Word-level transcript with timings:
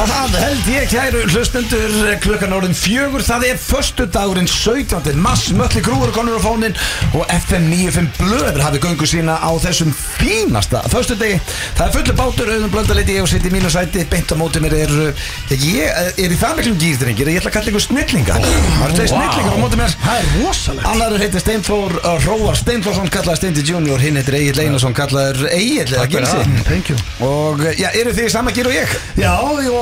Það 0.00 0.36
held 0.40 0.68
ég 0.72 0.86
kæru 0.88 1.18
hlustendur 1.28 1.92
klukkan 2.24 2.54
orðin 2.56 2.72
fjögur. 2.72 3.20
Það 3.20 3.42
er 3.50 3.58
förstu 3.60 4.06
dagurinn 4.08 4.46
17. 4.48 5.12
mass 5.20 5.50
Mölli 5.52 5.82
grúur 5.84 6.08
konur 6.14 6.38
á 6.40 6.42
fónin 6.42 6.72
Og 7.12 7.26
FM 7.28 7.66
95 7.68 8.08
blöður 8.16 8.62
hafið 8.64 8.80
göngu 8.86 9.08
sína 9.10 9.34
á 9.36 9.50
þessum 9.60 9.92
fínasta 9.92 10.80
Förstu 10.88 11.18
degi 11.20 11.36
Það 11.76 11.84
er 11.84 11.92
fullu 11.96 12.14
bátur, 12.16 12.48
auðvun 12.54 12.72
blöndaleiti 12.72 13.18
Ég 13.18 13.26
og 13.26 13.28
sitt 13.28 13.44
í 13.44 13.52
mínu 13.52 13.68
sæti, 13.72 14.06
beint 14.08 14.32
á 14.32 14.36
móti 14.40 14.62
mér 14.64 14.78
er 14.78 14.94
uh, 15.10 15.12
Ég 15.52 15.84
er 16.16 16.32
í 16.32 16.38
það 16.40 16.56
miklum 16.62 16.80
gýrdringir 16.80 17.32
Ég 17.34 17.42
ætla 17.42 17.52
að 17.52 17.56
kalla 17.58 17.72
ykkur 17.74 17.84
snillinga 17.84 18.38
Það 18.40 18.86
eru 18.86 18.96
tveir 18.96 19.12
snillingar 19.12 19.52
á 19.52 19.60
móti 19.60 19.76
mér. 19.82 19.96
Það 20.00 20.16
er 20.22 20.26
rosalegt. 20.38 20.88
Annar 20.94 21.18
heitir 21.20 21.44
Steinþór 21.44 21.96
uh, 22.00 22.16
Róar 22.24 22.56
Steinþórsson 22.56 23.12
kallaði 23.12 23.42
Steindi 23.42 23.66
Junior. 23.68 24.00
Hinn 24.00 24.16
heitir 24.16 24.38
Egil 24.40 24.64
Einarsson 24.64 24.96
kallaður 24.96 25.44
Egil 25.52 25.88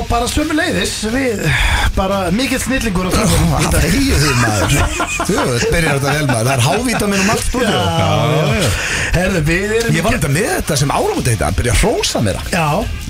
já? 0.08 0.14
Já, 0.14 0.14
bara 0.14 0.28
sömu 0.28 0.54
leiðis 0.56 0.92
Við, 1.12 1.42
bara 1.96 2.30
mikill 2.32 2.60
snillingur 2.62 3.08
og 3.08 3.14
Það 3.14 3.76
þegju 3.82 4.18
því 4.18 4.32
maður. 4.40 4.76
Þú, 5.18 5.34
þetta 5.34 5.72
byrjar 5.72 5.98
þetta 5.98 6.12
vel 6.14 6.26
maður. 6.28 6.48
Það 6.48 6.52
er 6.54 6.62
hávíta 6.68 7.08
minn 7.10 7.22
um 7.24 7.30
allt 7.34 7.44
stúdíu 7.48 8.68
Herðu, 9.14 9.40
við 9.48 9.74
erum 9.78 9.96
Ég 9.98 10.04
var 10.06 10.16
þetta 10.16 10.30
með 10.32 10.48
þetta 10.52 10.76
sem 10.80 10.92
áramóti 10.94 11.32
þetta 11.32 11.48
Að 11.48 11.56
byrja 11.58 11.74
að 11.74 11.82
hrósa 11.82 12.22
mér 12.24 12.38
það 12.38 12.54
Já, 12.54 12.68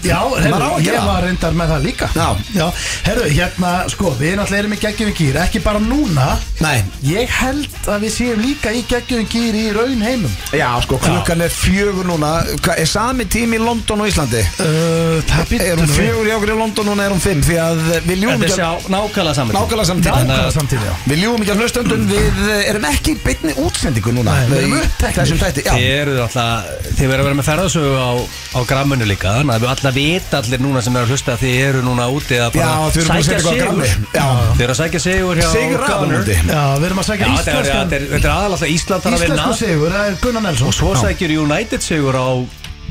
já, 0.09 0.19
Maður 0.49 0.65
á 0.65 0.69
herðu, 0.69 0.69
að 0.69 0.85
gera 0.85 0.95
ég 0.95 0.99
það. 0.99 1.09
var 1.09 1.25
reyndar 1.27 1.57
með 1.59 1.73
það 1.73 1.87
líka. 1.89 2.09
Já. 2.15 2.67
herðu, 3.09 3.25
hérna, 3.35 3.73
sko, 3.93 4.13
við 4.19 4.35
náttúrulega 4.39 4.63
erum 4.63 4.75
í 4.77 4.81
geggjum 4.83 5.13
gýr 5.19 5.39
Ekki 5.43 5.63
bara 5.65 5.83
núna. 5.83 6.27
Nei, 6.63 6.77
Ég 7.09 7.33
held 7.39 7.89
að 7.91 8.05
við 8.07 8.15
séum 8.15 8.43
líka 8.43 8.73
í 8.75 8.83
geggjum 8.91 9.27
gýr 9.33 9.59
í 9.59 9.65
raun 9.75 10.03
heimum. 10.05 10.35
Já 10.55 10.69
sko 10.85 10.99
klukkan 11.03 11.43
er 11.47 11.53
fjögur 11.55 12.07
núna. 12.09 12.33
Hvað, 12.63 12.79
Er 12.85 12.89
sami 12.91 13.27
tími 13.31 13.59
í 13.59 13.63
London 13.63 14.05
og 14.05 14.11
Íslandi? 14.11 14.43
uh, 14.63 15.19
Það 15.29 15.51
býttu 15.53 15.69
Er 15.73 15.83
hún 15.83 15.91
fjögur 15.93 16.31
í 16.31 16.35
okkur 16.37 16.55
í 16.55 16.59
London 16.63 16.88
núna 16.89 17.07
er 17.07 17.15
hún 17.15 17.23
fimm 17.23 17.43
Því 17.45 17.59
að 17.63 17.83
við 18.09 18.23
ljúum 18.25 18.45
ekki 18.45 18.57
er 18.57 18.65
að 18.67 18.89
nákvæmlega 18.93 19.37
saman 19.39 19.57
Nákvæmlega 19.59 19.89
saman 19.91 20.05
tíma. 20.07 20.23
Nákvæmlega 20.25 20.55
samtíð, 20.57 20.87
já. 20.89 20.95
Við 21.13 21.23
ljúum 21.23 21.45
ekki 21.45 21.55
að 21.55 21.63
hlustöndum 21.63 22.07
Við 22.09 22.41
eh, 22.49 22.71
erum 22.73 22.89
ekki 22.89 23.15
beinni 23.25 23.55
útsendingu 23.65 24.15
núna. 24.17 24.37
Nei, 24.39 24.49
við 24.51 24.59
erum 24.63 24.77
uppteknir. 24.79 25.19
Þessum 25.19 25.43
tætti, 25.43 25.65
já. 25.67 25.73
Þið 25.75 25.89
eru 25.99 26.17
alltaf, 26.25 26.71
þið 26.89 27.13
verður 27.13 27.23
að 27.23 27.29
vera 27.29 27.39
með 27.39 27.49
ferðasögu 27.49 27.95
á, 27.99 28.11
á 28.29 28.61
grammunu 28.69 29.09
líka 29.09 29.35
Þannig 29.39 29.55
að 29.55 29.65
við 29.65 29.73
alltaf 29.75 29.97
vita 29.99 30.43
allir 30.43 30.65
núna 30.65 30.85
sem 30.85 30.99
eru 30.99 31.09
að 31.09 31.15
hlusta 31.15 31.35
að 31.35 31.45
Þið 31.45 31.59
eru 31.69 31.85
núna 31.87 32.09
úti 32.13 32.39
að 32.39 32.59
Já, 32.59 32.65
bara 32.65 32.91
þið 32.95 33.03
eru 33.03 33.09
búin 33.09 33.19
að 33.19 33.29
setja 33.29 33.43
sækja 33.45 33.69
sigur. 33.69 33.89
Já, 34.15 34.27
Þið 34.55 34.65
eru 34.67 34.75
að 34.75 34.81
sækja 34.83 35.03
sigur 35.05 35.43
hjá. 35.43 35.51
Rafalúndi 35.79 36.39
Já, 36.39 36.63
við 36.79 36.89
erum 36.89 37.03
að 37.03 37.09
Já, 37.19 37.27
er, 37.27 37.35
íslenskan 37.35 37.91
þetta 37.91 37.99
er, 37.99 38.07
er 38.19 38.31
aðalega 38.33 38.71
Ísland 38.73 39.05
þarf 39.05 39.17
að 39.17 39.25
vinna. 39.25 39.37
Íslensku 39.39 39.59
sigur, 39.65 39.95
það 39.95 40.09
er 40.09 40.19
Gunnar 40.23 40.45
Nelson. 40.45 40.71
Og 40.71 40.77
svo 40.77 40.95
sækir 40.99 41.35
United 41.39 41.85
sigur 41.85 42.19
á 42.19 42.29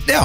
Já, 0.07 0.21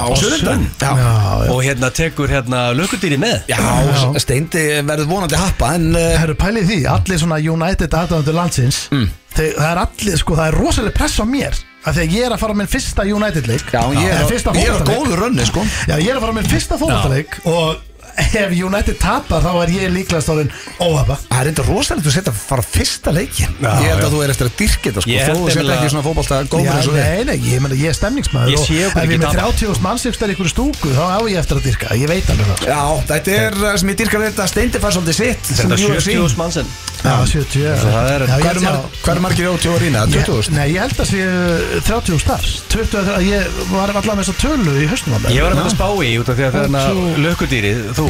á 0.95 1.33
já. 1.43 1.49
Og 1.51 1.59
hérna 1.65 1.89
tekur 1.91 2.29
hérna 2.31 2.61
lökudýri 2.77 3.17
með? 3.19 3.43
Já, 3.51 3.57
Já. 3.59 4.19
Steindi 4.23 4.63
verður 4.87 5.09
vonandi 5.11 5.35
happa 5.39 5.73
En 5.75 5.89
uh, 5.95 6.05
Herru, 6.21 6.35
pælið 6.39 6.69
því, 6.71 6.79
allir 6.93 7.19
svona 7.21 7.39
United 7.41 7.91
aðdæðandur 7.99 8.37
landsins 8.39 8.87
Mm. 8.93 9.09
þeir, 9.35 9.53
Það 9.59 9.69
er 9.71 9.81
allir, 9.83 10.17
sko, 10.21 10.35
það 10.39 10.47
er 10.51 10.57
rosalega 10.61 10.97
press 10.97 11.19
á 11.19 11.25
mér 11.27 11.53
að 11.83 11.97
Þegar 11.97 12.13
ég 12.15 12.25
er 12.29 12.31
að 12.37 12.39
fara 12.39 12.53
á 12.55 12.57
minn 12.61 12.69
fyrsta 12.71 13.03
United 13.11 13.47
leik. 13.49 13.63
Já, 13.73 13.81
ég 13.91 14.05
er, 14.07 14.21
á- 14.23 14.29
fyrsta 14.31 14.53
ég 14.55 14.63
er 14.63 14.71
á 14.71 14.77
fótboltaleik. 14.77 14.99
góðu 15.03 15.17
rönni 15.19 15.45
sko. 15.49 15.63
Já, 15.89 15.95
ég 15.99 16.09
er 16.13 16.15
að 16.15 16.21
fara 16.23 16.31
á 16.31 16.37
minn 16.37 16.47
fyrsta 16.53 16.77
fótboltaleik 16.79 17.39
Og 17.43 17.75
ef 18.17 18.51
United 18.53 18.97
tapar 19.01 19.41
þá 19.43 19.51
er 19.63 19.71
ég 19.73 19.91
líklega 19.93 20.21
stórin 20.23 20.51
óhafa 20.79 21.17
Það 21.29 21.39
er 21.41 21.49
eitthvað 21.51 21.69
rosalegt 21.73 22.07
að 22.09 22.15
setja 22.17 22.33
að 22.33 22.41
fara 22.43 22.65
fyrsta 22.65 23.13
leikin 23.15 23.55
Já, 23.57 23.71
Ég 23.81 23.87
held 23.89 24.03
já. 24.03 24.05
að 24.07 24.13
þú 24.13 24.19
er 24.25 24.33
eftir 24.33 24.49
að 24.49 24.55
dyrkja 24.61 24.83
þetta 24.91 25.03
sko 25.03 25.11
Ég 25.13 25.23
held 25.23 25.37
þú 25.37 25.43
setja 25.43 25.61
nefnilega- 25.63 25.79
ekki 25.83 25.93
svona 25.93 26.05
fótbolta 26.07 26.37
Já, 26.37 26.47
góður 26.53 26.73
eins 26.77 26.87
og 26.87 26.93
við 26.93 27.03
nei, 27.03 27.23
nei, 27.29 27.37
ég, 27.53 27.63
meni, 27.65 27.79
ég 27.83 27.89
er 27.93 27.97
stemningsmaður 27.97 28.53
Ég 28.53 28.59
og 28.59 28.65
sé 28.67 28.77
okkur 28.85 28.93
ef 28.93 29.03
ekki 29.03 29.13
ég 29.13 29.17
er 29.17 29.23
með 29.23 29.33
tapa. 29.33 29.51
30.000 29.57 29.83
mannsefstar 29.87 30.29
í 30.29 30.35
ykkur 30.37 30.51
stúku 30.53 30.93
þá 30.93 31.03
á 31.09 31.19
ég 31.33 31.37
eftir 31.41 31.57
að 31.59 31.67
dyrka, 31.69 31.87
ég 32.03 32.07
veit 32.13 32.29
alveg 32.33 32.51
það 32.53 32.69
Já, 32.73 32.81
þetta 33.13 33.37
er 33.43 33.53
uh, 33.63 33.75
sem 33.81 33.93
ég 33.93 33.99
dyrkar 34.03 34.25
þetta 34.29 34.47
Steindi 34.53 34.83
fær 34.83 34.93
svolítið 34.97 35.17
sitt 35.23 35.43
sem 35.53 35.73
Þetta 35.73 35.93
UFC. 35.93 36.09
70 36.13 36.37
mannsinn 36.43 36.69
Já, 37.03 37.15
70 37.27 37.59
já. 37.59 37.73
það 37.83 38.05
er- 38.13 38.23
Já, 38.23 38.35
ég 38.37 38.43
Hvað 38.43 38.43
held 38.43 38.49
eru 38.53 38.61
ég 38.63 38.67
mar- 38.69 38.91
hvað 39.03 39.11
eru 39.13 39.23
margir 39.25 39.47
ótjóð 39.51 39.73
að 39.73 39.81
rýna? 39.83 40.03
20.000? 40.07 40.53
Nei, 40.55 40.67
ég 40.71 40.79
held 40.79 41.01
að 41.03 41.09
sé 41.09 41.23
30 41.83 42.19
stars 42.23 42.53
20, 42.71 43.01
að 43.17 43.25
ég 43.27 43.57
var 43.73 43.91
allavega 43.91 44.15
með 44.15 44.23
þess 44.23 44.31
að 44.31 44.39
tölu 44.45 44.75
í 44.79 44.87
hausnum 44.87 45.17
á 45.17 45.19
mér. 45.25 45.33
Ég 45.35 45.43
var 45.43 45.51
að 45.57 45.63
að 45.67 45.73
spá 45.75 45.87
í 45.99 46.13
út 46.21 46.31
af 46.31 46.37
því 46.39 46.45
að 46.47 46.55
þarna 46.55 46.83
Svo- 46.87 47.11
lökudýrið, 47.25 47.81
þú 47.99 48.02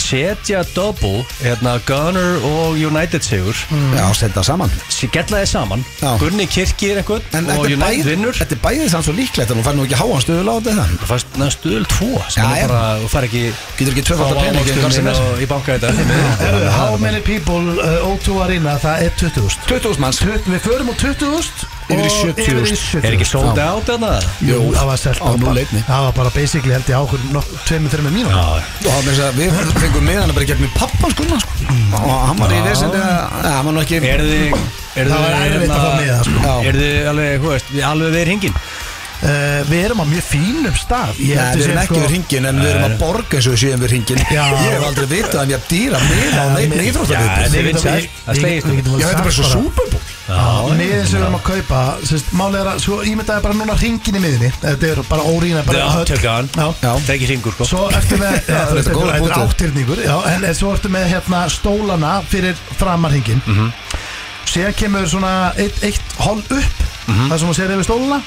setja 0.00 0.62
double, 0.74 1.22
hérna 1.42 1.76
Gunner 1.86 2.40
og 2.44 2.76
United 2.78 3.22
sigur. 3.26 3.54
Já, 3.94 4.06
setja 4.16 4.34
það 4.40 4.46
saman. 4.48 4.72
Skella 4.92 5.40
þið 5.42 5.50
saman, 5.52 5.84
Já. 6.00 6.10
Gunni 6.20 6.46
kirkir 6.50 7.00
eitthvað 7.00 7.22
En 7.34 7.44
og 7.46 7.50
þetta 7.50 7.66
er 7.68 7.76
United 7.76 7.84
bæði- 7.84 8.08
vinnur. 8.10 8.34
þetta 8.38 8.56
er 8.56 8.62
bæðið 8.64 8.88
samt 8.94 9.04
svo 9.08 9.14
líklegt 9.16 9.50
að 9.50 9.56
hún 9.58 9.66
fær 9.66 9.76
nú 9.78 9.84
ekki 9.86 9.98
háan 10.00 10.24
stuðul 10.24 10.48
á 10.50 10.54
þetta 10.58 10.86
Það 11.04 11.10
fannst 11.12 11.38
neða 11.40 11.54
stuðul 11.56 11.86
2 11.94 12.10
sem 12.34 12.44
Já, 12.44 12.50
er 12.54 12.62
já. 12.64 12.68
bara, 12.68 12.98
þú 13.04 13.08
fær 13.14 13.26
ekki 13.28 13.44
Getur 13.78 13.92
ekki 13.94 14.04
tvöfaldar 14.08 14.40
pening 14.44 14.64
í 14.64 14.98
inn 14.98 15.08
á- 15.10 15.40
í 15.40 15.46
banka 15.50 15.72
þetta 15.78 16.70
How 16.74 16.96
many 16.98 17.20
people 17.20 17.78
uh, 17.80 18.08
O2 18.08 18.42
Arena, 18.44 18.76
það 18.78 19.02
er 19.06 19.12
20.000 19.20 19.68
20.000 19.68 19.98
manns. 20.02 20.18
20 20.22 20.50
Við 20.54 20.60
förum 20.66 20.90
á 20.90 20.94
20.000 20.94 21.73
Yfir 21.84 22.00
í 22.00 22.08
og 22.08 22.14
70.000. 22.16 22.44
yfir 22.44 22.64
í 22.64 22.76
70.000 22.78 23.04
Er 23.04 23.16
ekki 23.18 23.26
sold 23.28 23.58
out 23.60 23.88
þarna? 23.90 24.12
Jú, 24.40 24.60
það 24.72 24.86
var 24.88 25.00
selt 25.02 25.20
á 25.20 25.30
núll 25.36 25.58
einni. 25.60 25.82
Það 25.84 26.06
var 26.06 26.14
bara 26.16 26.30
basically 26.34 26.72
held 26.72 26.88
ég 26.88 26.96
er 28.96 29.04
þess 29.10 29.20
að 29.26 29.36
við 29.42 29.58
fengum 29.82 30.08
með 30.08 30.20
hann 30.22 30.32
bara 30.38 30.48
gegnum 30.52 30.72
pappan 30.78 31.12
sko 31.14 31.26
sko. 31.44 31.68
Og 32.00 32.16
hann 32.30 32.40
var 32.40 32.56
í 32.56 32.62
vesend 32.64 32.96
að 32.96 33.44
Hann 33.50 33.68
var 33.68 33.82
ekki 33.84 34.00
Er 34.00 34.24
þið 34.24 34.56
er 34.94 35.12
Það 35.12 35.22
var 35.26 35.36
erfitt 35.42 35.44
að 35.44 35.60
hérna- 35.60 35.84
fá 35.84 36.00
miða, 36.00 36.18
sko. 36.24 36.56
Er 36.64 36.80
þið 36.80 37.12
alveg, 37.12 37.38
hú 37.44 37.52
veist, 37.54 37.70
við 37.76 37.86
alveg 37.92 38.16
við 38.18 38.28
hringin 38.30 38.60
Uh, 39.24 39.62
við 39.70 39.84
erum 39.86 40.00
á 40.02 40.06
mjög 40.10 40.24
fínum 40.26 40.74
stað. 40.76 41.14
Ég 41.22 41.38
Nei, 41.38 41.54
við 41.56 41.62
erum 41.64 41.78
ekki 41.80 42.00
við 42.02 42.10
ringin 42.12 42.48
en 42.50 42.58
við 42.60 42.70
erum 42.74 42.82
að 42.90 42.96
borga 43.00 43.38
eins 43.38 43.46
og 43.48 43.54
við 43.54 43.60
séum 43.62 43.80
við 43.84 43.92
ringin 43.94 44.20
Já. 44.26 44.42
Ég 44.52 44.74
hef 44.74 44.84
aldrei 44.84 45.06
vitað 45.14 45.38
að 45.40 45.52
ég 45.54 45.62
hef 45.62 45.68
dýra 45.70 46.00
með 46.04 46.34
á 46.34 46.44
neitt 46.52 46.74
Við 47.54 47.64
veit 47.64 47.78
sér, 47.80 48.04
það 48.26 48.34
við- 48.34 48.42
slegist 48.42 48.68
við 48.68 48.74
um. 48.74 48.98
er 49.14 49.22
bara 49.22 49.34
svo 49.38 49.46
sagt 49.48 49.54
súperbúl 49.54 50.02
Miðin 50.24 51.04
sem 51.04 51.18
við 51.18 51.24
erum 51.26 51.34
að 51.36 51.42
kaupa 51.44 51.80
sérst, 52.08 52.30
Málið 52.32 52.60
er 52.62 52.68
að, 52.70 52.78
sko, 52.80 52.96
ímyndaði 53.10 53.42
bara 53.44 53.54
núna 53.58 53.74
ringin 53.76 54.16
í 54.16 54.22
miðinni 54.24 54.48
Þetta 54.62 54.88
er 54.94 55.00
bara 55.10 55.22
órína 55.28 55.64
bara 55.66 55.82
höll. 55.92 56.00
aftökan 56.06 56.48
Já. 56.54 56.66
Já. 56.80 56.92
Það 56.94 57.08
er 57.10 57.14
ekki 57.18 57.28
hringur, 57.28 57.52
sko 57.58 57.64
Svo 57.68 57.82
ertu 57.92 58.16
með 58.22 58.32
ja, 58.38 58.40
þetta 58.40 58.62
er 58.64 58.78
Þetta 58.78 58.96
góður 58.96 59.12
er 59.14 59.20
punktur. 59.20 59.44
áttyrningur 59.44 60.02
já, 60.06 60.16
En 60.32 60.48
svo 60.54 60.72
ertu 60.72 60.88
með 60.96 61.06
hérna 61.12 61.42
stólana 61.52 62.14
Fyrir 62.32 62.56
framarhingin 62.80 63.42
mm 63.44 63.52
Mhm. 63.54 63.68
-hmm. 63.68 64.00
Síðan 64.54 64.74
kemur 64.78 65.06
svona 65.08 65.52
eitt, 65.58 65.82
eitt 65.82 66.00
hól 66.18 66.38
upp 66.38 66.82
Mhm. 67.06 67.28
Það 67.30 67.38
sem 67.38 67.48
hún 67.48 67.56
sér 67.58 67.72
yfir 67.74 67.84
stólana 67.84 68.18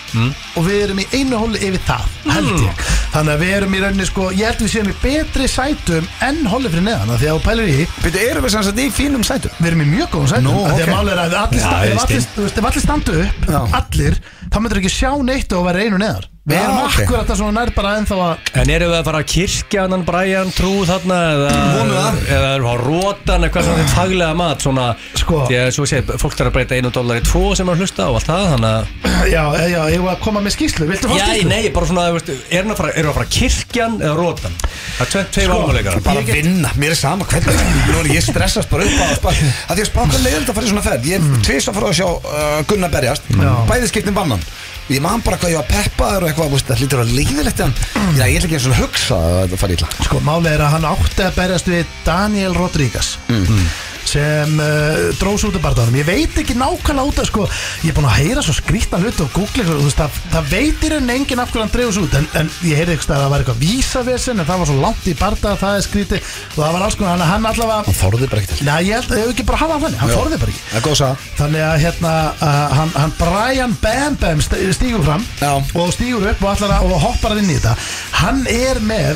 Og 0.58 0.66
við 0.68 0.78
erum 0.84 1.00
í 1.02 1.06
einu 1.18 1.38
hóli 1.42 1.58
yfir 1.68 1.82
það 1.88 2.04
Held 2.34 2.48
Mm. 2.48 2.64
ég 2.68 2.82
Þannig 3.14 3.34
að 3.34 3.40
við 3.42 3.52
erum 3.58 3.74
í 3.74 3.80
rauninni 3.82 4.06
sko 4.06 4.24
Ég 4.32 4.46
held 4.46 4.60
við 4.62 4.70
séum 4.74 4.90
í 4.92 4.96
betri 5.02 5.48
sætum 5.50 6.08
En 6.22 6.46
hóli 6.46 6.70
fyrir 6.70 6.86
neðan 6.86 7.18
Því 7.18 7.28
að 7.32 7.38
þú 7.38 7.42
pælir 7.48 7.68
í 7.74 7.88
Byrju, 8.04 8.24
erum 8.32 8.44
við 8.46 8.54
sanns 8.54 8.68
að 8.72 8.82
í 8.84 8.88
fínum 8.94 9.24
sætum? 9.26 9.52
Við 9.58 9.68
erum 9.72 9.82
í 9.82 9.90
mjög 9.96 10.10
góðum 10.14 10.30
sætum 10.34 10.44
Nú, 10.48 10.56
af 10.66 10.78
Því 10.78 10.84
að 10.86 10.94
málið 10.94 11.12
er 11.14 11.22
að 11.24 11.38
allir, 11.42 11.60
ef 11.60 12.04
allir, 12.04 12.66
allir 12.68 12.82
standu 12.86 13.18
upp. 13.24 13.50
Allir 13.82 14.20
Þá 14.48 14.58
myndir 14.64 14.80
ekki 14.82 14.94
sjá 14.94 15.12
neitt 15.28 15.54
og 15.58 15.66
vera 15.68 15.84
einu 15.86 16.00
neðar 16.02 16.28
Við 16.48 16.56
Já, 16.56 16.62
erum 16.64 16.78
ok. 16.80 16.94
akkurat 17.04 17.32
að 17.34 17.40
svona 17.42 17.60
nær 17.60 17.70
bara 17.76 17.90
ennþá 18.00 18.18
að 18.24 18.52
En 18.62 18.70
eru 18.72 18.86
við 18.88 18.94
að 18.96 19.08
fara 19.10 19.20
að 19.20 19.26
kirkja 19.34 19.82
annan 19.84 20.04
Brian 20.08 20.52
Trú 20.56 20.70
þarna 20.88 21.16
eða, 21.34 21.50
Vonum 21.76 21.98
það. 21.98 22.20
eða 22.38 22.52
eru 22.56 22.70
að 22.72 22.84
rótan 22.86 23.44
eitthvað 23.44 23.66
svona 23.68 23.82
þitt 23.82 23.96
faglega 23.98 24.38
mat 24.40 24.64
svona, 24.64 24.86
Sko. 25.20 25.42
því 25.50 25.58
að 25.60 25.68
svo 25.76 25.88
sé, 25.92 26.00
fólk 26.08 26.38
þarf 26.40 26.48
að 26.48 26.56
breyta 26.56 26.78
einu 26.80 26.92
dólar 26.96 27.20
í 27.20 27.26
tvo 27.28 27.42
sem 27.60 27.68
er 27.68 27.76
að 27.76 27.84
hlusta 27.84 28.08
á 28.08 28.12
allt 28.16 28.30
það 28.32 28.46
þannig 28.54 28.72
að 28.72 29.28
Já, 29.28 29.44
já, 29.68 29.82
ég 29.92 30.06
var 30.06 30.14
að 30.16 30.24
koma 30.24 30.44
með 30.46 30.56
skýslu 30.56 30.88
Viltu 30.88 31.12
fá 31.12 31.16
Já, 31.20 31.26
skýslu? 31.34 31.50
nei, 31.52 31.68
bara 31.76 31.90
svona, 31.92 32.08
veist, 32.16 32.32
er 32.48 32.64
hann 32.64 32.72
að 32.72 32.80
fara, 32.80 32.96
eru 33.04 33.12
að 33.12 33.18
fara 33.20 33.30
kirkjan 33.36 34.00
eða 34.00 34.16
rótan 34.22 34.58
það 34.64 35.04
er 35.04 35.12
tveim, 35.12 35.28
tveim 35.36 35.52
Sko, 35.52 35.60
álmáleikar 35.68 36.00
Bara 36.08 36.22
Ég 36.24 36.32
get- 36.32 36.40
vinna, 36.48 36.72
mér 36.80 36.96
er 36.96 37.00
sama 37.02 37.28
hvernig 37.28 37.60
Nú 37.92 38.00
er 38.06 38.12
ég 38.16 38.24
stressast 38.24 38.72
bara 38.72 38.88
upp 38.88 39.04
á 39.04 39.06
að 39.10 39.16
spá 39.20 39.30
að 39.34 39.76
Því 39.76 39.84
að 39.84 39.90
spáka 39.92 40.24
leiðild 40.24 40.48
að 40.48 40.56
fara 40.62 40.70
í 40.70 40.72
svona 40.72 40.86
ferð 40.88 41.10
Ég 41.12 41.26
mm. 41.28 41.42
tvist 41.44 41.72
að 41.74 41.80
fara 41.82 41.92
að 41.92 41.98
sjá 42.00 42.08
uh, 42.08 42.60
Gunnar 42.70 42.94
berjast 42.94 43.28
Já. 43.34 43.52
Bæði 43.68 43.90
skiptin 43.92 44.16
bannan 44.38 44.66
Ég 44.88 45.02
man 45.04 45.20
bara 45.20 45.36
hvað 45.36 45.52
ég 45.52 45.60
var 45.60 45.68
peppaður 45.68 46.24
og 46.24 46.30
eitthvað 46.30 46.62
Það 46.68 46.82
hlýtur 46.82 47.02
að 47.02 47.10
leiðilegt 47.18 47.64
en 47.66 47.74
ég 48.32 48.38
ætla 48.38 48.48
ekki 48.48 48.56
eins 48.56 48.68
og 48.70 48.78
hugsa 48.80 49.18
að 49.20 49.36
þetta 49.42 49.60
fari 49.60 49.76
illa. 49.76 49.90
Sko, 50.08 50.22
málið 50.24 50.54
er 50.54 50.64
að 50.64 50.74
hann 50.78 50.88
átti 50.94 51.26
að 51.26 51.36
berjast 51.42 51.72
við 51.74 51.92
Daniel 52.08 52.56
Rodríguez 52.56 53.10
sem 54.08 54.54
uh, 54.64 55.02
drós 55.20 55.44
út 55.48 55.58
af 55.60 55.64
barðanum 55.66 55.98
ég 56.00 56.08
veit 56.08 56.38
ekki 56.42 56.56
nákvæmlega 56.58 57.10
út 57.12 57.20
af 57.24 57.28
sko, 57.30 57.48
ég 57.84 57.92
er 57.92 57.98
búin 57.98 58.08
að 58.10 58.18
heyra 58.22 58.44
svo 58.46 58.56
skrýtna 58.58 59.02
hluti 59.04 59.26
og 59.26 59.32
googla 59.36 59.66
þú 59.68 59.78
veist, 59.84 60.00
það, 60.00 60.20
það 60.34 60.50
veitir 60.54 60.96
en 60.98 61.12
enginn 61.18 61.42
af 61.44 61.52
hverju 61.52 61.66
hann 61.66 61.74
dreifus 61.76 62.00
út 62.02 62.18
en, 62.20 62.28
en 62.42 62.52
ég 62.68 62.80
heyrði 62.82 62.96
eitthvað 62.98 63.18
að 63.18 63.24
það 63.26 63.32
var 63.36 63.44
eitthvað 63.46 63.62
vísavesen 63.66 64.40
en 64.44 64.48
það 64.50 64.62
var 64.64 64.72
svo 64.72 64.78
langt 64.82 65.08
í 65.12 65.16
barða 65.20 65.56
það 65.62 65.78
er 65.82 65.86
skrýti 65.88 66.20
og 66.22 66.60
það 66.62 66.76
var 66.78 66.86
alls 66.88 66.98
konar, 67.00 67.14
hann, 67.18 67.28
hann 67.34 67.50
allavega 67.52 67.88
Hann 67.88 67.98
þorði 68.02 68.28
bara 68.32 68.42
ekki 68.44 68.52
til. 68.54 68.66
Nei, 68.68 68.78
ég 68.88 69.08
hef 69.12 69.32
ekki 69.32 69.46
bara 69.48 69.60
hafa 69.62 69.78
hann 69.84 69.98
hann 70.02 70.12
Já. 70.12 70.16
þorði 70.18 70.40
bara 70.42 70.54
ekki. 70.54 70.64
Það 70.72 70.78
er 70.80 70.86
góð 70.88 70.98
saga. 71.00 71.18
Þannig 71.38 71.64
að 71.68 71.78
hérna, 71.86 72.14
uh, 72.42 72.76
hann, 72.78 72.92
hann 72.98 73.14
Brian 73.20 73.76
Bam 73.84 74.18
Bam 74.22 74.42
st- 74.44 74.62
stígur 74.78 75.04
fram 75.08 75.26
Já. 75.42 75.52
og 75.58 75.92
stígur 75.96 76.28
upp 76.32 76.44
og, 76.44 76.64
að- 76.68 76.88
og 76.88 76.98
hoppar 77.06 77.38
inn 77.42 77.52
í 77.54 77.58
þetta. 77.60 77.76
Hann 78.24 78.44
er 78.52 78.82
með 78.84 79.16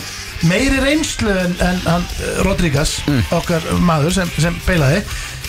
meiri 0.49 0.79
reynslu 0.81 1.29
en, 1.29 1.53
en 1.61 1.79
hann, 1.85 2.05
uh, 2.21 2.41
Rodríguez, 2.47 2.97
Mm. 3.07 3.21
okkar 3.37 3.61
maður 3.79 4.13
sem, 4.15 4.31
sem 4.39 4.57
beilaði 4.65 5.03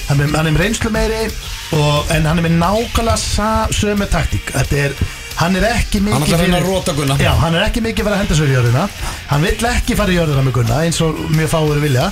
hann 0.08 0.20
er, 0.20 0.30
hann 0.36 0.46
er 0.50 0.58
reynslu 0.60 0.90
meiri 0.92 1.24
og, 1.72 2.10
en 2.12 2.26
hann 2.28 2.38
er 2.42 2.46
með 2.48 2.56
nákvæmlega 2.60 3.16
sa, 3.20 3.50
sömu 3.72 4.06
taktík. 4.12 4.52
Þetta 4.54 4.76
er 4.86 4.96
Hann 5.32 5.56
er 5.56 5.64
ekki 5.64 6.02
mikið 6.04 6.12
Hann 6.12 6.22
ætlar 6.26 6.38
að 6.38 6.42
reyna 6.44 6.58
að 6.60 6.66
rota 6.68 6.92
Gunna. 6.92 7.14
Já, 7.18 7.30
hann 7.40 7.54
er 7.56 7.62
ekki 7.64 7.80
mikið 7.82 8.04
fara 8.04 8.16
að 8.18 8.20
henda 8.20 8.34
sér 8.36 8.50
í 8.50 8.52
jörðina. 8.52 8.82
Hann 9.30 9.46
vill 9.46 9.68
ekki 9.70 9.96
fara 9.96 10.12
í 10.12 10.18
jörðina 10.18 10.42
með 10.44 10.52
Gunna 10.58 10.80
eins 10.84 10.98
og 11.00 11.22
mjög 11.32 11.48
fáur 11.54 11.80
vilja. 11.80 12.10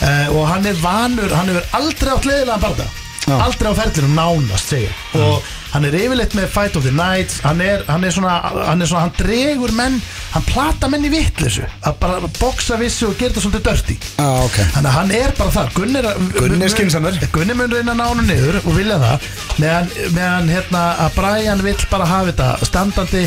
Uh, 0.00 0.26
og 0.36 0.44
hann 0.50 0.68
er 0.68 0.76
vanur, 0.82 1.32
hann 1.34 1.48
hefur 1.48 1.66
aldrei 1.80 2.12
átt 2.12 2.28
leiðilega 2.28 2.60
barða 2.60 2.86
aldrei 3.30 3.70
á 3.72 3.74
ferlinum 3.80 4.14
nánast 4.16 4.70
segir. 4.72 4.92
Og 5.14 5.44
hann 5.72 5.84
er 5.86 5.94
yfirleitt 5.94 6.34
með 6.34 6.48
Fight 6.54 6.76
of 6.76 6.84
the 6.86 6.92
Nights 6.94 7.40
hann 7.44 7.60
er, 7.64 7.84
hann 7.88 8.04
er 8.04 8.10
svona, 8.14 8.34
hann 8.66 8.82
er 8.82 8.90
svona 8.90 9.04
hann 9.06 9.14
dregur 9.18 9.72
menn, 9.78 10.00
hann 10.34 10.46
plata 10.48 10.88
menn 10.90 11.04
í 11.06 11.10
vittlisu 11.12 11.64
að 11.86 11.98
bara 12.02 12.30
boksa 12.40 12.78
vissu 12.80 13.08
og 13.10 13.16
gera 13.20 13.30
þetta 13.34 13.44
svolítið 13.44 13.66
dörti 13.68 13.96
Já, 14.20 14.28
ok. 14.44 14.58
Þannig 14.74 14.90
að 14.90 14.96
hann 14.98 15.10
er 15.20 15.32
bara 15.38 15.50
þar. 15.54 15.70
Gunni 15.74 16.00
er, 16.02 16.08
Gunni 16.36 16.64
er 16.66 16.72
skynsamur. 16.74 17.16
Gunni 17.32 17.54
mun 17.56 17.70
reyna 17.72 17.94
að 17.94 18.00
ná 18.00 18.04
hann 18.10 18.26
niður 18.28 18.58
og 18.64 18.74
vilja 18.76 18.98
það 19.00 19.28
meðan, 19.62 19.90
meðan 20.16 20.50
hérna, 20.54 20.82
að 21.06 21.14
Brian 21.16 21.62
vill 21.64 21.76
bara 21.90 22.06
hafa 22.10 22.30
þetta 22.32 22.68
standandi 22.68 23.24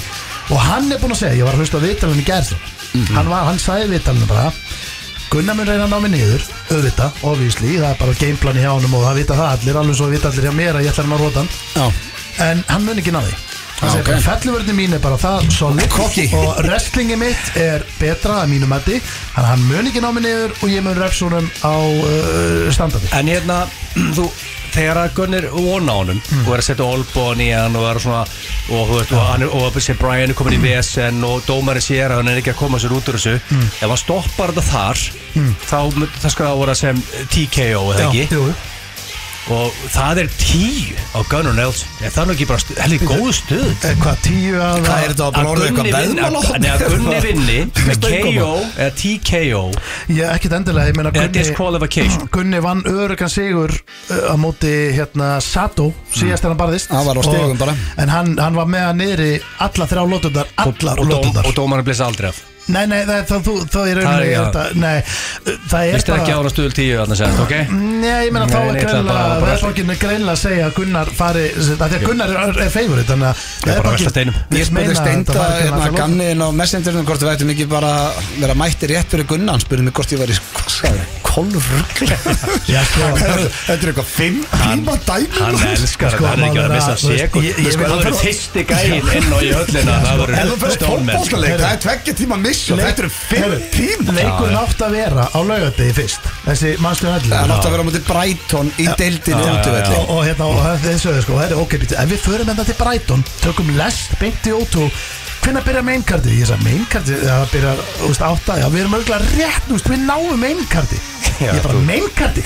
og 0.51 0.59
hann 0.67 0.91
er 0.91 0.99
búinn 1.01 1.15
að 1.15 1.21
segja, 1.23 1.39
ég 1.41 1.47
var 1.47 1.55
að 1.57 1.63
hlusta 1.63 1.79
á 1.79 1.85
vitalinn 1.87 2.21
í 2.23 2.27
gerð 2.27 2.53
Mhm. 2.93 3.15
hann, 3.15 3.25
var, 3.31 3.47
hann 3.47 3.57
sagði 3.57 3.87
vitalinn 3.95 4.27
bara 4.29 4.51
Gunnar 5.33 5.55
mun 5.57 5.65
reyna 5.65 5.87
að 5.87 5.93
ná 5.95 6.01
mig 6.03 6.11
niður 6.13 6.43
auðvitað, 6.69 7.15
obviously, 7.25 7.71
það 7.79 7.87
er 7.89 7.95
bara 8.03 8.13
gameplan 8.19 8.59
í 8.59 8.61
hjá 8.61 8.69
honum 8.75 8.93
og 8.99 9.05
það 9.07 9.15
vita 9.17 9.37
það 9.39 9.47
allir, 9.55 9.79
alveg 9.81 9.97
svo 9.97 10.09
vita 10.11 10.29
allir 10.29 10.45
hjá 10.45 10.53
mér 10.59 10.77
að 10.77 10.85
ég 10.85 10.91
ætla 10.93 11.05
hann 11.07 11.15
að 11.15 11.23
róta 11.23 11.41
hann 11.41 11.49
Já, 11.73 11.85
en 12.39 12.63
hann 12.69 12.85
mun 12.85 12.97
ekki 13.01 13.11
ná 13.13 13.21
því. 13.25 13.33
Já, 13.33 13.89
hann 13.89 13.91
segir 13.91 14.03
ok. 14.05 14.07
bara 14.13 14.23
fellivörðin 14.39 14.77
mín 14.77 14.93
er 14.95 14.99
bara 15.03 15.17
það 15.19 15.49
solid 15.51 15.97
og 16.37 16.61
wrestlingi 16.63 17.17
mitt 17.19 17.57
er 17.59 17.83
betra 17.99 18.37
að 18.43 18.53
mínu 18.53 18.67
mati 18.71 18.99
þannig 19.01 19.43
að 19.43 19.49
hann 19.51 19.67
mun 19.67 19.89
ekki 19.91 20.01
ná 20.05 20.09
mig 20.15 20.23
niður 20.23 20.53
og 20.61 20.69
ég 20.71 20.83
mun 20.85 20.95
refsunum 21.01 21.49
á 21.67 21.75
uh, 21.75 22.71
standandi. 22.71 23.11
En 23.17 23.27
hérna, 23.27 23.57
þú, 24.15 24.29
þegar 24.73 25.01
að 25.03 25.11
Gunnar 25.17 25.49
vona 25.53 25.93
á 25.93 25.97
honum 25.99 26.21
Mm. 26.33 26.47
og 26.47 26.53
er 26.55 26.61
að 26.63 26.65
setja 26.65 26.85
olbón 26.87 27.41
í 27.43 27.49
hann 27.53 27.75
og 27.77 27.99
svona 28.01 28.23
og 28.73 28.89
veist, 28.89 29.11
og, 29.13 29.19
hann 29.27 29.43
er, 29.45 29.51
og 29.53 29.75
sem 29.83 29.97
Brian 29.99 30.31
er 30.31 30.37
komin 30.37 30.55
í 30.55 30.61
vesen 30.63 31.19
og 31.27 31.43
dómarinn 31.45 31.83
sér 31.83 32.09
að 32.15 32.21
hann 32.23 32.31
er 32.31 32.39
ekki 32.41 32.53
að 32.55 32.61
koma 32.63 32.79
sér 32.81 32.95
út 32.95 33.09
úr 33.11 33.19
þessu. 33.19 33.35
Mm. 33.51 33.67
ef 33.67 33.83
hann 33.91 33.99
stoppar 34.01 34.53
þetta 34.55 34.63
þar 34.71 35.03
þá 35.67 35.77
mun- 35.99 36.15
það 36.23 36.31
skal 36.33 36.47
það 36.47 36.61
vera 36.63 36.75
sem 36.79 37.03
TKO 37.35 37.83
eða 37.93 38.07
ekki? 38.07 38.25
jú, 38.31 38.47
og 39.51 39.73
það 39.91 40.19
er 40.23 40.29
tíu 40.39 40.93
á 41.11 41.19
Gunnar 41.27 41.55
Nelson. 41.57 41.89
Er 41.99 42.13
það 42.15 42.27
nú 42.29 42.33
ekki 42.37 42.45
bara 42.47 42.77
heldur 42.79 43.09
góð 43.09 43.31
stuð? 43.35 43.65
Eh, 43.89 43.95
hvað 43.99 44.21
tíu 44.23 44.53
að 44.63 44.77
Hvað 44.85 45.03
er 45.03 45.11
þetta 45.13 45.25
að 45.27 45.33
bara 45.35 45.51
orðið 45.51 45.67
eitthvað 45.67 45.89
veðmál? 45.97 46.37
á 46.39 46.41
Nei, 46.63 46.69
að 46.71 46.85
Gunni 46.93 47.19
vinni 47.25 47.57
með. 47.83 48.07
KO 48.23 48.53
eða 48.77 48.93
TKO 49.01 49.63
ég 50.15 50.31
ekkert 50.37 50.55
endilega, 50.59 50.93
ég 50.93 50.97
meina 51.01 51.11
Gunni 51.17 52.29
Gunni 52.37 52.63
vann 52.63 52.85
örugan 52.87 53.33
sigur 53.35 53.75
uh, 53.75 54.31
á 54.31 54.35
móti 54.39 54.73
hérna 54.95 55.33
Sato 55.43 55.89
síðast 56.13 56.47
er 56.47 56.53
hann 56.53 56.61
barðist. 56.63 56.93
Hann 56.93 57.05
var 57.09 57.19
á 57.19 57.21
Og- 57.21 57.27
stigum 57.27 57.59
bara. 57.59 57.75
en 57.99 58.09
hann, 58.15 58.33
hann 58.39 58.55
var 58.55 58.65
með 58.71 58.87
hann 58.87 59.03
niðri 59.03 59.29
alla 59.59 59.89
þrjá 59.91 60.03
lótundar 60.07 60.47
allar 60.55 61.03
og, 61.03 61.11
lótundar 61.11 61.51
og 61.51 61.55
dómarinn 61.59 61.85
blessa 61.91 62.07
aldrei 62.07 62.31
af 62.31 62.41
Nei, 62.71 62.85
nei, 62.87 63.01
það, 63.03 63.17
það, 63.27 63.39
þú, 63.43 63.53
þá 63.67 63.79
er 63.83 63.83
Það 63.83 63.87
er 63.91 63.97
ekki 63.97 64.03
rauninni 64.07 64.59
að- 64.63 64.75
Nei, 64.79 65.01
það 65.67 65.81
er 65.83 65.95
Vist 65.97 66.07
þér 66.07 66.19
ekki 66.21 66.35
ára 66.37 66.51
stuðul 66.53 66.75
tíu 66.77 66.93
þarna 67.01 67.17
segja, 67.19 67.41
ok? 67.43 67.51
Nei, 67.73 68.13
ég 68.23 68.31
meina 68.31 68.45
þá 68.47 68.53
Nei, 68.53 68.61
er 68.63 68.73
nei, 68.73 68.73
það 68.73 68.73
er 68.73 68.85
greinlega 68.85 69.07
bara- 69.09 69.39
bara- 69.41 69.49
Veðbókin 69.57 69.91
er 69.93 69.99
greinlega 70.03 70.35
að 70.37 70.41
segja 70.43 70.69
að 70.69 70.73
Gunnar 70.77 71.11
fari 71.17 71.43
Þegar 71.57 72.05
Gunnar 72.07 72.29
er, 72.43 72.61
er 72.63 72.71
favorit 72.77 73.11
Þannig 73.11 73.27
að 73.27 73.43
bara 73.43 73.73
veðbankinn 73.73 73.97
velta 73.97 74.13
steinum. 74.15 74.37
Ég 74.39 74.47
vill 74.53 74.63
spurði 74.63 74.77
meina 74.79 74.93
að 74.93 74.95
þetta 74.95 75.03
Steinda 75.03 75.33
var 75.33 75.43
Gunnar 75.43 75.59
hérna, 75.63 75.83
Salómon. 75.83 75.99
ganniðin 75.99 76.43
á 76.43 76.47
messendurinn 76.63 77.05
hvort 77.11 77.25
við 77.27 77.33
ættum 77.35 77.51
ekki 77.53 77.67
bara 77.75 77.91
að 77.99 78.31
vera 78.39 78.55
mættir 78.63 78.95
rétt 78.95 79.11
fyrir 79.11 79.27
Gunnar 79.33 79.57
hann 79.57 79.65
spurði 79.67 79.83
mig 79.89 79.93
hvort 79.99 80.15
ég 80.15 80.23
væri 80.23 80.39
hvað 80.39 80.71
sagði 80.79 81.03
ég? 81.03 81.12
12 81.33 81.69
ruggla 81.73 82.17
Þetta 82.23 83.73
er 83.73 83.89
eitthvað 83.89 84.09
5 84.13 84.35
tíma 84.53 84.97
dæmi 85.07 85.39
Hann 85.39 85.57
elskar 85.71 86.13
þetta, 86.13 86.29
hann 86.29 86.43
er 86.43 86.47
ekki 86.49 86.61
að 86.63 86.73
missa 86.73 86.95
segur 87.01 87.47
Það 87.63 87.93
voru 87.93 88.13
fyrsti 88.19 88.65
gæðin 88.69 89.09
inn 89.19 89.33
og 89.33 89.45
í 89.45 89.51
öllina 89.57 89.95
Það 90.03 90.21
voru 90.21 90.73
stónmenn 90.75 91.25
Það 91.33 91.65
er 91.69 91.81
tveggja 91.87 92.15
tíma 92.21 92.39
missu, 92.43 92.77
þetta 92.79 93.05
eru 93.05 93.11
5 93.17 93.65
tíma 93.73 94.17
Leikur 94.19 94.53
nátt 94.53 94.85
að 94.85 94.97
vera 94.99 95.25
á 95.33 95.39
laugadegi 95.41 95.97
fyrst 95.97 96.29
Þessi 96.45 96.75
mannstu 96.83 97.09
öll 97.09 97.25
Það 97.25 97.49
nátt 97.53 97.65
að 97.65 97.75
vera 97.75 97.85
á 97.85 97.87
mútið 97.89 98.05
Bræton 98.11 98.71
í 98.77 98.87
deildinu 98.99 99.43
Og 100.03 100.21
hérna, 100.27 100.51
þessu 100.85 101.13
öðu 101.15 101.25
sko 101.25 101.41
Ef 101.43 102.07
við 102.13 102.23
förum 102.23 102.53
enda 102.53 102.65
til 102.67 102.77
Bræton, 102.77 103.25
tökum 103.41 103.73
lest 103.79 104.15
beinti 104.21 104.53
ótú 104.53 104.87
hvenær 105.43 105.65
byrja 105.67 105.81
mainkardi? 105.87 106.35
Ég 106.39 106.49
sagði 106.49 106.67
mainkardi, 106.69 107.17
það 107.23 107.47
byrja, 107.53 107.73
þú 107.99 108.11
veist, 108.11 108.23
átta, 108.29 108.59
já, 108.61 108.67
við 108.73 108.83
erum 108.83 108.95
örgulega 108.99 109.31
rétt, 109.33 109.65
þú 109.67 109.77
veist, 109.77 109.89
við 109.93 110.05
náum 110.07 110.39
mainkardi 110.43 111.01
Já, 111.33 111.49
ég 111.49 111.57
er 111.57 111.65
bara 111.65 111.81
mainkardi 111.89 112.43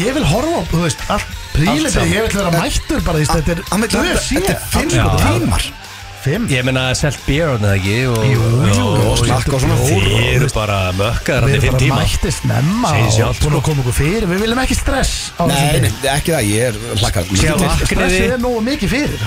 ég 0.00 0.18
vil 0.18 0.26
horfa 0.32 0.58
á, 0.58 0.62
þú 0.72 0.82
veist, 0.84 1.06
allt 1.14 1.38
prílið, 1.54 1.96
ég 2.10 2.26
vil 2.28 2.36
vera 2.40 2.52
mættur 2.58 3.00
bara, 3.06 3.16
þú 3.16 3.24
veist, 3.24 3.38
þetta 3.38 3.56
er 3.56 3.64
þetta 3.70 4.04
þetta 4.04 4.52
er 4.52 4.62
fimm 4.74 4.90
tímar. 5.24 5.72
Fimm. 6.24 6.46
Ég 6.48 6.64
meina 6.64 6.86
selt 6.96 7.18
beer 7.26 7.50
hann 7.52 7.64
eða 7.68 7.74
ekki 7.76 7.96
og- 8.08 8.22
Jú, 8.24 8.44
jú, 8.64 8.84
og- 9.10 9.18
snakka 9.20 9.52
og 9.58 9.60
svona. 9.60 9.74
Þið 9.84 10.14
eru 10.30 10.48
bara 10.54 10.78
mökkar 10.96 11.44
hann 11.44 11.50
við 11.50 11.58
í 11.58 11.60
fimm 11.60 11.74
erum 11.76 11.88
bara 11.90 12.00
mættist 12.00 12.40
sig 13.12 13.24
og 13.24 13.34
búin 13.34 13.36
sko. 13.36 13.58
að 13.58 13.62
koma 13.66 13.82
okkur 13.82 13.96
fyrir. 13.98 14.24
Við 14.30 14.40
viljum 14.40 14.62
ekki 14.64 14.74
stress 14.78 15.12
á 15.36 15.44
Nei, 15.44 15.92
ekki 16.14 16.32
það, 16.32 16.48
ég 16.48 16.62
er 16.70 16.72
hlakkað. 16.96 17.24
Sjá, 17.36 17.52
vakniði. 17.60 17.86
stressið 17.92 18.32
er 18.32 18.40
nógu 18.40 18.60
mikið 18.64 18.88
fyrir. 18.88 19.18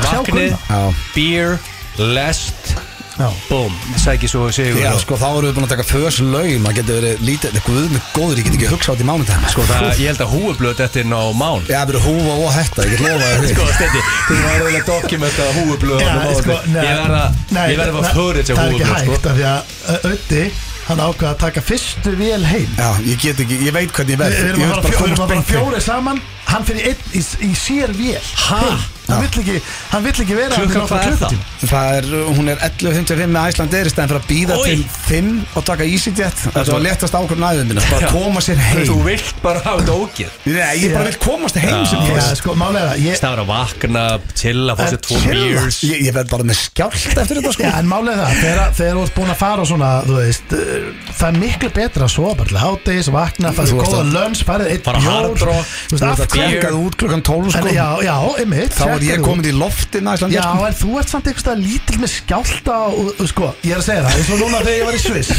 Lest. 1.97 2.96
Búm, 3.17 3.73
sæki 3.97 4.27
svo 4.29 4.45
sigur. 4.53 4.77
Já, 4.77 4.91
sko, 5.01 5.15
þá 5.17 5.25
erum 5.31 5.47
við 5.47 5.55
búin 5.57 5.65
að 5.65 5.71
taka 5.73 5.85
fös 5.89 6.19
laug 6.21 6.51
maður 6.61 6.75
getur 6.77 6.97
verið 6.99 7.23
lítið, 7.25 7.47
þetta 7.47 7.57
er 7.57 7.65
guð 7.65 7.87
með 7.95 8.03
góður 8.13 8.37
ég 8.37 8.45
get 8.45 8.57
ekki 8.57 8.69
hugsað 8.69 8.87
á 8.87 8.93
þetta 8.93 9.05
í 9.05 9.09
mánudagina 9.09 9.49
Sko 9.53 9.65
það, 9.65 9.85
ég 9.97 10.11
held 10.11 10.21
að 10.21 10.33
húublöð 10.35 10.75
þetta 10.83 11.01
inn 11.01 11.15
á 11.17 11.23
mán 11.39 11.65
Já, 11.65 11.79
það 11.81 11.93
eru 11.95 12.03
húfa 12.05 12.35
og 12.37 12.53
hætta, 12.57 12.85
ég 12.85 12.93
get 12.93 13.01
lofaði 13.07 13.41
því. 13.41 13.49
Sko, 13.55 13.67
stendi, 13.73 14.03
þú 14.27 14.37
var 14.43 14.53
eiginlega 14.53 14.85
dokumenta 14.91 15.49
húublöð 15.57 16.05
Já, 16.05 16.13
á 16.13 16.31
sko, 16.37 16.59
nei, 16.69 16.85
Ég 16.85 16.95
verða 17.01 17.23
að 17.25 17.31
nei, 17.57 17.67
fá 17.97 18.13
fyrrið 18.13 18.47
til 18.51 18.57
Það 18.57 18.63
er 18.63 18.77
ekki 18.77 18.85
húublöð, 18.85 18.93
hægt 18.93 19.07
sko 19.07 19.17
af 19.17 19.37
því 19.37 19.47
að 19.49 20.11
Ötti, 20.13 20.43
hann 20.87 21.01
ákvað 21.03 21.29
að 21.33 21.39
taka 21.41 21.61
fyrstu 21.67 22.13
vél 22.19 22.43
heim. 22.47 22.69
Já, 22.77 22.89
ég 23.07 23.17
get 23.23 23.41
ekki, 23.43 23.57
ég 23.65 23.73
veit 23.75 23.91
hvernig 23.91 24.13
ég 24.15 24.21
verð. 24.21 24.37
Við 24.37 24.51
erum 24.53 24.63
að 24.77 25.17
fara 25.19 25.39
að 25.41 25.49
fjóri 25.49 25.81
saman 25.83 26.21
Hann 26.47 26.63
fyrir 26.67 26.93
einn 26.93 27.17
í, 27.17 27.23
í 27.43 27.49
sér 27.59 27.91
vél. 27.97 28.21
Ha? 28.47 28.61
Hann 29.07 29.21
vill 29.23 29.41
ekki, 29.41 29.57
hann 29.91 30.03
vill 30.03 30.21
ekki 30.23 30.35
vera 30.37 30.57
Klukkan, 30.57 30.87
hvað 30.87 30.97
er 30.97 31.13
klukkutíma. 31.17 31.43
Það 31.67 31.91
er, 31.97 32.07
hún 32.37 32.51
er 32.51 32.57
11.55 32.67 33.29
með 33.33 33.47
Æsland 33.51 33.75
er 33.77 33.87
í 33.87 33.91
stæðan 33.93 34.09
fyrir 34.11 34.21
að 34.21 34.27
býða 34.31 34.57
Oj. 34.57 34.67
til 34.67 34.81
5 35.07 35.29
og 35.61 35.65
taka 35.69 35.87
EasyJet. 35.87 36.41
Það 36.57 36.71
var 36.73 36.83
léttast 36.87 37.15
ákvörðun 37.17 37.45
aðeins 37.47 37.69
minna, 37.71 37.85
bara 37.91 38.11
koma 38.11 38.43
sér 38.43 38.59
heim. 38.61 38.81
Þú 38.89 38.97
vilt 39.07 39.39
bara 39.43 39.61
hafa 39.63 39.81
þetta 39.83 39.95
ógið 39.97 40.35
Nei, 40.47 40.73
ég 40.83 40.93
bara 40.95 41.05
vil 41.07 41.19
komast 41.23 41.59
heim 41.61 41.85
sem 41.87 42.03
Já. 42.03 42.11
Fyrst 42.17 42.41
sko, 42.41 42.55
málega 42.59 42.91
það 42.91 43.03
ég, 43.07 43.17
Það 43.21 43.33
var 43.33 43.41
að 43.43 43.49
vakna, 43.53 44.03
chilla, 44.41 44.75
fá 44.77 44.83
sér 44.91 45.01
tvo 45.07 45.21
beers. 45.27 45.79
Ég, 45.87 46.03
ég 46.07 46.15
verð 46.17 46.29
bara 46.35 46.47
með 46.51 46.59
skjált 46.61 47.17
eftir 47.23 47.39
þetta 47.41 47.53
sko. 47.55 47.63
Já, 47.67 47.73
en 47.79 47.89
málega 47.91 48.27
það, 48.27 48.41
þegar, 48.43 48.75
þegar 48.81 48.97
þú 48.99 49.05
ert 49.07 49.15
búin 49.17 49.31
að 49.33 49.39
fara 49.41 49.63
og 49.63 49.69
svona, 49.71 49.91
þú 50.07 50.17
veist, 50.19 50.55
uh, 50.57 51.11
það 51.17 51.27
er 51.31 51.39
miklu 51.41 51.71
betra 51.77 52.07
að 52.07 52.13
sofa 52.17 52.35
bara 52.41 52.51
til 52.51 52.61
háttegis, 52.61 53.11
vakna, 53.15 53.51
Þú 53.51 53.59
farið 53.61 53.73
ert 53.73 53.87
góða 53.87 54.01
að- 54.03 54.13
lönns, 54.17 54.43
farið 54.47 54.71
eitt 54.75 54.85
Fara 54.87 55.01
hard 55.07 55.41
rock, 55.47 55.67
þú 55.87 55.97
veist, 55.97 56.03
Þú 56.03 56.07
af 56.07 56.19
ert 56.19 56.23
að 56.27 56.37
tjekkað 56.37 56.77
út 56.83 56.97
klukkan 57.01 57.23
12 57.27 57.47
En, 57.47 57.51
sko. 57.57 57.73
já, 57.75 57.87
já, 58.07 58.15
einmitt 58.43 58.77
Þá 58.77 58.85
er 58.97 59.05
ég 59.07 59.23
komin 59.25 59.47
í 59.47 59.53
loftin 59.55 60.09
Já, 60.31 60.45
en 60.67 60.77
þú 60.77 60.97
ert 61.01 61.11
samt 61.13 61.29
einhverstað 61.29 61.63
lítill 61.63 61.99
með 62.01 62.13
skjálta 62.15 62.77
og, 62.91 63.13
og 63.17 63.29
sko, 63.31 63.51
ég 63.65 63.75
er 63.75 63.81
að 63.81 63.87
segja 63.87 64.05
það, 64.05 64.17
eins 64.19 64.31
og 64.33 64.41
núna 64.43 64.61
þegar 64.63 64.77
ég 64.77 64.87
var 64.87 64.97
í 64.97 65.01
Sviss. 65.03 65.31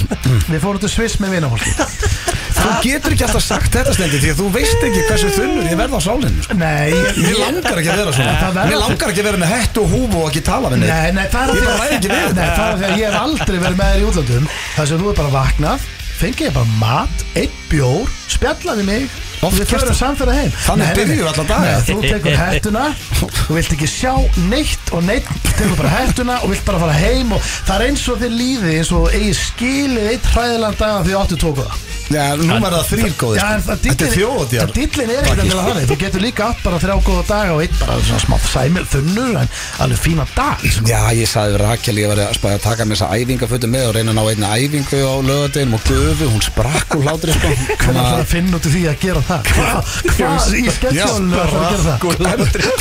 Við 0.49 0.63
fórum 0.65 0.83
til 0.83 0.93
Sviss 0.93 1.19
með 1.23 1.37
vinafólki 1.39 2.37
Þú 2.59 2.71
getur 2.83 3.15
ekki 3.15 3.25
alltaf 3.29 3.45
sagt 3.45 3.75
þetta 3.77 3.93
stendi 3.95 4.19
Því 4.23 4.33
að 4.33 4.41
þú 4.41 4.49
veist 4.57 4.87
ekki 4.89 5.05
hversu 5.07 5.29
þunnur 5.37 5.69
ég 5.69 5.79
verð 5.79 5.95
á 5.95 6.01
sálinu 6.03 6.43
sko. 6.45 6.57
Nei, 6.59 6.91
ég, 6.91 7.37
langar 7.39 7.81
ekki 7.81 7.93
að 7.93 8.01
vera 8.03 8.15
svona. 8.17 8.65
Mér 8.67 8.83
langar 8.83 9.13
ekki 9.13 9.23
að 9.23 9.29
vera 9.29 9.41
með 9.45 9.53
hett 9.55 9.79
og 9.79 9.95
húfu 9.95 10.23
og 10.23 10.27
ekki 10.33 10.43
tala 10.49 10.73
við 10.73 10.83
Nei, 10.83 11.13
nei, 11.15 11.23
það 11.31 11.55
er 11.55 11.63
Ég 11.63 11.71
að 11.71 12.35
Nei, 12.35 12.49
er 12.49 12.65
að 12.65 12.83
því 12.83 12.89
að 12.89 12.99
ég 12.99 13.07
hef 13.07 13.21
aldrei 13.23 13.57
verið 13.63 13.79
með 13.79 13.95
þér 13.95 14.03
í 14.03 14.09
útlandum 14.11 14.51
Það 14.75 14.91
sem 14.91 15.03
þú 15.05 15.13
er 15.13 15.19
bara 15.23 15.35
vaknað 15.39 15.89
Fengið 16.19 16.49
ég 16.49 16.59
bara 16.59 16.77
mat, 16.83 17.27
einn 17.39 17.59
bjór 17.71 18.15
Spjallaði 18.35 18.91
mig 18.91 19.19
við 19.39 19.69
förum 19.71 19.95
samferða 19.95 20.35
heim. 20.35 20.55
Þannig 20.67 20.95
byrjuðu 20.99 21.29
alla 21.33 21.45
daga. 21.49 21.75
Nei, 21.75 21.85
Þú 21.89 21.99
tekur 22.05 22.39
hettuna 22.43 22.85
Þú 23.19 23.59
vilt 23.59 23.75
ekki 23.77 23.89
sjá 23.91 24.13
neitt 24.51 24.93
Og 24.97 25.05
neitt 25.07 25.29
tekur 25.49 25.77
bara 25.79 25.93
hettuna 25.95 26.41
Og 26.43 26.53
vilt 26.53 26.65
bara 26.67 26.83
fara 26.83 26.97
heim 26.99 27.33
Og 27.37 27.45
það 27.69 27.75
er 27.77 27.87
eins 27.89 28.07
og 28.11 28.19
þið 28.23 28.35
líði 28.41 28.75
Eins 28.81 28.93
og 28.99 29.09
eigi 29.15 29.35
skilið 29.39 30.11
eitt 30.15 30.33
hræðilega 30.35 30.81
dag 30.83 31.07
Því 31.07 31.15
þú 31.15 31.23
áttu 31.23 31.41
tóku 31.45 31.69
það 31.69 31.88
Já, 32.09 32.25
nú 32.41 32.47
verður 32.49 32.77
það 32.79 32.87
þrýr 32.93 33.15
góði 33.21 33.37
Já, 33.39 33.47
en 33.53 33.61
sko. 33.63 33.69
það 33.69 33.83
Þetta 33.89 34.05
er 34.09 34.13
þjóðatjar 34.15 34.71
Dillin 34.79 35.11
er 35.13 35.19
ekkert 35.23 35.43
endilega 35.43 35.65
þannig 35.69 35.89
Þú 35.91 35.97
getur 36.03 36.23
líka 36.25 36.47
átt 36.49 36.63
bara 36.65 36.79
þrjá 36.83 36.95
góða 37.09 37.25
daga 37.29 37.53
Og 37.53 37.61
einn 37.65 37.75
bara 37.83 37.97
svona 38.09 38.21
smá 38.23 38.37
sæmil 38.49 38.85
þunnur 38.89 39.35
En 39.43 39.51
alveg 39.85 40.01
fína 40.03 40.25
dag 40.37 40.65
sko. 40.65 40.87
Já, 40.89 41.01
ég 41.19 41.29
sagði 41.29 41.53
við 41.55 41.61
Rakel, 41.63 41.97
ég 42.01 42.09
var 42.13 42.23
að 42.25 42.33
spæða 42.39 42.57
að 42.59 42.65
taka 42.65 42.87
með 42.89 42.97
þessa 42.97 43.19
æfingafötu 43.19 43.69
með 43.73 43.85
og 43.89 43.95
reyna 43.99 44.11
að 44.15 44.19
ná 44.19 44.23
einna 44.33 44.49
æfingu 44.59 45.01
á 45.05 45.15
lögadeginum 45.29 45.77
og 45.79 45.83
gufu, 45.89 46.29
hún 46.33 46.45
sprakk 46.49 46.97
úr 46.97 47.05
hlátri 47.09 47.35
sko. 47.37 47.53
Hvernig 47.83 48.01
ætlar 48.03 48.23
að 48.23 48.31
finna 48.33 48.57
út 48.59 48.69
úr 48.69 48.75
því 48.75 48.83
að 48.89 48.97
gera 49.05 49.23
það? 49.29 49.41
Hvað 49.53 49.79
hva, 50.19 50.31
í 50.49 50.75
sketsjónu 50.79 51.39
ætlar 51.39 51.59
að 51.59 51.69
gera 51.69 51.83
það? 51.85 51.99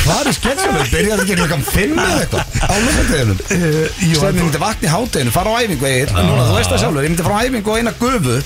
Hvað 0.04 0.22
er 0.32 0.38
sketsjónu? 0.38 0.80
Byrjar 0.94 1.22
ekki 1.24 1.38
klokkan 1.42 1.64
5 1.68 1.92
eða 1.98 2.18
eitthvað 2.24 2.44
á 2.58 2.74
lögadeginum? 2.86 3.38
Jú, 3.48 4.16
Stefni 4.18 4.28
en- 4.28 4.42
myndi 4.42 4.62
vakna 4.62 4.88
í 4.88 4.92
hátteginu, 4.92 5.34
fara 5.34 5.48
á 5.52 5.56
æfingu 5.62 5.88
eigir 5.88 6.08
Núna, 6.16 6.46
þú 6.48 6.56
veist 6.58 6.72
það 6.72 6.82
sjálfur, 6.84 7.02
ég 7.04 7.12
myndi 7.14 7.26
fara 7.28 7.36
á 7.38 7.44
æfingu 7.48 7.68
og 7.74 7.78
eina 7.82 7.94
gufu 7.98 8.36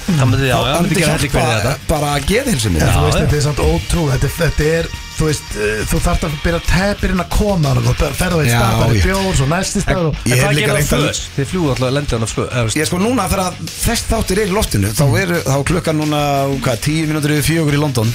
Það 0.72 0.82
myndi, 0.82 1.04
hjálpa 1.06 1.76
bara 1.88 2.10
að 2.16 2.26
geða 2.32 2.52
hilsinni 2.52 2.82
En 2.82 2.92
þú 2.96 3.02
veist, 3.06 3.18
þetta 3.22 3.36
er 3.38 3.44
samt 3.46 3.62
ótrúlega 3.62 4.18
Þetta, 4.22 4.30
þetta 4.38 4.68
er, 4.78 4.88
þú 5.18 5.28
veist, 5.28 5.52
uh, 5.56 5.82
þú 5.92 6.00
þarft 6.06 6.26
að 6.28 6.36
byrja 6.44 6.60
að 6.60 6.68
tepirinn 6.72 7.22
að 7.24 7.30
koma 7.36 7.72
og 7.78 8.02
ferða 8.18 8.42
Já, 8.46 8.58
stað, 8.58 8.82
í 8.82 8.98
ég- 8.98 9.06
bjór, 9.08 9.30
svo 9.38 9.46
næsti 9.52 9.82
stað 9.84 10.02
og 10.08 10.20
En 10.22 10.36
hvað 10.42 10.54
líka 10.58 10.72
gerir 10.72 10.88
það 10.88 10.98
að- 10.98 11.08
fös? 11.08 11.22
Þið 11.36 11.50
fljúðu 11.52 11.72
alltaf 11.74 11.88
að 11.88 11.96
lenda 11.98 12.16
hann 12.16 12.26
á 12.26 12.30
flöð 12.32 12.76
Ég 12.82 12.90
sko 12.90 13.00
núna 13.02 13.28
þegar 13.32 13.58
þess 13.72 14.06
þáttir 14.12 14.42
er 14.42 14.52
í 14.52 14.56
loftinu 14.56 14.92
þá 14.92 15.04
er 15.22 15.34
þá 15.46 15.54
er 15.58 15.66
klukkan 15.72 15.98
núna 16.02 16.20
hvað, 16.62 16.80
tíu 16.86 17.06
mínútur 17.10 17.34
yfir 17.36 17.48
fjögur 17.52 17.76
í 17.76 17.82
London. 17.82 18.14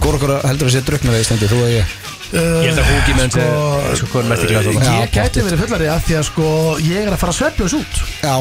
Hvor 0.00 0.18
okkur 0.18 0.36
heldur 0.46 0.68
að 0.70 0.76
sé 0.76 0.84
drukna 0.86 1.14
við 1.16 1.26
stendi, 1.28 1.48
þú 1.50 1.62
og 1.66 1.72
ég? 1.74 1.96
Ég 2.26 2.72
held 2.72 2.80
að 2.82 2.88
húki 2.90 3.12
menn 3.16 3.30
sko, 3.30 3.42
Sko 4.00 4.22
er 4.24 4.40
Ég 4.66 5.12
gæti 5.14 5.44
verið 5.46 5.60
fullari 5.62 5.86
að 5.92 6.00
því 6.08 6.16
að 6.18 6.24
sko 6.26 6.46
ég 6.82 7.06
er 7.06 7.14
að 7.14 7.20
fara 7.22 7.32
að 7.32 7.38
sveflaus 7.38 7.76
út. 7.78 8.00
Já, 8.18 8.34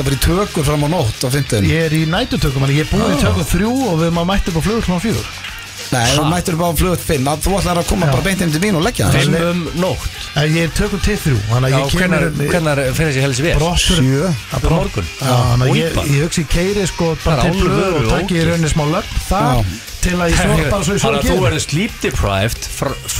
þetta 0.00 0.08
var 0.08 0.16
í 0.16 0.24
tökur 0.24 0.64
fram 0.64 0.84
á 0.86 0.88
nótt 0.88 1.24
á 1.24 1.28
fyndin 1.28 1.66
Ég 1.68 1.90
er 1.90 1.92
í 1.92 2.06
nætutökum, 2.08 2.64
en 2.64 2.72
ég 2.72 2.86
er 2.86 2.88
búin 2.88 3.12
í 3.12 3.20
tökum 3.20 3.44
þrjú 3.44 3.72
og 3.90 3.98
við 4.00 4.14
maður 4.16 4.28
mætti 4.30 4.52
upp 4.52 4.60
á 4.60 4.64
flugur 4.64 4.86
svona 4.86 5.02
fjögur 5.04 5.49
Nei, 5.90 6.06
þú 6.14 6.24
mættur 6.30 6.58
bara 6.60 6.70
á 6.70 6.78
flöð 6.78 7.04
5 7.08 7.30
að 7.32 7.44
Þú 7.44 7.54
ætlar 7.58 7.80
að 7.80 7.88
koma 7.90 8.06
Já. 8.06 8.12
bara 8.14 8.26
beint 8.28 8.44
inn 8.44 8.52
til 8.54 8.62
mín 8.62 8.78
og 8.78 8.84
leggja 8.86 9.10
það. 9.10 9.20
Fimm 9.20 9.48
um 9.50 9.62
nótt. 9.82 10.18
En 10.38 10.54
Ég 10.54 10.68
er 10.68 10.74
tökum 10.78 11.02
til 11.02 11.18
þrjú, 11.18 11.36
þannig 11.50 11.74
að 11.74 11.76
ég 11.80 11.94
kemur 11.98 12.26
hvenær 12.54 12.82
fyrir 12.94 13.10
þessi 13.10 13.24
helsi 13.26 13.46
vel? 13.46 13.54
brottur 13.58 14.00
Sjö. 14.00 14.32
Á 14.54 14.56
morgun? 14.70 15.12
Já, 15.18 15.36
þannig 15.50 15.66
að 15.66 15.78
ég, 15.80 16.00
ég 16.14 16.26
hugsi 16.26 16.44
í 16.46 16.50
keiri 16.50 16.88
sko 16.90 17.14
bara 17.24 17.46
Það 17.46 17.60
til 17.60 17.70
blöð 17.70 18.00
og 18.00 18.10
taki 18.14 18.38
í 18.38 18.44
rauninni 18.46 18.70
smá 18.70 18.84
lögn 18.90 19.16
það 19.26 19.64
til 20.00 20.16
að 20.16 20.32
ég 20.32 20.70
bara 20.72 20.84
svo 20.86 20.94
ég 20.94 21.02
svo 21.02 21.10
Þannig 21.10 21.20
að 21.20 21.28
þú 21.28 21.36
verður 21.44 21.62
sleep 21.64 21.96
deprived 22.04 22.68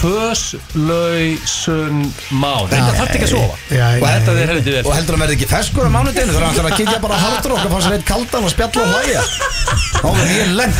Fös, 0.00 0.42
lausun, 0.74 1.98
mán 2.40 2.70
Þetta 2.70 2.94
þarf 2.96 3.10
ekki 3.10 3.26
að 3.26 3.32
sofa. 3.34 3.58
Og 3.90 4.06
þetta 4.06 4.34
er 4.34 4.52
heldur 4.54 4.76
vel. 4.76 4.84
Og 4.86 4.94
heldur 4.96 5.16
að 5.18 5.24
verði 5.24 5.36
ekki 5.36 5.48
feskur 5.50 5.88
á 5.88 5.92
mánudeginu 5.92 6.38
ætlar 6.40 6.70
að 6.70 6.76
kikja 6.78 6.96
bara 7.02 7.18
á 7.18 7.24
hardrock 7.26 7.66
og 7.66 7.74
fá 7.74 7.78
sér 7.84 7.96
eitt 7.98 8.06
kaldan 8.08 8.46
og 8.48 8.54
spjalla 8.54 8.86
og 8.86 8.94
hlæja. 8.94 9.24
Þá 10.00 10.08
verður 10.08 10.32
ég 10.38 10.48
á 10.50 10.70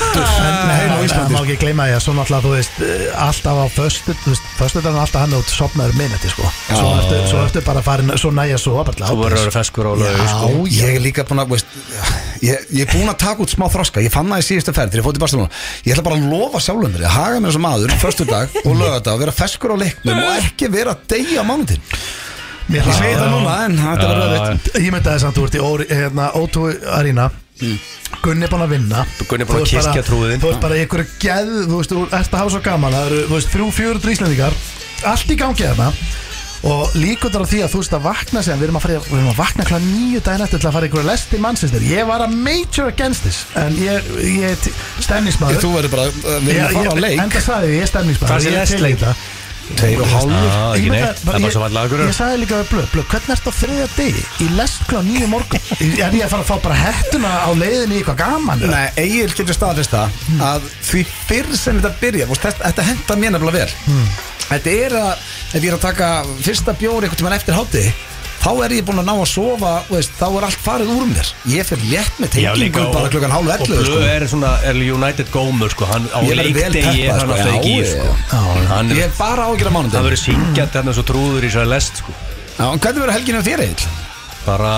Það 0.91 1.05
Íslandi 1.05 1.35
má 1.35 1.41
ekki 1.43 1.59
gleyma 1.61 1.80
því 1.89 1.95
að 1.97 2.03
svo 2.05 2.13
náttúrulega 2.17 2.45
þú 2.45 2.53
veist 2.55 2.81
eh, 2.85 3.25
alltaf 3.25 3.61
á 3.61 3.67
föstu, 3.75 4.15
þú 4.21 4.33
veist, 4.35 4.49
föstu 4.59 4.81
er 4.83 4.99
alltaf 5.01 5.25
hann 5.25 5.37
út 5.39 5.51
sopnaður 5.55 5.97
minneti 5.99 6.31
sko. 6.33 6.51
Svo 6.69 6.91
ertu, 7.01 7.21
svo 7.31 7.43
ertu 7.47 7.63
bara 7.67 7.83
farin, 7.87 8.13
svo 8.21 8.31
næja 8.37 8.59
svo 8.61 8.77
Þú 8.81 9.17
verður 9.21 9.39
að 9.39 9.45
vera 9.47 9.55
feskur 9.57 9.89
á 9.89 9.93
laug 10.01 10.23
sko. 10.31 10.51
Já, 10.71 10.85
ég 10.85 10.95
er 10.99 11.05
líka 11.05 11.25
búin 11.29 11.43
að 11.45 11.55
veist, 11.55 11.75
ég, 12.45 12.65
ég 12.77 12.85
er 12.87 12.93
búin 12.95 13.11
að 13.13 13.19
taka 13.25 13.45
út 13.45 13.55
smá 13.55 13.67
þroska. 13.73 14.05
Ég 14.05 14.15
fann 14.15 14.31
það 14.33 14.43
í 14.43 14.47
síðustu 14.51 14.75
ferð 14.77 14.95
þegar 14.95 15.03
ég 15.03 15.09
fótt 15.09 15.21
í 15.21 15.25
Barcelona. 15.25 15.51
Ég 15.87 15.95
ætla 15.95 16.07
bara 16.07 16.19
að 16.21 16.31
lofa 16.31 16.63
sjálfum 16.65 16.95
mér 16.95 17.05
Ég 17.07 17.15
haga 17.17 17.41
mér 17.45 17.55
sem 17.57 17.65
maður, 17.65 17.95
förstu 18.01 18.27
dag 18.29 18.57
og 18.67 18.75
löga 18.77 18.97
þetta 18.99 19.15
Og 19.15 19.23
vera 19.25 19.35
feskur 19.37 19.75
á 19.75 19.77
leiknum 19.81 20.21
og 20.25 20.33
ekki 20.41 20.71
vera 20.73 20.97
að 21.41 21.47
mánudin 21.49 21.85
Mér 22.71 22.81
Ég 22.81 22.87
hlýst 22.87 23.19
það 23.19 23.31
núna 23.35 23.55
en 23.67 23.79
þetta 23.81 24.07
Já, 24.07 24.11
verður 24.11 24.35
já. 24.35 24.41
öðvitt 24.41 24.69
Ég 24.79 24.93
myndi 24.95 25.11
að 25.11 25.15
þess 25.17 25.27
að 25.27 25.39
þú 25.39 25.47
ert 25.49 25.57
í 25.57 25.63
Óri- 25.71 25.89
hérna, 25.91 26.27
O2 27.61 27.71
Arena 27.71 27.99
Gunni 28.21 28.45
er 28.45 28.51
búinn 28.53 28.65
að 28.67 28.73
vinna. 28.75 29.05
Gunni 29.29 29.45
er 29.47 29.49
búinn 29.49 29.63
að 29.65 29.71
kirkja 29.71 30.03
trúðinn. 30.05 30.43
Þú 30.43 30.51
ert 30.51 30.65
bara 30.65 30.77
í 30.77 30.83
einhverju 30.85 31.07
geð 31.23 31.53
Þú 31.71 31.79
veist, 31.79 31.93
þú 31.95 32.03
ert 32.09 32.35
að 32.35 32.41
hafa 32.43 32.53
svo 32.53 32.61
gaman. 32.65 32.97
Það 32.97 33.07
eru, 33.11 33.21
þú 33.29 33.37
veist, 33.39 33.53
þrjú, 33.55 33.69
fjörur 33.79 34.13
íslendingar. 34.15 34.59
Allt 35.09 35.33
í 35.33 35.39
gangi 35.41 35.65
þarna 35.65 35.93
Og 36.69 36.93
líkundar 37.01 37.41
á 37.41 37.49
því 37.49 37.63
að 37.65 37.71
þú 37.73 37.79
veist 37.81 37.95
að 37.97 38.03
vakna 38.05 38.43
sem 38.45 38.59
Við 38.61 38.67
erum 38.67 38.77
að, 38.77 38.83
fara, 38.85 38.99
við 39.07 39.17
erum 39.17 39.31
að 39.31 39.39
vakna 39.39 39.65
kláð 39.65 39.87
nýju 39.87 40.21
daginn 40.27 40.45
eftir 40.45 40.61
til 40.61 40.69
að 40.69 40.75
fara 40.77 40.85
í 40.85 40.91
einhverju 40.91 41.09
lesti 41.09 41.41
mannsistir 41.41 41.87
Ég 41.89 42.09
var 42.11 42.25
að 42.27 42.35
major 42.37 42.91
against 42.93 43.25
this 43.25 43.39
En 43.57 43.79
ég, 43.81 44.11
ég 44.21 44.45
er 44.51 44.61
stemningsmaður 45.01 45.65
Þú 45.65 45.71
verður 45.79 45.95
bara, 45.95 46.11
við 46.45 46.59
erum 46.59 46.69
að 46.69 46.77
fara 46.77 46.93
á 46.93 47.05
leik. 47.07 47.23
Enda 47.25 47.45
sagði 47.47 47.71
ég, 47.71 47.79
ég 47.79 47.87
er 47.87 47.93
stemningsmaður 47.95 49.40
Tveir 49.79 50.01
og 50.03 50.09
hálfur 50.11 50.33
Já, 50.35 50.57
Ég 50.61 50.81
ekki 50.81 50.91
neitt. 50.91 51.05
að- 51.05 51.21
Það 51.21 51.35
er 51.35 51.41
bara 51.45 51.53
svo 51.55 51.63
vallagur 51.65 52.01
Ég 52.05 52.15
sagði 52.17 52.39
líka 52.43 52.59
við 52.61 52.69
blöð, 52.73 52.89
blöð, 52.95 53.07
hvernig 53.13 53.35
ertu 53.37 53.51
á 53.51 53.55
þriðja 53.61 53.87
degi? 53.97 54.25
Í 54.45 54.49
lest 54.57 54.81
klá 54.91 54.99
nýju 55.07 55.29
morgun. 55.31 55.61
Er 55.81 56.17
ég 56.17 56.25
að 56.27 56.33
fara 56.35 56.43
að 56.43 56.51
fá 56.51 56.57
bara 56.65 56.79
hettuna 56.81 57.31
á 57.47 57.51
leiðinni 57.55 57.95
í 57.95 58.03
eitthvað 58.03 58.19
gaman? 58.25 58.61
eða? 58.67 58.71
Nei, 58.71 58.91
Egil 59.05 59.31
getur 59.39 59.55
staðfist 59.57 59.95
það 59.95 60.09
að 60.51 60.69
því 60.91 61.05
fyrr 61.31 61.57
sem 61.57 61.81
þetta 61.81 61.95
byrja 62.03 62.27
þú 62.27 62.35
veist, 62.35 62.47
þetta, 62.49 62.65
þetta 62.71 62.89
henda 62.91 63.17
mér 63.23 63.35
nefnilega 63.37 63.59
vel. 63.63 63.75
Hmm. 63.87 64.07
Þetta 64.51 64.71
er 64.85 64.95
að, 64.99 65.27
ef 65.55 65.61
ég 65.63 65.69
er 65.71 65.77
að 65.79 65.85
taka 65.87 66.07
fyrsta 66.43 66.73
bjóri 66.75 67.07
einhvern 67.07 67.21
tímann 67.23 67.37
eftir 67.39 67.55
hátti 67.55 67.85
þá 68.41 68.51
er 68.65 68.73
ég 68.79 68.85
búinn 68.89 69.01
að 69.03 69.09
ná 69.11 69.15
að 69.21 69.29
sofa 69.29 69.73
veist, 69.91 70.13
þá 70.19 70.25
er 70.39 70.47
allt 70.49 70.63
farið 70.65 70.93
úr 70.97 71.07
mér. 71.11 71.29
Ég 71.53 71.67
fer 71.69 71.83
létt 71.91 72.21
með 72.23 72.31
tengingu 72.37 72.85
bara 72.95 73.11
klukkan 73.13 73.35
hálf 73.35 73.51
Og 73.51 73.55
11 73.61 73.69
Blöð 73.69 73.85
sko. 73.91 73.99
er 74.15 74.27
svona 74.33 74.53
er 74.71 74.81
United 74.95 75.31
gómur 75.35 75.71
sko. 75.75 75.85
Hann 75.91 76.09
á 76.15 76.19
leikdegi 76.25 77.05
er 77.05 77.13
hann 77.13 77.21
sko, 77.21 77.35
alltaf 77.37 77.55
ekki 77.59 77.75
í 77.75 77.83
ég- 77.83 77.93
sko. 77.93 78.17
Hann 78.73 78.91
Ég 78.97 79.05
er 79.05 79.13
bara 79.19 79.49
ágjör 79.51 79.69
á 79.69 79.71
Það 79.71 79.77
mánundin 79.77 80.07
verður 80.09 80.23
syngjandi 80.25 80.81
hann 80.81 80.89
er 80.89 80.97
svo 80.99 81.05
trúður 81.13 81.45
í 81.45 81.51
svo 81.53 81.65
lest 81.69 82.01
sko. 82.01 82.13
Já, 82.59 82.65
en 82.73 82.79
hvernig 82.81 83.01
verður 83.05 83.17
helginu 83.19 83.43
þér 83.45 83.61
Egil? 83.69 83.89
Bara 84.47 84.73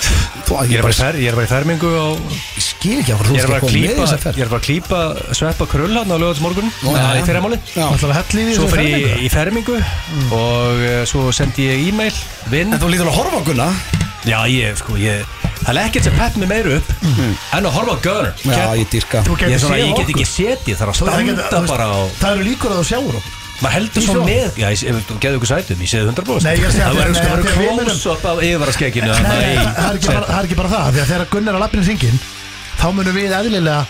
Ég 0.00 0.78
er 0.80 0.82
bara 0.82 0.92
í 0.92 0.98
fer- 0.98 1.18
ég 1.20 1.28
er 1.30 1.36
bara 1.38 1.46
í 1.46 1.50
fermingu 1.50 1.90
og 2.00 2.20
Ég 2.34 2.64
skil 2.64 2.96
ekki 3.00 3.12
af 3.14 3.20
hvað 3.20 3.28
þú 3.28 3.34
Ég 3.34 3.40
er 3.40 3.44
skal 3.44 3.50
bara 3.50 3.58
að 3.58 3.64
koma 3.64 3.72
með 3.72 3.80
klípa 3.80 4.00
þessa 4.00 4.16
Ég 4.16 4.22
ferð 4.24 4.40
er 4.40 4.50
bara 4.50 4.60
að 4.60 4.66
klípa 4.66 5.00
sveppa 5.38 5.66
krull 5.70 5.94
hann 5.94 6.10
á 6.10 6.16
já, 6.98 7.08
í 7.20 7.24
fyrramáli 7.28 7.58
Já. 7.74 7.84
Ætlar 7.94 8.10
að 8.10 8.16
hella 8.18 8.40
í 8.40 8.46
því 8.48 8.54
Svo 8.56 8.68
fer 8.70 8.82
ég 8.82 8.90
fermingu? 8.90 9.20
í 9.20 9.28
fermingu 9.34 9.76
og 10.40 10.82
eh, 10.90 11.02
svo 11.10 11.26
sendi 11.36 11.68
ég 11.70 11.84
e-mail 11.90 12.16
vinn 12.50 12.74
En 12.74 12.80
þú 12.82 12.90
lítur 12.92 13.10
að 13.10 13.18
horfa 13.20 13.38
á 13.38 13.42
Gunna 13.46 13.68
Já, 14.28 14.38
ég, 14.52 14.76
sko, 14.80 14.96
ég 15.00 15.24
Það 15.60 15.76
er 15.76 15.82
ekkert 15.86 16.06
sem 16.08 16.14
pepp 16.16 16.36
mig 16.40 16.48
meira 16.50 16.76
upp 16.80 16.88
en 17.54 17.66
að 17.68 17.74
horfa 17.76 17.94
á 17.94 17.98
Gunnar 18.04 18.32
Mhm. 18.40 18.54
Já, 18.56 18.64
ég 18.80 18.88
dyrka 18.92 19.22
Þú 19.26 19.36
Ég, 19.36 19.38
getur 19.44 19.54
er 19.54 19.60
svona, 19.60 19.76
séð 19.76 19.84
ég 19.84 19.90
get 19.90 20.00
okkur. 20.00 20.14
ekki 20.16 20.26
setið 20.34 20.80
þar 20.80 20.88
að 20.90 20.96
það 21.00 21.20
getur- 21.30 21.46
standa 21.46 21.50
þú 21.50 21.60
veist, 21.60 21.72
bara 21.76 21.86
á 21.86 21.98
Það 22.20 22.32
eru 22.36 22.44
líkur 22.50 22.70
að 22.74 22.80
þú 22.80 22.86
sjáur 22.90 23.14
okkur 23.20 23.38
maður 23.60 23.74
heldur 23.76 24.02
svo 24.06 24.24
með 24.24 24.58
Já, 24.60 24.68
ég, 24.72 25.00
geðu 25.20 25.36
ykkur 25.40 25.50
sætum, 25.50 25.80
ég 25.84 25.90
séð 25.92 26.10
100% 26.10 26.44
Nei, 26.46 26.54
ég 26.56 26.64
er 26.64 26.70
að 26.70 26.74
Það 26.80 26.90
að- 26.90 27.00
verður 27.00 27.14
nei, 27.14 27.20
sko 27.20 27.26
að 27.26 27.34
verður 27.34 27.46
því 27.46 27.54
að 27.54 27.60
við 27.60 27.70
munum- 27.70 27.90
close 27.90 28.10
up 28.10 28.24
af 28.30 28.36
nei, 29.20 29.56
það 29.56 29.74
það 29.80 29.88
er 29.90 29.96
ekki 30.00 30.08
bara- 30.10 30.28
það 30.30 30.38
það 30.70 30.90
Því 30.90 31.00
að 31.00 31.10
þegar 31.10 31.26
Gunnar 31.34 31.52
er 31.54 31.58
að 31.58 31.64
lappinu 31.64 31.84
syngin 31.90 32.20
þá 32.80 32.86
munum 32.96 33.12
við 33.12 33.32
eðlilega 33.36 33.80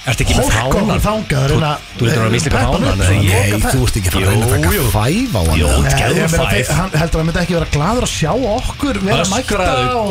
okkur 0.50 0.80
fánan? 0.82 1.00
þangað 1.04 1.42
að 1.44 1.50
Þú- 1.50 2.06
lítur 2.10 2.24
að 2.26 2.32
Nei, 3.30 3.50
pepp. 3.60 3.70
þú 3.70 3.80
ert 3.86 3.96
ekki 4.00 4.08
að 4.10 4.14
reyna 4.26 4.46
að 4.46 4.50
taka 4.50 4.70
fæf 4.90 5.30
á 5.30 5.42
hann 6.74 6.90
heldur 6.90 7.14
að 7.14 7.20
hann 7.20 7.26
myndi 7.30 7.40
ekki 7.44 7.54
vera 7.54 7.68
gladur 7.70 8.02
að 8.02 8.10
sjá 8.10 8.32
okkur 8.34 8.96
vera 9.06 9.22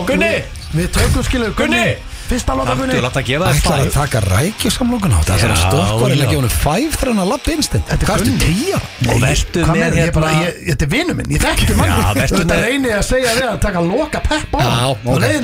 Gunni! 0.08 0.34
við- 0.80 0.92
tökum 0.96 1.24
skilu 1.28 1.52
Gunni! 1.60 1.86
Fyrsta 2.30 2.54
láta 2.60 2.76
Þú 2.80 3.02
látt 3.06 3.18
að 3.20 3.26
gefa 3.30 3.46
það 3.50 3.60
Ætlar 3.60 3.80
að 3.80 3.90
fæ 3.90 3.94
taka 3.96 4.20
rækjusamlokun 4.26 5.14
á 5.14 5.20
þetta? 5.20 5.34
Það 5.34 5.44
er 5.44 5.50
að 5.50 5.60
Já, 5.60 5.70
stökkvar 5.70 6.10
já. 6.10 6.16
eða 6.16 6.30
gefa 6.30 6.40
henni 6.40 6.52
fæf 6.60 6.98
þegar 7.00 7.10
hann 7.14 7.22
að 7.24 7.30
lappa 7.34 7.54
innstinn 7.56 7.84
Þetta 7.90 8.06
er 8.06 8.24
Gunni. 8.24 8.40
tíja? 8.44 8.80
Og 8.80 9.18
Hvað 9.66 9.80
með 9.80 9.98
hérna 10.00 10.32
ég, 10.40 10.60
þetta 10.70 10.86
er 10.86 10.92
vinnu 10.94 11.14
minn, 11.20 11.30
ég 11.34 11.42
þekkti 11.46 11.78
mann 11.80 11.94
Þetta 12.20 12.44
með- 12.46 12.64
reyni 12.68 12.92
ég 12.94 12.98
að 13.00 13.08
segja 13.10 13.36
þig 13.40 13.48
að 13.50 13.60
taka 13.66 13.82
loka 13.90 14.20
pepp 14.30 14.52
á 14.54 14.62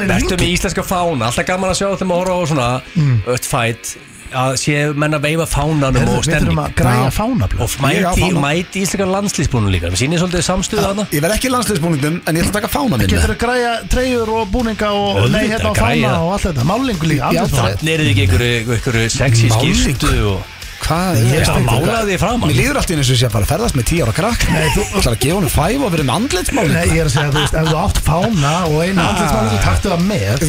Vertu 0.06 0.36
með 0.38 0.50
íslenska 0.54 0.84
fána, 0.86 1.30
alltaf 1.32 1.46
gaman 1.50 1.72
að 1.74 1.80
sjá 1.82 1.88
þegar 1.96 2.10
maður 2.12 2.30
horfa 2.30 2.36
á 2.36 2.50
svona 2.52 2.70
Mm. 2.96 3.18
öll 3.28 3.42
fætt 3.50 3.96
að 4.36 4.52
sé 4.62 4.76
menn 4.94 5.16
að 5.18 5.22
veifa 5.26 5.46
fánanum 5.50 5.96
Herðu, 5.96 6.06
og 6.06 6.06
Við 6.06 6.16
þurfum 6.16 6.30
stemning 6.30 6.60
að 6.66 6.74
græja 6.80 7.06
Já. 7.06 7.14
fánablöð. 7.16 7.62
Og 7.62 7.70
Ég 7.70 8.06
á 8.06 8.12
mæti, 8.12 8.22
fána. 8.22 8.44
mæti 8.46 8.84
íslenska 8.86 9.08
landslýsbúnum 9.16 9.72
líka. 9.74 9.92
Við 9.94 10.00
sýnir 10.04 10.20
svolítið 10.22 10.46
samstöðu 10.50 10.84
þarna. 10.86 11.08
Ég 11.16 11.22
verð 11.26 11.36
ekki 11.38 11.50
landsliðsbúningum 11.56 12.16
en 12.28 12.36
ég 12.36 12.42
ætla 12.44 12.52
að 12.54 12.58
taka 12.60 12.72
fána 12.76 12.98
minn 13.00 13.08
Getur 13.16 13.34
þú 13.36 13.38
græja 13.46 13.74
treyjur 13.90 14.30
og 14.40 14.48
búninga 14.52 14.90
og 14.92 15.22
Auðvitað, 15.24 15.32
nei 15.32 15.48
hérna 15.50 15.70
á 15.70 15.74
græja 15.74 15.96
fána 15.96 16.16
það. 16.16 16.26
og 16.26 16.34
allt 16.36 16.46
þetta. 16.50 16.64
Málingu 16.72 17.06
líka, 17.12 17.32
Já, 17.34 17.40
allt 17.42 17.52
það- 17.52 17.64
þetta 17.66 17.80
Þannig 17.80 17.94
er 17.96 18.00
þið 18.06 18.12
ekki 18.12 18.24
einhverju, 18.26 18.76
einhverju 18.76 19.10
sexy 19.10 19.48
Málning. 19.48 19.76
skýrstu 19.76 20.14
og 20.36 20.42
Hvað 20.86 21.16
er 21.18 21.40
Já, 21.40 21.50
ekki 21.50 21.64
mála 21.66 21.86
hvað- 21.88 22.06
því 22.06 22.18
fram 22.20 22.42
Mér 22.46 22.58
líður 22.60 22.76
alltaf 22.78 22.92
eins 22.94 23.10
og 23.10 23.18
sé 23.18 23.26
að 23.26 23.32
fara 23.32 23.46
að 23.46 23.52
ferðast 23.56 23.76
með 23.80 23.86
tíu 23.90 24.02
ára 24.06 24.14
krakk. 24.14 24.42
Nei, 24.52 24.68
þú- 24.76 24.86
Það 24.92 25.08
er 25.08 25.16
að 25.16 25.20
gefa 25.24 25.36
henni 25.40 25.50
fæf 25.56 25.82
og 25.86 25.92
verið 25.96 26.06
með 26.06 26.16
andlitsmáli 26.20 26.74
Nei, 26.76 26.86
ég 26.94 27.00
er 27.02 27.06
að 27.06 27.14
segja, 27.16 27.32
þú 27.32 27.40
veist, 27.42 27.56
ef 27.56 27.66
þú 27.66 27.78
átt 27.86 28.00
fána 28.06 28.54
og 28.70 28.78
einu 28.86 29.02
Ah. 29.02 29.10
andlitsmáli, 29.12 29.60
taktu 29.66 29.90
það 29.90 30.02
með. 30.10 30.44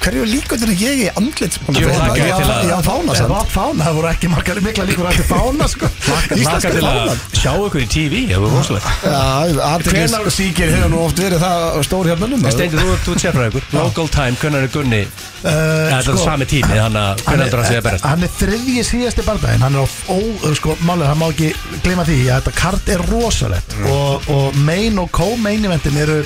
Hverju 0.00 0.22
er 0.24 0.30
líkvöldur 0.34 0.68
en 0.72 0.76
ég 0.80 1.02
í 1.04 1.08
andlitsmáli? 1.20 1.80
Ég 1.80 2.74
á- 2.74 2.82
fána 2.84 3.14
samt. 3.16 3.30
Átt 3.40 3.52
fána, 3.54 3.84
það 3.86 3.94
voru 3.98 4.08
ekki 4.10 4.28
margar 4.28 4.60
mikla 4.60 4.84
líkur 4.88 5.06
að 5.06 5.16
þetta 5.16 5.28
fána, 5.30 5.68
sko. 5.68 5.86
Íslenska 6.40 6.70
til 6.74 6.82
að 6.82 6.98
fánan 7.00 7.18
sjá 7.40 7.52
ykkur 7.66 7.80
í 7.80 7.88
TV, 7.94 8.14
það 8.30 8.40
var 8.44 8.50
rosalegt. 8.56 8.86
Aðeins 9.04 10.14
Hvenær- 10.14 10.30
síkir 10.34 10.70
hefur 10.74 10.90
nú 10.92 10.98
oft 11.06 11.16
verið 11.18 11.40
það 11.42 11.84
stóri 11.86 12.12
hérna 12.12 12.28
En 12.30 12.52
Steindi, 12.52 12.76
þú 12.76 12.94
út 13.14 13.20
sérfræðingur. 13.24 13.62
Local 13.72 14.08
time, 14.08 14.36
hvernig 14.40 14.62
er 14.62 14.68
Gunni. 14.74 15.02
Uh, 15.40 15.88
Þetta 15.88 16.12
er 16.12 16.18
sami 16.20 16.44
tími, 16.44 16.74
þannig 16.76 17.00
að 17.00 17.22
hvernig 17.24 17.44
heldur 17.46 17.60
hann 17.62 17.70
sé 17.70 17.76
að 17.78 17.84
berast? 17.86 18.04
hann 18.04 18.22
er 18.26 18.32
þriðji 18.36 18.82
síðasti 18.84 19.22
bardaginn 19.24 19.62
hann 19.64 19.74
er 19.78 19.80
á, 19.80 19.88
ó, 20.12 20.18
sko, 20.58 20.74
málega, 20.84 21.06
hann 21.08 21.18
má 21.22 21.30
ekki 21.32 21.48
gleyma 21.82 22.04
því 22.04 22.16
að 22.28 22.42
þetta 22.42 22.52
kart 22.58 22.88
er 22.92 23.04
rosalegt. 23.08 23.72
Mm. 23.78 23.86
og, 23.88 24.28
og 24.36 24.58
main 24.66 24.98
og 25.00 25.08
co-main 25.16 25.64
eventin 25.64 25.96
eru 25.96 26.18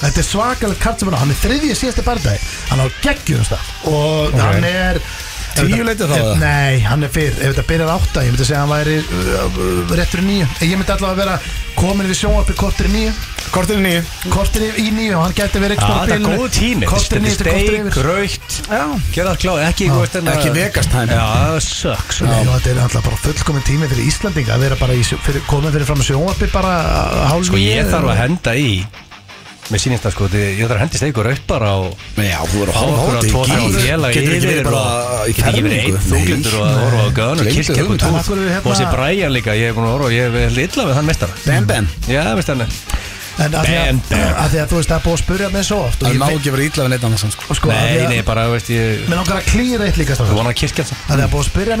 þetta 0.00 0.18
er 0.22 0.28
svakalegt 0.32 0.80
kart 0.82 0.98
sem 1.00 1.08
hann 1.08 1.16
á. 1.16 1.22
Hann 1.24 1.30
er 1.34 1.40
þriðji 1.44 1.78
síðasti 1.82 2.04
bardagi 2.06 2.38
hann 2.70 2.82
á 2.82 2.86
geggjum 3.02 3.44
stað. 3.48 3.72
Og 3.84 4.34
Ok. 4.34 4.40
hann 4.40 4.64
er 4.64 5.00
Tíu 5.56 5.80
leitið 5.88 6.10
þá, 6.10 6.16
eða? 6.20 6.32
Nei, 6.36 6.80
hann 6.84 7.02
er 7.06 7.08
fyrr, 7.08 7.32
ef 7.40 7.54
þetta 7.54 7.62
byrjar 7.64 7.88
átta 7.94 8.20
Ég 8.26 8.34
myndi 8.34 8.44
segja 8.44 8.58
að 8.60 8.66
hann 8.66 8.72
væri 8.76 8.96
uh, 9.00 9.46
uh, 9.56 9.94
rétt 9.96 10.10
fyrir 10.12 10.26
nýju 10.26 10.48
Ég 10.68 10.74
myndi 10.76 10.92
allavega 10.92 11.16
vera 11.16 11.36
komin 11.78 12.10
við 12.10 12.18
sjónvarpi 12.18 12.56
kortir 12.60 12.90
í 12.90 12.92
nýju 12.92 13.14
Kortir 13.54 13.80
nýju 13.80 14.02
Kortir 14.34 14.66
í, 14.66 14.68
í 14.84 14.90
nýju, 14.92 15.16
hann 15.22 15.32
gæti 15.38 15.62
verið 15.64 15.80
Já, 15.80 15.86
ekstra 15.86 16.02
þetta 16.02 16.18
er 16.18 16.26
góðu 16.26 16.50
tími. 16.58 16.90
Kortir 16.90 17.16
í 17.16 17.24
Þetta 17.24 17.24
nýju 17.24 17.32
er 17.32 17.40
til 17.40 17.48
kortir 17.48 17.72
steik, 17.72 17.88
yfir. 17.88 18.10
raukt 18.10 18.58
Já. 18.68 18.84
Gerða 19.16 19.32
það 19.32 19.40
klá, 19.46 19.54
ekki 19.70 19.88
þú 19.94 19.98
veist, 20.02 20.18
en 20.20 20.28
að- 20.28 20.36
Ekki 20.36 20.52
Vegas 20.58 20.90
time. 20.92 21.16
Já, 21.16 21.24
það 21.40 21.58
sucks. 21.70 22.20
Og 22.20 22.52
þetta 22.52 22.70
er 22.74 22.82
alltaf 22.84 23.08
bara 23.08 23.22
fullkomin 23.24 23.64
tími 23.70 23.88
fyrir 23.94 24.10
Íslandinga 24.12 24.52
að 24.58 24.66
vera 24.66 24.76
bara 24.84 24.92
í, 24.92 25.00
sjó- 25.08 25.22
fyrir, 25.24 25.40
komin 25.48 25.72
fyrir 25.72 25.88
fram 25.88 26.04
að 26.04 26.10
sjónvarpi 26.12 26.52
bara 26.52 26.76
hálf 27.32 27.48
Sko 27.48 27.56
ég 27.64 27.88
þarf 27.88 28.12
að 28.12 28.20
henda 28.26 28.56
í 28.60 28.70
Mér 29.66 29.80
sýnist 29.82 30.04
það 30.06 30.12
sko, 30.14 30.26
ég 30.38 30.60
þarf 30.62 30.76
að 30.76 30.82
hendi 30.84 30.98
steikur 31.00 31.26
upp 31.26 31.46
bara 31.50 31.70
og 31.80 31.90
Já, 32.22 32.38
þú 32.46 32.60
verður 32.60 32.70
að 32.70 32.76
horfa 32.86 33.02
á 33.02 33.22
þetta 33.26 34.10
Getur 34.14 34.34
ekki 34.36 34.46
verið 34.46 34.62
bara 34.68 34.78
og 34.78 35.26
í 35.26 35.34
Get 35.34 35.42
ekki 35.50 35.62
verið 35.66 35.78
fermingu? 35.82 35.98
þunglindur 36.06 36.54
og 36.54 36.62
að 36.66 36.76
horfa 36.84 37.00
á 37.02 37.10
gön 37.16 37.34
og 37.34 37.42
Af 37.42 37.50
hverju 38.30 38.46
hérna- 38.46 38.62
Og 38.62 38.70
þessi 38.70 38.86
Brian 38.94 39.32
líka, 39.34 39.50
ég 39.58 39.66
hef 39.66 39.74
búin 39.74 39.88
að 39.88 39.92
horfa 39.96 40.06
og 40.06 40.14
ég 40.14 40.22
hef 40.30 40.34
illa 40.54 40.82
við 40.86 40.94
hann 41.00 41.08
mestara 41.10 41.34
Ben 41.46 41.64
Ben. 41.66 41.84
Já, 42.06 42.22
veist 42.38 42.46
hann 42.52 42.62
En 43.36 43.52
að 43.52 43.66
því 43.66 43.74
að, 43.76 43.84
ben. 43.84 44.00
að 44.16 44.48
því 44.48 44.58
að 44.62 44.68
þú 44.70 44.76
veist 44.78 44.88
það 44.88 44.96
er 44.96 45.04
búið 45.04 45.12
að 45.12 45.20
spurja 45.26 45.48
mig 45.52 45.64
svo 45.66 45.78
oft 45.84 45.98
og 46.00 46.06
Það 46.06 46.14
ég 46.14 46.20
má 46.22 46.28
ekki 46.30 46.50
vera 46.54 46.64
ítla 46.64 46.80
við 46.86 46.90
neitt 46.94 47.04
annars 47.04 47.24
sko. 47.34 47.42
sko, 47.58 47.68
Nei, 47.68 48.06
nei, 48.08 48.20
bara, 48.24 48.46
veist 48.48 48.70
ég 48.72 49.04
Mér 49.10 49.18
langar 49.20 49.36
að 49.42 49.50
klýra 49.50 49.84
eitt 49.90 49.98
líka 50.00 50.16
Þú 50.16 50.24
það 50.24 50.32
Það 51.10 51.20
er 51.20 51.28
búið 51.28 51.44
að 51.44 51.50
spyrja 51.52 51.76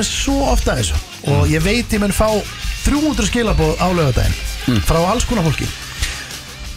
mig 5.56 5.85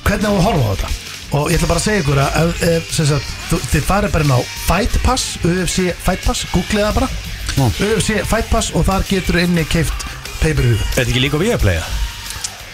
Hvernig 0.09 0.25
á 0.25 0.33
að 0.33 0.43
horfa 0.47 0.65
á 0.65 0.71
þetta? 0.73 0.89
Og 1.37 1.51
ég 1.53 1.59
ætla 1.59 1.67
bara 1.69 1.79
að 1.79 1.85
segja 1.85 2.01
ykkur 2.01 2.19
að 2.23 2.37
ef, 2.41 2.61
ef, 2.65 2.87
sem 2.97 3.05
sagt, 3.05 3.33
þú- 3.51 3.61
Þið 3.69 3.83
farið 3.85 4.13
bara 4.15 4.25
inn 4.25 4.33
á 4.33 4.39
Fight 4.65 4.95
Pass 5.05 5.25
UFC 5.45 5.91
Fight 6.01 6.23
Pass, 6.25 6.45
googlið 6.53 6.87
það 6.87 6.95
bara. 6.97 7.09
Já. 7.53 7.65
UFC 7.93 8.15
Fight 8.25 8.49
Pass 8.49 8.71
og 8.73 8.85
þar 8.89 9.05
getur 9.09 9.37
inni 9.43 9.65
keift 9.69 10.05
pay-per-view. 10.41 10.79
Þetta 10.95 11.05
ekki 11.11 11.21
líka 11.27 11.37
við 11.41 11.53
að 11.53 11.61
playa 11.67 11.83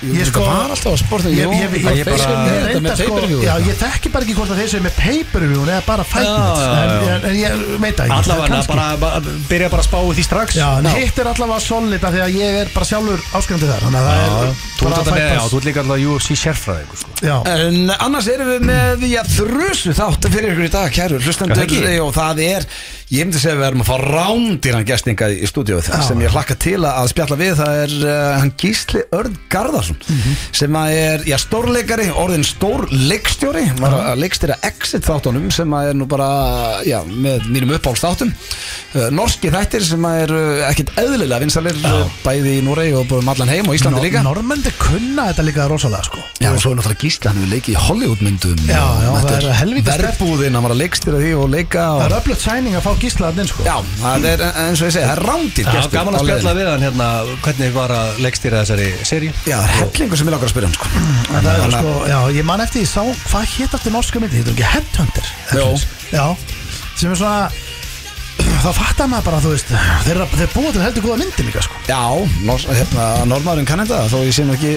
Ég 0.04 0.28
sko- 0.28 0.44
var 0.44 0.70
alltaf 0.70 0.92
að 0.92 0.98
sporta. 1.00 1.30
Ég, 1.30 1.38
ég, 1.38 1.48
ég, 1.48 1.84
ég 1.84 1.98
ég, 1.98 2.06
bara- 2.06 2.18
ég, 2.18 2.36
Þetta 2.46 2.68
reynda 2.68 2.96
sko 3.00 3.20
Já, 3.46 3.54
ég 3.64 3.78
þekki 3.80 4.12
bara 4.12 4.26
ekki 4.26 4.36
hvort 4.36 4.52
að 4.52 4.60
þeir 4.60 4.70
séu 4.74 4.82
með 4.84 4.96
pay-per-view 5.00 5.62
eða 5.66 5.82
bara 5.86 6.04
fight 6.04 6.28
Já, 6.28 6.36
nights. 6.36 6.62
Já, 6.66 7.16
en, 7.16 7.36
ég 7.40 7.80
veit 7.80 8.02
ekki. 8.04 8.12
Allavega, 8.16 8.60
bara, 8.68 9.22
byrja 9.50 9.70
bara 9.72 9.82
að 9.82 9.88
spá 9.88 10.00
því 10.04 10.24
strax. 10.28 10.56
Hitt 11.00 11.20
er 11.24 11.30
allavega 11.32 11.60
solid 11.64 12.04
af 12.04 12.14
því 12.14 12.22
að 12.26 12.36
ég 12.42 12.60
er 12.62 12.68
bara 12.76 12.86
sjálfur 12.86 13.20
áskrifandi 13.40 13.72
þar 13.72 13.86
Þannig 13.86 14.00
að 14.02 14.06
það 14.06 14.20
er 14.20 14.36
bara 14.36 15.22
já, 15.26 15.40
pass. 15.40 15.52
þú 15.52 15.58
ert 15.58 15.68
líka 15.70 15.80
alltaf 15.86 16.00
UFC 16.06 16.36
sérfræðingur 16.44 16.98
sko. 17.00 17.10
Annars 18.06 18.28
erum 18.28 18.50
við 18.52 18.62
með 18.68 18.98
því 19.02 19.12
að 19.22 19.32
þrjusu 19.40 19.94
þátt 19.96 20.28
fyrir 20.36 20.52
ykkur 20.52 20.68
í 20.68 20.72
dag, 20.76 20.92
kæru 20.92 21.16
Er 21.16 21.62
ekki? 21.64 22.00
og 22.04 22.12
það 22.16 22.42
er, 22.46 22.66
ég 23.14 23.26
myndi 23.28 23.38
segja 23.42 23.54
að 23.56 23.60
við 23.62 23.68
erum 23.68 23.82
að 23.84 23.90
fá 23.90 23.98
rándýran 24.02 24.86
gestinga 24.88 25.28
í 25.30 25.46
stúdíóið 25.50 25.90
sem 26.08 26.22
ég 26.24 26.32
hlakka 26.34 26.56
til 26.58 26.80
að 26.90 27.10
spjalla 27.12 27.38
við. 27.38 27.52
Það 27.60 27.82
er 27.84 27.94
uh, 28.02 28.14
hann 28.42 28.54
Gísli 28.62 29.04
Örn 29.14 29.36
Garðarsson 29.54 30.00
Mhm. 30.06 30.36
sem 30.56 30.76
að 30.80 30.96
er, 30.96 31.24
já, 31.30 31.36
stórleikari 31.42 32.08
orðin 32.12 32.46
stór 32.48 32.86
leikstjóri. 32.92 33.66
Var 33.80 33.94
að 34.14 34.20
leikstýra 34.24 34.56
Exit 34.66 35.06
þáttunum 35.06 35.52
sem 35.54 35.74
er 35.78 35.94
nú 35.98 36.08
bara, 36.10 36.82
já, 36.88 37.00
með 37.06 37.46
mínum 37.52 37.76
uppáhaldsþáttum. 37.78 38.34
Uh, 38.96 39.10
norski 39.14 39.52
þættir 39.54 39.84
sem 39.86 40.06
að 40.08 40.22
eru 40.26 40.42
ekkit 40.70 40.94
eðlilega 41.02 41.42
vinsalir 41.44 41.78
uh, 41.86 42.06
bæði 42.26 42.58
í 42.60 42.64
Núrei 42.66 42.88
og 42.98 43.06
búin 43.12 43.28
allan 43.30 43.52
heim 43.52 43.68
og 43.70 43.76
Íslandi 43.78 44.02
líka. 44.08 44.24
Normendi 44.26 44.72
kunna 44.82 45.30
þetta 45.30 45.46
líka 45.46 45.68
rosalega 45.70 46.04
sko. 46.10 46.24
Já, 46.42 46.50
og 46.54 46.60
svo 46.64 46.72
er 46.74 46.80
náttúrulega 46.82 47.04
Gísli, 47.06 47.30
hann 47.30 47.42
hefur 47.44 47.54
leikið 47.54 47.76
í 47.76 47.80
Hollywoodmyndum 47.86 48.66
Já, 48.66 48.82
já, 49.04 49.10
það 49.26 49.36
er 49.38 49.58
helvítið 49.62 49.92
var 52.06 52.16
að 52.16 52.22
Það 52.96 53.28
er 53.28 53.42
inn 53.44 53.50
sko. 53.52 53.66
Já, 53.66 53.76
það 54.02 54.26
er 54.32 54.44
eins 54.46 54.82
og 54.82 54.88
ég 54.88 54.94
segi, 54.96 55.06
það 55.06 55.12
er 55.16 55.22
rándýr 55.30 55.66
Já, 55.68 55.72
gestur 55.76 55.96
gaman 55.96 56.16
að 56.18 56.24
spjalla 56.26 56.54
við 56.58 56.70
hann 56.72 56.86
hérna 56.86 57.08
Hvernig 57.46 57.74
var 57.76 57.94
að 57.96 58.22
leikstýra 58.26 58.62
þessari 58.64 58.88
seri 59.10 59.30
Já, 59.46 59.58
það 59.58 59.68
er 59.68 59.76
hellingur 59.76 60.22
sem 60.22 60.30
ég 60.30 60.36
langar 60.36 60.50
að 60.50 60.54
spyrja 60.56 60.70
hann 60.70 60.78
sko. 60.80 60.90
En 60.96 61.46
það 61.46 61.52
er 61.52 61.62
Þannig 61.66 61.78
sko, 61.80 61.94
já, 62.12 62.18
ég 62.40 62.48
man 62.48 62.64
eftir, 62.66 62.86
ég 62.86 62.92
sá, 62.92 63.04
hvað 63.30 63.48
hétt 63.56 63.78
aftur 63.80 63.96
norska 63.96 64.24
myndi, 64.24 64.42
þetta 64.42 64.52
er 64.52 64.56
ekki 64.56 64.72
Headhunter. 64.76 65.32
Já, 66.16 66.26
sem 66.96 67.12
er 67.12 67.20
svona 67.20 67.50
þá 68.66 68.72
fattar 68.76 69.08
maður 69.12 69.28
bara, 69.30 69.44
þú 69.44 69.54
veist 69.54 69.70
þeir, 70.06 70.24
þeir 70.36 70.50
búa 70.56 70.72
til 70.76 70.84
heldur 70.84 71.06
góða 71.06 71.20
myndir 71.24 71.48
líka 71.48 71.64
sko. 71.66 71.78
Já, 71.90 72.02
nors, 72.48 72.66
hérna, 72.70 73.06
normaðurinn 73.30 73.68
kann 73.70 73.84
þetta 73.84 74.06
þó 74.12 74.18
ég 74.26 74.36
sé 74.36 74.46
nú 74.48 74.56
ekki 74.58 74.76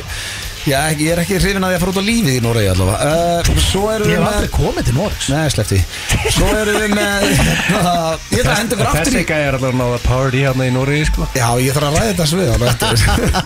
Já, 0.68 0.78
ekki- 0.92 1.06
ég 1.08 1.12
er 1.14 1.20
ekki 1.22 1.38
hrifin 1.40 1.64
að 1.64 1.72
ég 1.72 1.78
að 1.78 1.82
fara 1.84 1.92
út 1.94 2.00
á 2.00 2.08
lífið 2.08 2.34
í 2.36 2.40
Noregi 2.44 2.68
allavega. 2.72 2.98
Uh, 3.08 3.60
Svo 3.68 3.84
erum 3.92 4.08
Ég 4.08 4.18
við 4.18 4.18
hef 4.18 4.28
aldrei 4.28 4.48
með 4.48 4.52
komið 4.58 4.86
til 4.88 4.94
Norris 4.98 5.28
Nei, 5.32 5.46
sleppti. 5.54 5.78
Svo 6.34 6.48
erum 6.52 6.78
við 6.82 6.94
með 6.98 7.24
uh, 7.28 8.14
Ég 8.34 8.42
ætla 8.42 8.52
að 8.52 8.58
henda 8.60 8.76
ykkur 8.76 8.88
aftur 8.88 9.08
Þessi 9.08 9.22
í 9.22 9.28
gæði 9.28 9.46
er 9.48 9.56
alltaf 9.58 9.72
að 9.72 9.78
náða 9.80 9.98
party 10.04 10.42
hérna 10.44 10.68
í 10.68 10.72
Nóri 10.76 10.98
sko. 11.08 11.26
Já, 11.38 11.48
ég 11.64 11.76
þarf 11.76 11.88
að 11.88 11.96
ræða 11.98 12.10
þetta 12.12 12.26
svið 12.32 12.52
alveg 12.54 12.68
eftir. 12.74 12.96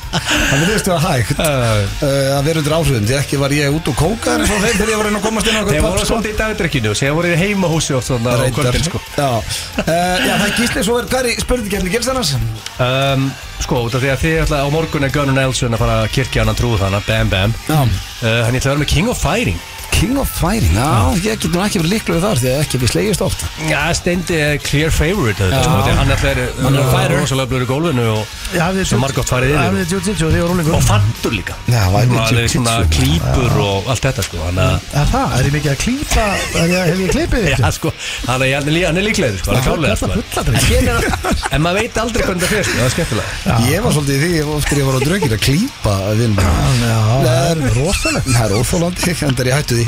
Við 0.62 0.67
veistu 0.73 0.95
að 0.97 1.07
hægt 1.09 1.41
Uh, 1.43 2.38
að 2.38 2.47
vera 2.49 2.61
undir 2.62 2.75
áhrifum. 2.76 3.05
Því 3.07 3.14
ekki 3.19 3.38
var 3.41 3.52
ég 3.55 3.75
út 3.76 3.88
og 3.93 3.97
kóka 3.99 4.35
eins 4.37 4.50
og 4.52 4.61
þeim 4.62 4.76
þegar 4.79 4.91
ég 4.93 4.99
var 5.00 5.09
inn 5.11 5.19
að 5.19 5.25
komast 5.26 5.49
inn 5.50 5.57
á 5.59 5.62
Þeir 5.62 5.79
okkur 5.79 5.87
voru 5.93 6.07
svolítið 6.09 6.33
í 6.33 6.38
dagdrekkinu 6.41 6.93
Þeir 6.99 7.14
voru 7.17 7.31
í 7.33 7.38
heimahúsi 7.41 7.95
oft 7.99 8.09
svona 8.11 8.35
á 8.35 8.47
kvöldin 8.57 8.87
sko. 8.87 9.00
Já, 9.17 9.29
uh, 9.38 9.87
já, 9.87 10.33
það 10.33 10.47
er 10.49 10.55
gísli 10.59 10.85
svo 10.87 10.99
er 11.02 11.09
hvað 11.12 11.21
er 11.23 11.31
í 11.33 11.37
spurningkefni 11.45 11.95
gilsannars? 11.95 12.35
um, 12.82 13.26
Sko, 13.63 13.85
út 13.87 13.95
af 13.95 14.03
því 14.03 14.09
að 14.11 14.23
þið 14.25 14.39
ætla 14.43 14.59
á 14.65 14.69
morgun 14.75 15.07
er 15.07 15.13
Gunnar 15.15 15.37
Nelson 15.37 15.77
að 15.77 15.83
fara 15.85 15.99
að 16.03 16.09
kirkja 16.17 16.43
hann 16.43 16.51
að 16.51 16.59
trúða 16.59 16.81
þannig 16.83 17.05
Bam 17.07 17.29
Bam. 17.31 17.53
Já. 17.69 17.79
uh, 17.79 18.41
Hann 18.47 18.57
ætla 18.59 18.73
að 18.73 18.75
vera 18.75 18.83
með 18.83 18.91
King 18.91 19.11
of 19.13 19.21
Fighting 19.23 19.61
King 19.93 20.17
of 20.19 20.26
Fighting, 20.33 20.73
já, 20.75 21.15
ég 21.23 21.39
get 21.39 21.45
nú 21.52 21.61
ekki 21.63 21.78
verið 21.78 21.93
líkluð 21.93 22.23
þar 22.25 22.39
því 22.41 22.49
að 22.52 22.61
ekki 22.65 22.78
við 22.83 22.91
slegist 22.91 23.21
oft 23.23 23.43
Já, 23.69 23.81
Steindi 23.95 24.35
er 24.43 24.57
clear 24.65 24.91
favorite 24.91 25.39
Já. 25.47 25.61
sko, 25.63 25.76
því 25.76 25.93
að 25.93 25.99
Hann 25.99 25.99
Hann 26.02 26.11
er 26.11 26.89
fighter. 26.91 27.13
rosalega 27.21 27.50
blöður 27.52 27.63
í 27.63 27.69
gólfinu 27.71 28.07
og, 28.17 28.33
Ég 28.52 28.61
hafði 28.65 28.87
Svo 28.91 28.99
margótt 29.02 29.31
farið 29.31 29.52
yfir. 29.52 29.61
Ég 29.61 29.69
hafði 29.69 29.85
jiu-jitsu 29.93 30.26
og 30.26 30.33
því 30.35 30.41
var 30.43 30.50
rúlingur 30.52 30.75
og 30.75 30.83
fandur 30.89 31.33
líka 31.37 31.55
Já, 31.71 31.83
væri 31.95 32.09
Svona 32.09 32.25
alveg 32.26 32.43
jiu-jitsu. 32.43 32.59
svona 32.59 32.75
klípur 32.97 33.52
og 33.63 33.91
allt 33.95 34.02
þetta 34.09 34.25
sko 34.26 34.37
Þannig 34.43 34.65
að 34.65 34.99
Er 35.02 35.07
það? 35.13 35.37
Er 35.39 35.47
ég 35.47 35.55
mikið 35.57 35.71
að 35.73 35.78
klípa? 35.85 36.26
Er 36.63 36.67
ég, 36.73 36.83
hef 36.91 36.99
ég 37.05 37.15
klipið 37.15 37.47
Já, 37.47 37.57
þig? 37.63 37.73
sko, 37.78 37.93
hann 38.26 38.43
er, 38.43 38.55
hann 38.57 38.67
er, 38.69 38.75
lí- 38.75 38.85
hann 38.89 38.99
er 38.99 39.07
líklegður, 39.07 39.39
sko, 39.39 39.49
hann 39.52 39.61
er 39.61 39.67
klálega, 39.69 39.95
sko. 39.97 40.07
Fulladrykk. 40.33 41.52
En 41.52 41.63
maður 41.63 41.78
veit 41.83 41.97
aldrei 42.02 42.23
hvernig 42.26 42.43
það 42.43 42.52
fyrir, 42.52 42.67
sko, 42.67 42.76
það 42.78 42.87
er 42.89 42.95
skemmtilega. 42.97 43.57
Ég 43.73 43.83
var 43.87 43.93
svolítið 43.97 44.17
í 44.17 44.21
því 44.23 44.57
eftir 44.59 44.81
ég 44.83 44.87
var 44.89 44.97
á 44.99 45.00
draugir 45.07 45.33
að 45.37 45.43
klípa 45.47 45.95
vinn 46.19 46.37
Já, 46.43 46.95
það 47.23 47.41
er 47.52 47.59
rosalegt 47.78 48.28
Það 48.33 48.45
er 48.47 48.55
óþólandi, 48.59 49.15
en 49.28 49.37
það 49.37 49.43
er 49.43 49.50
ég 49.52 49.57
hættu 49.61 49.78
því 49.81 49.81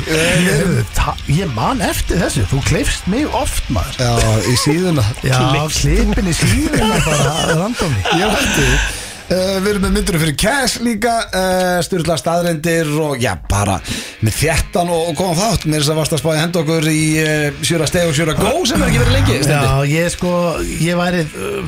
Ta- 0.95 1.15
ég 1.31 1.49
man 1.55 1.81
eftir 1.81 2.17
þessu, 2.21 2.45
þú 2.51 2.61
kleifst 2.69 3.07
mig 3.11 3.25
oft 3.35 3.63
maður. 3.73 3.97
Já, 3.99 4.35
í 4.51 4.55
síðuna. 4.65 5.03
Já, 5.23 5.39
klipin 5.79 6.27
í 6.31 6.35
síðuna 6.35 6.99
bara 7.05 7.55
randomni 7.55 8.01
Ég 8.19 8.29
hætti 8.35 8.65
því 8.65 8.77
Uh, 9.25 9.55
við 9.63 9.71
erum 9.71 9.85
með 9.87 9.93
myndurum 9.95 10.21
fyrir 10.21 10.35
cash 10.37 10.81
líka 10.85 11.13
uh, 11.33 11.79
styrla 11.81 12.13
staðrendir 12.21 12.91
og 13.01 13.15
já 13.17 13.31
bara 13.49 13.79
með 14.21 14.35
þjættan 14.37 14.91
og, 14.93 15.07
og 15.09 15.17
góðan 15.17 15.39
þátt. 15.39 15.65
Með 15.65 15.79
þess 15.79 15.91
að 15.93 15.97
varst 15.97 16.13
að 16.13 16.21
spáði 16.21 16.43
henda 16.43 16.61
okkur 16.61 16.89
í 16.91 16.99
uh, 17.23 17.63
sjöra 17.65 17.87
steg 17.89 18.11
og 18.11 18.13
sjöra 18.19 18.35
gó 18.37 18.51
sem 18.69 18.83
er 18.85 18.91
ekki 18.91 19.01
verið 19.01 19.17
lengi. 19.17 19.39
Já, 19.49 19.73
ég 19.89 20.13
sko, 20.13 20.33
ég 20.77 20.99
væri, 20.99 21.23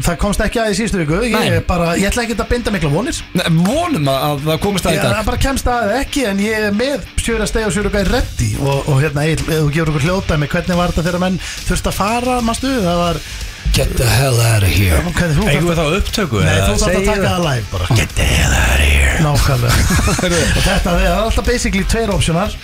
það 0.05 0.19
komst 0.21 0.45
ekki 0.45 0.61
að 0.61 0.75
í 0.75 0.77
síðustu 0.77 1.01
viku. 1.01 1.23
Ég 1.31 1.57
bara, 1.65 1.89
ég 1.97 2.11
ætla 2.11 2.27
ekki 2.27 2.37
að 2.37 2.51
binda 2.53 2.75
mikla 2.77 2.93
vonir. 2.93 3.23
Nei, 3.33 3.47
vonum 3.57 4.13
að, 4.13 4.21
að 4.29 4.45
það 4.51 4.61
komist 4.67 4.85
í 4.85 4.93
dag. 4.93 5.17
það 5.17 5.27
bara 5.31 5.43
kemst 5.47 5.73
að 5.73 5.95
ekki 5.97 6.25
En 6.27 6.39
ég 6.43 6.69
er 6.69 6.77
með 6.77 7.09
sjöra 7.21 7.49
steg 7.49 7.67
og 7.67 7.73
sjöra 7.75 7.91
gæði 7.93 8.13
reddi 8.13 8.49
Og, 8.61 8.87
og 8.91 9.01
hérna, 9.01 9.25
ef 9.27 9.43
þú 9.47 9.67
gefur 9.73 9.91
okkur 9.93 10.05
hljótaði 10.05 10.49
Hvernig 10.51 10.79
var 10.79 10.93
þetta 10.93 11.05
þegar 11.07 11.23
menn 11.23 11.39
þurfti 11.41 11.91
að 11.91 11.97
fara, 11.97 12.39
var, 12.43 13.19
Get 13.77 13.93
the 13.95 14.05
hell 14.09 14.39
out 14.41 14.63
of 14.65 14.69
here. 14.73 14.97
Eigum 14.97 15.67
við 15.69 15.77
þá 15.77 15.83
upptöku? 15.99 16.39
Nei, 16.41 16.55
þú 16.65 16.77
þarft 16.81 16.95
að 16.97 17.03
taka 17.11 17.27
það. 17.27 17.43
live 17.45 17.67
bara. 17.69 17.97
Get 17.99 18.15
the 18.17 18.25
hell 18.25 18.55
out 18.57 18.79
of 18.79 18.87
here. 18.89 19.11
Nákvæmlega. 19.21 19.75
Þetta, 20.65 20.95
er 20.97 21.11
alltaf 21.11 21.45
basically 21.45 21.85
tveir 21.85 22.09
optionar 22.15 22.55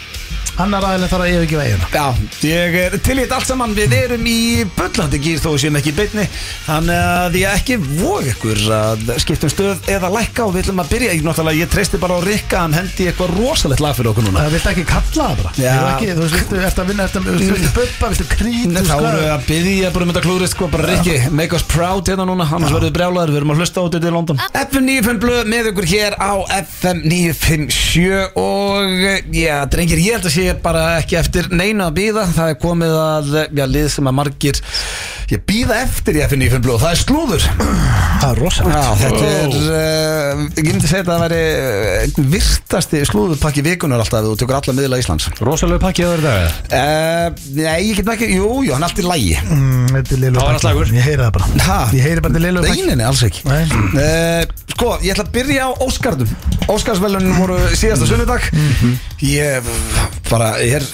Annar 0.61 0.85
aðeins 0.85 1.09
þarf 1.09 1.23
að 1.25 1.31
yfirgefa 1.33 1.63
eiguna 1.65 1.87
Já, 1.93 2.03
ég 2.45 2.75
er 2.77 2.95
til 3.01 3.15
í 3.15 3.23
þetta 3.23 3.37
allt 3.39 3.49
saman. 3.49 3.71
Við 3.73 3.93
erum 3.97 4.27
í 4.29 4.37
bullandi 4.77 5.19
gýr 5.23 5.39
þó 5.41 5.49
sem 5.61 5.77
ekki 5.79 5.89
í 5.89 5.95
beinni. 5.97 6.25
Þannig 6.67 6.99
að 6.99 7.37
ég 7.39 7.55
ekki 7.57 7.77
vog 7.81 8.27
ykkur 8.29 8.61
að 8.77 9.01
skiptum 9.23 9.49
stöð 9.49 9.89
eða 9.89 10.11
lækka 10.13 10.45
og 10.45 10.53
við 10.53 10.67
ætlum 10.67 10.83
að 10.83 10.91
byrja. 10.93 11.15
Ég, 11.17 11.23
náttúrulega, 11.25 11.57
ég 11.63 11.71
treysti 11.73 12.01
bara 12.03 12.17
á 12.17 12.25
Rikka 12.27 12.61
hann 12.67 12.77
hendi 12.77 13.07
eitthvað 13.09 13.33
rosalegt 13.39 13.81
lag 13.81 13.97
fyrir 13.97 14.11
okkur 14.13 14.27
núna. 14.27 14.43
Það 14.45 14.53
viltu 14.57 14.71
ekki 14.73 14.85
kalla 14.91 15.25
það 15.31 15.41
bara? 15.41 15.53
Já. 15.57 15.73
Þú 15.73 15.89
ekki, 15.89 16.11
þú 16.13 16.21
veist, 16.27 16.37
viltu 16.37 16.61
eftir 16.69 16.83
að 16.83 16.93
vinna 16.93 17.07
eftir 17.09 17.23
að 17.23 17.41
Viltu 17.43 17.73
buppa, 17.73 18.11
viltu 18.13 18.27
krít 18.29 18.69
Nei, 18.69 18.77
þú 18.77 18.85
Þá 18.85 18.93
veist 18.93 19.09
erum 19.09 19.23
við 19.23 19.33
að 19.33 19.45
byggja 19.49 19.91
bara 19.93 20.05
um 20.05 20.13
þetta 20.13 20.23
klúrið 20.27 20.51
sko, 20.53 20.69
bara 20.73 20.89
Rikki, 20.91 21.17
make 21.33 21.57
us 21.57 21.65
proud 21.73 22.13
hérna 22.13 22.27
núna. 22.29 22.47
Annars 22.53 22.75
verður 22.75 22.89
við 22.91 22.95
brjálaður, 22.99 23.33
við 23.33 23.41
erum 23.41 23.53
að 23.55 23.63
hlusta 23.63 23.81
á 23.81 23.85
þetta 23.87 24.11
í 24.11 24.13
London. 24.13 24.43
FM 24.53 24.87
95 24.89 25.21
blöð 25.23 25.51
með 25.53 25.69
ykkur 25.73 25.89
hér 25.93 26.17
á 26.21 26.33
FM 26.59 27.03
957 27.09 28.39
og 28.39 29.05
já, 29.33 29.55
drengir, 29.73 30.03
ég 30.03 30.17
held 30.17 30.29
að 30.29 30.35
sé 30.35 30.42
bara 30.63 30.83
ekki 30.99 31.17
eftir 31.19 31.49
neina 31.53 31.89
að 31.89 31.97
býða, 31.99 32.25
það 32.35 32.53
er 32.53 32.59
komið 32.61 32.95
að 32.99 33.29
já, 33.55 33.65
lið 33.65 33.89
sem 33.95 34.09
að 34.09 34.17
margir 34.19 34.59
ég 35.31 35.41
býða 35.47 35.77
eftir 35.83 36.17
í 36.19 36.21
FM 36.25 36.41
95 36.43 36.63
blöð, 36.65 36.79
það 36.83 36.93
er 36.93 36.99
slúður. 37.03 37.45
Það 38.23 38.25
er 38.29 38.39
rosalegt. 38.43 38.75
Já, 38.75 38.85
þetta 39.03 39.29
er, 39.29 39.55
uh, 39.63 40.43
ég 40.57 40.67
myndi 40.69 40.89
segja 40.89 41.03
að 41.03 41.09
það 41.11 41.23
væri 41.23 41.39
uh, 41.63 42.19
virtasti 42.33 43.01
slúðupakki 43.09 43.63
vikunar 43.65 44.03
alltaf 44.03 44.25
þú 44.27 44.33
tökur 44.41 44.57
alla 44.59 44.75
miðla 44.77 44.99
Íslands. 45.03 45.29
Rosalega 45.43 45.83
pakkið 45.85 46.09
aður 46.09 46.23
dag. 46.27 46.59
uh, 46.73 47.43
Nei, 47.57 47.79
ég 47.89 47.99
get 48.01 48.11
ekki, 48.15 48.29
jú, 48.37 48.49
jú, 48.67 48.73
hann 48.75 48.83
er 48.83 48.89
allt 48.89 49.01
í 49.03 49.07
lægi 49.07 49.31
Mm, 49.43 49.87
Þetta 49.93 50.13
er 50.15 50.19
liðlega 50.21 50.39
Það 50.39 50.45
var 50.47 50.53
hann 50.53 50.63
slagur. 50.63 50.91
Ég 50.93 51.05
heyri 51.07 51.21
það 51.23 51.31
bara. 51.37 51.47
Ha? 51.67 51.77
Ég 51.93 52.05
heyri 52.07 52.23
bara 52.23 52.33
til 52.37 52.43
liðlega 52.43 52.73
Nei, 52.73 52.85
nei, 52.87 52.95
nei, 52.99 53.05
alls 53.07 53.23
ekki. 53.27 53.43
Nei. 53.49 53.63
uh, 54.03 54.67
Sko, 54.73 54.91
ég 55.03 55.13
ætla 55.13 55.25
að 55.27 55.33
byrja 55.35 55.67
á 55.67 55.71
Óskardum 55.85 56.31
Óskarsvelunum 56.73 57.35
voru 57.41 57.57
síðasta 57.77 58.07
sunnudag. 58.09 58.45
Ég 59.23 59.67
bara, 60.29 60.53
ég 60.63 60.79
er 60.79 60.87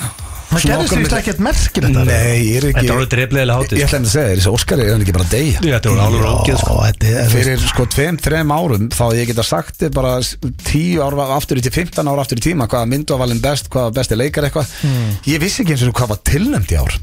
Það 0.49 0.63
gerðist 0.65 0.93
því 0.95 1.17
ekkert 1.19 1.41
merkilegt 1.45 1.95
þarna. 1.95 2.03
Nei, 2.09 2.37
ég 2.41 2.55
er 2.57 2.65
ekki 2.69 2.79
Þetta 2.79 2.93
var 2.93 2.99
alveg 2.99 3.11
dreflegilega 3.13 3.57
hátíð, 3.59 3.79
Ég 3.79 3.85
ætla 3.85 3.99
að 3.99 4.07
segja 4.09 4.29
þér, 4.29 4.39
þessi 4.39 4.53
Óskar 4.53 4.81
er 4.81 4.89
hann 4.89 5.03
ekki 5.05 5.15
bara 5.17 5.27
að 5.27 5.35
deyja. 5.35 5.59
Þetta 5.65 5.93
var 5.93 6.01
alveg 6.07 6.23
rókið 6.25 6.57
sko. 6.63 6.73
Ó, 6.73 6.77
þetta 6.87 7.11
er 7.23 7.29
Fyrir 7.35 7.65
sko 7.69 7.85
tveim, 7.93 8.17
þreim 8.25 8.53
árum 8.55 8.87
þá 8.95 9.03
ég 9.19 9.29
geta 9.29 9.45
sagt 9.45 9.77
þið 9.83 9.93
bara 9.99 10.15
10 10.71 11.05
ára 11.05 11.27
aftur 11.37 11.61
í 11.61 11.65
til 11.67 11.75
15 11.75 12.09
ára 12.09 12.25
aftur 12.25 12.41
í 12.41 12.45
tíma 12.49 12.69
hvaða 12.71 12.89
mynd 12.95 13.13
var 13.13 13.21
valinn 13.25 13.43
best, 13.43 13.69
hvaða 13.69 13.93
besti 13.99 14.17
leikar 14.17 14.49
eitthvað. 14.49 14.73
Ég 15.29 15.43
vissi 15.43 15.61
ekki 15.63 15.77
eins 15.77 15.85
og 15.85 15.93
hvað 15.99 16.15
var 16.15 16.23
tilnæmt 16.33 16.73
í 16.73 16.81
ár 16.81 16.97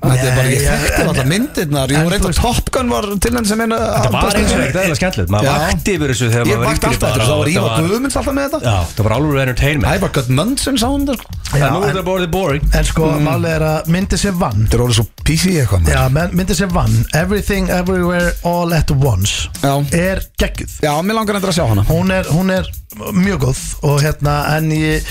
Þetta 0.00 0.28
er 0.30 0.36
bara, 0.36 0.48
ég 0.48 0.62
þekkti 0.64 1.00
en- 1.02 1.08
alltaf 1.10 1.26
myndirnar. 1.28 1.90
Reynda 1.92 2.18
þú 2.20 2.28
veist- 2.30 2.40
Top 2.40 2.70
Gun 2.72 2.88
var 2.88 3.02
tilnæmt 3.20 3.46
sem 3.50 3.60
eina 3.60 3.76
Þetta 3.76 4.10
var 4.14 4.36
eins 4.38 4.52
og 4.54 4.60
ekkert 4.64 4.78
eðla 4.80 4.96
skemmtilegt. 4.96 5.30
Maður 5.34 5.58
vakti 5.60 5.94
yfir 5.98 6.08
þessu 6.14 6.28
þegar 6.30 6.46
Ég 6.46 6.56
maður 6.56 6.64
var 6.64 6.70
vakti 6.70 6.86
yngri 6.86 6.94
alltaf 6.94 7.00
bara. 7.00 7.12
þetta, 7.12 7.26
það 7.30 7.38
var 7.40 7.50
Ívar 7.50 7.74
Guðmunds 7.80 8.16
alltaf 8.20 8.34
með 8.38 8.46
þetta. 8.48 8.60
Já, 8.64 8.76
það 8.96 9.04
var 9.04 9.12
alveg 9.18 9.42
entertainment. 9.44 9.92
Ævar 10.00 10.12
Gudmundsson 10.16 10.78
sáum 10.80 11.04
þetta. 11.06 11.16
Sko. 11.20 11.28
Það 11.50 11.60
er 11.60 11.70
nú 11.70 11.82
en- 11.82 11.88
þetta 11.90 12.04
borðið 12.08 12.30
boring. 12.30 12.64
En 12.80 12.84
sko, 12.84 13.02
málið 13.28 13.50
er 13.56 13.60
að 13.68 13.86
myndi 13.92 14.18
sem 14.18 14.38
vann. 14.38 14.64
Þetta 14.64 14.74
er 14.74 14.84
orðið 14.86 14.98
svo 15.00 15.06
PC 15.24 15.44
eitthvað. 15.60 15.84
Já, 15.92 16.08
men- 16.10 16.30
myndi 16.32 16.54
sem 16.56 16.68
vann. 16.70 17.06
Everything, 17.14 17.68
Everywhere, 17.70 18.32
All 18.44 18.72
at 18.72 18.90
Once 18.90 19.48
Já. 19.62 19.76
Er 19.92 20.22
geggjuð. 20.40 20.80
Já, 20.80 20.96
mér 21.02 21.14
langar 21.20 21.34
endur 21.36 21.50
að 21.52 21.58
sjá 21.60 21.68
hana. 21.68 21.82
Hún 21.84 22.10
er, 22.10 22.24
hún 22.24 22.50
er 22.50 22.64
mjög 23.12 23.38
góð 23.44 23.58
Og 23.82 24.00
hérna, 24.00 24.56
en 24.56 24.70
ég 24.70 25.02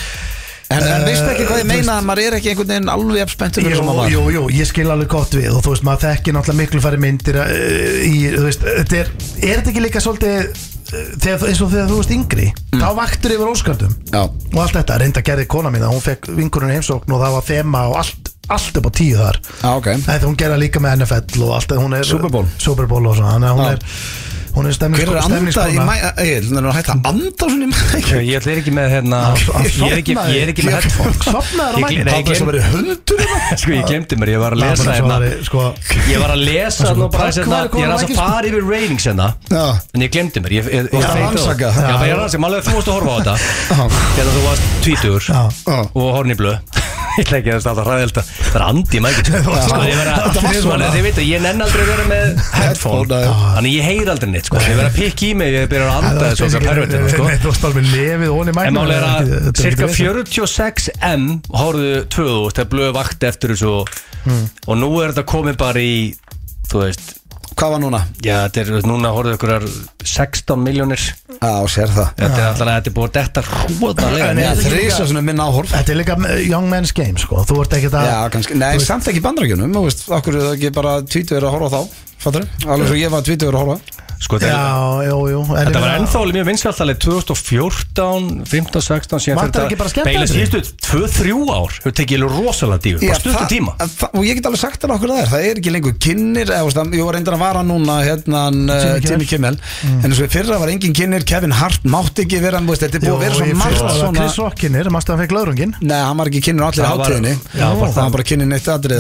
En, 0.70 0.84
en 0.86 1.02
Eh, 1.02 1.06
veistu 1.08 1.30
ekki 1.34 1.46
hvað 1.50 1.60
ég 1.64 1.68
meina 1.70 1.96
að 1.98 2.04
maður 2.06 2.28
er 2.28 2.36
ekki 2.38 2.52
einhvern 2.52 2.68
veginn 2.70 2.90
alveg 2.94 3.18
jafn 3.24 3.32
spenntur 3.34 3.64
fyrir 3.66 3.80
sem 3.80 3.88
maður 3.90 4.02
var 4.04 4.12
jú, 4.14 4.24
jú, 4.36 4.42
ég 4.54 4.68
skil 4.70 4.90
alveg 4.94 5.08
gott 5.10 5.34
við 5.34 5.48
og 5.56 5.64
þú 5.66 5.72
veist, 5.74 5.86
maður 5.88 6.04
þekki 6.06 6.34
náttúrulega 6.36 6.60
miklu 6.60 6.82
færi 6.84 7.00
myndir 7.02 7.40
uh, 7.42 7.54
í, 8.06 8.12
þú 8.36 8.44
veist, 8.46 8.68
þetta 8.68 9.00
er 9.00 9.10
er 9.10 9.56
þetta 9.64 9.72
ekki 9.74 9.82
líka 9.88 10.04
svolítið 10.06 10.36
uh, 10.46 11.02
þegar, 11.26 11.48
eins 11.50 11.64
og 11.66 11.72
þegar 11.74 11.90
þú 11.90 11.98
veist 12.04 12.14
yngri 12.20 12.48
Mm. 12.70 12.84
þá 12.86 12.90
vaktur 13.02 13.32
yfir 13.34 13.50
óskardum 13.50 13.94
Já. 14.14 14.22
og 14.30 14.60
allt 14.62 14.76
þetta, 14.78 14.98
reynda 15.02 15.22
gerði 15.26 15.48
kona 15.50 15.72
mín 15.74 15.88
hún 15.90 16.04
fekk 16.06 16.30
vinkurinn 16.38 16.70
heimsókn 16.76 17.16
og 17.18 17.24
það 17.24 17.34
var 17.40 17.48
þema 17.50 17.82
og 17.90 17.96
allt, 18.04 18.30
allt 18.54 18.78
upp 18.78 18.86
á 18.86 18.92
tíu 18.94 19.18
þar 19.18 19.40
Já, 19.42 19.70
ok 19.74 19.88
Nei, 20.06 20.18
hún 20.22 20.38
gerði 20.38 20.60
líka 20.68 20.84
með 20.86 21.02
NFL 21.02 21.48
og 21.48 21.56
allt 21.58 21.74
hún 21.82 21.98
er, 21.98 22.06
Super 22.06 22.30
Bowl. 22.30 22.46
Super 22.62 22.86
Bowl 22.86 23.10
og 23.10 23.18
svona, 23.18 23.34
þannig 23.40 23.50
að 23.50 23.58
hún 23.58 23.66
Já. 23.66 23.72
er 23.74 24.29
hún 24.60 24.68
er 24.70 24.76
stemningskona 24.76 25.30
er 26.60 26.76
hægt 26.76 26.90
að 26.92 27.08
anda 27.10 27.48
svona 27.50 27.66
í 27.66 27.70
mæ 27.72 27.78
Ég 28.30 28.40
ætla 28.40 28.56
ekki 28.60 28.74
með 28.76 28.88
hérna 28.94 29.20
Ég 29.40 29.94
er 29.94 30.02
ekki, 30.02 30.16
ég 30.16 30.44
er 30.44 30.52
ekki 30.54 30.66
með 30.68 30.76
headphone. 30.78 31.14
Ég 31.80 32.02
hérna. 32.66 32.96
Sko 33.60 33.74
ég 33.74 33.88
glemdi 33.88 34.20
mér, 34.20 34.34
ég 34.36 34.42
var 34.44 34.56
að 34.56 34.64
lesa 34.64 34.96
hérna. 34.98 35.20
ég, 35.24 35.40
sko, 35.48 35.66
Ég 36.10 36.22
var 36.22 36.34
að 36.36 36.44
lesa 36.50 36.90
hérna 36.90 37.10
væri 37.14 37.34
Ég 37.40 37.88
er 37.88 37.94
að 37.96 38.04
sko. 38.04 38.18
fara 38.20 38.52
yfir 38.52 38.68
ratings 38.68 39.08
hérna. 39.10 39.30
En 39.96 40.06
ég 40.06 40.14
glemdi 40.14 40.44
mér, 40.44 40.58
ég, 40.60 40.70
ég, 40.76 40.92
ég 40.92 41.00
ég 41.00 42.14
er 42.14 42.24
að 42.26 42.40
málega 42.44 42.66
þú 42.68 42.78
varst 42.78 42.92
að 42.92 43.00
horfa 43.00 43.12
á 43.12 43.20
þetta. 43.20 43.36
Þegar 44.18 44.34
þú 44.36 44.46
varst 44.48 44.72
tvítur. 44.86 45.32
Og 45.94 46.10
horfni 46.18 46.40
blöð 46.40 46.80
Ég 47.18 47.24
ætla 47.26 47.38
ekki 47.40 47.52
að 47.56 47.64
það 47.66 47.80
er 47.82 47.88
ræðilt 47.90 48.18
að 48.22 48.28
Það 48.50 48.56
er 48.60 48.64
andi 48.66 48.98
í 48.98 49.02
mækinn 49.04 49.26
sko. 49.30 49.56
Sko, 49.66 49.80
ég 49.90 49.98
vera 50.00 50.14
Sko, 50.36 50.52
svona. 50.64 50.90
Þið 50.94 51.04
veit 51.08 51.18
að 51.20 51.28
ég 51.30 51.40
nenn 51.44 51.64
aldrei 51.66 51.82
að 51.84 51.90
vera 51.94 52.06
með 52.10 52.26
headphone. 52.60 53.20
Þannig 53.58 53.74
ég 53.76 53.88
heyr 53.90 54.12
aldrei 54.14 54.30
neitt 54.34 54.50
sko. 54.50 54.62
Ég 54.64 54.78
vera 54.80 54.90
að 54.92 54.98
pikka 55.00 55.26
í 55.26 55.32
mig 55.40 55.50
Ég 55.58 55.68
byrjar 55.72 55.90
að 55.90 55.98
anda 56.10 56.30
þessu 56.30 56.48
okkar 56.48 56.64
pervertinu 56.70 57.06
sko. 57.14 57.24
En 58.66 58.76
máli 58.76 58.96
er 58.98 59.06
að 59.08 59.32
cirka 59.60 59.88
vesen. 59.90 60.06
46M 60.10 61.26
horfðu 61.56 61.94
2000 62.12 62.56
þegar 62.60 62.70
blöðu 62.74 62.96
vakti 63.00 63.30
eftir 63.32 63.56
þessu 63.56 63.76
Hmm. 64.20 64.50
og 64.68 64.76
nú 64.76 64.88
er 65.00 65.14
þetta 65.14 65.24
komið 65.32 65.56
bara 65.62 65.80
í 65.80 66.12
þú 66.68 66.82
veist, 66.82 67.14
Hvað 67.60 67.74
var 67.74 67.82
núna? 67.84 68.00
já 68.24 68.36
þetta 68.48 68.62
er 68.62 68.86
núna 68.88 69.10
horfðu 69.12 69.34
ykkur 69.36 69.66
16 70.08 70.62
miljónir 70.64 71.02
Já, 71.40 71.52
sér 71.72 71.92
það. 71.92 72.08
Þetta 72.20 72.40
er 72.40 72.46
alltaf 72.50 72.70
þetta 72.70 72.90
er 72.92 72.96
búið 72.96 73.12
detta 73.18 73.44
hróðalega 73.48 74.30
En 74.30 74.40
Já, 74.40 74.48
er 74.50 74.58
þetta 74.60 74.72
þrýsa 74.74 75.08
svona 75.10 75.24
minna 75.28 75.48
áhorf. 75.48 75.72
Þetta 75.76 75.94
er 75.94 76.00
líka 76.00 76.18
Young 76.48 76.68
Men's 76.72 76.92
Game 76.96 77.20
sko. 77.20 77.44
Þú 77.48 77.62
ert 77.64 77.76
ekki 77.80 77.92
það 77.94 78.08
Já, 78.10 78.18
kannski, 78.36 78.58
nei, 78.60 78.80
samt 78.84 79.08
ekki 79.12 79.22
í 79.22 79.26
bandarækjunum 79.28 79.76
Þú 79.76 79.84
veist, 79.88 80.06
okkur 80.20 80.40
er 80.40 80.46
það 80.48 80.56
ekki 80.58 80.72
bara 80.80 80.94
tvítur 81.04 81.48
að 81.48 81.56
horfa 81.58 81.72
þá? 81.76 82.06
Fattur? 82.20 82.48
Alveg 82.68 82.92
svo 82.92 83.00
ég 83.00 83.14
var 83.14 83.28
tvítur 83.28 83.56
að 83.56 83.62
horfa 83.64 84.08
sko, 84.20 84.40
Já, 84.44 84.60
jú, 85.08 85.18
jú. 85.32 85.42
Þetta 85.48 85.80
var 85.80 85.86
meina- 85.86 85.98
ennþá 86.00 86.18
alveg 86.20 86.36
mjög 86.36 86.48
vinskaltaleg 86.50 86.98
2014, 87.00 88.46
15, 88.46 88.82
16 88.84 89.20
síðan 89.24 89.40
Vantar 89.40 89.66
ekki 89.66 89.78
bara 89.80 89.90
þetta- 89.90 90.06
beila 90.10 90.26
skemmtiatriði? 90.28 90.64
síðustu 90.64 90.76
2-3 90.90 91.50
ár 91.56 91.72
hefur 91.80 91.94
tekið 92.00 92.16
alveg 92.20 92.32
rosalega 92.40 92.82
díu, 92.84 92.98
bara 93.00 93.20
stuttu 93.20 93.46
tíma. 93.48 93.72
Og 94.14 94.24
ég 94.26 94.36
get 94.36 94.46
alveg 94.50 94.60
sagt 94.60 94.82
það 94.82 94.96
okkur 94.98 95.10
það 95.10 95.22
er 95.24 95.28
Það 95.30 95.46
er 95.50 95.56
ekki 95.62 95.72
lengur 95.72 95.94
kynir 96.00 96.48
Ég 96.50 97.06
var 97.06 97.14
reyndar 97.16 97.34
að 97.36 97.40
vara 97.40 97.62
núna 97.64 97.96
hérna 98.04 98.42
Jimmy 98.52 99.00
Jimmy 99.08 99.26
Kimmel. 99.26 99.56
Mm. 99.84 100.04
En 100.04 100.12
eins 100.12 100.20
og 100.20 100.26
í 100.28 100.32
fyrra 100.34 100.60
var 100.60 100.68
engin 100.70 100.94
kynir 100.94 101.24
Kevin 101.26 101.52
Hart 101.52 101.84
mátti 101.84 102.26
ekki 102.26 102.42
vera 102.42 102.60
Þetta 102.60 102.96
er 102.96 103.00
búið 103.00 103.16
að 103.16 103.20
vera 103.20 103.36
svo 103.36 103.46
margt 103.56 103.82
að 103.82 104.00
svona 104.00 104.20
Chris 104.20 104.38
Rockinir, 104.40 104.90
mástu 104.90 105.10
að 105.10 105.18
hann 105.18 105.28
fekk 105.28 105.34
laurungin 105.36 105.74
Nei, 105.82 106.00
hann 106.00 106.18
var 106.18 106.28
ekki 106.28 106.42
kynir 106.44 106.64
á 106.64 106.68
allir 106.70 106.84
bara 107.00 107.20
Það 107.60 107.96
var 107.96 108.10
bara 108.12 108.24
kynir 108.24 108.48
neitt 108.48 108.68
aðrið 108.68 109.00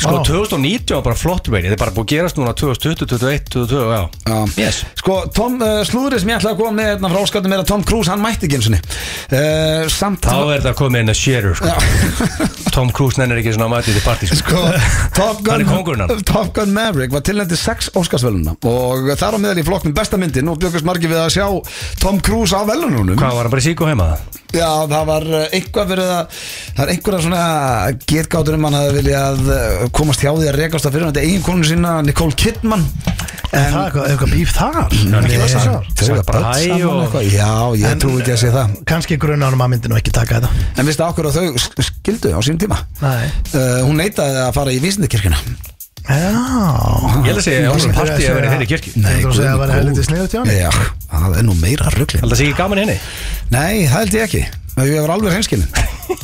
Sko 0.00 0.10
Ó. 0.10 0.24
2019 0.24 0.94
var 0.94 1.02
bara 1.02 1.14
flott 1.18 1.48
reyni 4.60 4.66
Þetta 4.66 4.66
bara 4.66 4.66
búið 4.66 4.66
að 4.66 4.66
gerast 4.66 4.66
núna 4.66 4.66
2020, 4.66 4.66
2021, 4.66 4.66
2022 4.66 4.66
já. 4.66 4.66
Já. 4.66 4.66
Yes 4.66 4.84
Sko, 5.00 5.14
Tom 5.34 5.56
uh, 5.60 5.80
Slúðri 5.88 6.20
sem 6.20 6.30
ég 6.30 6.40
ætlaði 6.40 6.54
að 6.54 6.60
koma 6.60 6.72
með 6.76 6.88
hérna 6.90 7.10
frá 7.10 7.20
áskattum 7.24 7.54
er 7.56 7.62
að 7.62 7.68
Tom 7.70 7.84
Cruise, 7.88 8.10
hann 8.12 8.20
mætti 8.22 8.46
ekki 8.48 8.58
eins 8.58 8.68
og 8.68 8.74
uh, 8.76 9.88
Samt 9.90 10.26
Þá 10.26 10.36
er 10.40 10.60
þetta 10.60 10.72
komið 10.78 11.04
inn 11.04 11.12
að 11.12 11.18
sharer 11.20 11.54
sko. 11.56 11.70
Tom 12.74 12.90
Cruise 12.94 13.18
nennir 13.20 13.40
ekki 13.40 13.54
svona 13.56 13.66
að 13.66 13.72
mæti 13.74 13.94
til 13.96 14.02
partí 14.04 14.28
sko. 14.30 14.38
Sko, 14.40 14.60
Top 15.16 15.40
Hann 15.48 15.64
Gun, 15.66 16.02
er 16.04 16.04
hann. 16.04 16.24
Top 16.28 16.52
Gun 16.56 16.74
Maverick 16.76 17.14
var 17.14 17.24
tilnæntið 17.26 17.58
sex 17.60 17.90
Óskarsvöluna 17.98 18.54
og 18.70 19.08
þar 19.18 19.36
á 19.36 19.42
meðal 19.42 19.62
í 19.62 19.66
flokknum 19.66 19.96
besta 19.96 20.20
myndin 20.20 20.50
og 20.52 20.60
byggast 20.62 20.86
margir 20.86 21.10
við 21.10 21.22
að 21.24 21.32
sjá 21.38 21.46
Tom 22.02 22.20
Cruise 22.24 22.54
á 22.54 22.62
velununum 22.68 23.18
Hvað 23.18 23.34
var 23.40 23.48
hann 23.48 23.54
bara 23.56 23.64
í 23.64 23.66
sík 23.70 23.82
og 23.82 23.90
heima? 23.90 24.10
Já, 24.50 24.66
það 24.90 25.04
var 25.10 25.26
uh, 25.30 25.42
einhvað 25.54 25.90
verið 25.94 26.12
að 26.14 26.38
það 26.76 26.84
er 26.84 26.92
einhverja 26.94 27.24
svona 27.26 27.42
getgátur 28.10 28.56
um 28.58 28.64
hann 28.66 28.78
að 28.80 28.88
vilja 28.98 29.20
að 29.30 29.50
komast 29.94 30.24
hjá 30.24 30.32
því 30.34 30.48
að 30.50 30.58
rekast 30.58 30.88
að 30.88 30.96
fyrir 30.96 31.06
hann 31.10 31.20
eigin 31.22 31.44
konu 31.46 31.66
sína 31.68 31.98
Nicole 32.06 32.34
Kidman 32.38 32.86
En 33.50 33.64
það 33.74 33.80
er 33.80 33.84
eitthvað- 33.84 34.04
er 34.06 34.10
bíf 34.50 34.58
þar? 34.58 34.78
Ekki 34.90 35.38
Nei. 35.40 35.48
Þau 36.00 36.10
eru 36.10 36.22
bara 36.26 36.52
hæ 36.54 36.84
og- 36.90 37.16
Já, 37.24 37.50
ég 37.78 37.98
trú 38.02 38.12
ekki 38.20 38.32
að 38.34 38.40
sé 38.42 38.50
það. 38.54 38.76
Kannski 38.86 39.18
grunnanum 39.20 39.60
að 39.62 39.70
myndi 39.74 39.88
nú 39.90 39.96
ekki 39.98 40.12
taka 40.12 40.40
þetta. 40.40 40.50
En 40.78 40.86
veistu 40.86 41.04
okkur 41.06 41.28
að 41.30 41.36
þau 41.38 41.58
sk- 41.58 41.84
skildu 41.90 42.32
á 42.34 42.40
sínum 42.42 42.58
tíma? 42.58 42.78
Nei. 43.00 43.30
Uh, 43.54 43.82
Hún 43.86 43.96
neitaði 44.00 44.40
að 44.48 44.54
fara 44.54 44.70
í 44.74 44.80
vísindikirkina 44.82 45.36
Já. 46.10 46.16
Ég 46.16 47.28
held 47.28 47.38
að 47.38 47.44
segja 47.44 47.70
að 47.70 47.74
hún 47.76 47.92
partí 47.94 48.24
að 48.26 48.34
vera 48.34 48.46
í 48.48 48.52
þeirri 48.54 48.66
kirkju. 48.70 48.92
Nei, 48.96 49.18
þú 49.22 49.32
segja 49.36 49.50
að 49.52 49.60
vera 49.60 49.74
helviti 49.78 50.04
sniðut 50.08 50.32
hjá 50.34 50.40
henni. 50.40 50.56
Já, 50.58 50.70
það 51.12 51.36
er 51.38 51.44
nú 51.46 51.54
meira 51.60 51.90
ruggli 51.94 52.20
Held 52.22 52.32
að 52.34 52.40
segja 52.40 52.56
gaman 52.56 52.78
henni? 52.82 52.96
Nei, 53.52 53.84
það 53.86 53.98
held 54.00 54.16
ég 54.16 54.24
ekki 54.26 54.42
Ég 54.88 55.00
var 55.04 55.12
alveg 55.16 55.34
hreinskilin 55.36 55.68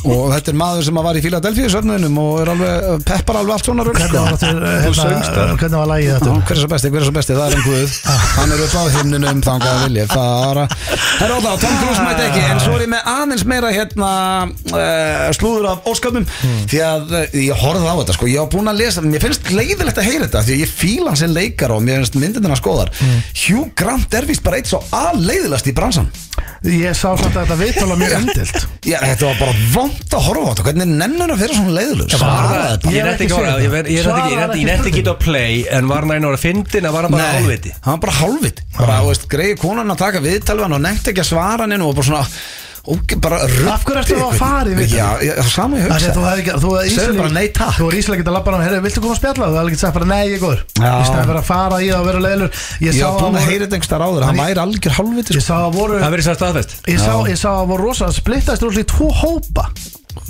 Og 0.07 0.25
þetta 0.33 0.51
er 0.51 0.57
maður 0.59 0.83
sem 0.83 0.97
var 0.99 1.15
í 1.15 1.21
Philadelphia 1.23 1.69
söfnunum 1.71 2.17
Og 2.19 2.41
er 2.41 2.49
alveg, 2.51 2.87
peppar 3.07 3.37
alveg 3.39 3.53
allt 3.55 3.67
svona 3.69 3.85
Hvernig 3.87 4.13
var 4.13 4.33
sko. 4.35 4.49
þetta 4.49 4.93
söngst 4.97 5.31
hérna. 5.31 5.55
Hvernig 5.61 5.77
var 5.79 5.89
lagið 5.91 6.07
Já, 6.07 6.15
þetta 6.17 6.33
Hver 6.47 6.55
er 6.57 6.61
svo 6.61 6.69
besti, 6.73 6.91
hver 6.91 7.01
er 7.01 7.07
svo 7.07 7.15
besti, 7.15 7.35
það 7.37 7.45
er 7.47 7.55
einn 7.57 7.65
guð. 7.67 7.95
Hann 8.37 8.53
er 8.55 8.63
upp 8.65 8.75
á 8.77 8.83
himninum, 8.97 9.41
þangað 9.47 9.71
að 9.71 9.83
vilja 9.87 10.05
fara. 10.11 10.65
Það 10.73 11.23
er 11.27 11.33
alltaf, 11.37 11.63
Tom 11.63 11.77
Cruise 11.81 12.05
mætti 12.05 12.25
ekki 12.27 12.43
En 12.51 12.61
svo 12.63 12.75
er 12.77 12.83
ég 12.85 12.91
með 12.93 13.09
aðeins 13.13 13.45
meira 13.53 13.71
hérna 13.73 14.11
uh, 14.47 15.27
Slúður 15.37 15.69
af 15.71 15.89
óskapnum 15.91 16.27
Því 16.67 16.83
að 16.87 17.15
uh, 17.15 17.39
ég 17.47 17.63
horfði 17.63 17.87
á 17.87 17.95
þetta 18.01 18.17
sko. 18.19 18.29
Ég 18.31 18.43
var 18.43 18.51
búinn 18.53 18.71
að 18.73 18.81
lesa, 18.83 19.03
mér 19.05 19.23
finnst 19.23 19.51
leiðilegt 19.53 20.01
að 20.03 20.09
heyra 20.11 20.27
þetta 20.27 20.43
Því 20.47 20.57
að 20.57 20.63
ég 20.65 20.75
fíla 20.83 21.11
hann 21.13 21.21
sem 21.23 21.33
leikar 21.33 21.73
og 21.75 21.83
mér 21.87 22.03
finnst 22.03 22.19
myndindina 22.21 22.59
skoðar 22.59 22.91
Hugh 23.47 23.71
Grant 23.77 24.13
er 24.17 24.27
vist 24.29 24.43
bara 24.45 24.59
eitt 24.61 24.69
svo 24.69 24.83
aðleiðilegast 24.93 25.71
í 25.71 25.75
bransan 25.77 26.11
Ég 26.67 26.93
sá 26.97 27.13
samt 27.17 27.35
að 27.37 27.43
þetta 27.45 27.57
viðtala 27.59 27.97
mjög 27.99 28.13
umdilt 28.47 28.67
Já, 28.87 28.97
þetta 29.03 29.25
var 29.27 29.39
bara 29.41 29.53
vond 29.73 30.13
að 30.15 30.21
horfa 30.27 30.43
á 30.43 30.49
þetta. 30.53 30.65
Hvernig 30.67 30.91
nennur 31.01 31.31
að 31.33 31.41
vera 31.41 31.55
svona 31.57 31.73
Svaraði 32.21 32.77
bara. 32.83 32.93
Ég 32.93 32.99
er 33.01 33.09
ekki 33.11 33.27
ára 33.35 33.55
Ég 33.57 33.73
er 33.73 34.77
ekki 34.77 34.93
spurningu. 34.93 35.11
að 35.11 35.17
play 35.25 35.57
En 35.77 35.89
var 35.91 36.05
hann 36.07 36.13
einu 36.15 36.29
ára 36.31 36.39
fyndin 36.39 36.87
að 36.87 36.95
var 36.95 37.07
hann 37.07 37.17
bara 37.17 37.25
Nei, 37.33 37.41
álviti? 37.43 37.73
hann 37.83 37.97
var 37.97 38.03
bara 38.05 38.15
hálfviti. 38.21 38.67
Greiði 39.33 39.57
konan 39.59 39.91
að 39.91 39.99
taka 40.05 40.23
viðtalvan 40.23 40.77
og 40.77 40.81
nefndi 40.87 41.11
ekki 41.11 41.25
að 41.25 41.29
svara 41.33 41.67
henni 41.67 41.81
og 41.83 41.95
bara 41.99 42.07
svona 42.07 42.23
og 42.87 43.13
bara 43.23 43.37
ruddi 43.43 43.67
Af 43.73 43.83
hverju 43.87 43.99
ertu 44.01 44.15
þá 44.17 44.25
að 44.27 44.37
fara 44.39 44.71
í 44.71 44.75
viðtal? 44.77 44.97
Já, 44.97 45.07
já, 45.27 45.31
það 45.37 45.43
er 45.43 45.51
sama 45.53 45.77
ég 45.77 45.87
Þannig 45.87 45.95
hugsa 45.97 46.07
að 46.07 46.17
þú 46.17 46.23
hefði 46.27 46.43
ekki 46.43 46.53
Þú 46.63 46.71
hefði 46.77 46.93
Segðu 46.97 47.17
bara 47.21 47.31
nei, 47.37 47.47
takk. 47.57 47.75
Þú 47.77 47.87
hefði 47.87 47.99
íslega 48.03 48.21
getað 48.21 48.35
labbað 48.37 48.55
hann 48.57 48.63
Herri, 48.67 48.79
viltu 48.87 49.03
koma 49.03 49.15
að 49.15 49.19
spjalla? 49.21 49.49
Þú 49.51 49.57
hefði 49.59 49.71
ekki 49.73 49.81
sagt 49.83 49.97
bara 49.97 50.07
nei, 50.11 50.21
ég 50.27 50.37
er 50.37 50.43
góður 50.45 50.61
Já. 50.77 50.91
Í 50.97 51.07
stæði 51.09 51.25
fyrir 51.27 51.41
að 51.41 51.47
fara 51.51 51.81
í 51.83 51.89
það 51.91 51.99
og 51.99 52.07
vera 52.07 52.23
leiðilur 52.27 52.51
Ég 52.57 52.87
Ég 52.87 52.97
sá 52.97 53.05
var 53.07 53.17
búin 53.17 53.27
að 53.27 53.27
að 53.27 53.37
voru- 53.37 53.51
heyra 53.51 53.63
þetta 53.67 53.77
einhverstað 53.77 54.05
áður 54.07 54.27
Hann 54.27 54.37
Ég- 54.37 54.47
væri 54.47 54.63
algjör 54.63 54.97
hálfviti 54.97 55.35
Ég 55.37 55.43
sko. 55.43 55.47
sá 55.47 55.55
að 55.67 55.77
voru 55.81 55.99
Það 56.01 56.13
verið 56.15 56.27
sér 56.29 56.39
staðfest 56.39 56.71
Ég 56.87 56.99
sá, 57.03 57.11
Já. 57.11 57.27
ég 57.27 57.37
sá 57.43 57.49
að 57.57 57.67
voru 57.73 57.87
rosa 57.91 58.11
splittast 58.15 58.63
úr 58.67 58.79
í 58.81 58.85
tvo 58.87 59.11
hópa 59.21 59.67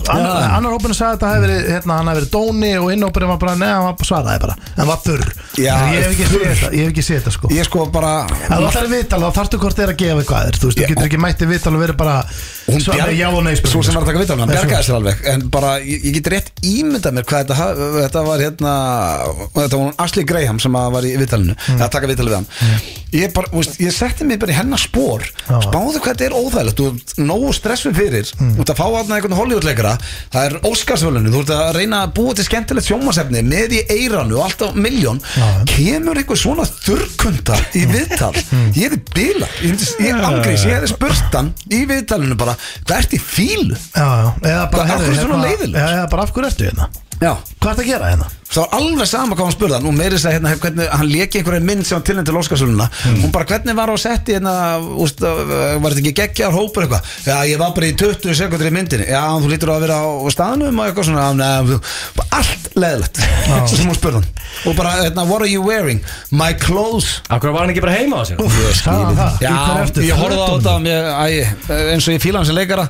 Annar, 0.08 0.43
annar 0.58 0.71
hópinu 0.76 0.95
sagði 0.97 1.08
að 1.08 1.17
þetta 1.17 1.32
hefði 1.34 1.47
verið 1.47 1.69
hérna, 1.73 1.97
hann 1.97 2.08
hefði 2.12 2.19
verið 2.21 2.32
dóni 2.38 2.71
og 2.82 2.88
inn 2.93 3.06
hópinu 3.08 3.28
var 3.32 3.39
bara 3.41 3.56
neða, 3.60 3.78
hann 3.88 3.97
bara 4.00 4.10
svaraði 4.10 4.41
bara. 4.45 4.56
Hann 4.78 4.88
var 4.91 5.00
þurr. 5.06 5.26
Já, 5.58 5.73
En 5.78 5.93
ég 5.93 6.04
hef 6.04 6.12
ekki 6.13 6.28
séð 6.28 6.45
þetta, 6.47 6.69
ég 6.78 6.84
hef 6.84 6.91
ekki 6.93 7.06
séð 7.08 7.17
þetta 7.21 7.34
sko. 7.38 7.52
Ég 7.58 7.67
sko 7.67 7.86
bara 7.91 8.12
Ef 8.28 8.52
þú 8.52 8.67
ætlar 8.67 8.86
að 8.88 8.93
viðtala 8.93 9.30
þá 9.32 9.38
þarftu 9.39 9.60
hvort 9.63 9.80
er 9.84 9.91
að 9.93 9.97
gefa 10.02 10.21
eitthvað 10.21 10.45
þér 10.47 10.58
Þú 10.62 10.67
veist, 10.69 10.78
þú 10.78 10.88
getur 10.91 11.08
ekki 11.08 11.19
mætti 11.23 11.47
viðtala 11.50 11.80
og 11.80 11.84
verið 11.84 11.97
bara 11.97 12.15
Hún 12.67 12.84
svara 12.84 12.97
bjarg- 13.08 13.17
já 13.17 13.28
og 13.32 13.43
nei 13.47 13.56
Svo 13.58 13.82
sem 13.84 13.95
var 13.97 14.04
að 14.04 14.10
taka 14.12 14.21
viðtalna, 14.21 14.43
hann 14.45 14.52
Nei, 14.52 14.58
svo- 14.58 14.67
bjargaði 14.67 14.88
sér 14.88 14.97
alveg. 15.00 15.23
En 15.34 15.45
bara, 15.58 15.71
ég, 15.82 16.06
ég 16.08 16.17
get 16.19 16.30
rétt 16.34 16.52
ímyndað 16.62 17.17
mér 17.17 17.26
hvað 17.28 17.43
þetta, 17.43 17.58
ha- 17.58 17.89
þetta 18.04 18.23
var 18.28 18.43
hérna 18.45 18.73
Þetta 19.58 19.78
var 19.78 19.84
hún 19.88 19.95
Ashley 20.06 20.28
Graham 20.30 20.60
sem 20.63 20.78
að 20.78 20.91
var 20.97 21.08
í 21.10 21.15
viðtalinu 21.17 21.56
Mm. 21.67 21.82
Að 21.84 21.89
taka 21.91 22.08
viðtalið 22.08 22.32
við 22.32 22.38
hann 22.38 22.47
ég, 23.13 23.32
bara, 23.34 23.48
veist, 23.54 23.80
ég 23.80 23.91
setti 23.96 24.26
mig 24.28 24.39
bara 24.41 24.52
í 24.52 24.58
hennar 24.58 24.80
spór 24.82 25.24
spáðu 25.48 26.02
hvað 26.02 26.08
þetta 26.12 26.26
er 26.28 26.36
óþægilegt. 26.38 26.78
Þú 26.78 26.88
ert 26.91 27.13
nógu 27.24 27.54
stressum 27.56 27.93
fyrir. 27.98 28.28
Mm. 28.39 28.54
þú 28.58 28.63
ert 28.65 28.72
að 28.74 28.80
fá 28.82 28.86
aðna 28.88 29.15
einhvern 29.17 29.38
Hollywoodleikara. 29.39 29.93
Það 30.34 30.48
er 30.50 30.58
Óskarsvölunni, 30.72 31.32
þú 31.34 31.41
ert 31.46 31.54
að 31.58 31.72
reyna 31.78 32.02
að 32.08 32.13
búa 32.20 32.36
til 32.38 32.46
skemmtilegt 32.48 32.88
sjómasefni 32.89 33.43
með 33.48 33.78
í 33.78 33.82
eiranu 33.98 34.38
og 34.39 34.46
alltaf 34.50 34.76
miljón, 34.76 35.22
kemur 35.72 36.20
einhver 36.22 36.39
svona 36.39 36.65
þurrkunda 36.67 37.58
í 37.78 37.86
viðtal? 37.89 38.34
Mm. 38.52 38.70
ég 38.76 38.88
hefði 38.88 39.02
bila 39.13 39.48
ég, 39.62 39.74
myndi- 39.74 40.67
ég 40.67 40.78
hefði 40.78 40.91
spurt 40.93 41.36
hann 41.38 41.54
í 41.74 41.84
viðtalinu 41.89 42.38
bara, 42.39 42.56
hvað 42.86 42.98
ert 43.02 43.13
í 43.17 43.20
fílu? 43.22 43.78
Já, 43.96 44.08
já, 44.08 44.30
eða 44.52 44.63
bara 44.72 44.88
svona 44.88 45.17
hérna- 45.17 45.43
leiðilegur? 45.46 45.78
Já, 45.80 45.88
eða 45.98 46.10
bara 46.12 46.24
af 46.28 46.34
hverju 46.36 46.50
ertu 46.52 46.67
hérna? 46.70 46.89
Já, 47.17 47.32
Hvað 47.58 47.72
ertu 47.72 47.82
að 47.82 47.88
gera 47.89 48.10
hérna? 48.12 48.28
Það 48.48 48.62
var 48.64 48.76
alveg 48.80 49.08
sama 49.12 49.36
hvað 49.36 49.46
hann 49.48 49.56
spurði. 49.58 49.76
Hann 49.78 49.90
og 49.92 49.96
meiri 49.98 50.20
segja 50.22 50.38
hérna 50.38 50.54
hvernig 50.62 50.88
hann 50.94 51.10
leki 51.12 51.42
einhverja 51.42 51.66
mynd 51.68 51.86
sem 51.88 51.98
hann 51.98 52.06
tilnæmt 52.08 52.30
til 52.30 52.38
Óskarsvöluna 52.40 52.88
hún 53.22 53.32
bara 53.36 53.46
hvernig 53.52 53.76
var 53.78 53.92
á 53.92 53.96
setti 54.00 54.38
hérna 54.38 54.54
úst, 55.04 55.20
var 55.22 55.92
þetta 55.92 56.02
ekki 56.04 56.14
geggjar 56.22 56.56
hópur 56.56 56.86
eitthvað? 56.88 57.12
Já 57.28 57.38
ég 57.52 57.60
var 57.62 57.74
bara 57.76 57.90
í 57.92 57.96
20 58.00 58.38
sekundur 58.40 58.70
í 58.70 58.74
myndinni. 58.78 59.10
Já 59.12 59.24
þú 59.42 59.52
lítur 59.52 59.74
að 59.76 59.84
vera 59.88 60.00
á 60.00 60.08
staðnum 60.34 60.80
og 60.80 60.88
eitthvað 60.90 61.10
svona. 61.12 61.28
Neð, 61.38 61.76
allt 62.38 62.72
leðilegt 62.78 63.22
sem 63.74 63.88
hún 63.90 63.98
spurði 63.98 64.22
hann. 64.22 64.32
Og 64.70 64.76
bara 64.78 64.96
hérna 65.04 65.26
what 65.30 65.44
are 65.44 65.50
you 65.52 65.62
wearing? 65.66 66.00
My 66.32 66.54
clothes. 66.58 67.20
Akkur 67.34 67.52
var 67.54 67.66
hann 67.68 67.74
ekki 67.76 67.84
bara 67.84 67.96
heima 68.00 68.22
á 68.22 68.24
sér? 68.26 68.42
Hann 68.88 69.18
Já, 69.44 69.54
ég 70.08 70.18
horfði 70.18 70.40
á 70.40 70.48
þetta 70.56 70.76
mér, 70.84 71.08
æ, 71.14 71.28
eins 71.94 72.08
og 72.08 72.16
ég 72.16 72.24
fíla 72.24 72.40
hann 72.42 72.48
sem 72.50 72.58
leikara 72.58 72.88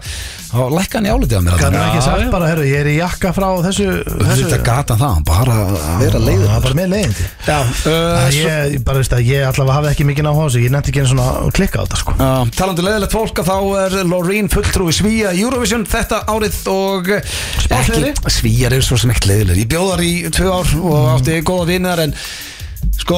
og 0.57 0.71
lækka 0.71 0.99
hann 0.99 1.07
í 1.07 1.11
álitið 1.11 1.39
á 1.39 1.41
mér. 1.43 1.57
Kannu 1.59 1.77
þarna. 1.77 1.87
ekki 1.91 2.03
sagt 2.05 2.31
bara, 2.31 2.47
herru, 2.51 2.65
ég 2.67 2.79
er 2.83 2.89
í 2.91 2.95
jakka 3.01 3.33
frá 3.35 3.47
þessu 3.65 3.87
þetta 4.05 4.59
gata 4.63 4.95
hann 4.95 5.03
það, 5.03 5.23
bara 5.27 5.46
að 5.53 6.01
vera 6.01 6.21
leiður 6.23 6.47
Það 6.47 6.57
er 6.57 6.65
bara 6.67 6.77
með 6.79 6.89
leiðindi 6.93 7.27
Já, 7.47 7.57
uh, 7.91 8.27
Ég, 8.37 8.75
bara 8.87 9.01
veist 9.01 9.15
að 9.17 9.23
ég 9.27 9.45
allavega 9.47 9.77
hafði 9.77 9.91
ekki 9.93 10.07
mikið 10.09 10.27
á 10.27 10.33
þessu 10.39 10.63
Ég 10.65 10.73
nefndi 10.75 10.91
ekki 10.93 11.03
einu 11.03 11.11
svona 11.13 11.27
að 11.41 11.51
klikka 11.57 11.79
á 11.79 11.83
þetta 11.85 12.01
sko. 12.01 12.15
Já, 12.17 12.31
talandi 12.57 12.83
um 12.83 12.89
leiðilegt 12.89 13.15
fólk 13.17 13.41
að 13.43 13.49
þá 13.51 13.57
er 13.83 13.97
Loreen 14.11 14.51
fulltrúi 14.53 14.95
Svíja 14.97 15.31
í 15.37 15.45
Eurovision 15.45 15.87
þetta 15.89 16.23
árið 16.33 16.59
og 16.73 17.13
eh, 17.15 17.39
Svíjar 18.37 18.75
eru 18.77 18.85
svo 18.85 18.99
sem 18.99 19.13
ekkert 19.13 19.29
leiðilegir 19.31 19.63
ég 19.63 19.71
bjóðar 19.71 20.03
í 20.05 20.13
tvö 20.33 20.51
ár 20.51 20.75
og 20.81 21.09
átti 21.17 21.39
góða 21.47 21.67
vinnar 21.71 22.01
en 22.03 22.13
sko, 22.97 23.17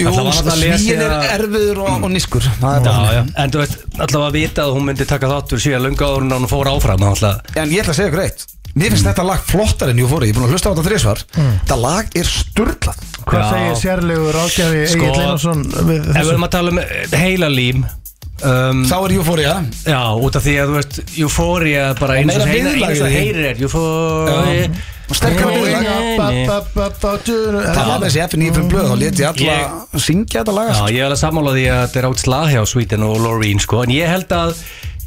jú, 0.00 0.10
var 0.14 0.32
Svíin 0.56 1.00
er 1.02 1.14
að- 1.16 1.26
erfiður 1.38 1.82
og, 1.84 2.04
og 2.06 2.10
niskur 2.14 2.44
það 2.60 2.76
er 2.76 2.84
Já, 2.84 2.90
bara 2.90 3.12
já, 3.16 3.22
en 3.44 3.52
þú 3.54 3.62
veist, 3.62 3.76
allavega 3.96 4.28
að 4.30 4.38
vita 4.38 4.64
að 4.66 4.72
hún 4.76 4.88
myndi 4.88 5.06
taka 5.08 5.30
þáttur 5.30 5.62
síðan 5.62 5.84
lunga 5.86 6.08
áður 6.10 6.24
en 6.26 6.34
hún 6.38 6.50
fór 6.50 6.70
áfram 6.72 7.04
alltaf, 7.10 7.52
En 7.56 7.70
ég 7.74 7.82
ætla 7.84 7.94
að 7.94 8.00
segja 8.00 8.10
ykkur 8.12 8.24
eitt 8.26 8.46
Mér 8.78 8.92
finnst 8.94 9.06
þetta 9.08 9.24
lag 9.26 9.40
flottar 9.42 9.90
en 9.90 9.98
ég 9.98 10.06
fór 10.10 10.22
Ég 10.26 10.30
er 10.34 10.38
búin 10.38 10.46
að 10.46 10.52
hlusta 10.54 10.70
á 10.70 10.72
þetta 10.74 10.86
þrísvar 10.88 11.22
Þetta 11.34 11.78
lag 11.82 12.12
er 12.20 12.28
sturlað. 12.30 13.00
Hvað 13.26 13.40
Já. 13.40 13.48
segir 13.50 13.80
sérlegur 13.84 14.36
ráðgjafi 14.36 14.84
Sko, 14.92 15.08
Egil 15.08 15.24
Einarsson 15.24 15.64
við 15.64 15.80
ef 15.80 15.88
við 15.90 16.12
þessu? 16.14 16.30
erum 16.34 16.46
að 16.46 16.52
tala 16.54 16.70
um 16.70 16.80
heila 17.20 17.48
lím 17.50 17.82
um, 17.84 18.84
Þá 18.88 18.94
er 19.00 19.16
Euphoria. 19.18 19.56
Já, 19.84 20.00
út 20.22 20.38
af 20.38 20.46
því 20.46 20.54
að 20.62 20.70
þú 20.70 20.78
veist 20.78 21.00
Euphoria 21.24 21.82
bara 22.00 22.16
eins 22.20 22.30
og 22.38 22.46
meira 22.46 22.54
heyrir 22.54 22.70
viðlag 22.70 22.94
eins 22.94 23.02
og 23.02 23.10
í 23.10 23.10
því. 23.10 23.20
heyrir 23.20 23.50
er. 23.50 23.60
Euphoria. 23.66 24.70
Og 25.10 25.18
sterkara 25.18 25.50
viðlag. 25.58 25.86
Ba- 26.20 26.30
ba- 26.46 26.62
ba- 26.74 26.92
ba- 27.02 27.16
djur- 27.26 27.56
Það 27.66 27.88
var 27.90 28.04
þessi 28.06 28.20
FNI 28.30 28.50
fyrir 28.54 28.68
blöð 28.70 28.90
og 28.94 28.98
leti 29.02 29.24
alla 29.26 29.56
syngja 29.98 30.44
þetta 30.44 30.54
lag. 30.54 30.70
Já, 30.70 30.84
ég 30.94 31.00
er 31.02 31.08
alveg 31.10 31.18
sammála 31.24 31.54
því 31.56 31.64
að 31.74 31.80
þetta 31.82 31.98
er 32.04 32.08
átt 32.12 32.22
slag 32.24 32.52
hjá 32.54 32.60
Sweden 32.70 33.02
og 33.08 33.16
Loreen 33.24 33.58
sko. 33.60 33.82
En 33.82 33.90
ég 33.90 34.06
held 34.06 34.30
að, 34.38 34.54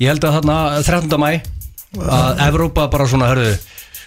ég 0.04 0.12
held 0.12 0.28
að 0.28 0.36
þarna 0.42 0.58
13. 0.84 1.18
mæ 1.24 1.32
Að 1.98 2.42
Evrópa 2.48 2.88
bara 2.92 3.06
svona, 3.10 3.30
hörðu 3.34 3.58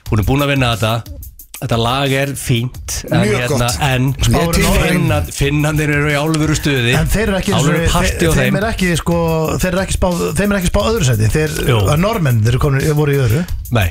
Hún 0.07 0.21
er 0.23 0.27
búin 0.29 0.43
að 0.45 0.53
vinna 0.55 0.69
þetta. 0.77 1.23
Þetta 1.57 1.77
lag 1.81 2.13
er 2.13 2.31
fínt 2.37 2.93
en, 3.09 3.23
Mjög 3.25 3.39
hérna, 3.41 3.67
gott. 3.67 3.77
En 3.83 4.09
Ég 4.13 4.35
er 4.43 4.51
til 4.53 4.65
finnan, 4.83 5.31
finnandir 5.33 5.91
eru 5.97 6.11
í 6.13 6.17
álfuru 6.21 6.55
stuði. 6.55 6.93
En 6.99 7.09
þeir 7.09 7.23
eru 7.31 7.39
ekki 7.39 7.55
eins 7.55 7.63
og- 7.63 7.71
Álfuru 7.73 7.89
partí 7.95 8.19
þeir, 8.21 8.29
á 8.29 8.37
þeim 8.37 8.43
þeim. 8.45 8.57
er 8.61 8.67
ekki 8.69 8.91
sko 9.01 9.17
þeir 9.57 9.71
eru 9.73 9.81
ekki 9.87 9.97
spáð 9.97 10.21
þeim 10.37 10.53
er 10.53 10.59
ekki 10.61 10.71
spáð 10.71 10.91
öðru 10.93 11.09
sæti. 11.09 11.31
Þeir 11.33 11.57
Jú. 11.73 11.79
að 11.89 11.99
normenn 12.05 12.43
þeir 12.45 12.49
eru 12.53 12.59
komin 12.67 12.93
voru 13.01 13.17
í 13.17 13.23
öðru. 13.25 13.43
Nei. 13.73 13.89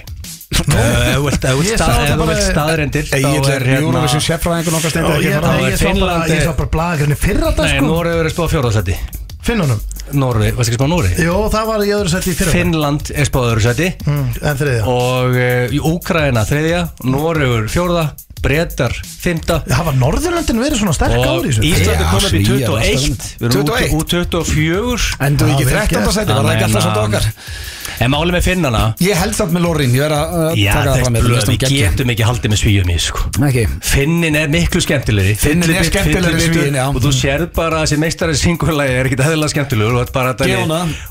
Ef 0.56 0.62
þú 0.62 1.24
vilt- 1.26 1.44
ef 1.44 1.52
þú 1.52 1.58
vilt 1.58 1.72
Ég 1.72 1.78
sá 1.78 1.84
stað- 1.84 1.98
þetta 1.98 2.06
ef 2.06 2.16
þú 2.16 2.22
bara- 2.22 2.36
vilt 2.36 2.52
staðrendir 2.54 3.06
Ég 3.12 3.50
er 3.50 3.64
Eurovision 3.82 4.22
sérfræðingur 4.22 4.72
nokkar 4.78 4.92
stendur 4.94 5.16
ekki 5.18 5.26
ég, 5.26 5.34
fara 5.42 5.48
nei, 5.48 5.58
þá 5.58 5.66
er 5.66 5.72
ég 5.72 5.78
sá 5.78 5.84
bara 5.86 5.96
Finnlandi- 5.96 6.36
ég 6.38 6.44
sá 6.46 6.54
bara 6.56 6.70
blagarinn 6.70 7.18
fyrra 7.18 7.52
dag 7.58 7.66
Nei, 7.66 7.78
sko. 7.78 7.86
Nóri 7.90 8.14
er 8.14 8.30
spáð 8.30 8.50
fjórðarsæti 8.54 8.96
Finnunum 9.46 9.80
Nóri, 10.16 10.52
varst 10.54 10.70
ekki 10.70 10.78
spáð 10.78 10.92
Nóri? 10.92 11.10
Jú, 11.22 11.36
það 11.54 11.66
var 11.72 11.82
í 11.86 11.90
öðru 11.96 12.12
sæti 12.14 12.30
í 12.30 12.36
fyrra. 12.38 12.52
Finnland 12.54 13.10
er 13.14 13.26
spáð 13.30 13.48
öðru 13.54 13.64
sæti 13.66 13.88
mm, 14.06 14.28
En 14.46 14.60
þriðja 14.60 14.84
og 14.92 15.40
uh, 15.40 15.74
í 15.74 15.82
Úkraina 15.90 16.44
þriðja, 16.50 16.82
Noregur 17.10 17.66
fjórða 17.74 18.06
Bretar 18.46 18.94
fymta 18.94 19.60
Það 19.66 19.88
var 19.88 19.96
Norðurlöndin 19.98 20.60
verið 20.62 20.82
svona 20.84 20.94
sterk 20.94 21.16
og 21.18 21.26
ári 21.26 21.50
í 21.50 21.56
þessu 21.56 21.64
Ísland 21.66 21.98
Já, 21.98 22.10
komið 22.12 22.28
upp 22.28 22.36
í 22.38 22.44
Svíar 22.46 22.70
alltaf 22.70 22.86
21 22.86 23.06
unnið. 23.06 23.30
við 23.40 23.48
erum 23.48 23.56
21? 23.56 23.96
út, 23.96 24.06
út 24.06 24.10
24 24.14 25.08
Endur 25.26 25.50
Já, 25.50 25.56
ekki 25.56 25.66
vel 25.66 25.78
13. 25.80 25.96
gert. 25.96 26.14
sæti, 26.20 26.30
var 26.30 26.46
það 26.46 26.54
ekki 26.54 26.68
alltaf 26.68 26.86
svona 26.86 27.06
okkar 27.08 27.26
En 28.04 28.12
máli 28.12 28.34
með 28.36 28.48
finnana? 28.50 28.82
Ég 29.04 29.20
held 29.20 29.38
samt 29.38 29.54
með 29.56 29.66
Loreen, 29.68 29.94
ég 29.96 30.04
verð 30.06 30.18
að 30.18 30.36
uh, 30.40 30.58
Já, 30.60 30.72
taka 30.76 30.90
það 30.90 31.04
fram 31.04 31.16
með 31.16 31.28
blöð, 31.30 31.46
við 31.52 31.66
getum 31.72 32.14
ekki 32.16 32.28
haldið 32.28 32.54
með 32.54 32.62
svíum 32.62 32.92
í 32.92 32.98
sko. 33.06 33.24
Ekki. 33.50 33.66
Finnin 33.92 34.40
er 34.40 34.52
miklu 34.52 34.84
skemmtilegri. 34.84 35.38
Finnin 35.40 35.72
er 35.76 35.88
skemmtilegri 35.88 36.50
Svíinn, 36.50 36.80
já. 36.82 36.86
Og 36.92 37.00
þú 37.06 37.14
sérð 37.16 37.48
bara 37.56 37.80
að 37.80 37.88
þessi 37.88 38.02
meistari 38.04 38.38
singulagi 38.40 39.00
er 39.00 39.10
ekkit 39.10 39.26
aðeins 39.26 39.56
skemmtilegur 39.56 40.02
og, 40.02 40.12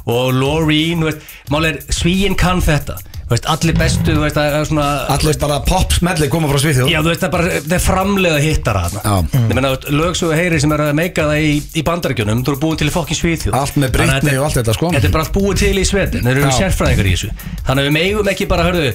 og 0.05 0.71
veist, 1.05 1.27
máli 1.53 1.73
er 1.73 1.83
Svíin 1.95 2.39
kann 2.39 2.63
þetta 2.65 2.99
veist, 3.31 3.47
Allir 3.51 3.77
bestu, 3.79 4.15
veist, 4.21 4.37
það 4.37 4.57
er 4.59 4.69
svona 4.69 4.87
Allir 5.15 5.39
bara 5.43 5.59
pop 5.67 5.95
smelli 5.97 6.29
koma 6.33 6.51
frá 6.51 6.61
Svíþjóð 6.63 6.91
Já, 6.93 6.99
þú 7.01 7.11
veist, 7.13 7.23
það 7.23 7.29
er 7.29 7.35
bara, 7.37 7.61
það 7.65 7.77
er 7.79 7.85
framleiða 7.85 8.43
hittara 8.45 8.85
þarna 8.85 9.03
Já. 9.05 9.41
Ég 9.41 9.55
meina, 9.59 9.73
lög 10.01 10.19
svo 10.21 10.31
heyri 10.37 10.61
sem 10.65 10.75
er 10.77 10.85
að 10.87 10.93
meika 11.01 11.27
það 11.31 11.47
í, 11.49 11.55
í 11.81 11.87
bandarækjunum 11.89 12.45
Þú 12.45 12.55
eru 12.55 12.63
búin 12.67 12.81
til 12.83 12.91
í 12.91 12.95
fokkin 12.95 13.21
Svíþjóð 13.21 13.59
Allt 13.61 13.81
með 13.81 13.95
Þannig 13.95 14.15
að 14.15 14.21
Britney 14.21 14.41
og 14.41 14.49
allt 14.49 14.61
þetta, 14.61 14.77
sko. 14.79 14.93
Þetta 14.95 15.11
er 15.11 15.17
bara 15.17 15.27
allt 15.27 15.35
búið 15.39 15.65
til 15.65 15.75
í 15.81 15.87
svetin 15.89 16.29
Þeir 16.29 16.37
eru 16.37 16.53
Já. 16.53 16.57
sérfræðingar 16.61 17.11
í 17.11 17.17
þessu 17.17 17.33
Þannig 17.65 17.81
að 17.81 17.89
við 17.89 17.97
megum 17.99 18.33
ekki 18.35 18.51
bara, 18.51 18.69
hörðu 18.69 18.93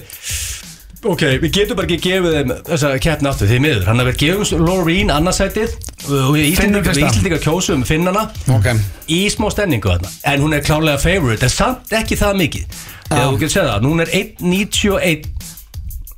Ok, 1.07 1.21
við 1.39 1.51
getum 1.55 1.77
bara 1.79 1.87
ekki 1.87 2.09
gefið 2.09 2.33
þeim 2.35 2.49
þessa 2.67 2.89
keppni 2.99 3.29
áttu 3.31 3.47
því 3.47 3.59
miður. 3.63 3.85
Þannig 3.87 4.03
að 4.03 4.09
við 4.09 4.17
gefum 4.23 4.63
Loreen 4.67 5.13
annarsætið 5.15 5.75
Og 6.09 6.33
við 6.35 6.47
Íslendingar 6.49 7.43
kjósum 7.43 7.85
finnana. 7.87 8.25
Ok. 8.51 8.67
Í 9.07 9.21
smá 9.31 9.47
stemningu 9.53 9.93
þarna. 9.93 10.11
En 10.27 10.43
hún 10.43 10.55
er 10.57 10.65
klálega 10.65 10.99
favorite 10.99 11.47
En 11.47 11.53
samt 11.53 11.95
ekki 11.95 12.19
það 12.19 12.41
mikið. 12.43 12.79
Þegar 13.07 13.29
þú 13.29 13.39
getur 13.39 13.55
séð 13.55 13.69
það 13.69 13.87
Hún 13.89 14.03
er 14.03 14.13
1.91 14.19 15.29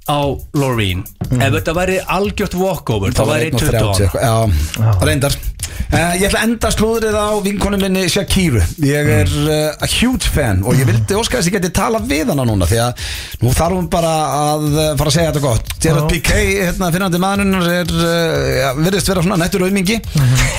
á 0.09 0.21
Loreen. 0.57 1.05
Ef 1.29 1.53
þetta 1.59 1.75
væri 1.77 1.99
algjört 2.17 2.57
walkover 2.57 3.13
Þá 3.15 3.23
væri 3.29 3.51
1.20 3.53 3.77
á 3.77 4.33
hana. 4.33 4.61
Já, 4.81 4.97
reyndar 5.05 5.37
uh, 5.71 6.13
Ég 6.19 6.27
ætla 6.27 6.41
að 6.41 6.47
enda 6.47 6.71
slúðrið 6.73 7.17
á 7.17 7.29
vinkonu 7.45 7.79
minni 7.81 8.05
Shakiru 8.11 8.61
Ég 8.85 9.11
er 9.15 9.31
uh, 9.45 9.81
a 9.81 9.89
huge 9.91 10.31
fan 10.31 10.63
og 10.67 10.77
ég 10.79 10.87
vildi 10.89 11.17
óska 11.17 11.39
þess 11.39 11.47
að 11.47 11.51
ég 11.51 11.57
geti 11.59 11.73
tala 11.75 12.01
við 12.03 12.31
hana 12.33 12.45
núna 12.47 12.67
því 12.69 12.79
að 12.85 13.05
nú 13.41 13.53
þarf 13.55 13.77
hún 13.79 13.89
bara 13.91 14.11
að 14.37 14.65
uh, 14.71 14.81
fara 14.99 15.11
að 15.11 15.15
segja 15.15 15.31
þetta 15.31 15.43
gott. 15.45 15.71
Gerard 15.81 16.05
Já. 16.05 16.09
Piqué, 16.11 16.39
hérna, 16.67 16.91
finnandi 16.93 17.21
maðurinn 17.21 17.57
er, 17.61 17.93
uh, 17.95 18.49
ja, 18.59 18.71
virðist 18.77 19.11
vera 19.11 19.23
svona 19.25 19.39
nettur 19.41 19.65
auðmingi 19.65 19.99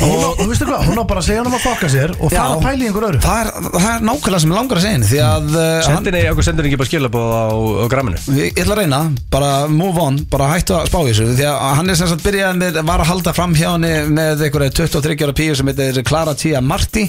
Hún 0.03 0.19
á, 0.19 0.31
þú 0.39 0.49
veistu 0.51 0.67
hvað, 0.69 0.87
hún 0.89 0.99
á 0.99 1.05
bara 1.07 1.23
að 1.23 1.29
segja 1.29 1.43
hann 1.43 1.51
um 1.51 1.57
að 1.59 1.65
fokka 1.67 1.91
sér 1.93 2.15
og 2.19 2.33
fara 2.33 2.57
að 2.57 2.65
pæla 2.65 2.83
í 2.83 2.89
einhver 2.91 3.07
öðru. 3.09 3.21
Það 3.23 3.43
er, 3.43 3.51
það 3.77 3.89
er 3.93 4.07
nákvæmlega 4.09 4.43
sem 4.43 4.53
mig 4.53 4.59
langar 4.59 4.81
að 4.81 4.85
segja 4.87 4.97
henni 4.97 5.11
því 5.13 5.21
að 5.27 5.51
uh, 5.53 5.63
hann, 5.63 5.99
Sendinni, 6.03 6.23
okkur 6.33 6.47
sendur 6.49 6.69
ekki 6.69 6.81
bara 6.81 6.91
skilabóð 6.91 7.33
á, 7.33 7.45
á 7.53 7.87
gramminu. 7.93 8.23
Ég 8.39 8.53
ég 8.53 8.63
ætla 8.65 8.77
að 8.77 8.83
reyna, 8.83 9.01
bara 9.33 9.51
move 9.71 10.03
on 10.03 10.19
bara 10.33 10.49
hættu 10.53 10.77
að 10.77 10.89
spá 10.91 10.99
í 11.03 11.11
þessu 11.11 11.29
því 11.39 11.47
að 11.51 11.77
hann 11.79 11.93
er 11.93 11.99
sem 12.01 12.11
sagt 12.11 12.25
byrjað 12.27 12.59
með, 12.61 12.81
var 12.89 13.03
að 13.05 13.11
halda 13.13 13.35
fram 13.37 13.55
hjá 13.59 13.69
henni 13.75 13.93
með 14.13 14.45
einhverja 14.49 14.75
23 15.03 15.27
ára 15.27 15.35
píu 15.37 15.57
sem 15.59 15.69
heitir 15.73 16.05
Clara 16.07 16.35
Tia 16.39 16.63
Marti. 16.65 17.09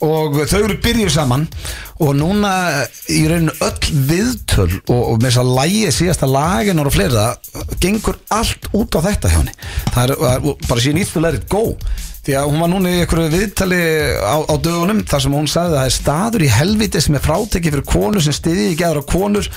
Og 0.00 0.38
þau 0.48 0.60
eru 0.64 0.78
byrjuð 0.80 1.12
saman. 1.12 1.46
Og 2.00 2.14
núna 2.16 2.52
í 3.12 3.22
rauninu 3.28 3.52
öll 3.66 4.04
viðtöl 4.08 4.70
og, 4.88 5.00
og 5.00 5.16
með 5.18 5.26
þess 5.28 5.40
að 5.42 5.50
lægi 5.58 5.90
síðasta 5.92 6.28
lagin 6.30 6.80
og 6.80 6.94
fleira 6.94 7.26
gengur 7.82 8.16
allt 8.32 8.70
út 8.72 8.96
á 8.96 9.00
þetta 9.10 9.32
hjá 9.32 9.40
henni. 9.42 9.58
Það 9.90 10.04
er, 10.04 10.14
það 10.22 10.30
er 10.32 10.70
bara 10.70 10.86
síðan 10.86 11.26
let 11.26 11.42
it 11.42 11.50
go. 11.52 11.66
Því 12.20 12.34
að 12.36 12.50
hún 12.50 12.60
var 12.60 12.68
núna 12.68 12.90
í 12.92 12.98
einhverju 13.00 13.30
viðtali 13.32 13.76
á, 14.20 14.36
á 14.44 14.54
dögunum 14.60 14.98
þar 15.08 15.22
sem 15.24 15.36
hún 15.38 15.46
sagði 15.48 15.72
að 15.72 15.78
það 15.78 15.86
er 15.88 15.94
staður 15.94 16.42
í 16.44 16.50
helviti 16.52 17.00
sem 17.00 17.16
er 17.16 17.22
frátekið 17.24 17.76
fyrir 17.76 17.86
konur 17.88 18.24
sem 18.24 18.36
stiði 18.36 18.66
ekki 18.74 18.84
aðra 18.84 19.04
konur. 19.08 19.48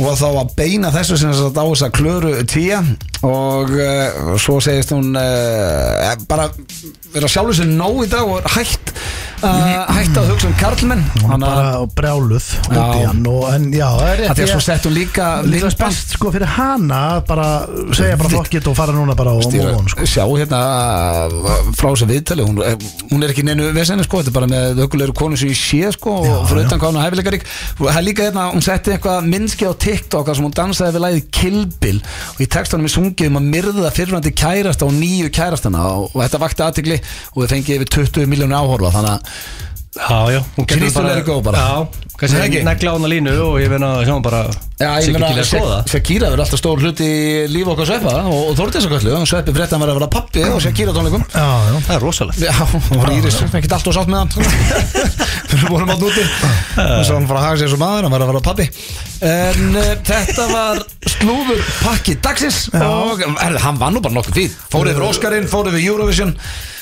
Og 0.00 0.16
þá 0.16 0.26
að 0.30 0.54
beina 0.56 0.92
þessu 0.94 1.18
sem 1.20 1.34
þess 1.34 1.44
að 1.50 1.60
á 1.60 1.64
þess 1.68 1.84
að 1.86 1.94
klöru 1.98 2.32
tíja 2.48 2.80
og 3.26 3.72
uh, 3.76 4.32
svo 4.40 4.56
segist 4.64 4.94
hún 4.96 5.12
uh, 5.16 6.16
bara 6.28 6.48
vera 7.16 7.30
sjálfur 7.32 7.56
sér 7.56 7.70
nóg 7.72 8.02
í 8.04 8.08
dag 8.12 8.28
og 8.28 8.40
er 8.42 8.52
hægt 8.56 8.92
uh, 9.44 9.94
Hætti 9.96 10.20
að 10.20 10.30
hugsa 10.32 10.48
um 10.48 10.54
karlmenn. 10.60 11.02
Hún 11.22 11.32
er 11.32 11.36
að 11.36 11.44
bara 11.46 11.66
brjáluð 11.96 12.46
Já. 12.66 12.84
En 13.56 13.66
já, 13.74 13.86
það 13.86 14.06
er 14.06 14.10
að 14.10 14.20
rétt 14.20 14.38
því 14.38 14.44
að 14.46 14.50
svo 14.52 14.62
sett 14.64 14.88
hún 14.88 14.96
líka 14.96 15.28
Líka 15.46 15.70
best 15.80 16.14
sko 16.16 16.32
fyrir 16.34 16.52
hana 16.56 17.00
að 17.16 17.20
bara 17.30 17.48
segja 17.96 18.18
bara 18.20 18.32
fokkit 18.32 18.70
og 18.70 18.76
fara 18.78 18.94
núna 18.96 19.16
bara 19.18 19.34
móa 19.36 19.72
hún 19.76 19.90
sko. 19.92 20.08
Sjá 20.08 20.24
hérna 20.24 20.60
uh, 21.26 21.70
frá 21.76 21.88
þessu 21.90 22.08
viðtali 22.10 22.46
hún, 22.46 22.60
eh, 22.64 22.76
hún 23.10 23.24
er 23.24 23.34
ekki 23.34 23.44
neinu 23.46 23.70
vesenni 23.76 24.06
sko 24.06 24.22
þetta 24.22 24.32
er 24.32 24.36
bara 24.38 24.50
með 24.50 24.82
ökulegur 24.86 25.16
konu 25.16 25.40
sem 25.40 25.52
ég 25.52 25.60
sé 25.60 25.92
sko 25.96 26.18
og 26.22 26.46
fyrir 26.50 26.66
utan 26.66 26.86
er 26.86 27.06
hæfileikarík. 27.06 27.46
Það 27.80 28.00
er 28.00 28.06
líka 28.06 28.26
hérna, 28.26 28.48
hún 28.54 28.64
setti 28.64 28.94
eitthvað 28.94 29.28
minnski 29.30 29.68
á 29.68 29.72
TikTok 29.86 30.32
sem 30.32 30.46
hún 30.46 30.54
dansaði 30.56 30.96
við 30.96 31.04
lagið 31.06 31.28
Kill 31.36 31.62
Bill 31.82 32.00
og 32.34 32.42
í 32.44 32.48
textunum 32.50 32.88
er 32.88 32.94
sungið 32.94 33.30
um 33.30 33.40
að 33.40 33.48
myrða 33.54 33.92
fyrirvændi 33.94 34.32
kærasta 34.36 34.86
og 34.88 34.94
nýju 34.96 35.30
kærastana 35.34 35.84
og, 35.96 36.10
þetta 36.16 36.40
vakti 36.42 36.64
aðtigli 36.66 36.98
og 37.34 37.42
við 37.42 37.54
fengið 37.54 37.78
yfir 37.80 37.94
20 38.00 38.32
miljónu 38.32 38.58
áhorfa 38.58 38.94
þannig 38.98 39.16
að 39.16 39.64
Já, 39.96 40.28
já, 40.28 40.44
hún 40.56 40.66
getur 40.66 40.80
Crystal 40.80 41.04
let 41.04 41.18
it 41.18 41.24
go 41.24 41.40
bara. 41.40 41.56
Já, 41.56 41.88
kannski 42.20 42.60
negla 42.64 42.92
á 42.92 42.94
hana 42.96 43.08
línu 43.08 43.32
og 43.40 43.54
ég 43.62 43.70
finna 43.72 43.88
að 43.96 44.02
sjá 44.04 44.16
bara 44.20 44.40
Já, 44.76 44.90
ég 45.00 45.16
til 45.16 45.22
að 45.24 45.40
skoða. 45.48 45.78
Shakira 45.88 46.28
verður 46.28 46.42
alltaf 46.44 46.60
stór 46.60 46.82
hluti 46.84 47.06
í 47.06 47.46
líf 47.48 47.70
okkar 47.72 47.88
sveppa 47.88 48.12
og, 48.28 48.50
og 48.50 48.58
Þórdísaköllu, 48.58 49.14
og 49.16 49.24
sveppi 49.30 49.54
fréttan 49.56 49.80
verður 49.80 49.94
að 49.94 50.00
vera 50.02 50.10
pappi 50.12 50.44
og 50.50 50.60
Shakira 50.60 50.92
tónleikum. 50.92 51.24
Já, 51.32 51.46
já. 51.70 51.80
Það 51.88 51.94
er 51.96 52.04
rosalegt. 52.04 52.44
Já, 52.44 52.52
hún 52.74 53.00
var 53.00 53.14
Íris, 53.16 53.40
ekki 53.46 53.72
alltaf 53.72 53.96
sátt 53.96 54.12
með 54.12 54.20
hann 54.20 54.30
Við 55.56 55.66
vorum 55.70 55.96
átt 55.96 56.06
úti. 56.10 56.28
Og 56.76 57.02
svo 57.08 57.16
hann 57.16 57.30
fara 57.32 57.40
að 57.40 57.48
haga 57.48 57.60
sér 57.62 57.72
sem 57.72 57.84
maður, 57.86 58.04
hann 58.04 58.16
var 58.18 58.26
að 58.26 58.32
vera 58.34 58.46
pappi. 58.50 58.68
En 59.24 59.80
uh, 59.80 59.90
þetta 60.12 60.48
var 60.52 60.84
slúður 61.08 61.66
pakki 61.80 62.20
dagsins 62.20 62.66
og 62.76 63.24
er, 63.24 63.60
hann 63.64 63.80
var 63.80 63.96
nú 63.96 64.04
bara 64.04 64.18
nokkuð 64.18 64.42
fín 64.42 64.56
Fór 64.68 64.90
yfir 64.90 65.06
Óskarinn, 65.06 65.48
fór 65.48 65.70
yfir 65.70 65.86
Eurovision 65.86 66.34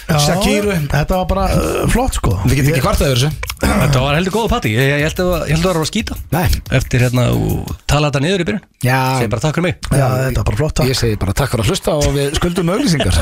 Shakiru 0.05 0.75
Þetta 0.93 1.19
var 1.21 1.27
bara 1.31 1.45
uh, 1.55 1.85
flott 1.93 2.19
sko. 2.19 2.35
Við 2.45 2.61
getum 2.61 2.73
ekki 2.75 2.85
kvartað 2.85 3.13
yfir 3.15 3.23
þessu. 3.23 3.51
Þetta 3.65 4.03
var 4.05 4.19
heldur 4.19 4.35
góða 4.35 4.51
patti, 4.53 4.75
ég, 4.75 4.91
ég 4.91 5.07
held 5.07 5.23
að 5.25 5.31
ég 5.49 5.55
held 5.55 5.63
að 5.63 5.65
það 5.65 5.71
var 5.71 5.85
að 5.85 5.89
skýta 5.89 6.17
Nei, 6.35 6.49
Eftir 6.79 7.05
hérna 7.07 7.25
og 7.33 7.71
tala 7.89 8.11
þetta 8.11 8.25
niður 8.27 8.45
í 8.45 8.49
byrjun. 8.51 8.65
Já. 8.85 9.01
Segir 9.17 9.33
bara 9.33 9.45
takk 9.47 9.57
fyrir 9.57 9.67
mig. 9.71 9.75
Já, 9.89 10.07
þetta 10.27 10.43
var 10.43 10.49
bara 10.51 10.61
flott 10.61 10.77
takk. 10.81 10.91
Ég 10.91 11.01
segi 11.01 11.21
bara 11.25 11.37
takk 11.41 11.55
fyrir 11.55 11.65
að 11.65 11.73
hlusta 11.73 11.97
og 12.03 12.09
við 12.19 12.39
skuldum 12.41 12.75
auglýsingar. 12.75 13.21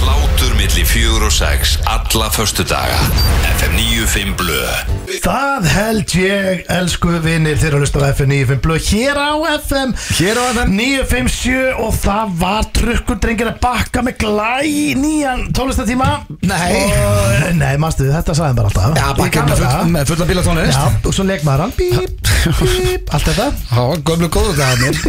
Hlátur 0.00 0.37
milli 0.58 0.84
fjögur 0.86 1.24
og 1.28 1.32
sex 1.32 1.76
Alla 1.86 2.30
förstu 2.30 2.64
daga 2.64 2.98
FM 3.58 3.72
95 3.76 4.34
Blö. 4.38 4.62
Það 5.24 5.64
held 5.72 6.12
ég, 6.20 6.60
elsku 6.70 7.10
vinnir 7.24 7.56
þeirra 7.58 7.78
að 7.78 7.84
hlusta 7.84 8.02
á 8.02 8.10
FM 8.12 8.30
95 8.34 8.60
blöð 8.64 8.88
hér 8.92 9.18
á 9.18 9.30
FM 9.58 9.94
Hér 10.18 10.38
á 10.38 10.44
FM. 10.52 10.74
957 10.76 11.80
og 11.82 11.94
það 12.02 12.34
var 12.42 12.68
trukkur 12.76 13.18
drengir 13.22 13.50
að 13.50 13.58
bakka 13.62 14.02
með 14.06 14.18
glæ 14.22 14.68
nýjan 15.00 15.46
tónlistatíma 15.56 16.08
Nei. 16.46 16.68
og, 16.76 17.48
Nei, 17.58 17.74
manstu, 17.80 18.06
þetta 18.12 18.36
sagði 18.36 18.58
bara 18.60 18.70
alltaf. 18.70 18.94
Já, 18.98 19.08
Í 19.08 19.18
bakka 19.18 19.40
gamla 19.40 19.54
með, 19.54 19.64
daga. 19.64 19.78
full, 19.80 19.92
með 19.96 20.12
fulla 20.12 20.28
bílatónist 20.32 20.78
Já, 20.78 20.86
og 21.08 21.16
svo 21.16 21.26
leik 21.28 21.46
maður 21.48 21.64
hann. 21.66 21.74
Bíp, 21.78 22.32
bíp, 22.62 23.14
allt 23.16 23.30
þetta. 23.32 23.48
Já, 23.74 23.82
gömlu 24.10 24.30
góðu 24.34 24.54
dagarnir 24.58 25.02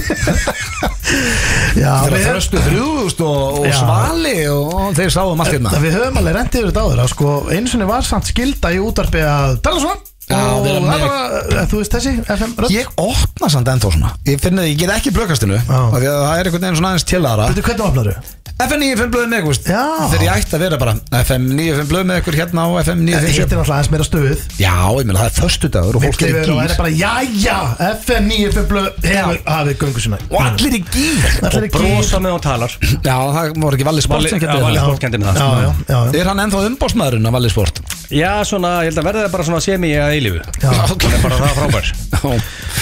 Já, 1.80 1.94
Þegar 2.06 2.14
við, 2.14 2.26
þröstu 2.28 2.62
þrjúðust 2.66 3.22
og, 3.26 3.60
og 3.62 3.66
Já. 3.68 3.76
svali 3.80 4.36
og 4.52 4.92
þeir 4.98 5.12
sáum 5.14 5.39
allt 5.44 5.56
hérna. 5.56 5.74
Við 5.84 5.98
höfum 5.98 6.22
alveg 6.22 6.38
rentið 6.38 6.62
yfir 6.62 6.72
þetta 6.72 6.86
áður 6.86 7.04
að 7.04 7.12
sko, 7.14 7.34
einu 7.54 7.72
sinni 7.72 7.90
var 7.90 8.08
samt 8.08 8.30
skilda 8.30 8.72
í 8.76 8.80
útarpi 8.84 9.26
að 9.26 9.60
tala 9.66 9.84
svona 9.84 10.09
og 10.30 10.68
það 10.68 11.06
var, 11.06 11.70
þú 11.72 11.82
veist 11.82 11.96
þessi 11.96 12.16
FM 12.26 12.58
rödd. 12.60 12.74
Ég 12.76 12.92
opna 13.02 13.50
samt 13.52 13.72
ennþá 13.74 13.94
svona. 13.96 14.12
Ég 14.30 14.42
finn 14.44 14.62
að 14.62 14.70
ég 14.72 14.82
get 14.84 14.94
ekki 14.98 15.14
blökastinu 15.16 15.58
af 15.60 15.96
því 15.96 16.12
að 16.12 16.20
það 16.26 16.36
er 16.36 16.52
einhvern 16.52 16.68
veginn 16.68 16.82
svona 16.82 16.94
aðeins 16.94 17.10
til 17.10 17.24
aðra. 17.24 17.50
Veitu 17.50 17.66
hvernig 17.66 17.88
opnar 17.90 18.12
þau? 18.14 18.36
FM 18.60 18.82
95 18.84 19.12
blöð 19.14 19.28
með 19.32 19.40
ykkur 19.40 19.58
Já. 19.72 19.84
Þegar 20.12 20.24
ég 20.26 20.32
ætti 20.42 20.56
að 20.58 20.64
vera 20.66 20.78
bara 20.82 20.94
FM 21.22 21.44
95 21.56 21.86
blöð 21.88 22.08
með 22.10 22.18
ykkur 22.20 22.36
hérna 22.36 22.66
á 22.68 22.70
FM 22.82 23.04
Hitt 23.08 23.16
er 23.16 23.22
95 23.24 23.46
náttúrulega 23.46 23.76
aðeins 23.78 23.92
meira 23.94 24.08
stuð 24.08 24.42
Já, 24.60 24.74
ég 25.00 25.08
meina 25.08 25.22
það 25.22 25.30
er 25.30 25.36
förstu 25.38 25.70
dagur 25.72 26.00
og 26.00 26.04
fólk 26.04 26.24
er 26.26 26.28
í 26.28 26.34
Milli 26.36 26.52
og 26.52 26.60
er 26.60 26.74
gýr 26.74 26.82
bara, 26.82 26.92
jæja, 27.00 27.56
FM 28.02 28.28
95 28.34 28.68
blöð 28.74 28.90
hefur 29.06 29.40
hafið 29.46 29.80
göngu 29.86 30.04
sinna 30.04 30.20
Og 30.28 30.44
allir 30.44 30.76
í 30.76 30.82
gýr 30.90 31.30
Allir 31.40 31.70
Og 31.70 31.78
brosa 31.78 32.20
með 32.20 32.36
hún 32.36 32.44
talar. 32.50 32.76
Já, 33.00 33.16
það 33.16 33.64
var 33.64 33.80
ekki 33.80 33.88
Valli 33.88 34.04
Sport 34.04 34.28
sem 34.28 34.44
já, 34.44 34.52
Valli 34.52 34.76
það 34.76 34.90
Sport 34.90 35.06
kendi 35.06 35.24
með 35.24 35.30
það. 35.30 35.40
Já, 35.40 35.48
já, 35.48 35.72
já, 35.80 35.96
já. 35.96 36.20
Er 36.20 36.32
hann 36.34 36.44
ennþá 36.44 36.66
umbásmaðurinn 36.74 37.32
af 37.32 37.38
Valli 37.40 37.54
Sport? 37.56 37.80
Já, 38.10 38.32
svona, 38.50 38.80
ég 38.84 38.90
held 38.90 39.00
að 39.04 39.06
verða 39.06 39.24
það 39.28 39.34
bara 39.38 39.48
svona 39.48 39.64
semi 39.64 39.94
að 40.02 40.16
eilífu 40.20 40.44
Já. 40.60 40.72
Það 41.00 41.08
er 41.10 41.22
bara 41.24 41.40
það 41.40 41.58
frábær 41.60 41.92
Já. 42.20 42.34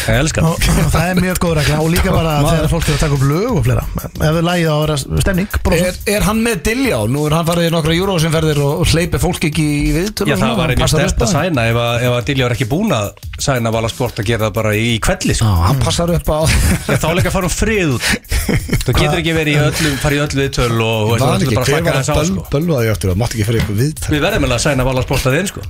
Ég 0.08 0.17
elskar 0.21 0.45
Og, 0.47 0.58
það 0.63 0.78
og 0.84 0.91
það 0.93 1.08
er 1.12 1.19
mjög 1.21 1.39
góð 1.43 1.54
regla 1.58 1.78
og 1.84 1.89
líka 1.93 2.13
bara 2.15 2.34
þegar 2.47 2.69
fólk 2.71 2.88
er 2.88 2.95
að 2.97 3.02
taka 3.04 3.17
upp 3.17 3.26
lög 3.28 3.50
og 3.58 3.63
fleira 3.67 3.84
ef 3.97 4.36
við 4.38 4.45
lægið 4.47 4.67
á 4.67 4.76
að 4.78 4.82
vera 4.84 4.97
stemning. 5.26 5.50
Er, 5.78 5.97
er 6.17 6.26
hann 6.28 6.39
með 6.45 6.62
Diljá? 6.67 7.00
Nú 7.12 7.26
er 7.28 7.36
hann 7.38 7.47
farið 7.47 7.67
í 7.67 7.73
nokkra 7.76 7.95
júrósinferðir 7.97 8.62
og 8.63 8.82
og 8.82 8.91
hleypir 8.93 9.21
fólk 9.21 9.47
ekki 9.50 9.63
í 9.67 9.91
viðtölu 9.95 10.32
Já, 10.32 10.38
það 10.41 10.56
var 10.60 10.73
einnig 10.73 10.91
stert 10.91 11.17
að 11.17 11.23
það? 11.23 11.32
sæna 11.34 11.65
ef 11.71 11.80
að, 11.82 11.95
ef 12.08 12.15
að 12.17 12.26
Dilja 12.30 12.47
var 12.47 12.56
ekki 12.58 12.67
búin 12.71 12.93
að 12.95 13.08
sæna 13.47 13.71
Vala 13.73 13.89
Sport 13.91 14.21
að 14.21 14.30
gera 14.32 14.47
það 14.47 14.56
bara 14.58 14.73
í, 14.78 14.88
kvelli 15.04 15.34
Já, 15.34 15.39
sko. 15.41 15.52
hann 15.65 15.82
passar 15.84 16.13
upp 16.13 16.32
á 16.32 16.39
Já, 16.89 16.95
þá 17.02 17.08
leika 17.17 17.32
að 17.32 17.36
fara 17.38 17.50
um 17.50 17.56
frið 17.58 17.93
út 17.97 18.08
Þú 18.88 18.95
getur 18.95 19.19
ekki 19.21 19.36
verið 19.36 19.54
í 19.54 19.60
öllu, 19.67 19.93
farið 20.04 20.17
í 20.17 20.23
öllu 20.26 20.41
viðtöl 20.43 20.78
og 20.88 21.12
Var 21.12 21.23
þú 21.23 21.30
ekki, 21.36 21.58
bara 21.58 21.67
hver 21.67 21.73
slaka 21.73 21.95
þess 21.97 22.10
á 22.10 22.15
að 22.15 22.30
sko. 22.32 22.45
það, 22.47 24.13
Við 24.13 24.23
verðum 24.28 24.47
alveg 24.47 24.58
að 24.58 24.65
sæna 24.69 24.88
Vala 24.88 25.04
Sport 25.08 25.28
að 25.30 25.38
þinn 25.39 25.52
sko. 25.52 25.65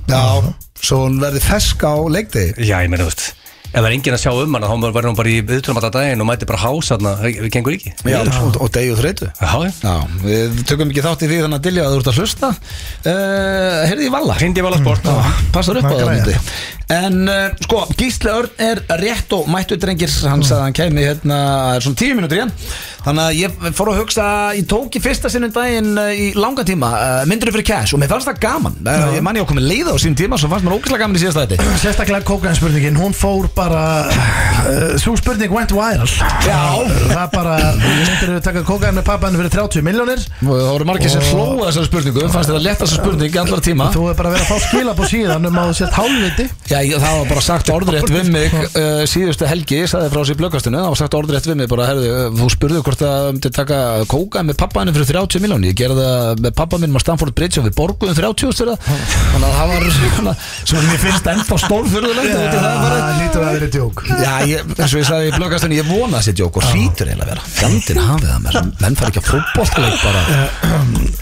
Svo 0.78 1.04
hún 1.06 1.18
verði 1.22 1.42
fesk 1.44 1.82
á 1.84 1.94
leikdegi. 1.98 2.54
Já, 2.62 2.78
ég 2.84 2.92
meina, 2.92 3.04
þú 3.04 3.12
veist 3.12 3.28
Ef 3.68 3.82
það 3.82 3.86
er 3.90 3.94
enginn 3.98 4.14
að 4.16 4.22
sjá 4.22 4.30
um 4.32 4.54
hana, 4.56 4.68
þá 4.70 4.84
verður 4.94 5.06
hún 5.10 5.16
bara 5.18 5.28
í 5.28 5.40
viðtölum 5.44 5.76
alltaf 5.76 5.92
daginn 5.92 6.22
og 6.24 6.28
mæti 6.30 6.46
bara 6.48 6.60
hás 6.62 6.88
þarna, 6.88 7.10
við 7.20 7.50
gengur 7.52 7.74
ekki. 7.76 7.90
Já, 8.08 8.16
og, 8.24 8.56
og 8.64 8.70
degi 8.72 8.94
og 8.94 9.00
þreytu. 9.02 9.28
Já, 9.28 9.50
já. 9.66 9.72
Já, 9.82 10.22
við 10.22 10.62
tökum 10.70 10.94
ekki 10.94 11.04
þátt 11.04 11.24
í 11.26 11.28
því 11.28 11.42
þannig 11.42 11.58
að 11.60 11.66
Dilja 11.66 11.84
að 11.84 11.92
þú 11.92 12.00
ert 12.00 12.08
að 12.14 12.20
hlusta. 12.22 12.50
Uh, 13.04 13.76
Heyrði 13.90 14.08
í 14.08 14.14
Valla. 14.16 14.38
Hrindi 14.40 14.64
Vala 14.64 14.80
Sport. 14.80 15.10
Já, 15.12 15.36
passar 15.52 15.82
upp 15.82 15.90
á 15.92 15.96
Það 15.98 16.12
myndi 16.14 16.38
En 16.88 17.26
uh, 17.28 17.50
sko, 17.60 17.82
Gísli 18.00 18.30
Örn 18.32 18.48
er 18.64 18.78
rétt 19.02 19.32
og 19.36 19.48
mættu 19.52 19.76
drengir. 19.76 20.08
Hann 20.24 20.40
sagði 20.40 20.56
að 20.56 20.62
hann 20.64 20.76
kemi 20.78 21.02
hérna 21.04 21.40
er 21.76 21.84
svona 21.84 21.98
tíu 22.00 22.14
mínútur 22.16 22.38
í 22.38 22.40
hann 22.46 22.52
Þannig 23.04 23.22
að 23.22 23.36
ég 23.38 23.48
fór 23.76 23.88
að 23.92 23.98
hugsa 24.02 24.24
Ég 24.56 24.64
tók 24.68 24.96
í 24.96 25.00
fyrsta 25.04 25.28
sinnum 25.32 25.52
daginn 25.54 25.92
uh, 26.00 26.08
í 26.12 26.30
langa 26.36 26.64
tíma 26.66 26.88
uh, 26.96 27.22
Myndur 27.28 27.52
fyrir 27.54 27.66
cash? 27.68 27.92
Og 27.92 28.00
mér 28.00 28.08
fannst 28.10 28.28
það 28.30 28.40
gaman. 28.42 28.74
Uh, 28.84 29.12
Ég 29.18 29.22
man 29.24 29.36
ég 29.36 29.44
á 29.44 29.48
komið 29.48 29.68
leið 29.68 29.90
á 29.92 29.96
sín 30.00 30.16
tíma 30.18 30.38
Svo 30.40 30.48
fannst 30.52 30.64
mér 30.66 30.76
ógæslega 30.78 31.02
gaman 31.04 31.16
í 31.16 31.22
síðasta 31.22 31.44
þetta 31.44 31.76
sérstaklega 31.84 32.24
kókaðin 32.28 32.58
spurningin 32.58 32.98
hún 33.00 33.12
fór 33.16 33.44
bara 33.56 33.82
uh, 34.08 34.96
svo 35.00 35.12
spurning 35.20 35.52
went 35.52 35.72
viral. 35.76 36.08
Já. 36.48 36.62
það 37.12 37.28
bara 37.36 37.54
myndir 37.76 38.32
við 38.32 38.42
taka 38.48 38.64
kókaðin 38.64 38.98
með 38.98 39.06
pappaðinu 39.10 39.42
fyrir 39.44 39.54
30 39.58 39.86
miljónir 39.86 40.24
það 40.40 40.64
voru 40.72 40.88
margir 40.88 41.12
sem 41.12 41.24
hlóða 41.30 41.68
þessari 41.68 41.88
spurningu 41.92 42.26
Fannst 42.32 42.50
þetta 42.50 42.64
spurning 46.78 46.98
að 46.98 46.98
um 46.98 46.98
að 46.98 46.98
Já, 46.98 46.98
ég, 46.98 47.00
það 47.02 47.16
var 47.18 47.28
bara 47.32 47.42
sagt 47.44 47.70
orðrétt 47.76 48.10
við 48.12 48.28
mig 48.32 48.52
uh, 48.54 49.02
síðustu 49.08 49.46
helgi, 49.48 49.78
ég 49.82 49.90
sagði 49.90 50.10
frá 50.12 50.22
sér 50.28 50.38
blöggastinu 50.38 50.78
það 50.78 50.88
var 50.92 50.98
sagt 51.00 51.16
orðrétt 51.18 51.48
við 51.48 51.56
mig 51.58 51.68
bara, 51.70 51.86
herðu, 51.90 52.10
þú 52.38 52.48
spurðu 52.54 52.82
hvort 52.86 53.02
það 53.02 53.28
myndi 53.32 53.50
taka 53.58 53.78
kóka 54.10 54.42
með 54.46 54.58
pappaðinu 54.62 54.94
fyrir 54.96 55.10
30 55.18 55.42
miljóni, 55.44 55.70
ég 55.72 55.78
gerði 55.78 56.04
það 56.08 56.42
með 56.44 56.56
pappa 56.58 56.80
minn 56.82 56.94
á 56.94 57.00
Stamford 57.02 57.34
Bridge 57.38 57.60
og 57.62 57.66
við 57.68 57.74
borguðum 57.78 58.18
30 58.18 58.54
fyrir 58.58 58.74
það, 58.74 58.78
þannig 59.32 59.48
að 59.48 59.56
það 59.58 59.72
var 59.72 59.82
svona, 59.98 60.34
sem 60.70 60.88
mér 60.88 61.02
finnst 61.04 61.30
ennþá 61.34 61.60
stórfurðulegt 61.64 62.32
ja, 62.32 62.38
það 62.52 63.08
lítur 63.22 63.42
að 63.46 63.52
vera 63.58 63.70
djók. 63.78 64.04
Já, 64.08 64.32
ég, 64.48 64.72
eins 64.78 64.92
og 64.94 65.00
ég 65.02 65.08
sagði 65.08 65.30
í 65.30 65.36
blöggastinu, 65.38 65.78
ég 65.78 65.88
vona 65.88 66.20
þessi 66.22 66.36
djók 66.38 66.58
og 66.60 66.68
hlýtur 66.72 67.10
eiginlega 67.10 67.26
að 67.26 67.32
vera, 67.32 67.46
fjandinn 67.58 68.02
hafið 68.04 68.28
það 68.32 68.40
mér, 68.46 68.60
menn 68.82 68.98
fara 68.98 69.12
ekki 69.12 69.22
að 69.22 69.30
fótboltaleik 69.32 69.98
bara. 70.04 70.20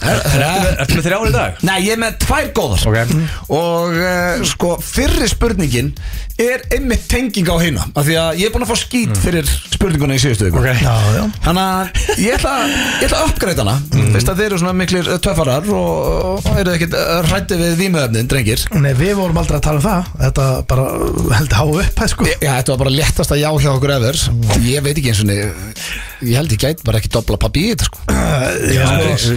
Er- 0.07 0.25
er- 0.37 0.81
Ertu 0.83 0.99
með 0.99 1.07
þrjár 1.09 1.27
í 1.31 1.35
dag? 1.35 1.61
Nei, 1.67 1.77
ég 1.87 1.95
er 1.97 2.01
með 2.03 2.19
tvær 2.27 2.51
góðar. 2.57 3.13
Og 3.57 3.97
uh, 3.97 4.45
sko, 4.49 4.75
fyrri 4.83 5.29
spurningin 5.47 5.95
er 6.43 6.65
einmitt 6.77 7.07
tenging 7.09 7.49
á 7.49 7.57
hina 7.63 7.85
Af 7.97 8.05
því 8.07 8.17
að 8.21 8.41
ég 8.43 8.49
er 8.49 8.55
búin 8.55 8.67
að 8.67 8.73
fá 8.73 8.79
skít 8.81 9.21
fyrir 9.23 9.49
spurninguna 9.77 10.17
í 10.17 10.21
síðustu 10.21 10.49
viku. 10.49 10.61
Ok. 10.61 10.81
já, 10.81 10.95
já. 11.17 11.23
Þannig 11.45 11.63
að 11.63 12.21
ég 12.23 12.37
ætla, 12.37 12.55
ég 13.01 13.07
ætla 13.07 13.21
að 13.21 13.31
uppgreita 13.31 13.65
hana. 13.65 13.77
Mm. 13.93 14.11
Fyrst 14.15 14.31
að 14.33 14.41
þeir 14.41 14.49
eru 14.49 14.61
svona 14.63 14.75
miklir 14.77 15.11
uh, 15.11 15.19
töffarar 15.23 15.69
Og, 15.77 16.47
og 16.47 16.61
eru 16.61 16.75
ekkit 16.75 16.97
rætti 17.29 17.59
við 17.61 17.77
vímuefnin, 17.81 18.31
drengir. 18.31 18.65
Nei, 18.77 18.93
við 18.99 19.15
vorum 19.21 19.41
aldrei 19.43 19.59
að 19.59 19.67
tala 19.69 19.81
um 19.81 19.87
það. 19.87 20.11
Þetta 20.25 20.49
bara 20.73 20.87
heldur 21.39 21.61
há 21.61 21.65
upp 21.85 22.05
sko. 22.13 22.29
Já, 22.33 22.51
þetta 22.51 22.75
var 22.75 22.83
bara 22.85 22.95
léttast 22.97 23.35
að 23.35 23.43
já 23.43 23.49
hjá 23.67 23.71
okkur 23.73 23.93
efers 23.97 24.27
Ég 24.65 24.85
veit 24.85 24.97
ekki 24.97 25.13
eins 25.13 25.23
og 25.25 25.33
Ég 26.27 26.39
held 26.39 26.53
ég 26.55 26.63
gæti 26.63 26.87
bara 26.87 27.01
ekki 27.01 27.11
dobla 27.13 27.37
pappi 27.41 27.67
í 27.67 27.73
þetta 27.75 27.89
sko. 27.91 28.01
Já, 28.73 28.87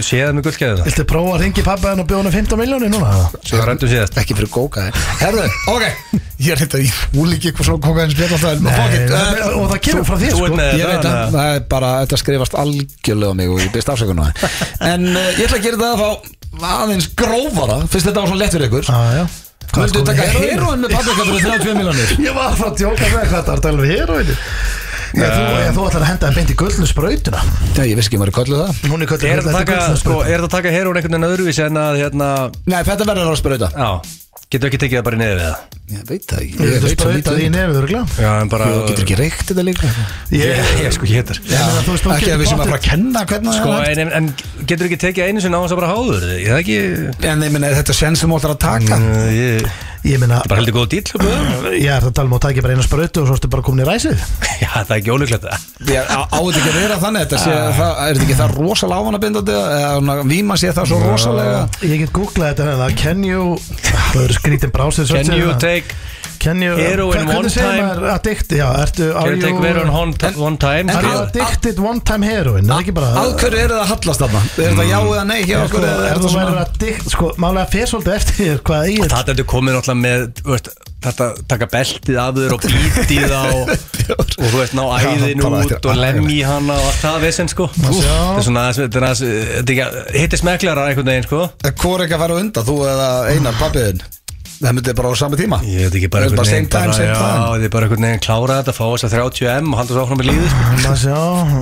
séðan 0.06 0.38
með 0.38 0.48
gullkeið 0.48 0.78
það 0.78 0.88
Viltu 0.88 1.06
prófa 1.10 1.34
að 1.36 1.44
ringi 1.44 1.66
pappaðin 1.66 2.04
og 2.04 2.08
bjóða 2.08 2.30
hann 2.30 2.38
15 2.38 2.62
miljónir 2.62 2.92
núna? 2.94 3.12
Svo 3.44 3.60
rættum 3.68 3.90
síðast. 3.92 4.16
Ekki 4.20 4.38
fyrir 4.38 4.52
kóka 4.54 4.88
Herðu, 5.20 5.44
ok 5.74 6.29
Ég 6.40 6.54
er 6.54 6.60
þetta, 6.62 6.80
ég 6.80 6.94
fúl 7.12 7.34
ekki 7.34 7.50
eitthvað 7.50 7.66
svona 7.68 8.54
it, 8.56 8.62
Nei, 8.64 8.76
uh, 9.12 9.58
og 9.60 9.66
það 9.74 9.80
kemur 9.84 10.06
frá 10.08 10.16
þér 10.22 10.34
sko. 10.38 10.48
Ég 10.56 10.86
veit 10.88 11.04
það, 11.04 11.18
að 11.20 11.36
það 11.36 11.52
er 11.52 11.62
bara, 11.74 11.90
þetta 12.04 12.20
skrifast 12.22 12.56
algjörlega 12.62 13.36
mig 13.36 13.52
og 13.52 13.60
ég 13.60 13.72
byrst 13.74 13.92
afsökun 13.92 14.22
á 14.22 14.24
það 14.30 14.58
En 14.94 15.06
uh, 15.12 15.28
ég 15.36 15.44
ætla 15.44 15.60
að 15.60 15.66
gera 15.68 15.80
það 15.82 15.92
að 15.92 16.00
fá 16.00 16.70
aðeins 16.80 17.08
grófara 17.20 17.78
Fyrst 17.92 18.08
þetta 18.08 18.24
var 18.24 18.32
svona 18.32 18.42
lett 18.42 18.56
fyrir 18.56 18.70
ykkur. 18.70 18.88
Já, 18.88 19.20
já. 19.20 19.24
Hvað 19.70 19.84
Vildu 19.84 20.00
sko, 20.00 20.06
taka 20.08 20.28
heroin 20.34 20.84
með 20.84 20.94
paprika 20.96 21.26
fyrir 21.28 21.44
32 21.46 21.74
miljonir 21.78 22.14
Ég 22.24 22.34
var 22.36 22.48
að 22.48 22.56
fara 22.58 22.70
að 22.72 22.80
tjóka 22.80 23.10
með 23.10 23.26
hvað 23.30 23.34
það 23.34 23.52
er 23.52 23.60
að 23.60 23.66
tala 23.66 23.76
um 23.76 23.90
heroinu 23.92 24.38
Ég, 25.10 25.32
þú, 25.74 25.84
ætlar 25.88 26.04
að 26.04 26.06
henda 26.06 26.28
það 26.28 26.36
beint 26.38 26.50
í 26.52 26.56
gullnu 26.58 26.86
sprautuna 26.86 27.40
Já, 27.74 27.82
ég 27.82 27.96
vissi 27.98 28.10
ekki 28.10 28.20
maður 28.20 28.34
kölluð 28.36 28.60
það. 28.62 28.82
Hún 28.92 29.02
er 29.02 29.10
Er 29.10 29.10
þetta 29.10 29.34
þetta 29.42 29.54
taka, 29.58 29.78
sko, 29.90 29.98
sprauta. 30.04 30.28
er 30.30 30.44
þetta 30.44 30.50
taka 30.54 30.74
herun 30.74 31.00
einhvern 31.00 31.16
veginn 31.16 31.28
öðruvísi 31.30 31.64
en 31.66 31.80
að 31.82 31.98
hérna 32.04 32.28
Nei, 32.70 32.78
þetta 32.86 33.08
verður 33.08 33.32
að 33.32 33.38
sprauta. 33.40 33.70
Já, 33.74 33.90
Getur 34.50 34.66
ekki 34.66 34.78
tekið 34.82 34.98
það 34.98 35.04
bara 35.06 35.16
í 35.16 35.26
við 35.30 35.40
það 35.44 35.58
Ég 35.90 36.00
veit 36.06 36.24
það 36.30 36.40
ekki. 36.40 36.56
Ég 36.58 36.70
Ég 36.70 36.82
veit 36.82 36.94
sprauta 36.96 37.32
um 37.34 37.38
í 37.38 37.44
nefið 37.54 37.76
örgulega 37.80 38.22
Já, 38.24 38.30
en 38.42 38.48
bara 38.50 38.66
Þú 38.70 38.80
getur 38.88 39.04
ekki 39.04 39.18
reykt 39.20 39.44
þetta 39.50 39.64
líka. 39.66 39.90
Ég, 40.34 40.72
ég 40.82 40.94
sko 40.96 41.06
hétar 41.10 41.38
Ég 41.38 41.54
meina, 41.54 41.84
þú 41.86 41.94
veist, 41.94 42.06
þú 42.06 42.12
Ekki 42.16 42.32
að 42.34 42.42
við 42.42 42.50
sem 42.50 42.62
að 42.62 42.70
fara 42.72 42.80
að 42.80 42.86
kenna 42.88 43.22
hvernig 43.30 43.54
Sko, 43.60 43.70
það 43.70 43.86
er. 43.92 44.00
en, 44.02 44.10
en, 44.10 44.30
en 44.30 44.66
getur 44.72 44.88
ekki 44.90 44.98
tekið 45.06 45.30
einu 45.30 45.44
sinni 45.44 45.54
á 45.58 45.62
þess 45.62 45.76
að 45.76 45.80
bara 45.82 45.92
háður 45.94 46.26
Ég 46.34 46.50
það 46.50 46.60
ekki 46.64 47.30
En 47.30 47.46
ég 47.46 47.54
minna, 47.54 47.70
þetta 47.78 47.96
sen 48.00 48.18
sem 48.18 48.34
þú 48.34 48.40
ætlar 48.40 48.56
að 48.56 48.62
taka? 48.66 48.98
Uh, 48.98 49.30
Ég 49.38 49.70
Ég 50.00 50.16
meina, 50.16 50.38
bara 50.48 50.62
heldur 50.62 50.78
góð 50.78 50.86
dýl 50.94 51.02
sko. 51.10 51.18
ég 51.76 51.90
er 51.92 52.06
að 52.06 52.14
tala 52.16 52.30
um 52.30 52.36
að 52.38 52.42
taka 52.46 52.62
bara 52.64 52.76
eina 52.76 52.84
sprautu 52.86 53.20
og 53.20 53.28
svo 53.28 53.36
ertu 53.36 53.50
bara 53.52 53.64
komin 53.66 53.84
í 53.84 53.88
ræsið? 53.88 54.22
Já, 54.62 54.70
það 54.72 54.94
er 54.94 55.00
ekki 55.00 55.12
ólíklegt 55.12 55.44
það. 55.44 55.66
Ég 55.90 56.08
á 56.08 56.20
á 56.24 56.38
þetta 56.40 56.62
ekki 56.62 56.70
að 56.72 56.78
vera 56.78 57.00
þannig? 57.02 57.26
Þetta 57.26 57.40
sé, 57.42 57.56
það, 57.80 57.92
er 58.04 58.14
þetta 58.20 58.26
ekki 58.26 58.38
það 58.40 58.54
rosalega 58.56 59.04
ávanabindandi 59.04 59.58
eða 59.58 60.16
víma 60.30 60.56
sé 60.60 60.72
það 60.76 60.92
svo 60.92 61.02
rosalega? 61.04 61.60
Ég 61.84 62.06
get 62.06 62.14
googlað 62.16 62.54
þetta 62.54 62.70
hérna. 62.70 62.88
Can 63.02 63.26
you 63.28 63.58
Það 64.14 64.24
eru 64.24 64.38
skrítin 64.40 64.72
brásið 64.74 65.12
Can 65.18 65.36
you 65.36 65.52
take 65.60 65.92
Can 65.92 66.19
you 66.62 66.76
heroin 66.78 67.28
one 67.28 67.48
time? 67.52 67.82
maður 67.84 68.06
Addict, 68.14 68.52
já, 68.56 68.66
ertu 68.80 69.08
Can 69.12 69.34
you 69.34 69.42
take 69.42 69.60
veron 69.60 69.90
one, 69.92 70.14
one 70.40 70.56
time 70.60 70.90
Are 70.90 71.04
you 71.04 71.22
addicted 71.26 71.80
one 71.84 72.00
time 72.00 72.26
heroin? 72.26 72.64
Það 72.64 72.76
er 72.76 72.84
ekki 72.86 72.94
Að 73.20 73.44
er 73.60 73.74
það 73.74 73.82
að 73.82 73.90
hallast 73.92 74.24
þarna? 74.24 74.42
Er 74.50 74.70
þetta 74.70 74.86
já 74.88 74.98
eða 75.00 75.24
nei 75.28 75.40
sko, 75.44 75.82
er 75.82 75.88
er 75.90 76.04
þetta 76.04 76.20
þú 76.20 76.32
svona 76.34 76.46
verður 76.46 76.62
addict 76.64 77.10
Sko, 77.14 77.32
málega 77.44 77.66
fer 77.74 77.90
svolítið 77.92 78.16
eftir 78.20 78.62
Hvað 78.70 78.88
eigið 78.90 79.14
Það 79.16 79.34
er 79.34 79.44
komið 79.54 79.78
náttúrulega 79.78 80.00
með 80.06 80.88
Þetta 81.00 81.26
taka 81.48 81.66
beltið 81.72 82.18
af 82.20 82.34
þér 82.36 82.54
og 82.54 82.64
bítið 82.68 83.32
á 83.32 83.44
og, 83.48 83.70
og 84.20 84.34
þú 84.36 84.50
veist 84.58 84.74
ná 84.76 84.82
æðin 85.00 85.40
út 85.40 85.72
er 85.72 85.88
og 85.88 85.96
lemmi 85.96 86.36
hana 86.44 86.76
og 86.76 86.88
allt 86.90 87.00
það 87.00 87.24
vesen 87.24 87.48
sko. 87.48 87.70
Þetta 87.72 88.18
er 88.36 88.44
svona 88.44 88.66
þetta 88.76 89.00
er 89.00 89.06
aðeins- 89.08 89.22
þetta 89.56 89.72
er 89.72 89.80
ekki 89.86 90.18
hittir 90.20 90.42
smeklara 90.42 90.84
einhvern 90.90 91.08
veginn 91.14 91.28
sko 91.30 91.40
Hvor 91.70 91.96
er 91.96 92.04
ekki 92.04 92.18
að 92.18 92.24
fara 92.26 92.36
á 92.36 92.40
undan, 92.44 92.68
þú 92.68 92.76
eða 92.90 93.08
einar 93.32 93.56
pappiðin? 93.62 94.04
Það 94.60 94.74
myndi 94.76 94.92
bara 94.92 95.08
á 95.08 95.14
sami 95.16 95.36
tíma. 95.40 95.56
Ég 95.64 95.86
veit 95.88 95.94
ekki 95.96 96.08
bara 96.12 96.26
Það 96.28 96.34
er 96.34 96.36
einhvern 96.36 96.50
veginn 96.52 96.66
bara, 96.68 96.96
já, 97.00 97.14
þið 97.56 97.62
er 97.64 97.70
bara 97.72 97.86
einhvern 97.86 98.04
veginn 98.04 98.20
klára 98.26 98.56
þetta 98.60 98.72
fá 98.76 98.82
þess 98.92 99.06
að 99.06 99.14
30M 99.16 99.70
og 99.72 99.78
halda 99.80 99.94
svo 99.94 100.02
áfram 100.04 100.18
með 100.20 100.26
lífið 100.28 100.50
sko. 100.50 101.14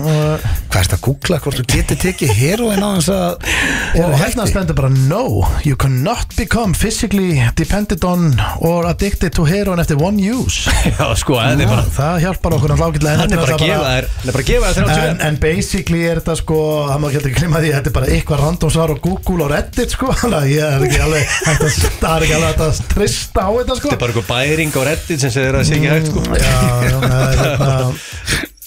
Og- 0.08 0.46
Hvað 0.68 0.80
er 0.80 0.88
þetta 0.88 0.96
að 0.98 1.04
googla? 1.06 1.38
Hvort 1.44 1.58
þú 1.60 1.64
getur 1.72 1.98
tekið 2.02 2.32
heroin 2.40 2.82
á 2.82 2.90
þess 2.98 3.10
að 3.14 4.02
Og 4.02 4.16
hérna 4.18 4.46
stendur 4.50 4.76
bara 4.80 4.90
No, 4.90 5.22
you 5.64 5.76
cannot 5.78 6.34
become 6.36 6.74
physically 6.74 7.38
dependent 7.54 8.02
on 8.04 8.34
or 8.60 8.84
addicted 8.90 9.32
to 9.38 9.44
heroin 9.46 9.78
after 9.78 9.94
one 9.96 10.18
use. 10.18 10.66
Já 10.98 11.06
sko, 11.22 11.38
það 11.38 11.62
er 11.62 11.70
bara 11.70 11.86
Það 12.00 12.18
hjálpar 12.26 12.58
okkur 12.58 12.74
að 12.74 12.82
hlákilega 12.82 13.22
Hann 13.22 13.32
er 13.32 13.42
bara 13.44 13.54
að 13.54 13.62
gefa 13.62 13.86
þér 13.94 14.10
Hann 14.18 14.26
er 14.26 14.34
bara 14.34 14.42
að 14.42 14.50
gefa 14.50 14.74
þér 14.74 14.90
30M 14.90 15.24
En, 15.28 15.38
basically 15.46 16.02
er 16.10 16.18
þetta 16.20 16.36
sko 16.42 16.58
það 16.90 16.98
má 16.98 17.08
ekki 17.08 17.20
heldur 17.20 17.38
glimma 17.38 17.62
því 17.62 17.72
þetta 17.78 17.92
er 17.92 17.96
bara 18.00 18.10
eitthvað 18.18 18.42
random 18.42 18.74
svar 18.74 18.90
á 18.90 18.96
Google 19.06 19.46
og 19.46 19.54
Reddit 19.54 19.94
sko. 19.94 20.10
Er 20.18 20.18
það 20.28 22.12
er 22.18 22.26
ekki 22.26 22.38
alveg 22.38 22.87
að 22.88 22.94
trista 22.96 23.44
á 23.44 23.50
þetta 23.60 23.76
sko. 23.78 23.88
Þetta 23.88 23.96
er 23.96 24.02
bara 24.02 24.12
eitthvað 24.14 24.30
bæring 24.32 24.72
á 24.74 24.82
reddit 24.88 25.20
sem 25.22 25.30
segir 25.36 25.52
að 25.52 25.60
það 25.60 25.68
sé 25.68 25.78
ekki 25.78 25.90
hægt 25.92 26.08
sko. 26.08 26.20
Já, 26.32 26.56
já, 26.88 26.96
það 27.04 27.28
er 27.28 27.42
hérna 27.44 27.68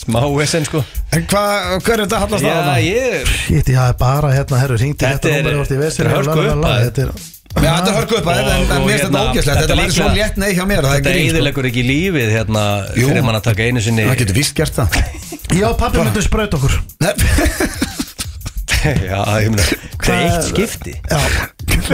Smá 0.01 0.17
vesen 0.33 0.63
sko. 0.65 0.79
En 1.13 1.25
hvað, 1.29 1.57
hver 1.85 1.93
er 1.93 2.07
þetta 2.07 2.15
að 2.17 2.23
hallast 2.23 2.41
á 2.41 2.49
Já, 2.49 2.55
þarna? 2.55 2.77
ég 2.81 3.27
Shit, 3.35 3.67
hafi 3.77 3.97
bara 4.01 4.31
hérna, 4.33 4.57
herru, 4.63 4.77
ringdi 4.81 4.97
Þetta 4.97 5.11
þetta 5.11 5.27
er- 5.29 5.59
þetta 5.69 6.01
er 6.01 6.09
hörku 6.15 6.39
upphæð. 6.41 6.81
Þetta 6.87 7.03
er 7.05 7.11
Já, 7.51 7.71
þetta 7.75 7.91
er 7.91 7.95
hörku 7.99 8.15
upp 8.17 8.29
að 8.31 8.39
þetta 8.39 8.55
en, 8.55 8.63
mér 8.63 8.71
finnst 8.71 9.03
þetta 9.03 9.05
hérna, 9.05 9.21
ógæslegt 9.27 9.45
Þetta 9.51 9.61
þetta 9.61 9.77
væri 9.81 9.93
svo 9.97 10.07
létt 10.15 10.37
nei 10.41 10.49
hjá 10.57 10.63
mér 10.71 10.81
það 10.87 10.93
er 10.95 11.01
Þetta 11.01 11.11
sko. 11.11 11.21
eiðilegur 11.27 11.67
ekki 11.69 11.83
lífið 11.91 12.29
hérna 12.31 12.63
fyrir 12.95 13.23
mann 13.27 13.37
að 13.37 13.45
taka 13.51 13.67
einu 13.67 13.83
sinni 13.85 14.05
Það 14.07 14.19
getur 14.23 14.37
vist 14.39 14.55
gert 14.57 14.79
það. 14.79 14.97
Já, 15.61 15.67
pappi 15.77 15.99
myndi 16.01 16.23
spraut 16.25 16.57
okkur 16.57 16.77
Já, 19.11 19.19
ég 19.43 19.51
meina 19.53 19.65
Þetta 20.01 20.15
er 20.15 20.23
eitt 20.25 20.47
skipti? 20.49 20.93
Já, 21.09 21.19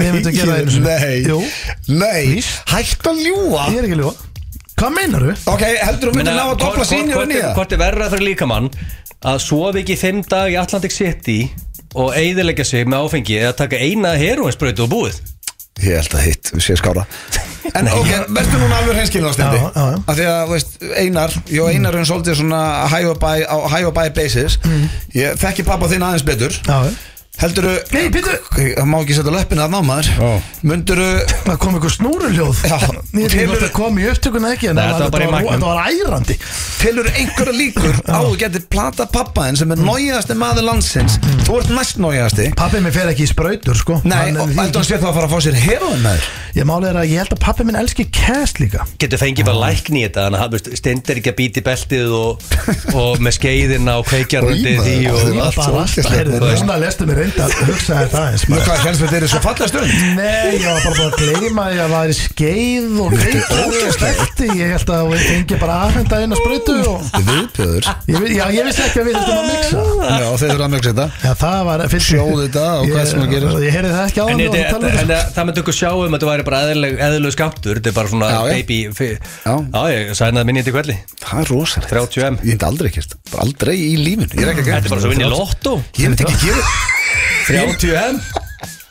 ég 0.04 0.14
myndi 0.16 0.34
gera 0.38 0.56
það 0.56 0.62
einu 0.62 0.82
Nei, 0.88 1.18
Jú, 1.28 1.40
nei, 2.00 2.42
hætt 2.72 3.10
að 3.12 3.22
ljúa 3.26 3.66
ég 3.74 3.80
er 3.82 3.88
ekki 3.90 3.98
að 3.98 4.04
ljúa 4.04 4.16
Hvað 4.78 4.92
meinar 4.94 5.24
þú? 5.26 5.36
Ok, 5.56 5.64
heldur 5.82 6.12
þú 6.12 6.16
myndir 6.20 6.36
ná 6.38 6.42
að 6.44 6.50
Hvort- 6.52 6.62
dobla 6.62 6.78
hvort- 6.78 6.92
sínjur 6.92 7.22
er- 7.24 7.32
það? 7.34 7.54
Hvort 7.58 7.72
er 7.74 7.82
verra 7.82 8.10
fyrir 8.14 8.28
líkamann 8.30 8.68
að 9.32 9.40
sofa 9.42 9.80
ekki 9.82 9.96
fimm 9.98 10.20
dag 10.30 10.52
í 10.54 10.60
Atlantic 10.62 10.94
City 10.94 11.38
og 11.98 12.12
eiðilegja 12.14 12.66
sig 12.68 12.86
með 12.86 13.08
áfengi 13.08 13.40
eða 13.42 13.56
taka 13.64 13.80
eina 13.82 14.12
heroinsbrautu 14.22 14.86
og 14.86 14.92
búið 14.94 15.18
Ég 15.84 16.00
held 16.00 16.16
að 16.18 16.24
hitt, 16.26 16.52
við 16.56 16.64
séum 16.66 16.80
skára. 16.80 17.04
En 17.76 17.90
ok, 17.92 18.10
verður 18.34 18.62
núna 18.64 18.80
alveg 18.80 18.96
hreinskilin 18.96 19.28
á 19.30 19.34
stendi. 19.36 19.60
Já, 19.60 19.68
já, 19.76 19.84
já. 19.92 19.98
Af 20.08 20.18
því 20.18 20.28
að, 20.32 20.40
veist, 20.54 20.78
Einar 20.98 21.36
Jó, 21.52 21.68
Einar 21.68 21.98
er 22.00 22.08
svolítið 22.08 22.40
svona 22.40 22.62
high 22.88 23.10
or 23.12 23.20
by, 23.22 23.44
á 23.44 23.58
high 23.68 23.90
or 23.90 23.94
by 23.94 24.08
basis. 24.16 24.58
Ég 25.14 25.38
þekki 25.42 25.68
pappa 25.68 25.90
þinn 25.92 26.06
aðeins 26.08 26.26
betur. 26.26 26.56
Já, 26.66 26.88
já 26.88 27.17
Heldur 27.38 27.68
Nei, 27.94 28.08
býttu. 28.10 28.34
Það 28.58 28.88
má 28.90 28.96
ekki 29.04 29.16
setja 29.18 29.34
löppina 29.34 29.68
að 29.68 29.74
ná 29.76 29.80
maður. 29.86 30.08
Já. 30.18 30.30
Mundur 30.66 31.02
Það 31.46 31.58
kom 31.62 31.76
einhver 31.78 31.94
snúruljóð. 31.94 32.62
Já. 32.66 32.78
Ég 33.14 33.36
veit 33.36 33.52
hvort 33.52 33.62
það 33.62 33.74
kom 33.76 34.00
í 34.02 34.08
upptökuna 34.10 34.54
ekki 34.56 34.72
En 34.72 34.80
Nei, 34.80 34.88
það 34.88 34.94
þetta 34.94 35.04
var 35.04 35.12
bara 35.14 35.28
í 35.28 35.32
magnum. 35.36 35.52
þetta 35.54 35.68
var 35.70 35.80
ærandi. 35.86 36.38
Telur 36.82 37.10
einhverja 37.14 37.56
líkur 37.58 37.96
á 38.10 38.18
að 38.18 38.36
geti 38.42 38.64
plata 38.74 39.06
pappaðin 39.14 39.60
sem 39.62 39.74
er 39.76 39.84
nóiðasti 39.86 40.38
maður 40.38 40.66
landsins? 40.72 41.20
Þú 41.46 41.60
ert 41.62 41.72
næst 41.78 42.02
nóiðasti 42.02 42.50
Pappi 42.58 42.82
minn 42.82 42.96
fer 42.96 43.12
ekki 43.12 43.26
í 43.28 43.30
sprautur 43.30 43.78
sko. 43.78 44.00
Nei, 44.08 44.34
og 44.34 44.50
heldur 44.58 44.82
hann 44.82 44.90
sé 44.90 44.98
þá 44.98 45.08
að 45.12 45.18
fara 45.20 45.30
að 45.30 45.34
fá 45.36 45.40
sér 45.46 45.58
heroin 45.62 46.02
með 46.04 46.18
þér 46.18 46.36
Ég 46.58 46.66
máli 46.66 46.90
er 46.90 46.98
að 46.98 47.12
ég 47.12 47.22
held 47.22 47.34
að 47.36 47.42
pappi 47.44 47.66
minn 47.68 47.78
elski 47.78 48.08
cast 48.10 48.58
líka. 48.58 48.82
Getur 48.98 49.20
fengið 49.22 49.46
bara 49.46 49.68
lækni 49.68 50.02
í 50.02 50.06
þetta 50.08 50.24
Þannig 50.26 50.40
að 50.42 50.56
hann 50.58 50.80
stendur 50.80 51.20
ekki 51.22 51.30
að 51.30 51.38
býti 51.38 51.62
beltið 51.68 52.16
og, 52.18 52.48
og 52.98 53.22
með 53.22 53.38
skeiðina 53.38 54.00
og 54.02 54.10
því 54.10 54.24
maður, 54.26 55.12
og 55.14 55.20
það 55.22 55.38
er 55.38 55.42
allt 55.46 55.62
svo 55.62 57.27
reynda 57.28 57.48
að 57.48 57.56
hugsa 57.68 57.98
þetta 58.02 58.22
aðeins 58.24 58.46
Nú 58.48 58.60
hvað, 58.64 58.80
helst 58.88 59.02
þetta 59.04 59.18
er 59.18 59.26
svo 59.32 59.42
fallega 59.44 59.68
stund? 59.72 59.92
Nei, 60.18 60.58
ég 60.58 60.68
var 60.68 60.82
bara 60.84 60.96
búin 60.98 61.08
að 61.08 61.18
gleyma 61.22 61.66
því 61.68 61.78
að 61.78 61.82
það 61.84 61.94
væri 61.98 62.16
skeið 62.18 62.98
og 63.04 63.16
kveikjarhundi 63.18 63.82
og 63.88 63.96
stekti 63.98 64.48
Ég 64.58 64.74
held 64.74 64.92
að 64.98 65.10
við 65.12 65.24
fengi 65.28 65.60
bara 65.62 65.78
aðfenda 65.88 66.20
eina 66.24 66.40
sprautu 66.40 66.76
og 66.88 67.00
Viðbjöður 67.28 67.90
ég, 68.08 68.20
vi- 68.24 68.36
Já, 68.38 68.46
ég 68.54 68.68
vissi 68.68 68.84
ekki 68.88 69.02
að 69.02 69.08
við 69.08 69.18
þurftum 69.18 69.38
að 69.38 69.48
mixa. 69.52 69.80
Já, 70.08 70.28
þeir 70.38 70.52
eru 70.54 70.66
að 70.68 71.42
það 71.42 71.62
var 71.68 71.84
fyrst 71.92 72.08
Sjóðu 72.08 72.44
þetta 72.48 72.66
og 72.78 72.92
hvað 72.92 73.08
sem 73.12 73.22
að 73.24 73.32
gera. 73.34 73.52
Ég 73.68 73.74
heyrði 73.76 73.92
það 73.98 74.06
ekki 74.08 74.22
á 74.22 74.26
þetta, 74.28 74.92
en 75.02 75.12
það- 75.12 75.32
það 75.38 75.48
myndi 75.50 75.62
okkur 75.64 75.78
sjá 75.78 75.90
um 75.92 76.04
að 76.08 76.14
þetta 76.18 76.30
væri 76.32 76.46
bara 76.48 76.60
eðlulegu 76.68 77.34
skaptur 77.36 77.80
Þetta 77.82 77.92
er 77.92 77.96
bara 77.98 78.12
svona 78.14 78.30
baby 78.48 78.78
fi- 78.96 79.10
Já. 79.18 79.56
Já, 79.74 79.82
ég 79.92 80.14
sænaði 80.18 80.46
minni 80.52 80.64
til 80.68 80.74
kvelli 80.78 80.98
Það 81.24 81.42
er 81.44 81.52
rosalegt. 81.52 81.92
30M. 81.92 82.38
Ég 82.44 82.54
myndi 82.54 82.68
aldrei 82.70 82.92
kert 82.96 83.18
Bara 83.32 83.44
aldrei 83.48 83.76
í 83.78 83.96
lífinu. 83.98 84.30
Ég 84.38 84.46
er 84.48 84.54
ekki 84.54 84.64
að 84.64 84.72
Þetta 84.78 84.86
er 84.86 84.94
bara 84.96 85.02
svo 85.02 85.12
vinn 85.14 85.26
í 85.26 85.32
lottó 85.32 85.74
Ég 85.98 86.08
myndi 86.14 86.28
ekki 86.28 86.40
gera 86.48 86.64
30M 87.48 88.22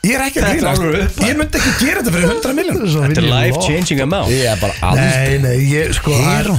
Ég 0.07 0.13
er 0.15 0.21
ekki 0.23 0.39
að 0.39 0.45
Þetta 0.47 0.61
er 0.61 0.67
alveg 0.69 0.91
gera 0.93 1.05
upp. 1.07 1.15
Ég 1.27 1.33
myndi 1.35 1.57
ekki 1.59 1.71
gera 1.81 1.99
þetta 2.05 2.11
fyrir 2.13 2.29
100 2.31 2.53
miljón 2.55 2.77
Þetta 2.87 3.21
er 3.23 3.25
life 3.27 3.57
changing 3.65 4.01
amount. 4.05 4.29
Ég 4.31 4.45
er 4.53 4.59
bara 4.61 4.75
aldrei 4.87 5.07
Nei, 5.09 5.39
nei, 5.43 5.55
ég, 5.67 5.89
sko 5.97 6.13
það 6.15 6.37
er-. 6.37 6.51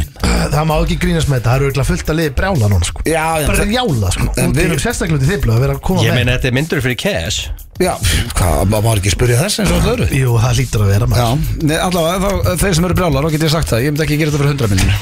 Það 0.52 0.66
má 0.68 0.74
ekki 0.82 0.96
grínast 1.00 1.30
með 1.30 1.38
þetta, 1.38 1.48
það 1.48 1.56
eru 1.62 1.68
örugglega 1.68 1.88
fullt 1.88 2.10
að 2.12 2.18
liði 2.18 2.32
brjála 2.38 2.68
núna, 2.72 2.88
sko. 2.88 3.04
Já, 3.08 3.24
en 3.40 3.46
Bara 3.48 3.62
það- 3.62 3.72
rjála, 3.72 4.10
sko. 4.18 4.26
En 4.42 4.50
Og 4.50 4.58
við- 4.58 4.68
til 4.74 4.80
sérstaklega 4.84 5.22
til 5.22 5.30
þiblu 5.32 5.54
að 5.54 5.62
vera 5.64 5.76
að 5.78 5.80
koma 5.88 6.04
Ég 6.04 6.12
með. 6.12 6.18
meina 6.18 6.34
þetta 6.36 6.50
er 6.50 6.56
myndur 6.58 6.84
fyrir 6.84 6.98
cash. 7.00 7.38
Já, 7.78 7.94
hvað, 8.36 8.60
maður 8.68 8.84
má 8.84 8.92
ekki 8.98 9.14
spyrja 9.14 9.40
þess 9.40 9.60
eins 9.62 9.72
og 9.72 9.82
það 9.86 9.92
eru 9.96 10.06
Jú, 10.18 10.30
það 10.44 10.56
lítur 10.60 10.84
að 10.84 10.92
vera 10.92 11.06
Já, 11.08 11.10
maður 11.14 11.66
nei, 11.70 11.76
allavega, 11.88 12.18
þá, 12.18 12.56
þeir 12.62 12.74
sem 12.78 12.84
eru 12.90 12.98
brjálar, 13.00 13.22
þá 13.24 13.30
get 13.36 13.46
ég 13.48 13.52
sagt 13.54 13.68
það. 13.72 13.84
Ég 13.86 13.92
myndi 13.94 14.04
ekki 14.08 14.18
gera 14.18 14.30
þetta 14.30 14.42
fyrir 14.42 14.52
100 14.52 14.68
miljón 14.74 14.92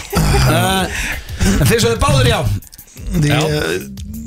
En 1.61 1.67
þeir 1.67 1.81
sem 1.81 1.91
eru 1.91 2.01
báður, 2.03 2.27
já. 2.31 2.41
Því, 3.17 3.29
Já. 3.31 3.39
eh, 3.39 3.79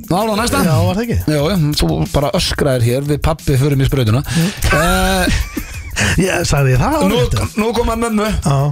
Nála 0.09 0.35
næsta. 0.39 0.61
Já, 0.65 0.75
var 0.87 0.97
það 0.97 1.03
ekki? 1.05 1.17
Já, 1.29 1.39
já, 1.51 1.57
þú 1.79 1.87
bara 2.13 2.29
öskraðir 2.39 2.85
hér 2.87 3.03
Við 3.11 3.19
pappi 3.25 3.57
förum 3.61 3.83
í 3.83 3.87
sprautuna 3.89 4.21
uh, 4.25 5.41
Ég 6.29 6.47
sagði 6.49 6.73
ég 6.73 6.81
það 6.81 7.03
nú, 7.11 7.19
áður 7.19 7.59
nú 7.59 7.67
koma 7.77 7.97
mömmu. 7.99 8.25
Uh, 8.25 8.63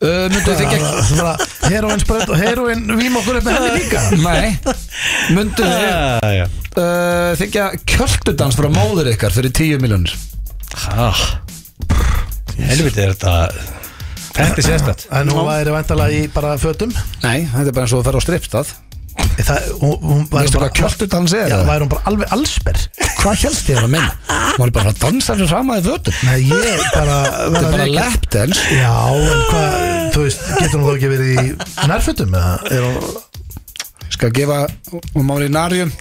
Já 0.00 0.28
Myndu 0.32 0.54
þið 0.56 0.62
ekki 0.64 1.72
Heroin 1.74 2.00
spröð 2.00 2.30
og 2.32 2.38
heroin 2.40 2.86
vím 2.96 3.18
okkur 3.20 3.40
upp 3.40 3.44
með 3.48 3.58
henni 3.58 3.82
líka? 3.82 4.04
Nei. 4.24 4.54
Myndu 5.36 5.66
þið 5.66 5.82
Já, 5.84 6.30
já. 6.38 6.46
Uh, 6.70 7.32
þykja 7.40 7.66
kjöldudans 7.90 8.56
frá 8.56 8.68
móður 8.72 9.10
ykkar 9.12 9.34
fyrir 9.34 9.52
10 9.52 9.82
miljónir 9.82 10.14
Ah. 10.94 11.18
Helviti 12.60 13.02
er 13.02 13.10
þetta 13.16 13.34
Þetta 14.38 14.62
er 14.62 14.64
sérstætt 14.68 15.04
En 15.18 15.28
hún 15.34 15.44
væri 15.50 15.74
vantalega 15.74 16.14
í 16.14 16.28
bara 16.32 16.54
fötum? 16.62 16.94
Nei, 17.24 17.42
þetta 17.50 17.66
er 17.66 17.74
bara 17.74 17.84
eins 17.88 17.96
og 17.96 18.04
að 18.04 18.08
ferða 18.08 18.22
á 18.22 18.26
strippstað 18.28 18.72
Það, 19.40 19.70
Veistu 20.30 20.60
hvað 20.60 20.72
kjöldudans 20.76 21.32
er? 21.34 21.48
Já, 21.48 21.54
eða? 21.56 21.64
væri 21.68 21.84
hún 21.84 21.90
bara 21.90 22.10
alveg 22.10 22.34
allsber 22.36 22.78
Hvað 23.20 23.40
helst 23.44 23.70
ég 23.72 23.80
að 23.80 23.88
minna? 23.94 24.12
Hún 24.56 24.66
er 24.66 24.72
bara 24.76 24.92
að 24.92 25.00
dansa 25.02 25.36
fyrir 25.36 25.50
sama 25.50 25.78
í 25.80 25.84
fötum 25.84 26.20
Nei, 26.28 26.36
ég 26.44 26.84
bara 26.94 27.16
Þetta 27.24 27.62
er 27.62 27.74
bara 27.74 27.88
lapdance 27.94 28.76
Já, 28.76 28.92
en 29.16 29.42
hvað, 29.50 29.74
þú 30.14 30.26
veist, 30.26 30.46
getur 30.60 30.76
hún 30.76 30.86
þá 30.86 30.92
ekki 30.94 31.12
verið 31.14 31.32
í 31.32 31.88
nærfötum 31.90 32.38
eða 32.40 32.54
er 32.70 32.86
hún 32.86 32.96
Skal 34.10 34.32
gefa 34.36 34.62
Hún 34.92 35.28
má 35.28 35.36
í 35.40 35.50
narjum 35.52 35.92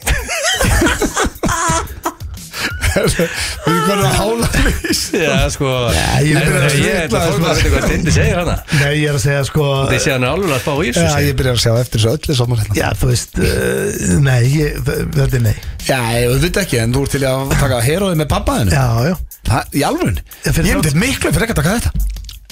Við 3.00 3.92
erum 3.94 4.04
að 4.06 4.16
hála 4.20 4.50
vís 4.66 5.02
Já, 5.14 5.36
sko. 5.54 5.70
Ég 6.26 6.36
Nei, 6.36 6.44
byrja 6.46 6.70
að 6.70 6.76
Ég 6.80 6.98
er 7.00 7.16
að 7.20 7.38
veit 7.38 7.72
hvað 7.74 7.88
Tindi 7.94 8.14
segir 8.16 8.40
hana 8.40 8.56
Nei, 8.80 8.92
ég 9.00 9.08
er 9.12 9.18
að 9.18 9.24
segja 9.24 9.46
sko 9.50 9.68
Þið 9.90 10.04
sé 10.06 10.14
hann 10.16 10.28
er 10.28 10.34
alveg 10.36 10.56
að 10.56 10.62
spá 10.64 10.74
í 10.76 10.94
Já, 10.94 11.10
ég 11.26 11.40
byrjar 11.40 11.58
að 11.58 11.64
sjá 11.64 11.74
eftir 11.80 12.04
þessu 12.04 12.14
öllu 12.16 12.38
saman 12.40 12.62
hérna. 12.64 12.78
Já, 12.80 12.88
þú 13.00 13.12
veist, 13.12 13.40
uh, 13.40 14.14
nei, 14.26 14.40
ég, 14.54 14.78
þetta 14.86 15.40
er 15.40 15.46
nei. 15.48 15.56
Já, 15.88 16.00
ég 16.20 16.36
veit 16.46 16.62
ekki, 16.64 16.82
en 16.84 16.96
þú 16.96 17.06
ert 17.06 17.16
til 17.16 17.24
að 17.30 17.56
taka 17.60 17.82
heroði 17.86 18.20
með 18.20 18.32
pappaðinu 18.36 18.76
Já, 18.76 18.86
já. 19.10 19.16
Það, 19.50 19.80
í 19.80 20.54
fyrir 20.54 20.70
Ég 20.70 20.80
myndi 20.80 20.96
miklu 21.00 21.34
fyrir 21.34 21.48
ekki 21.48 21.56
að 21.56 21.62
taka 21.64 21.78
þetta. 21.80 22.08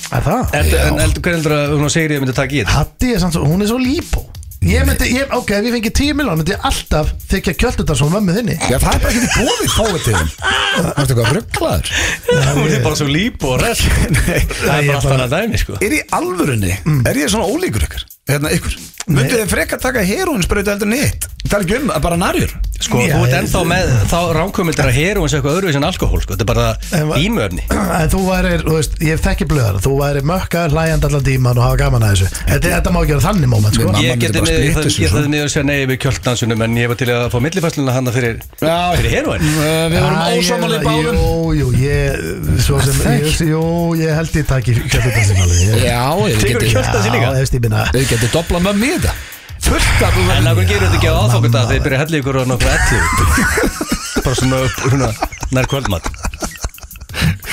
Er 0.08 0.24
það? 0.24 0.54
En 0.56 1.00
heldur- 1.02 1.22
hvernig 1.22 1.38
heldur 1.42 1.56
að 1.58 1.74
hún 1.82 1.92
segir 1.92 2.16
ég 2.16 2.22
myndi 2.24 2.36
taka 2.38 2.56
í 2.56 2.62
þetta? 2.64 2.76
Hatti 2.78 3.14
er 3.14 3.20
samt 3.24 3.36
svo, 3.36 3.44
hún 3.44 3.62
er 3.66 3.68
svo 3.68 3.80
líbó 3.82 4.24
Ég 4.66 4.84
myndi, 4.88 5.06
ég, 5.14 5.30
ok, 5.38 5.52
ef 5.54 5.66
ég 5.68 5.74
fengi 5.76 5.92
10 5.94 6.16
miljón 6.18 6.40
myndi 6.42 6.52
ég 6.56 6.64
alltaf 6.66 7.12
þykja 7.30 7.54
kjöldundar 7.62 7.96
svo 8.00 8.08
mömmu 8.12 8.34
þinni. 8.36 8.56
Já, 8.72 8.80
það 8.82 8.96
er 8.98 9.04
bara 9.04 9.12
ekki 9.14 9.30
bóðið 9.38 10.08
þeim 10.08 10.32
Það 10.42 10.90
er 10.90 11.04
eitthvað 11.04 11.32
rugglaður 11.38 11.92
Hún 12.58 12.74
er 12.74 12.82
bara 12.84 12.98
svo 13.00 13.08
líp 13.12 13.46
og 13.48 13.56
rest 13.62 13.86
Það 13.86 14.74
er 14.74 14.82
ég 14.82 14.90
bara 14.90 14.98
allt 14.98 15.08
bara- 15.08 15.16
annað 15.20 15.36
dæmi 15.38 15.62
sko. 15.62 15.78
Er 15.88 15.94
í 15.94 16.02
alvörunni, 16.20 16.74
er 17.06 17.22
ég 17.22 17.32
svona 17.32 17.48
ólíkur 17.54 17.86
ykkur? 17.88 18.06
Hérna 18.28 18.54
ykkur 18.56 18.78
Myndið 19.08 19.40
þið 19.40 19.52
frekar 19.54 19.80
taka 19.80 20.02
heroinsprautu 20.04 20.74
heldur 20.74 20.90
Það 21.48 21.62
er 21.62 21.64
ekki 21.64 21.76
um, 21.80 21.92
að 21.96 22.02
bara 22.04 22.16
narjur. 22.20 22.52
Sko, 22.78 23.00
Já, 23.02 23.16
þú 23.16 23.22
ert 23.24 23.36
ennþá 23.38 23.60
með 23.66 23.92
þá 24.12 24.18
ránkvömyndir 24.36 24.84
að 24.86 24.98
heroin 24.98 25.30
sé 25.32 25.38
eitthvað 25.38 25.56
öðruvísi 25.58 25.80
en 25.80 25.88
alkohól 25.88 26.20
sko. 26.22 26.36
Þetta 26.36 26.44
er 26.44 26.50
bara 26.52 26.68
En 28.04 28.10
þú 28.14 28.20
væri, 28.28 28.52
þú 28.66 28.74
veist, 28.76 28.94
ég 29.08 29.22
þekki 29.24 29.46
blöðar. 29.50 29.80
Þú 29.82 29.94
væri 30.02 30.22
mökka, 30.28 30.66
hlæjand 30.74 31.08
allan 31.08 31.24
tíman 31.24 31.58
og 31.58 31.64
hafa 31.64 31.78
gaman 31.86 32.04
að 32.04 32.12
þessu. 32.14 32.28
Þetta, 32.52 32.68
þetta 32.76 32.90
má 32.92 33.00
ekki 33.00 33.14
vera 33.16 33.26
þannig 33.30 33.50
moment, 33.54 33.74
sko. 33.80 33.84
Ég 34.04 34.20
geti 34.22 34.40
niður, 34.44 34.92
sko. 34.92 35.24
að 35.24 35.52
segja 35.56 35.66
nei 35.72 35.80
við 35.88 35.98
kjölddansunum 36.04 36.60
en 36.68 36.72
ég 36.84 36.88
var 36.92 36.98
til 37.00 37.10
að 37.16 37.32
fá 37.32 37.40
millifæsluna 37.48 37.96
hana 37.96 38.12
fyrir, 38.12 38.36
fyrir 38.60 39.12
heroin 39.16 39.42
Við 39.48 40.00
vorum 40.04 40.20
ósámáli 40.36 40.78
báðum 40.84 41.18
Getum 48.18 48.32
dobla 48.34 48.60
mömmu 48.66 48.88
í 48.88 48.94
þetta. 48.96 49.12
Fullt 49.68 50.02
af 50.02 50.16
En 50.18 50.48
það 50.48 50.62
gerur 50.66 50.88
þetta 50.88 50.98
ekki 50.98 51.10
á 51.12 51.16
aðfokunda 51.22 51.62
þegar 51.68 51.74
þið 51.76 51.84
byrja 51.86 51.98
að 51.98 52.02
hella 52.04 52.20
ykkur 52.22 52.40
og 52.42 52.48
nokkuð 52.50 52.72
ellu 52.74 53.00
Bara 54.26 54.38
svona, 54.40 54.62
svona 54.78 55.10
nær 55.54 55.70
kvöldmatt 55.70 56.10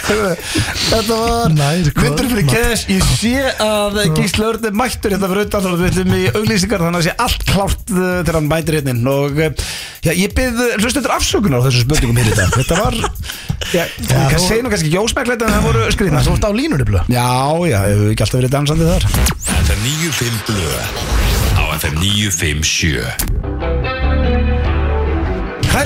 Þetta 0.05 1.17
var 1.19 1.55
Myndur 1.55 2.29
fyrir 2.29 2.47
cash 2.51 2.89
Ég 2.93 3.05
sé 3.17 3.33
að 3.65 4.01
Gísli 4.19 4.45
Örn 4.47 4.69
er 4.69 4.75
mættur 4.77 5.15
hérna 5.15 5.31
fyrir 5.31 5.47
utan 5.49 5.69
og 5.71 5.79
við 5.81 5.91
ætlum 5.93 6.15
í 6.19 6.23
auglýsingar 6.35 6.85
þannig 6.85 7.01
að 7.01 7.07
sé 7.09 7.15
allt 7.25 7.47
klárt 7.49 7.85
uh, 7.95 8.03
þegar 8.21 8.39
hann 8.39 8.51
mætir 8.51 8.79
hérna 8.79 8.95
inn. 8.95 9.09
Og 9.15 9.41
uh, 9.41 9.65
já, 10.05 10.13
ég 10.13 10.35
byrð 10.37 10.61
hlustendur 10.83 11.15
afsökunar 11.17 11.63
á 11.63 11.67
þessu 11.69 11.85
spurningum 11.87 12.21
hér 12.21 12.31
í 12.33 12.37
dag. 12.39 12.53
Þetta 12.59 12.81
var 12.83 12.99
Já, 13.75 13.85
ég 13.89 14.37
þú- 14.37 14.45
segi 14.45 14.63
nú 14.65 14.71
kannski 14.75 14.91
ekki 14.91 15.01
ósmæklegt 15.01 15.43
en 15.47 15.55
það 15.55 15.65
voru 15.71 15.87
skrýtna 15.95 16.21
Þú 16.27 16.35
ert 16.37 16.45
á 16.47 16.51
línunni 16.55 16.87
blöð. 16.89 17.09
Já, 17.11 17.29
já, 17.71 17.79
hefur 17.89 18.13
ekki 18.13 18.27
alltaf 18.27 18.41
verið 18.43 18.55
dansandi 18.59 18.91
þar. 18.91 19.09
FM 19.65 19.81
95 19.89 20.45
Blö 20.51 20.71
Á 21.55 21.63
FM 21.81 21.95
957 22.03 23.01
Hættið 23.01 23.54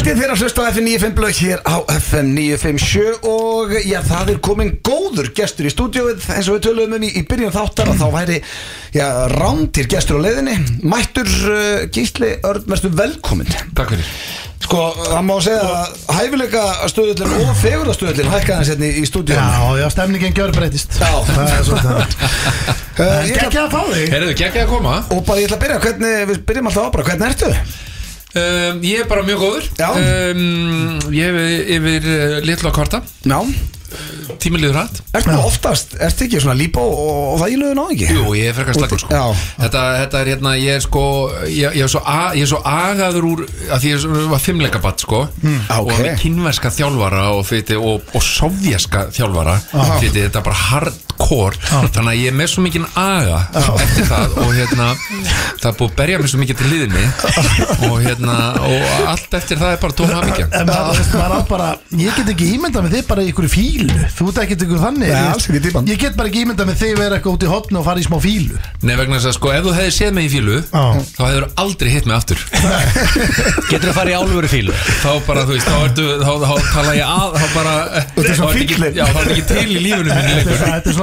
þér 0.07 0.33
að 0.33 0.41
hlusta 0.43 0.63
á 0.65 0.71
FM 0.73 0.87
95 0.89 1.15
blöð 1.17 1.39
hér 1.43 1.61
á 1.67 1.77
FM 1.93 2.29
957 2.37 3.27
og 3.29 3.73
já, 3.85 3.99
það 4.07 4.31
er 4.35 4.39
komin 4.45 4.71
góður 4.87 5.29
gestur 5.37 5.69
í 5.69 5.73
stúdíóið 5.73 6.25
eins 6.37 6.49
og 6.49 6.57
við 6.59 6.65
töluðum 6.69 6.97
um 6.99 7.07
í, 7.07 7.11
í 7.19 7.23
byrjun 7.29 7.53
þáttar 7.55 7.91
að 7.93 8.01
þá 8.03 8.07
væri, 8.15 8.39
já, 8.95 9.07
rándir 9.35 9.89
gestur 9.91 10.21
á 10.23 10.25
leiðinni. 10.25 10.55
Mættur 10.89 11.29
uh, 11.29 11.87
Gísli 11.95 12.31
Örn, 12.47 12.65
verðstu 12.71 12.91
velkomin 12.99 13.51
Takk 13.77 13.93
fyrir. 13.95 14.13
Sko, 14.69 14.81
það 15.01 15.23
má 15.29 15.35
segja 15.45 15.67
að 15.67 16.01
hæfileika 16.19 16.63
stöðullin 16.93 17.37
og 17.39 17.53
fegurða 17.61 17.95
stöðullin 17.97 18.33
hækkaði 18.33 18.57
hans 18.59 18.73
hérna 18.73 18.89
í, 18.91 19.05
stúdíónu 19.09 19.45
Já, 19.45 19.83
já, 19.83 19.87
stemningin 19.95 20.35
gjör 20.37 20.53
breytist 20.57 20.99
Já. 20.99 21.13
Það 21.29 21.53
er 21.57 21.69
svo 21.69 21.79
það 21.85 22.01
ég 22.09 23.37
ætla- 23.37 23.45
Gekki 23.45 23.61
að 23.63 23.71
fá 23.77 23.81
þig. 23.93 24.09
Herðu, 24.15 24.33
geggja 24.43 24.65
að 24.67 24.73
koma. 24.75 24.97
Og 25.15 25.23
bara 25.29 25.41
ég 25.45 25.47
ætla 25.49 25.61
að 25.61 25.65
byrja, 25.67 25.79
hvernig, 25.87 26.17
við 26.33 26.43
byrjum 26.51 26.73
alltaf 26.73 26.91
á 26.91 26.95
bara, 26.99 27.07
hvernig 27.13 27.31
ertu? 27.33 27.53
Um, 28.35 28.83
Ég 28.85 29.01
er 29.05 29.09
bara 29.11 29.23
mjög 29.27 29.41
góður. 29.47 29.67
Um, 29.89 31.01
Ég 31.15 31.33
hef 31.33 31.67
yfir, 31.79 32.13
litlu 32.45 32.69
að 32.71 32.79
kvarta 32.81 33.03
Já, 33.25 33.41
Tími 34.39 34.59
liður 34.61 34.75
hratt. 34.77 34.99
Ertu 35.17 35.31
nú 35.33 35.39
oftast, 35.49 35.95
ertu 36.05 36.27
ekki 36.27 36.43
svona 36.43 36.55
lípa 36.59 36.83
og, 36.85 36.99
og 37.33 37.39
það 37.41 37.55
íluðu 37.55 37.77
ná 37.79 37.85
ekki? 37.95 38.09
Jú, 38.13 38.27
ég 38.37 38.51
er 38.51 38.55
frekar 38.59 38.77
slagur 38.77 39.01
sko. 39.01 39.21
Þetta, 39.57 39.85
þetta 40.03 40.21
er 40.21 40.31
hérna, 40.35 40.53
ég 40.61 40.77
er 40.77 40.85
sko 40.85 41.05
Ég, 41.49 41.73
ég, 41.73 41.87
er, 41.87 41.91
svo 41.91 42.03
a, 42.05 42.19
ég 42.37 42.45
er 42.45 42.51
svo 42.53 42.61
agaður 42.69 43.29
úr 43.31 43.43
að 43.49 43.81
Því 43.81 43.89
ég 43.95 43.97
er 43.97 44.03
svo- 44.05 44.29
var 44.35 44.45
fimmleikabatt 44.45 45.07
sko. 45.07 45.23
Mm, 45.41 45.59
Og 45.79 45.89
ok. 45.89 46.03
með 46.05 46.21
kynverska 46.21 46.75
þjálfara 46.77 47.25
Og, 47.33 47.53
og, 47.81 48.13
og 48.13 48.27
sovjaska 48.29 49.07
þjálfara 49.17 49.57
Þetta 49.73 50.29
er 50.29 50.45
bara 50.53 50.61
hardcore 51.19 51.57
Þannig 51.93 52.11
að 52.13 52.19
ég 52.19 52.31
er 52.31 52.37
með 52.39 52.51
svo 52.53 52.63
mikinn 52.65 52.87
aga 52.99 53.39
Eftir 53.59 54.07
það 54.09 54.37
og 54.43 54.53
hérna 54.57 54.89
Það 55.59 55.69
er 55.71 55.77
búið 55.79 55.89
að 55.91 55.97
berja 55.99 56.19
mig 56.23 56.31
svo 56.31 56.41
mikið 56.43 56.59
til 56.61 56.71
liðinni 56.73 57.05
Og 57.89 57.97
hérna 58.05 58.37
Og 58.69 59.07
allt 59.13 59.37
eftir 59.39 59.61
það 59.61 59.75
er 59.75 59.81
bara 59.83 59.97
tóm 59.99 60.13
hafingja 60.15 60.47
En 60.59 60.69
maður, 60.69 60.99
veist, 60.99 61.17
maður 61.19 61.35
á 61.35 61.41
bara, 61.49 61.69
ég 61.99 62.19
get 62.19 62.33
ekki 62.35 62.49
ímyndað 62.55 62.87
með 62.87 62.97
þig 62.99 63.07
bara 63.09 63.25
í 63.25 63.31
ykkur 63.33 63.49
fílu. 63.53 63.99
Þú 64.19 64.29
ert 64.31 64.41
ekkert 64.45 64.65
ykkur 64.67 64.83
þannig 64.83 65.09
Nei, 65.09 65.19
ég- 65.19 65.25
ekki 65.79 65.97
get 66.03 66.19
bara 66.19 66.29
ekki 66.31 66.43
ímyndað 66.45 66.69
með 66.71 66.77
þig 66.83 66.93
vera 66.99 67.19
eitthvað 67.19 67.37
út 67.39 67.47
í 67.47 67.51
hotnu 67.53 67.81
og 67.81 67.87
fara 67.89 68.03
í 68.03 68.07
smá 68.07 68.19
fílu. 68.23 68.57
Nei 68.85 68.95
vegna 68.99 69.19
þess 69.19 69.31
að 69.33 69.37
sko 69.39 69.53
ef 69.55 69.63
þú 69.67 69.75
hefði 69.79 69.95
séð 69.99 70.13
mig 70.19 70.29
í 70.29 70.33
fílu 70.37 70.59
Já. 70.59 70.85
Þá 71.19 71.23
hefur 71.29 71.47
aldrei 71.65 71.91
hitt 71.95 72.09
mig 72.09 72.17
aftur. 72.19 72.39
Getur 73.71 73.91
að 73.93 73.97
fara 73.99 74.13
í 74.13 74.17
álfuru 74.19 74.51
fílu? 74.53 74.77
Þá 75.03 75.11
bara, 75.29 75.45
þú 75.49 75.57
veist, 75.57 75.69
þá, 75.69 75.77
ertu, 75.89 76.07
þá, 76.23 76.33
tala 76.75 76.95
ég 76.99 77.07
að, 77.09 77.39
þá 77.39 77.47
bara 77.57 77.75
Þú 78.15 78.27
þá 78.29 78.45
er 78.49 78.61
ekki, 78.63 78.77
er 79.09 79.33
ekki 79.35 79.47
til 79.49 79.67
í 79.69 79.83
lífinu 79.89 80.11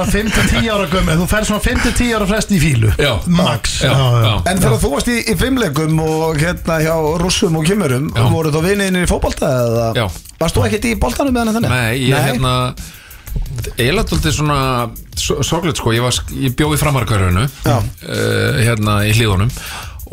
er- 0.06 0.26
er 0.26 0.30
svona 0.30 0.50
5-10 0.56 0.70
ára 0.76 0.88
gömur 0.92 1.20
Þú 1.22 1.28
fer 1.32 1.48
svona 1.50 1.64
5-10 1.66 2.12
ára 2.18 2.28
frest 2.30 2.52
í 2.52 2.60
fílu 2.62 2.92
Já. 2.98 3.14
Max 3.28 3.80
Já, 3.84 3.94
já. 3.94 4.34
En 4.52 4.58
þegar 4.64 4.80
þú 4.84 4.92
varst 4.96 5.08
í, 5.12 5.18
í 5.32 5.36
fimmleikum 5.40 6.00
og 6.06 6.38
hérna 6.42 6.80
hjá 6.84 6.96
russum 7.22 7.56
og 7.60 7.66
kymmurum 7.66 8.12
Já. 8.16 8.28
voru 8.32 8.52
þá 8.54 8.62
vinniðinir 8.66 9.08
í 9.08 9.12
fótbolta 9.12 9.50
eða 9.66 9.88
Já. 9.98 10.06
varst 10.40 10.56
þú 10.60 10.68
ekkert 10.70 10.86
í 10.92 10.96
boltanum 11.00 11.34
meðan 11.34 11.58
þannig? 11.60 11.70
Nei, 11.70 12.10
ég 12.10 12.30
hérna 12.30 12.54
eiginlega 13.76 14.08
tóltið 14.10 14.32
svona 14.38 14.60
so- 15.16 15.42
sorglega 15.44 15.76
sko, 15.76 15.92
ég, 15.96 16.02
var, 16.06 16.16
ég 16.40 16.56
bjóð 16.56 16.78
í 16.78 16.80
framarkörfinu 16.80 17.48
Já. 17.66 17.78
uh, 17.80 18.64
hérna 18.64 19.02
í 19.08 19.12
hlíðunum 19.16 19.52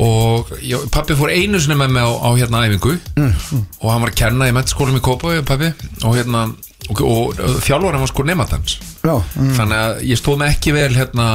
og 0.03 0.49
ég, 0.65 0.87
pappi 0.91 1.13
fór 1.15 1.29
einu 1.31 1.59
sinni 1.61 1.77
með 1.79 1.91
mig 1.95 2.03
á, 2.03 2.09
á 2.11 2.29
hérna 2.35 2.63
æfingu 2.65 2.95
og 2.97 3.87
hann 3.91 4.01
var 4.01 4.09
að 4.09 4.17
kenna 4.23 4.47
í 4.49 4.55
mentaskólum 4.55 4.97
í 4.97 5.03
Kópa 5.05 5.35
pappi 5.45 5.69
og 6.03 6.15
hérna 6.17 6.47
og, 6.91 7.03
og, 7.03 7.43
þjálfur 7.63 7.95
hann 7.95 8.03
var 8.03 8.11
sko 8.11 8.25
nematans. 8.27 8.79
Já, 9.03 9.15
þannig 9.35 9.77
að 9.79 10.01
ég 10.09 10.19
stóð 10.19 10.41
mig 10.41 10.55
ekki 10.55 10.75
vel 10.75 10.89
hérna 10.95 11.27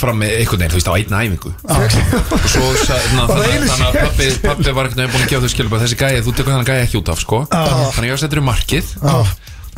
fram 0.00 0.20
með 0.22 0.36
einhvern 0.38 0.62
veginn, 0.62 0.72
þú 0.72 0.78
veist, 0.78 0.90
á 0.90 0.94
einn 0.96 1.16
æfingu. 1.18 1.52
Og 2.36 2.46
svo 2.48 2.68
na, 3.16 3.24
þannig, 3.28 3.70
að 3.84 3.98
pappi, 3.98 4.28
pappi 4.44 4.74
var 4.76 4.88
einhvern 4.88 5.02
veginn 5.02 5.14
búin 5.14 5.24
að 5.24 5.32
gefa 5.32 5.44
þau 5.44 5.52
skilum 5.54 5.78
þessi 5.82 5.98
gæði, 6.00 6.22
þú 6.24 6.34
tekur 6.38 6.54
þannig 6.54 6.70
gæði 6.70 6.84
ekki 6.86 7.00
út 7.00 7.10
af 7.12 7.22
sko. 7.24 7.40
þannig 7.50 7.98
að 7.98 8.08
ég 8.08 8.14
var 8.14 8.22
settur 8.22 8.40
í 8.40 8.46
markið 8.46 8.92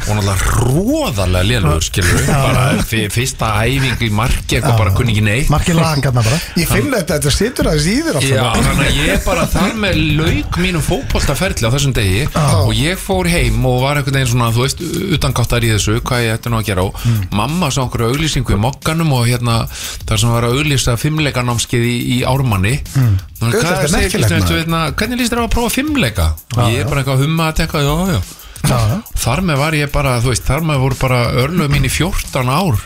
og 0.08 0.18
náttúrulega 0.18 0.62
róðarlega 0.62 1.46
lélugur 1.46 1.84
skilur 1.84 2.24
bara 2.28 2.64
fyr, 2.86 3.08
fyrsta 3.12 3.50
æfing 3.66 4.02
í 4.06 4.08
marki 4.14 4.58
eitthvað 4.58 4.78
bara 4.80 4.92
kunni 4.96 5.14
ekki 5.14 5.24
neitt 5.26 5.50
Marki 5.52 5.74
lagarna 5.76 6.24
bara. 6.24 6.38
Ég 6.58 6.70
finn 6.70 6.90
þetta, 6.92 7.18
þetta 7.18 7.32
situr 7.36 7.68
að 7.70 7.80
síður 7.84 8.18
Já, 8.22 8.42
alltaf. 8.42 8.66
Þannig 8.68 8.88
að 8.88 8.98
ég 9.06 9.24
bara 9.26 9.46
þar 9.52 9.78
með 9.84 10.00
lauk 10.18 10.58
mínum 10.62 10.84
fótboltaferli 10.86 11.68
á 11.68 11.74
þessum 11.74 11.94
degi 11.96 12.24
og 12.34 12.72
ég 12.76 13.00
fór 13.00 13.30
heim 13.32 13.66
og 13.68 13.78
var 13.84 14.00
einhvern 14.00 14.18
veginn 14.18 14.32
svona, 14.32 14.50
þú 14.54 14.66
veist, 14.66 14.84
utangáttar 15.18 15.66
í 15.66 15.72
þessu 15.74 15.98
hvað 16.02 16.24
ég 16.26 16.36
ætti 16.38 16.52
nú 16.52 16.60
að 16.60 16.68
gera 16.70 16.86
og 16.88 17.06
mamma 17.34 17.70
sá 17.72 17.82
einhverju 17.84 18.12
auglýsingu 18.12 18.56
í 18.56 18.60
mokkanum 18.62 19.14
og 19.16 19.26
hérna 19.30 19.62
þar 20.08 20.22
sem 20.22 20.34
var 20.34 20.48
að 20.48 20.58
auglýsa 20.60 20.96
fimmleikanámskeið 21.00 21.88
í, 21.88 21.96
í 22.18 22.20
ármanni. 22.28 22.76
Mm. 22.96 23.16
Auðvitað, 23.42 23.72
þetta 23.72 23.88
er 23.88 23.96
merkilegt, 23.96 24.70
maður. 24.70 24.94
hvernig 25.00 25.18
líst 25.22 25.34
þér 25.34 25.42
á 25.42 25.46
að 25.46 25.54
prófa 25.56 25.74
fimmleika 25.74 26.28
og 26.54 26.62
ég 26.70 26.84
er 26.84 26.90
bara 26.90 27.02
eitthvað 27.02 27.16
að 27.18 27.24
humma 27.26 27.48
að 27.50 27.58
tekka, 27.62 27.82
já, 27.82 27.90
já 27.90 28.12
Já, 28.12 28.18
já. 28.18 28.41
Þar 28.62 29.44
með 29.48 29.62
var 29.62 29.78
ég 29.78 29.92
bara, 29.94 30.16
veist, 30.24 30.46
þar 30.48 30.66
með 30.70 30.82
voru 30.86 31.00
bara 31.02 31.22
örlög 31.44 31.72
mín 31.72 31.88
í 31.88 31.92
14 31.92 32.52
ár. 32.52 32.82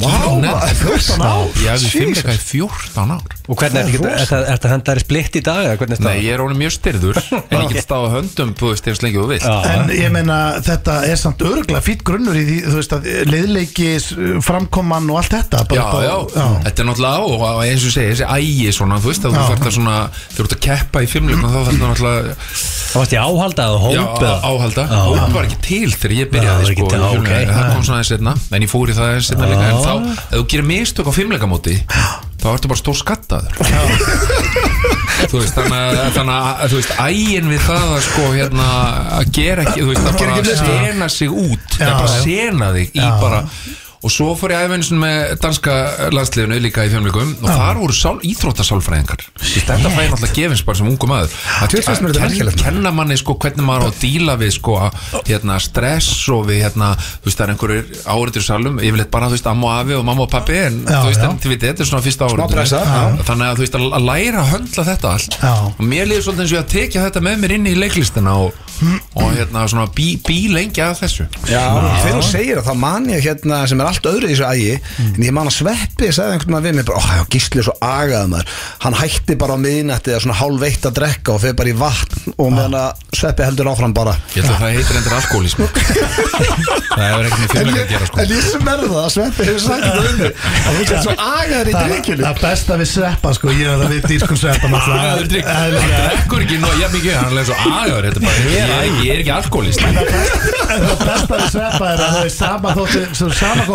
Maður, 0.00 0.70
14 0.78 1.18
ár? 1.20 1.48
Ég 1.60 1.66
hefði 1.66 1.88
Jesus. 1.88 1.92
fimmleika 1.92 2.32
í 2.32 2.38
14 2.40 3.10
ár. 3.10 3.32
Og 3.50 3.58
hvernig 3.58 3.96
er 4.06 4.22
þetta, 4.30 4.70
hendari 4.70 5.02
splitt 5.02 5.36
í 5.36 5.42
dag 5.44 5.64
eða 5.66 5.78
hvernig 5.80 5.98
er 5.98 6.04
Nei, 6.06 6.20
ég 6.22 6.36
er 6.36 6.42
honum 6.44 6.60
mjög 6.60 6.72
styrður 6.76 7.18
En 7.50 7.64
ég 7.64 7.72
get 7.74 7.84
stáð 7.84 8.06
á 8.06 8.10
höndum, 8.14 8.52
þú 8.56 8.70
veist, 8.70 8.86
eins 8.88 9.02
lengi 9.02 9.18
og 9.20 9.32
Já. 9.34 9.56
En 9.74 9.90
ég 9.92 10.12
meina, 10.14 10.36
þetta 10.64 10.94
er 11.10 11.18
samt 11.20 11.42
örgulega 11.44 11.82
fýtt 11.84 12.04
grunnur 12.06 12.38
í 12.38 12.44
því, 12.46 12.58
þú 12.68 12.76
veist 12.78 12.94
að 12.96 13.08
liðleikis, 13.32 14.08
framkoman 14.46 15.10
og 15.10 15.20
allt 15.20 15.34
þetta 15.36 15.64
bara 15.72 15.82
Já, 15.82 15.86
bara- 15.90 16.06
já, 16.06 16.46
þetta 16.68 16.84
er 16.84 16.90
náttúrulega 16.92 17.18
á 17.18 17.22
og 17.26 17.64
eins 17.66 17.88
og 17.90 17.96
segja, 17.96 18.14
þessi 18.14 18.30
ægi 18.38 18.76
svona, 18.78 19.00
þú 19.02 19.10
veist 19.12 19.26
að 19.26 19.34
þú 19.36 19.42
Já. 19.42 19.48
þarf 19.50 19.66
það 19.66 19.76
svona, 19.80 19.98
þú 20.36 20.46
ert 20.46 20.56
að 20.56 20.62
keppa 20.70 21.02
í 21.02 21.10
fimmleikum 21.10 21.50
þá 21.50 21.58
þarf 21.58 21.74
það 21.74 21.82
náttúrulega 21.84 22.38
Það 22.90 22.98
varst 23.00 23.12
áhaldað 23.20 23.74
og 23.76 23.92
já, 23.94 24.00
hóp 24.02 24.22
eða? 24.24 24.30
áhalda, 24.50 24.84
Já. 24.90 25.00
hóp 25.06 25.34
var 25.36 25.46
ekki 25.46 25.58
til 25.62 25.90
þegar 25.94 26.14
ég 26.16 26.24
Já, 26.26 26.30
byrjaði 26.32 26.60
það 26.60 26.70
sko, 26.70 26.88
til, 26.90 27.00
í 27.00 27.10
fimmleika. 27.12 27.20
ok. 27.20 27.54
það 27.54 27.68
kom 27.70 27.84
svona 27.86 27.98
aðeins 28.00 28.10
setna 28.10 28.32
en 28.58 28.64
ég 28.66 28.70
fór 28.72 28.90
í 28.90 28.96
það 28.96 29.06
aðeins 29.10 29.28
setna 29.30 29.50
líka 29.50 29.68
en 29.68 29.76
Já. 29.76 29.82
þá, 29.84 29.92
ef 30.10 30.34
þú 30.40 30.46
gerir 30.54 30.66
mistök 30.70 31.06
á 31.06 31.12
fimmleikamóti 31.14 31.76
þá 32.40 32.46
ertu 32.54 32.70
bara 32.72 32.80
stór 32.80 32.98
skattaður 32.98 33.52
þú 35.30 35.36
veist, 35.42 35.54
þannig 35.54 36.32
að, 36.34 36.64
þú 36.72 36.80
veist, 36.80 36.92
ægin 37.04 37.50
við 37.52 37.62
það 37.66 37.86
að 37.94 38.02
sko, 38.08 38.24
hérna, 38.34 38.66
að 39.20 39.30
gera 39.36 39.66
ekki, 39.68 39.84
þú 39.84 39.90
veist, 39.92 40.08
að 40.08 40.18
bara 40.24 40.56
sena 40.64 41.08
sig 41.12 41.30
út, 41.30 41.76
Já, 41.78 41.86
að 41.86 41.94
bara 42.00 42.10
já. 42.10 42.22
sena 42.24 42.70
þig 42.76 42.96
í 42.96 43.04
Já. 43.04 43.10
bara 43.20 43.42
og 44.00 44.12
svo 44.14 44.30
fór 44.38 44.54
ég 44.54 44.64
aðeins 44.64 44.90
með 44.96 45.34
danska 45.42 45.74
landsliðinu 46.14 46.60
líka 46.64 46.86
í 46.86 46.92
fjölmleikum 46.92 47.34
og 47.42 47.50
þar 47.50 47.80
voru 47.82 47.96
sál, 47.96 48.16
íþróttasálfræðingar. 48.24 49.26
Þetta 49.40 49.76
fæði 49.76 50.06
náttúrulega 50.14 50.36
gefins 50.38 50.64
bara 50.64 50.80
sem 50.80 50.88
ungum 50.88 51.12
maður. 51.12 51.34
Að, 51.60 51.76
að 52.48 52.56
kenna, 52.62 52.94
manni 52.96 53.18
sko 53.20 53.36
hvernig 53.40 53.66
maður 53.66 53.84
á 53.84 53.88
að 53.90 54.00
díla 54.00 54.38
við 54.40 54.54
sko 54.56 54.78
hérna 55.28 55.58
stress 55.60 56.10
og 56.32 56.46
við 56.48 56.64
hérna 56.64 56.94
þú 56.96 57.28
veist 57.28 57.42
það 57.42 57.46
er 57.46 57.54
einhverjir 57.54 58.02
áriður 58.08 58.46
salum 58.46 58.80
yfirleitt 58.80 59.12
bara 59.12 59.28
þú 59.28 59.36
veist 59.36 59.50
amma 59.52 59.68
og 59.68 59.84
afi 59.84 59.98
og 59.98 60.06
mamma 60.08 60.24
og 60.24 60.32
pappi 60.32 60.58
en 60.64 60.80
Já, 60.86 60.96
þú 60.96 61.10
veist 61.10 61.26
en 61.26 61.40
þið 61.44 61.54
veit 61.54 61.66
þetta 61.68 61.84
er 61.84 61.90
svona 61.90 62.04
fyrsta 62.06 62.30
áriður 62.30 62.46
þannig 63.28 63.46
að 63.50 63.60
þú 63.60 63.66
veist 63.66 63.78
að 63.78 63.90
að 64.00 64.06
læra 64.06 64.42
að 64.42 64.50
höndla 64.54 64.84
þetta 64.88 65.12
allt. 65.14 65.36
Já. 65.40 65.52
og 65.70 65.84
mér 65.84 66.08
líður 66.10 66.26
svolítið 66.26 66.44
eins 66.44 66.52
og 66.52 66.56
ég 66.56 66.64
að 66.64 66.72
tekja 66.74 67.04
þetta 67.06 67.22
með 67.26 67.38
mér 67.42 67.54
inn 67.56 67.68
í 67.68 67.74
leiklistina 67.78 68.34
og, 68.44 68.58
og 69.18 69.34
hérna 69.36 69.64
svona 69.70 69.86
bí, 69.96 70.08
bí 70.26 70.38
lengi 70.52 70.82
að 70.84 70.94
þessu. 71.02 71.26
Já, 71.50 71.64
þegar 72.04 72.16
þú 72.16 72.24
segir 72.28 72.60
það, 72.60 72.70
þá 72.70 72.82
man 72.84 73.08
ég 73.12 73.24
hérna 73.26 73.60
sem 73.70 73.82
er 73.82 73.89
allt 73.90 74.08
öðru 74.10 74.30
í 74.30 74.34
þessu 74.34 74.46
ægi 74.50 74.74
en 75.10 75.26
ég 75.26 75.34
man 75.36 75.50
að 75.50 75.56
Sveppi 75.60 76.10
sagði 76.14 76.36
einhvern 76.38 76.56
veginn 76.56 76.68
við 76.70 76.78
mig 76.80 76.88
bara, 76.90 77.00
ó, 77.00 77.02
já, 77.20 77.24
gísli 77.34 77.60
er 77.60 77.66
svo 77.68 77.74
agaði 77.84 78.30
maður. 78.34 78.54
Hann 78.84 78.98
hætti 79.00 79.36
bara 79.40 79.56
á 79.56 79.58
miðnætti 79.64 80.14
eða 80.14 80.22
svona 80.24 80.38
hálf 80.40 80.66
eitt 80.70 80.88
að 80.90 80.96
drekka 81.00 81.34
og 81.34 81.40
fyrir 81.44 81.56
bara 81.60 81.72
í 81.72 81.76
vatn 81.80 82.34
og 82.36 82.48
meðan 82.54 82.76
að 82.80 82.90
Sveppi 83.20 83.42
heldur 83.46 83.70
áfram 83.72 83.94
bara. 83.96 84.14
Ég 84.36 84.44
held 84.46 84.54
að 84.54 84.60
það 84.62 84.76
heitir 84.78 85.00
endur 85.00 85.16
alkoholism 85.18 85.60
það 86.90 87.04
hefur 87.04 87.26
ekkert 87.26 87.40
með 87.40 87.50
fjölmleika 87.54 87.82
að 87.84 87.90
gera 87.90 88.06
sko. 88.08 88.16
En 88.20 88.30
ég 88.30 88.42
sem 88.46 88.68
er 88.70 88.78
það 88.84 89.00
að 89.00 89.10
Sveppi 89.14 89.46
hefur 89.48 89.62
sagt 89.64 89.84
þetta 89.86 90.00
um 90.00 90.16
mig 90.20 90.32
að 90.60 90.78
þú 90.78 90.82
sér 90.90 91.00
svo 91.04 91.14
agaður 91.26 91.70
í 91.70 91.74
drikkjunni 91.80 92.24
það 92.26 92.40
besta 92.44 92.78
við 92.80 92.88
sveppa 92.90 93.32
sko 93.36 93.46
Ég 93.50 93.66
er 93.66 93.80
það 93.80 93.90
við 93.94 94.02
dýrskun 94.10 94.40
sveppa. 94.40 94.66
Agaður 94.80 95.28
drikk 95.30 95.50
Eðlilega. 95.50 96.00
drekkur 96.10 96.44
ekki 96.44 96.56
nú, 96.62 96.70
ég 96.80 96.94
mikið, 96.94 97.14
hann 97.20 97.40
er 97.40 97.48
svo 97.48 97.56
agaður 97.60 98.02
Þetta 98.06 98.20
er 98.20 98.24
bara, 98.26 98.38
ég, 98.50 99.10
er 99.10 99.20
ekki 99.20 99.32
alkoholist 99.34 99.80
En 99.84 99.94
það 100.00 101.04
besta 101.04 101.34
við 101.40 101.48
sveppa 101.54 101.84
er 101.90 102.04
að 102.04 102.10
það 102.16 102.24
er 102.24 102.32
sama 102.38 102.74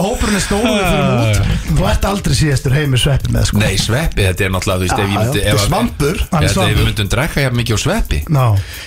hópurinn 0.05 0.37
er 0.39 0.43
stóðum 0.45 0.75
við 0.75 0.85
fyrir 0.85 1.09
út. 1.25 1.37
Þú 1.75 1.87
ert 1.91 2.05
aldrei 2.09 2.35
síðastur 2.39 2.75
heim 2.77 2.89
með 2.95 3.01
sveppi 3.05 3.29
með 3.35 3.43
sko. 3.49 3.57
Nei, 3.61 3.75
sveppi, 3.81 4.21
þetta 4.25 4.45
er 4.45 4.51
náttúrulega, 4.55 4.79
þú 4.79 4.85
veist, 4.85 4.95
ef 4.95 5.05
ég 5.05 5.09
myndi 5.15 5.25
Þetta 5.25 5.45
er 5.45 5.55
ef 5.55 5.59
að- 5.59 5.65
svampur. 5.65 6.15
Hann 6.15 6.25
er 6.25 6.29
Þetta 6.35 6.45
ef 6.45 6.55
svampur. 6.55 6.75
við 6.75 6.85
myndum 6.89 7.09
drekka 7.15 7.37
hjá 7.45 7.49
mikið 7.59 7.75
á 7.75 7.79
sveppi. 7.85 8.19
Ná. 8.29 8.45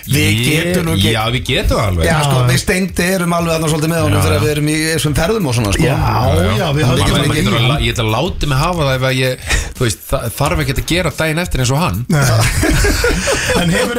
Við 0.09 0.31
getum 0.49 0.83
nú 0.89 0.93
ekki- 0.97 1.13
Já, 1.13 1.23
við 1.35 1.43
getum 1.49 1.79
alveg. 1.83 2.05
Já, 2.09 2.17
sko, 2.25 2.37
við 2.49 2.59
steindi 2.63 3.05
erum 3.19 3.33
alveg 3.39 3.53
þarna 3.55 3.69
svolítið 3.73 3.91
með 3.93 4.03
honum 4.07 4.23
þegar 4.23 4.41
við 4.47 4.51
erum 4.55 4.69
í 4.69 4.77
þessum 4.89 5.15
ferðum 5.19 5.47
og 5.49 5.55
svona, 5.59 5.73
sko. 5.73 5.83
Já, 5.83 5.99
já, 6.59 6.67
við 6.73 6.85
höfum 6.89 7.03
ekki 7.03 7.49
Ég 7.89 7.93
ætla 7.93 8.05
að 8.05 8.15
láti 8.17 8.47
mig 8.49 8.59
hafa 8.59 8.81
það 8.89 8.95
ef 8.99 9.05
að 9.09 9.15
ég, 9.19 9.33
þarf 10.39 10.59
ekki 10.65 10.75
að 10.79 10.87
gera 10.87 11.11
daginn 11.19 11.39
eftir 11.43 11.61
eins 11.61 11.71
og 11.75 11.79
hann. 11.83 11.99
En 13.59 13.71
hefur 13.75 13.99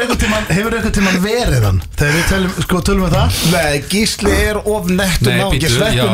Hefur 0.49 0.73
einhvern 0.75 0.93
tímann 0.93 1.17
verið 1.23 1.63
hann? 1.65 1.79
Þegar 1.97 2.13
við 2.15 2.25
tölum, 2.29 2.51
sko, 2.63 2.79
tölum 2.85 3.05
við 3.07 3.13
það? 3.15 3.37
Nei, 3.53 3.81
Gísli 3.91 4.33
er 4.49 4.59
of 4.61 4.87
nettum 4.89 5.29
Nei, 5.29 5.39
nági 5.41 5.51
bíddu, 5.55 5.69
Sveppi 5.73 6.05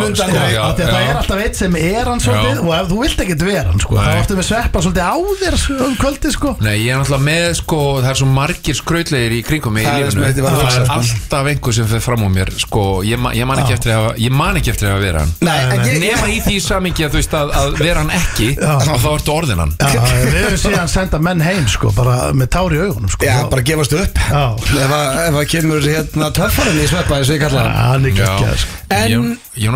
sko, 0.95 1.01
að 1.01 1.05
það 1.05 1.11
er 1.11 1.19
alltaf 1.21 1.43
eitt 1.45 1.59
sem 1.59 1.75
er 1.79 2.09
hann 2.09 2.23
svolítið 2.23 2.61
og 2.65 2.71
ef 2.79 2.87
þú 2.91 2.99
vilt 3.03 3.23
ekkert 3.25 3.45
vera 3.45 3.65
hann 3.71 3.83
sko, 3.83 3.97
þá 3.99 4.11
áttu 4.15 4.37
með 4.39 4.47
sveppa 4.49 4.83
svolítið 4.85 5.05
á 5.05 5.15
þér 5.41 5.57
um 5.85 5.95
kvöldi 5.99 6.31
sko. 6.35 6.53
Nei, 6.65 6.75
ég 6.85 6.91
er 6.95 6.99
náttúrulega 7.01 7.25
með, 7.25 7.47
sko, 7.59 7.79
það 8.01 8.09
er 8.13 8.19
svo 8.21 8.29
margir 8.35 8.79
skrautlegir 8.79 9.35
í 9.35 9.41
kringum 9.45 9.75
mig 9.75 9.85
í 9.85 9.91
er 9.91 10.09
lífinu. 10.09 10.25
að 10.25 10.39
Það 10.45 10.65
er 10.65 10.85
sko. 10.85 10.95
alltaf 10.95 11.49
einhver 11.51 11.75
sem 11.79 11.87
fer 11.91 12.03
fram 12.05 12.25
á 12.25 12.29
mér, 12.31 12.51
sko 12.65 12.83
Ég, 13.05 13.19
ma 13.21 13.31
ég 13.35 13.45
man 13.49 13.59
ekki 13.61 13.75
eftir 13.75 13.91
að 13.93 14.01
hafa, 14.01 14.13
ég 14.25 14.31
man 14.35 14.59
ekki 14.59 14.71
eftir 14.73 14.87
að 14.89 14.93
hafa 14.95 15.03
verið 15.05 15.19
hann. 15.19 15.33
Nei, 15.45 15.57
en 15.75 15.85
ég, 15.85 15.99
Nema 16.05 16.29
í 16.31 16.39
því 16.45 16.55
samingi 16.63 17.05
að 17.05 17.13
þú 17.15 17.19
veist 17.21 17.35
að, 17.37 17.53
að 17.59 17.75
vera 17.81 18.03
hann 18.03 18.13
ekki 18.15 18.47
Já. 18.55 18.71
og 18.79 19.01
þá 19.03 19.09
ertu 19.11 19.33
orðin 19.35 19.61
hann. 19.63 19.73
Já, 19.79 20.01
við 20.25 20.37
höfum 20.45 20.61
síðan 20.65 20.91
senda 20.91 21.19
menn 21.19 21.43
heim 21.45 21.67
sko, 21.71 21.91
bara 21.95 22.15
með 22.35 22.49
tár 22.55 22.75
í 22.75 22.79
augunum 22.81 23.11
sko. 23.11 23.25
Já, 23.27 23.35
bara 23.51 23.65
gefast 23.67 23.95
upp. 23.99 24.21
Já. 24.31 24.43
Ef 24.85 24.95
að 24.95 25.19
ef 25.25 25.39
að 25.41 25.47
kemur 25.55 25.85
hérna 25.85 26.31
töffarinn 26.35 26.81
í 26.81 26.87
Sveppa 26.89 27.19
eins 27.19 27.29
og 27.31 27.35
ég 27.37 27.43
kalla 27.45 27.65
Já, 27.65 27.73
hann 27.91 28.05
er 28.05 28.13
ekki 28.13 28.55
sko. 28.65 28.81
En 28.95 29.11
Ég 29.15 29.69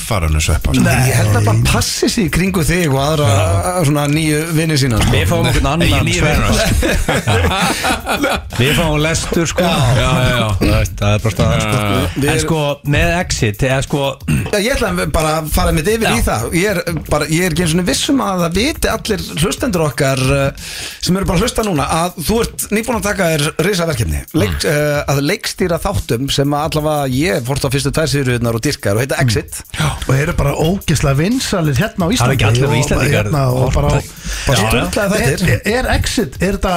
töffaranu 0.00 0.40
sveppa 0.42 0.72
sko. 0.74 0.84
Ég 0.84 1.14
held 1.18 1.36
að 1.36 1.46
bara 1.46 1.64
passi 1.68 2.08
sig 2.10 2.28
í 2.28 2.32
kringu 2.32 2.62
þig 2.66 2.92
og 2.94 3.00
aðra 3.02 3.28
svona 3.86 4.06
nýju 4.10 4.40
vinni 4.56 4.76
sína 4.80 5.00
sko. 5.02 5.12
Við 5.14 5.26
fáum 5.28 5.48
okkur 5.50 5.64
Nei, 5.64 5.70
annan 5.70 6.10
Sverrir. 6.10 7.60
Við 8.60 8.72
fáum 8.76 8.96
lestur 9.00 9.46
sko. 9.48 9.64
Já, 9.64 9.76
já, 9.96 10.08
já. 10.30 10.48
Það 10.60 10.74
er- 10.80 10.88
Það 11.00 11.14
er 11.14 11.20
bara 11.24 11.32
staðan 11.34 11.60
sko. 11.64 11.76
Við 12.20 12.30
En 12.30 12.40
sko, 12.42 12.58
með 12.92 13.12
exit 13.20 13.62
eða 13.64 13.78
sko 13.86 14.00
Já, 14.50 14.58
Ég 14.60 14.74
ætla 14.74 14.90
að 14.90 15.12
bara 15.14 15.30
fara 15.48 15.72
mitt 15.72 15.88
yfir 15.88 16.08
Já. 16.08 16.16
í 16.18 16.24
það. 16.26 16.42
Ég 16.60 16.66
er, 16.70 16.80
bara, 17.08 17.28
ég 17.30 17.46
er 17.46 17.54
ekki 17.54 17.64
eins 17.64 17.74
og 17.80 17.86
vissum 17.88 18.20
að 18.24 18.42
það 18.44 18.58
viti 18.58 18.90
allir 18.90 19.24
hlustendur 19.40 19.84
okkar 19.86 20.20
uh, 20.20 20.50
sem 21.00 21.16
eru 21.16 21.28
bara 21.28 21.38
að 21.40 21.44
hlusta 21.46 21.64
núna 21.66 21.86
að 22.00 22.18
þú 22.26 22.40
ert 22.44 22.66
nýbúin 22.74 22.98
að 23.00 23.06
taka 23.08 23.28
þér 23.32 23.46
risaverkefni. 23.68 24.22
Leik, 24.36 24.58
uh, 24.68 25.00
að 25.14 25.22
leikstýra 25.30 25.80
þáttum 25.82 26.28
sem 26.32 26.56
að 26.56 26.66
allavega 26.68 27.14
ég 27.16 27.46
fórst 27.48 27.64
á 27.64 27.72
fyrstu 27.72 27.92
tvær 27.96 28.10
síðurðunar 28.12 28.58
og 28.60 28.64
dyrkar 28.66 28.98
og 29.00 29.04
heita 29.06 29.20
Exit 29.24 29.62
og 30.08 30.14
eru 30.16 30.32
bara 30.38 30.52
ógislega 30.54 31.16
vinsalir 31.20 31.74
hérna 31.80 32.06
á 32.06 32.08
Það 32.08 32.14
Íslandi 32.16 32.30
er 32.30 32.36
ekki 32.36 32.48
allir 32.50 32.66
og- 32.66 32.74
hérna, 33.14 33.42
og 33.54 33.72
bara, 33.74 33.88
sturlaði 33.90 34.10
er, 34.50 35.42
er, 35.44 35.60
er 35.70 35.88
exit, 35.94 36.36
er 36.42 36.56
þetta 36.58 36.74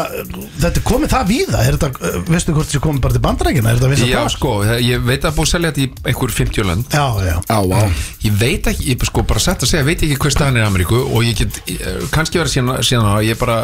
þetta 0.64 0.80
er 0.80 0.86
komið 0.88 1.12
það 1.14 1.28
víða, 1.32 1.62
er 1.68 1.78
þetta 1.78 2.12
veistu 2.30 2.56
hvort 2.56 2.70
þessi 2.70 2.82
komið 2.84 3.04
bara 3.06 3.18
til 3.18 3.24
bandarækina, 3.28 3.72
er 3.74 3.80
þetta 3.80 3.92
vinsað 3.94 4.12
Já, 4.12 4.20
það? 4.20 4.32
sko, 4.36 4.54
ég 4.84 5.04
veit 5.08 5.28
að 5.30 5.36
búið 5.38 5.48
að 5.48 5.52
selja 5.54 5.72
þetta 5.74 5.84
í 5.84 6.12
einhver 6.14 6.36
50 6.40 6.68
lönd 6.70 6.98
já, 6.98 7.06
já, 7.28 7.36
Á, 7.50 7.60
á. 7.64 7.82
Ég 8.24 8.38
veit 8.40 8.70
ekki, 8.72 8.88
ég 8.94 9.06
sko 9.10 9.24
bara 9.28 9.44
sett 9.44 9.66
að 9.66 9.72
segja, 9.74 9.86
veit 9.88 10.04
ekki 10.06 10.20
hver 10.24 10.34
staðan 10.36 10.60
er 10.60 10.64
í 10.64 10.68
Ameríku 10.70 11.00
og 11.04 11.26
ég 11.28 11.38
get, 11.42 11.60
eh, 11.74 12.04
kannski 12.14 12.40
verið 12.42 12.54
síðan, 12.56 12.84
síðan 12.88 13.10
að 13.14 13.26
ég 13.28 13.40
bara, 13.42 13.58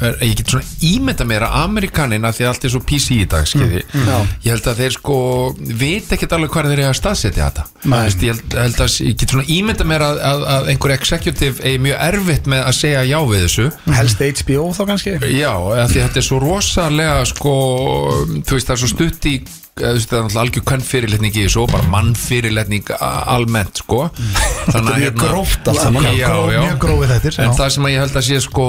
er, 0.00 0.16
ég 0.24 0.36
get 0.40 0.54
svona 0.54 0.70
ímynda 0.88 1.26
mér 1.28 1.46
að 1.48 1.56
Amerikanina, 1.66 2.32
því 2.36 2.46
að 2.46 2.52
allt 2.52 2.66
er 2.68 2.74
svo 2.74 2.82
PC 2.88 3.18
í 3.20 3.26
dag, 3.28 3.46
skilji, 3.48 3.82
Já. 3.92 4.16
ég 4.46 4.50
held 4.54 4.70
að 4.72 4.80
þeir 4.82 4.96
sko, 4.96 5.18
veit 5.82 6.12
ekkert 6.16 6.36
alveg 6.36 6.52
hvað 6.54 6.70
þeir 6.72 6.80
eru 6.80 6.88
að 6.92 6.98
staðsetja 7.02 7.50
þetta, 7.50 7.66
ég 8.24 8.32
held, 8.32 8.56
held 8.62 8.82
að, 8.86 8.96
ég 9.06 9.18
get 9.20 9.34
svona 9.36 9.48
ímynda 9.56 9.88
mér 9.92 10.06
að, 10.08 10.22
að, 10.30 10.46
að 10.56 10.70
einhver 10.72 10.96
executive 10.96 11.62
eigi 11.66 11.82
mjög 11.86 12.02
erfitt 12.08 12.50
með 12.50 12.64
að 12.70 12.78
segja 12.80 13.04
já 13.12 13.18
við 13.36 13.44
þessu. 13.46 13.68
Helst 14.00 14.24
HBO 14.40 14.66
þá 14.76 14.82
kannski? 14.92 15.14
Já, 15.36 15.52
þetta 15.92 16.22
er 16.22 16.26
svo 16.30 16.40
rosalega 16.42 17.20
sko, 17.28 17.54
þú 18.42 18.58
veist 18.58 18.66
það 18.72 18.76
er 18.78 18.84
svo 18.84 18.92
stutt 18.96 19.30
í 19.30 19.36
það 19.76 19.90
er 19.92 19.96
náttúrulega 20.00 20.40
algjör 20.40 20.62
kvenn 20.64 20.84
fyrirletning 20.88 21.34
í 21.36 21.42
þessu 21.44 21.58
og 21.60 21.66
bara 21.68 21.84
mann 21.92 22.14
fyrirletning 22.16 22.86
almennt 22.96 23.82
sko. 23.82 24.06
Þannig 24.72 24.86
er 24.88 25.02
mjög 25.02 25.18
gróft 25.20 25.68
allt 25.68 25.80
saman. 25.82 26.06
já, 26.16 26.30
Gró- 26.30 26.46
já. 26.54 26.60
mjög 26.64 26.78
grófið 26.80 27.12
þettir, 27.12 27.36
En 27.44 27.52
það 27.58 27.68
sem 27.74 27.88
að 27.88 27.92
ég 27.92 28.00
held 28.00 28.16
að 28.16 28.24
sé 28.30 28.38
sko 28.46 28.64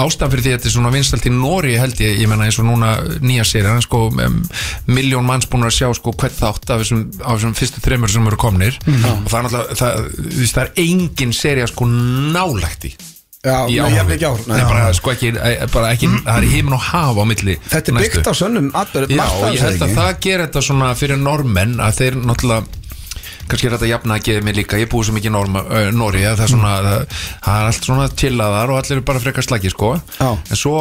ástæðan 0.00 0.32
fyrir 0.32 0.44
því 0.46 0.54
að 0.54 0.56
þetta 0.56 0.70
er 0.70 0.74
svona 0.78 0.94
vinstalt 0.94 1.28
í 1.28 1.34
Nóri 1.36 1.74
held 1.82 2.00
ég, 2.00 2.16
ég 2.22 2.32
menna 2.32 2.48
eins 2.48 2.58
og 2.62 2.68
núna 2.70 2.94
nýja 3.20 3.44
séri 3.50 3.68
hann 3.68 3.84
sko 3.84 4.00
um, 4.08 4.40
miljón 4.88 5.28
manns 5.28 5.50
búin 5.52 5.68
að 5.68 5.76
sjá 5.82 5.92
sko 6.00 6.16
hvert 6.16 6.40
þátt 6.40 6.72
af 6.72 6.80
þessum, 6.80 7.04
af 7.20 7.36
þessum 7.36 7.54
fyrstu 7.60 7.84
þreymur 7.84 8.14
sem 8.16 8.32
eru 8.32 8.40
komnir. 8.40 8.80
Og 8.88 9.28
það 9.28 9.38
er 9.42 9.46
náttúrulega 9.50 9.78
það, 9.84 10.10
það 10.48 10.64
er 10.64 10.72
engin 10.88 11.36
serja 11.36 11.68
sko 11.68 11.92
nálægt 11.92 12.88
í 12.88 12.94
Já, 13.38 13.68
í 13.70 13.76
ekki 13.78 14.26
ár. 14.26 14.40
Nei, 14.50 14.62
bara, 14.66 14.88
sko, 14.96 15.12
ekki, 15.14 15.28
eh, 15.38 15.60
bara 15.70 15.92
ekki, 15.94 16.08
það 16.26 16.40
er 16.40 16.46
heimin 16.50 16.74
og 16.74 16.82
hafa 16.88 17.22
á 17.22 17.26
milli 17.30 17.54
Þetta 17.70 17.92
er 17.92 17.98
byggt 18.02 18.26
á 18.26 18.34
sönnum 18.34 18.70
atbyrð 18.74 19.14
Já, 19.14 19.26
ég 19.54 19.62
held 19.62 19.84
að 19.86 19.94
það 19.94 20.10
gerir 20.24 20.42
þetta 20.48 20.62
svona 20.66 20.88
fyrir 20.98 21.20
normenn 21.22 21.78
að 21.78 22.00
þeir 22.00 22.18
náttúrulega 22.18 22.66
kannski 23.48 23.68
er 23.68 23.76
þetta 23.76 23.90
jafna 23.92 24.16
að 24.18 24.24
gefa 24.26 24.44
mér 24.44 24.58
líka 24.58 24.80
ég 24.80 24.90
búið 24.92 25.08
svo 25.08 25.14
mikið 25.16 25.30
í 25.30 25.34
Norma, 25.36 25.62
Nóri 25.94 26.24
að 26.26 26.40
það 26.40 26.44
er 26.44 26.52
svona 26.52 26.72
það, 26.84 27.22
það 27.46 27.60
er 27.60 27.70
allt 27.70 27.88
svona 27.88 28.08
tillaðar 28.22 28.72
og 28.74 28.80
allir 28.80 28.96
eru 28.98 29.06
bara 29.08 29.22
frekar 29.22 29.46
slagi 29.46 29.72
sko. 29.72 29.92
Já. 30.18 30.28
en 30.34 30.58
svo 30.58 30.74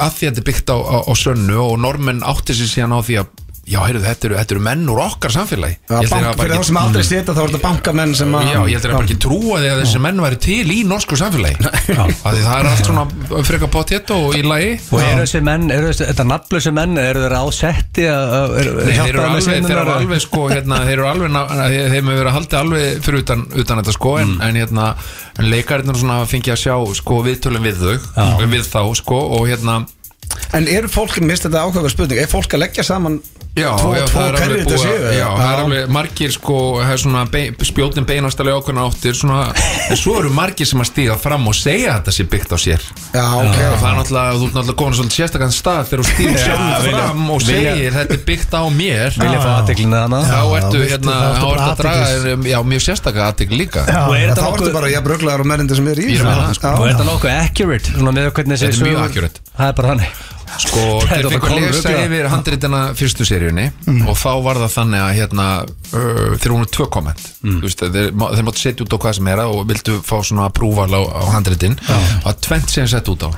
að 0.00 0.16
því 0.16 0.26
að 0.26 0.32
þetta 0.32 0.42
er 0.42 0.48
byggt 0.48 0.72
á, 0.74 0.76
á, 0.80 0.96
á 1.06 1.12
sönnu 1.14 1.60
og 1.62 1.76
normenn 1.84 2.24
átti 2.26 2.56
sér 2.56 2.72
síðan 2.72 2.96
á 2.96 3.00
því 3.06 3.20
að 3.22 3.30
já, 3.70 3.78
heyrðu, 3.86 4.00
þetta 4.04 4.26
eru, 4.28 4.36
þetta 4.40 4.54
eru 4.56 4.62
menn 4.66 4.82
úr 4.90 5.00
okkar 5.04 5.32
samfélagi. 5.34 5.76
Ég 5.80 5.94
held 5.94 6.08
þeir 6.10 6.10
bank, 6.10 6.24
hafa 6.26 6.36
bara 6.36 6.42
fyrir 6.42 6.50
þá 6.50 6.58
ekki- 6.60 6.68
sem 6.70 6.78
aldrei 6.80 7.04
setja 7.06 7.34
þá 7.36 7.40
er 7.44 7.50
þetta 7.52 7.62
bankamenn 7.64 8.14
sem 8.18 8.34
að 8.34 8.48
Já, 8.50 8.58
ég 8.60 8.74
heldur 8.76 8.90
að 8.90 8.96
bara 8.98 9.08
ekki 9.10 9.18
trúa 9.24 9.60
því 9.60 9.68
að 9.70 9.80
þessi 9.84 10.00
menn 10.06 10.22
væri 10.24 10.38
til 10.46 10.66
í 10.74 10.78
norsku 10.90 11.18
samfélagi. 11.20 11.70
Af 12.00 12.34
því 12.34 12.42
það 12.44 12.56
er 12.60 12.68
allt 12.70 12.88
svona 12.90 13.04
frekar 13.50 13.70
pottétt 13.74 14.10
og 14.16 14.34
í 14.36 14.42
lagi. 14.46 14.72
Og 14.90 15.04
eru 15.04 15.22
þessi 15.24 15.42
menn, 15.46 15.68
eru 15.74 15.90
þessi, 15.92 16.08
þetta 16.10 16.26
nafnlösi 16.30 16.72
menn 16.80 16.98
eru 17.04 17.22
þeir 17.24 17.36
á 17.38 17.44
setti 17.60 18.06
að- 18.10 18.34
að- 18.40 18.56
eru- 18.64 18.74
Nei, 18.80 18.84
þeir 18.84 18.96
hjálpa 18.98 19.10
eru 19.10 19.20
þeim 19.20 19.30
með 19.30 19.30
alveg, 19.30 19.44
þeir 19.44 19.54
eru 19.54 19.68
seinurnar? 19.70 19.94
alveg 20.00 20.24
sko, 20.26 20.42
hérna, 20.50 20.80
þeir 20.88 20.96
eru 20.98 21.08
alveg, 21.12 21.30
ná- 21.36 21.46
þeir 21.60 21.94
þeim 21.94 22.10
hefur 22.10 22.20
verið 22.20 22.30
að 22.32 22.36
halda 22.40 22.60
alveg 22.64 23.00
fyrir 23.06 23.22
utan, 23.24 23.46
utan 23.64 23.80
þetta 23.82 23.96
sko, 23.96 24.16
en, 24.24 24.34
en 24.48 24.60
hérna, 24.60 24.88
en 25.38 25.50
leikarinn 25.50 25.94
svona 26.00 26.18
fengið 26.26 26.54
að 26.56 26.60
sjá 26.64 26.74
sko 27.00 27.22
viðtölum 27.26 27.64
við 27.70 27.80
þau, 27.80 28.46
við 28.50 28.66
þá 28.70 28.82
sko, 29.00 29.20
og 29.38 29.46
hérna, 29.50 29.78
En 30.52 30.66
eru 30.68 30.88
fólk, 30.90 31.20
mist 31.22 31.46
þetta 31.46 31.62
ákveða 31.66 31.90
spurning 31.92 32.18
Er 32.24 32.26
fólk 32.30 32.56
að 32.56 32.64
leggja 32.66 32.82
saman 32.86 33.20
já, 33.56 33.70
Tvo- 33.76 33.94
já, 33.98 34.04
tvo 34.06 34.20
er 34.22 34.36
alveg 34.38 34.60
þetta 34.62 34.76
séu, 34.78 34.98
já, 35.10 35.26
það 35.26 35.40
er 35.42 35.58
Já. 35.58 35.62
alveg 35.64 35.88
margir 35.90 36.30
sko, 36.32 36.56
það 36.78 36.92
er 36.94 37.00
svona 37.02 37.22
be, 37.30 37.40
spjótin 37.66 38.06
beinast 38.06 38.38
alveg 38.40 38.54
ákveðna 38.60 38.84
áttir, 38.86 39.16
svona, 39.18 39.40
en 39.90 39.98
svo 39.98 40.14
eru 40.20 40.30
margir 40.30 40.68
sem 40.70 40.80
að 40.80 40.86
stíga 40.92 41.16
fram 41.18 41.48
og 41.50 41.56
segja 41.58 41.96
að 41.96 41.98
þetta 41.98 42.14
sé 42.14 42.26
byggt 42.30 42.54
á 42.54 42.58
sér. 42.62 42.86
Já, 43.10 43.24
ok. 43.26 43.58
Og 43.58 43.82
það 43.82 43.88
er 43.90 43.98
náttúrulega, 43.98 44.36
þú 44.38 44.46
ert 44.46 44.54
náttúrulega 44.54 44.78
komin 44.80 44.96
svolítið 45.00 45.18
sérstakann 45.18 45.54
stað 45.56 45.90
þegar 45.90 46.02
þú 46.04 46.06
stýr 46.12 46.38
sjálf 46.44 46.86
vilja- 46.86 47.02
fram 47.02 47.26
og 47.34 47.42
vilja- 47.42 47.74
segir 47.74 47.98
þetta 47.98 48.16
er 48.20 48.24
byggt 48.30 48.54
á 48.54 48.62
mér. 48.70 49.18
Vilja 49.18 49.42
fá 49.42 49.50
aðteklina 49.58 50.02
hana 50.06 50.22
þá 50.22 50.38
Já, 50.38 50.42
ertu 50.62 50.78
hérna, 50.86 51.18
þá 51.42 51.46
ertu 51.50 51.66
að 51.66 51.76
draga 51.82 52.34
um, 52.36 52.48
já, 52.54 52.58
mjög 52.70 52.86
sérstaka 52.86 53.26
aðtegl 53.32 53.58
líka. 53.58 53.82
Já, 53.90 54.00
Og 54.06 54.14
er 54.14 54.20
Já, 54.22 54.30
þetta 54.30 54.40
Þá 54.40 54.46
ertu 54.46 54.62
nokkuð 54.62 54.72
bara, 54.78 54.94
já, 54.94 55.00
bruglaðar 55.10 55.40
og 55.42 55.50
mennindi 55.50 55.74
sem 55.74 55.88
er 55.90 55.98
í 55.98 56.06
Ég 56.14 56.22
er 56.22 56.30
það, 56.30 56.54
sko. 56.54 56.66
Já. 56.70 56.74
Er 56.78 56.94
er 58.70 58.84
mjög 58.86 59.04
accurate. 59.10 60.19
Sko, 60.58 60.84
þeir 61.06 61.28
fengur 61.30 61.52
að 61.54 61.66
lesa 61.66 61.92
yfir 62.04 62.28
handritina 62.32 62.80
fyrstu 62.98 63.26
seríunni 63.28 63.68
og 64.08 64.16
þá 64.18 64.30
var 64.44 64.60
það 64.64 64.74
þannig 64.76 65.04
að 65.04 65.12
hérna, 65.20 65.48
uh, 65.94 66.22
þeir 66.36 66.54
voru 66.56 66.70
tvö 66.76 66.88
komment. 66.98 67.26
Mm. 67.44 67.60
veist, 67.64 67.84
þeir, 67.84 68.10
þeir 68.12 68.48
máttu 68.48 68.64
setja 68.64 68.86
út 68.86 68.96
á 68.96 68.98
hvað 69.04 69.18
sem 69.20 69.30
er 69.34 69.44
og 69.46 69.60
vildu 69.70 70.00
fá 70.04 70.16
svona 70.20 70.48
approval 70.50 70.90
á, 70.90 71.00
á 71.06 71.22
handritin. 71.36 71.78
Og 72.22 72.32
að 72.32 72.40
tvent 72.48 72.74
sem 72.74 72.90
sett 72.90 73.08
út 73.12 73.28
á 73.28 73.30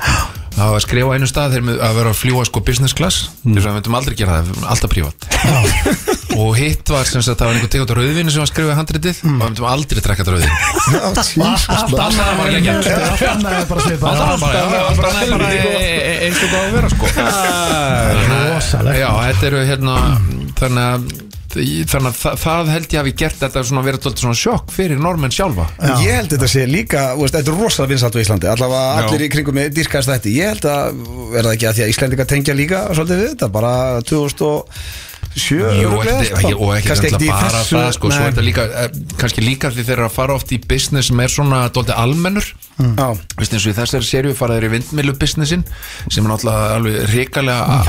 að 0.61 0.79
skrifa 0.85 1.15
einu 1.17 1.29
stað 1.31 1.55
þeir 1.57 1.65
með 1.69 1.79
að 1.87 1.95
vera 1.99 2.11
að 2.13 2.19
fljúa 2.21 2.45
sko 2.49 2.63
business 2.67 2.95
class. 2.97 3.29
Mm. 3.43 3.55
þess 3.57 3.65
að 3.65 3.71
við 3.71 3.77
myndum 3.79 3.97
aldrei 3.99 4.17
gera 4.19 4.37
það, 4.39 4.51
við 4.53 4.67
alltaf 4.75 4.93
prívat. 4.93 5.19
Og 6.33 6.51
hitt 6.57 6.93
var 6.93 7.09
sem 7.09 7.25
sagt 7.25 7.41
það 7.41 7.49
var 7.49 7.57
einhver 7.59 7.73
tegund 7.73 7.93
á 7.93 7.97
rauðvinni 7.99 8.33
sem 8.33 8.41
var 8.41 8.49
að 8.49 8.53
skrifa 8.53 8.77
handritið. 8.79 9.17
Og 9.23 9.33
við 9.33 9.43
myndum 9.43 9.69
aldrei 9.69 10.01
drekka 10.05 10.25
þetta 10.25 10.33
rauðvin 10.33 10.55
Allt 11.73 11.99
annað 12.07 12.33
var 12.39 12.47
ekki 12.53 12.63
gert. 12.69 12.89
Allt 12.93 13.27
annað 13.33 13.59
er 13.59 13.67
bara 13.73 13.83
bara, 14.43 14.55
já, 14.57 14.81
allt 14.89 15.05
annað 15.09 15.23
er 15.23 15.35
bara 15.37 15.51
e- 15.53 16.01
e- 16.03 16.21
eins 16.29 16.41
og 16.41 16.49
það 16.53 16.63
að 16.63 16.73
vera 16.79 16.89
sko. 16.93 17.05
Rosalegt. 18.33 19.03
Já, 19.03 19.11
þetta 19.29 19.51
eru 19.51 19.63
hérna 19.69 19.99
þannig 20.61 20.85
að 20.89 21.01
þannig 21.53 22.09
að 22.11 22.19
það, 22.23 22.37
það 22.43 22.71
held 22.73 22.89
ég 22.95 23.01
hafi 23.03 23.15
gert 23.23 23.39
þetta 23.43 23.63
svona 23.69 23.85
verið 23.87 24.03
tóltið 24.07 24.25
svona 24.25 24.39
sjokk 24.43 24.73
fyrir 24.73 25.01
normenn 25.03 25.35
sjálfa. 25.35 25.67
Ég 26.03 26.17
held 26.17 26.33
þetta 26.35 26.49
sé 26.53 26.67
líka, 26.71 27.05
þú 27.17 27.27
veist, 27.27 27.37
þetta 27.39 27.53
er 27.55 27.61
rosalega 27.63 27.93
vinsalt 27.93 28.17
á 28.17 28.23
Íslandi. 28.25 28.51
Allavega 28.53 28.83
Já. 28.83 29.07
allir 29.07 29.27
í 29.27 29.31
kringum 29.37 29.59
með 29.61 29.73
dýrkast 29.79 30.13
þetta. 30.13 30.33
Ég 30.33 30.53
held 30.55 30.69
að, 30.73 31.03
er 31.37 31.49
það 31.49 31.55
ekki 31.57 31.71
að 31.71 31.79
því 31.79 31.87
að 31.87 31.95
Íslandinga 31.95 32.29
tengja 32.33 32.59
líka 32.59 32.85
svolítið 32.93 33.23
við 33.23 33.33
þetta 33.35 33.51
Bara 33.53 33.73
2007 34.09 34.83
Jú, 35.33 35.63
örugglega, 35.65 36.19
ekki, 36.21 36.27
sko. 36.29 36.41
ekki, 36.43 36.57
og 36.61 36.73
ekki 36.77 37.25
í 37.25 37.29
bara 37.31 37.49
þessu- 37.55 37.77
það 37.79 37.93
sko, 37.97 38.09
svo 38.13 38.21
er 38.27 38.33
þetta 38.35 38.43
líka 38.45 38.65
eh, 38.83 38.89
kannski 39.17 39.41
líka 39.45 39.71
því 39.73 39.85
þeir 39.87 39.95
eru 39.95 40.05
að 40.05 40.13
fara 40.19 40.35
oft 40.37 40.53
í 40.53 40.59
business 40.69 41.09
sem 41.09 41.21
er 41.25 41.33
svona 41.33 41.61
dóltið 41.73 41.97
almennur. 42.03 42.51
Já. 42.83 43.07
Vist 43.39 43.55
eins 43.55 43.65
og 43.65 43.73
í 43.73 43.77
þessari 43.79 44.05
serju 44.05 44.35
fara 44.37 44.59
þeir 44.59 44.67
í 44.69 44.73
vindmilu 44.75 45.15
businessin 45.17 45.65
sem 46.11 46.25
er 46.27 46.29
náttúrulega 46.35 46.77
alveg 46.77 47.09
hrikalega 47.15 47.81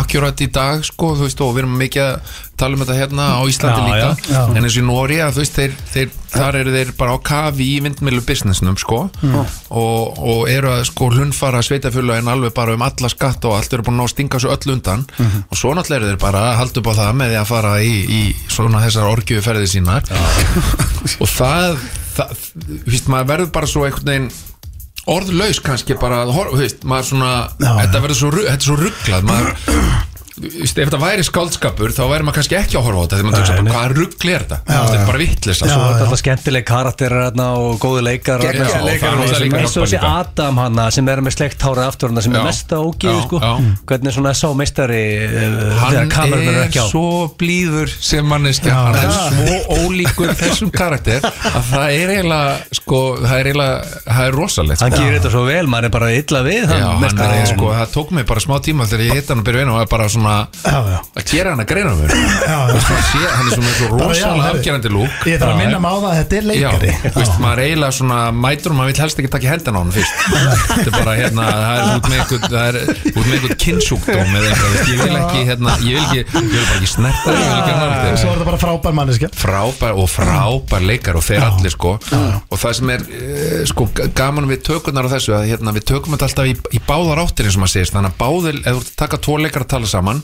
akkurat 0.00 0.40
í 0.40 0.48
dag 0.52 0.84
sko, 0.86 1.12
þú 1.18 1.26
veist, 1.28 1.40
og 1.44 1.52
við 1.56 1.64
erum 1.64 1.76
mikið 1.80 2.04
að 2.06 2.34
tala 2.58 2.76
um 2.76 2.82
þetta 2.84 2.96
hérna 2.98 3.26
á 3.36 3.42
Íslandi 3.48 3.80
Já, 3.80 3.86
líka 3.86 4.08
já, 4.08 4.34
já. 4.34 4.40
en 4.56 4.64
eins 4.64 4.76
og 4.76 4.82
í 4.82 4.86
Nóri 4.86 5.18
að 5.24 5.36
þú 5.36 5.42
veist, 5.42 5.58
þeir, 5.58 5.74
þeir, 5.92 6.14
þar 6.36 6.58
eru 6.60 6.74
þeir 6.76 6.92
bara 6.98 7.16
á 7.16 7.18
kafi 7.30 7.66
í 7.66 7.76
vindmilu 7.84 8.22
businessinum 8.26 8.78
sko 8.80 9.02
og, 9.70 10.20
og 10.20 10.40
eru 10.52 10.72
að 10.72 10.82
sko 10.90 11.10
hlunfara 11.12 11.62
sveitafjölu 11.66 12.16
alveg 12.16 12.54
bara 12.56 12.76
um 12.76 12.84
alla 12.86 13.10
skatt 13.12 13.44
og 13.48 13.58
allt 13.58 13.76
eru 13.76 13.86
búin 13.86 13.96
að 13.96 14.02
ná 14.02 14.06
að 14.06 14.12
stinga 14.14 14.40
svo 14.42 14.54
öll 14.54 14.72
undan. 14.76 15.04
Og 15.50 15.58
svo 15.58 15.74
náttúrulega 15.76 16.02
eru 16.02 16.10
þeir 16.14 16.22
bara 16.24 16.42
að 16.50 16.58
halda 16.62 16.82
upp 16.82 16.90
á 16.90 16.94
það 17.00 17.14
með 17.20 17.32
því 17.32 17.38
að 17.42 17.50
fara 17.52 17.76
í, 17.84 17.94
í 18.06 18.22
svona 18.56 18.82
þessar 18.84 19.12
orgjöferði 19.12 19.70
sínar. 19.70 20.10
Og 21.22 21.30
það, 21.30 21.78
það 22.16 22.34
víst, 22.88 23.08
maður 23.12 23.30
verður 23.32 23.54
bara 23.56 23.70
svo 23.70 23.86
einhvern 23.86 24.12
veginn 24.12 24.30
orðlaus 25.06 25.60
kannski 25.62 25.94
bara 26.00 26.24
að 26.24 26.34
horfa, 26.34 26.56
þú 26.56 26.64
veist, 26.64 26.84
maður 26.88 27.08
svona 27.12 27.32
Já, 27.62 27.70
þetta 27.84 28.02
verður 28.02 28.18
svo, 28.18 28.30
er 28.42 28.64
svo 28.66 28.78
rugglað 28.80 29.28
maður 29.28 29.52
ef 30.36 30.72
þetta 30.76 30.98
væri 31.00 31.24
skáldskapur 31.24 31.92
þá 31.96 32.02
væri 32.10 32.26
maður 32.26 32.36
kannski 32.40 32.56
ekki 32.58 32.76
að 32.76 32.84
horfa 32.86 33.00
á 33.00 33.04
þetta 33.06 33.16
þegar 33.16 33.26
maður 33.26 33.38
tökst 33.40 33.52
bara 33.56 33.72
hvað 33.76 33.94
ruggli 33.96 34.32
er 34.36 34.42
þetta? 34.44 34.58
Þetta 34.66 34.96
er 34.98 35.06
bara 35.08 35.20
vittlisa 35.22 35.66
Já, 35.66 35.70
Svo 35.72 35.80
er 35.80 35.86
þetta 35.86 36.04
alltaf 36.06 36.20
skemmtileg 36.20 36.66
karakterar 36.68 37.22
hérna 37.26 37.46
og 37.56 37.78
góði 37.80 38.02
leikar 38.04 38.44
Og 38.44 38.50
eins 39.56 39.76
og 39.76 39.86
þessi. 39.86 40.00
Adam 40.06 40.60
hana 40.60 40.86
sem 40.92 41.08
er 41.08 41.22
með 41.24 41.36
slegt 41.38 41.64
hárið 41.64 41.84
aftur 41.86 42.12
hana 42.12 42.24
sem 42.26 42.36
er 42.36 42.44
mesta 42.44 42.80
ógíðu 42.84 43.14
Já, 43.16 43.22
sko. 43.24 43.40
já. 43.40 43.52
hvernig 43.88 44.16
svona 44.16 44.34
sá 44.36 44.46
meistari 44.60 45.00
þegar 45.32 46.12
hann 46.16 46.36
er 46.36 46.60
ekki 46.66 46.84
á. 46.84 46.86
svo 46.90 47.06
blíður 47.40 47.92
sem 47.96 48.28
manneskja. 48.28 48.76
Hann 48.76 48.98
er 49.00 49.16
svo 49.16 49.56
ólíkur 49.86 50.34
þessum 50.36 50.72
karakter 50.74 51.24
að 51.24 51.70
það 51.70 51.96
er 51.96 52.12
eiginlega 52.16 52.76
sko, 52.76 53.00
það 53.24 53.36
er 53.40 53.50
eiginlega, 53.50 54.02
það 54.04 54.22
er 54.28 54.36
rosalegt 54.36 54.84
hann 54.84 54.92
sko. 54.92 55.00
gerir 55.00 55.18
þetta 55.18 55.32
svo 55.32 55.44
vel, 55.48 55.64
maður 55.72 55.88
er 55.88 55.94
bara 55.96 56.12
illa 56.16 56.42
við 56.46 56.62
Já, 56.66 56.76
hann 56.84 57.02
meistari. 57.02 57.42
það 57.56 57.94
tók 57.96 58.14
mig 58.16 58.28
bara 58.28 58.44
smá 58.44 58.56
tíma 58.64 58.88
þegar 58.90 59.06
ég 59.06 59.20
hitt 59.20 59.32
hann 59.32 59.42
að 59.42 59.48
byrja 59.50 59.64
einu 59.66 59.74
og 59.74 59.78
það 59.80 59.86
er 59.86 59.92
bara 59.96 60.08
svona 60.12 60.25
Já, 60.66 60.78
já. 60.92 60.98
að 61.20 61.30
gera 61.32 61.52
hann 61.54 61.62
að 61.62 61.68
greina 61.70 61.92
mér. 61.98 62.14
Já. 62.46 62.58
Hann 62.66 63.50
er 63.50 63.54
svona 63.54 63.72
svo 63.76 63.86
já, 63.86 64.06
rosalega 64.06 64.50
afgerandi 64.52 64.92
lúk 64.92 65.26
Ég 65.30 65.40
þarf 65.40 65.52
að 65.52 65.60
minna 65.60 65.80
maður 65.82 66.04
það 66.06 66.10
að 66.10 66.18
þetta 66.20 66.36
er 66.36 66.46
Já, 66.46 66.50
leikari. 66.50 66.92
veist, 67.16 67.36
maður 67.42 67.62
eiginlega 67.66 67.96
svona 67.96 68.18
mætur 68.36 68.74
og 68.74 68.78
maður 68.80 68.92
vil 68.92 69.02
helst 69.04 69.20
ekki 69.22 69.32
taka 69.36 69.50
hendina 69.52 69.76
á 69.76 69.80
hann 69.82 69.94
fyrst. 69.96 70.14
Þetta 70.66 70.86
er 70.86 70.94
bara 70.96 71.16
hérna, 71.20 71.46
það 71.56 71.76
er 71.76 71.84
út 71.96 72.10
með 72.12 72.20
það 72.46 72.66
er 72.66 72.78
út 72.86 73.20
með 73.20 73.34
einhvern 73.36 73.58
kynnsjúkdóm 73.66 74.34
eða 74.40 74.50
eitthvað, 74.50 74.76
ég 74.90 75.02
vil 75.02 75.16
ekki, 75.20 75.44
hérna, 75.50 75.76
ég 75.86 75.96
vil 75.96 76.04
ekki 76.06 76.20
ég 76.20 76.52
vil 76.52 76.64
bara 76.66 76.78
ekki 76.78 76.90
snerta 76.90 77.26
þig, 77.26 77.40
ég 77.40 77.50
vil 77.50 77.60
ekki 77.60 77.76
hann 77.76 77.94
Svo 78.16 78.30
er 78.30 78.38
þetta 78.38 78.48
bara 78.48 78.60
frábær 78.60 78.96
manneska 78.96 79.30
frábær 79.36 79.98
og 80.00 80.08
frábær 80.10 80.86
leikar 80.86 81.18
og 81.18 81.24
þeir 81.26 81.44
allir 81.46 81.74
sko. 81.74 81.96
Og 82.50 82.60
það 82.60 82.76
sem 82.80 82.92
er 82.94 83.04
eh, 83.16 83.62
sko 83.68 83.88
gaman 84.16 84.48
við 84.50 84.62
tökurnar 84.70 85.08
á 85.08 85.10
þessu 85.16 85.34
að 85.36 85.48
hérna, 85.52 85.74
við 85.76 85.86
tökum 85.92 86.16
þetta 86.16 86.28
alltaf 86.30 86.50
í, 86.50 86.54
í 86.76 86.82
báðar 86.86 87.22
áttir 87.24 87.48
eins 87.48 87.58
og 87.58 87.64
maður 87.64 87.74
segist. 87.76 87.96
Þannig 87.96 88.14
að 88.14 88.18
báðir, 88.22 88.60
ef 88.62 88.66
þú 88.76 88.80
ert 88.82 88.92
að 88.92 88.98
taka 89.02 89.20
tvo 89.26 89.38
leikar 89.42 89.66
að 89.66 89.70
tala 89.74 89.90
saman 89.90 90.15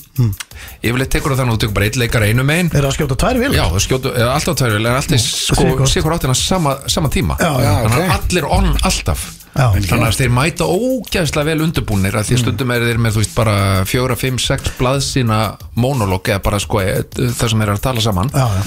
yfirleitt 0.83 1.13
tekur 1.13 1.35
það 1.35 1.43
þannig 1.43 1.53
að 1.53 1.59
þú 1.59 1.63
tekur 1.65 1.77
bara 1.79 1.89
eitt 1.89 1.99
leikar 2.01 2.27
einu 2.27 2.47
megin. 2.47 2.73
Er 2.73 2.81
það 2.81 2.89
að 2.91 2.97
skjóta 2.97 3.19
tvær 3.23 3.41
vil? 3.43 3.53
Já, 3.57 3.63
það 3.73 3.85
skjótu, 3.87 4.13
eða 4.17 4.33
alltaf 4.39 4.59
tvær 4.61 4.75
vel 4.77 4.83
en 4.87 4.99
alltaf 4.99 5.29
sko, 5.29 5.87
sigur 5.91 6.17
áttina 6.17 6.37
sama, 6.39 6.75
sama 6.93 7.13
tíma. 7.13 7.39
Já, 7.43 7.53
já, 7.63 7.73
þannig 7.87 8.03
að 8.03 8.17
allir 8.19 8.51
on 8.59 8.75
alltaf. 8.83 9.31
Já. 9.53 9.67
þannig 9.69 10.07
að 10.07 10.15
þeir 10.17 10.31
mæta 10.33 10.65
ógæðslega 10.65 11.45
vel 11.51 11.65
undirbúnir 11.67 12.15
að 12.17 12.31
því 12.31 12.37
að 12.39 12.41
stundum 12.41 12.71
er 12.73 12.87
þeir 12.87 13.01
með 13.05 13.19
þú 13.19 13.21
veist 13.21 13.35
bara 13.37 13.57
fjóra, 13.85 14.15
fimm, 14.17 14.39
sex 14.41 14.73
blaðsina 14.79 15.41
monolog 15.77 16.31
eða 16.33 16.41
bara 16.47 16.61
sko 16.63 16.81
eh, 16.81 17.03
það 17.13 17.53
sem 17.53 17.65
eru 17.67 17.75
að 17.75 17.83
tala 17.85 18.05
saman. 18.05 18.33
Já, 18.33 18.47
já. 18.49 18.63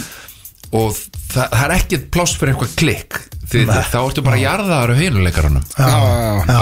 Og 0.76 0.93
það, 1.32 1.47
það 1.55 1.63
er 1.63 1.73
ekkert 1.80 2.05
pláss 2.13 2.38
fyrir 2.38 2.53
einhver 2.53 2.76
klikk 2.78 3.17
því 3.51 3.63
þá 3.91 3.97
ertu 4.01 4.23
bara 4.25 4.39
jarðaðar 4.41 4.93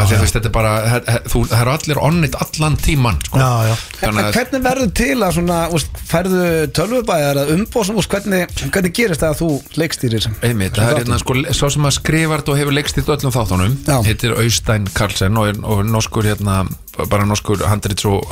þú 0.09 0.19
veist, 0.23 0.37
þetta 0.37 0.49
er 0.49 0.55
bara, 0.55 0.73
það, 1.07 1.55
eru 1.59 1.73
allir 1.73 2.01
onnit 2.03 2.37
allan 2.43 2.77
tíman 2.83 3.19
sko. 3.27 3.41
Já, 3.41 3.69
já. 3.69 3.73
Þannig 4.03 4.29
Hvernig 4.37 4.63
verður 4.67 4.93
til 4.99 5.17
að 5.19 5.35
svona, 5.37 5.59
úst, 5.73 6.01
færðu 6.09 6.45
tölvubæðar 6.75 7.41
að 7.43 7.53
umbóðsum, 7.57 8.01
hvernig, 8.13 8.55
hvernig 8.67 8.95
gerist 8.97 9.23
það 9.23 9.33
að 9.33 9.41
þú 9.41 9.49
leikstýrir? 9.79 10.29
Einmitt, 10.43 10.77
það 10.77 10.93
er 10.93 11.01
hérna 11.03 11.19
sko, 11.21 11.37
sá 11.49 11.65
sem 11.73 11.89
að 11.89 11.97
skrifart 11.99 12.51
og 12.53 12.59
hefur 12.59 12.77
leikstýrt 12.77 13.11
öllum 13.15 13.35
þáttunum 13.35 13.75
Já. 13.87 13.97
heitir 14.07 14.37
Austein 14.37 14.87
Karlsen 14.95 15.39
og, 15.39 15.61
og 15.63 15.83
norskur 15.87 16.27
hérna, 16.27 16.63
bara 17.09 17.25
norskur 17.25 17.63
handrits 17.65 18.05
og 18.05 18.27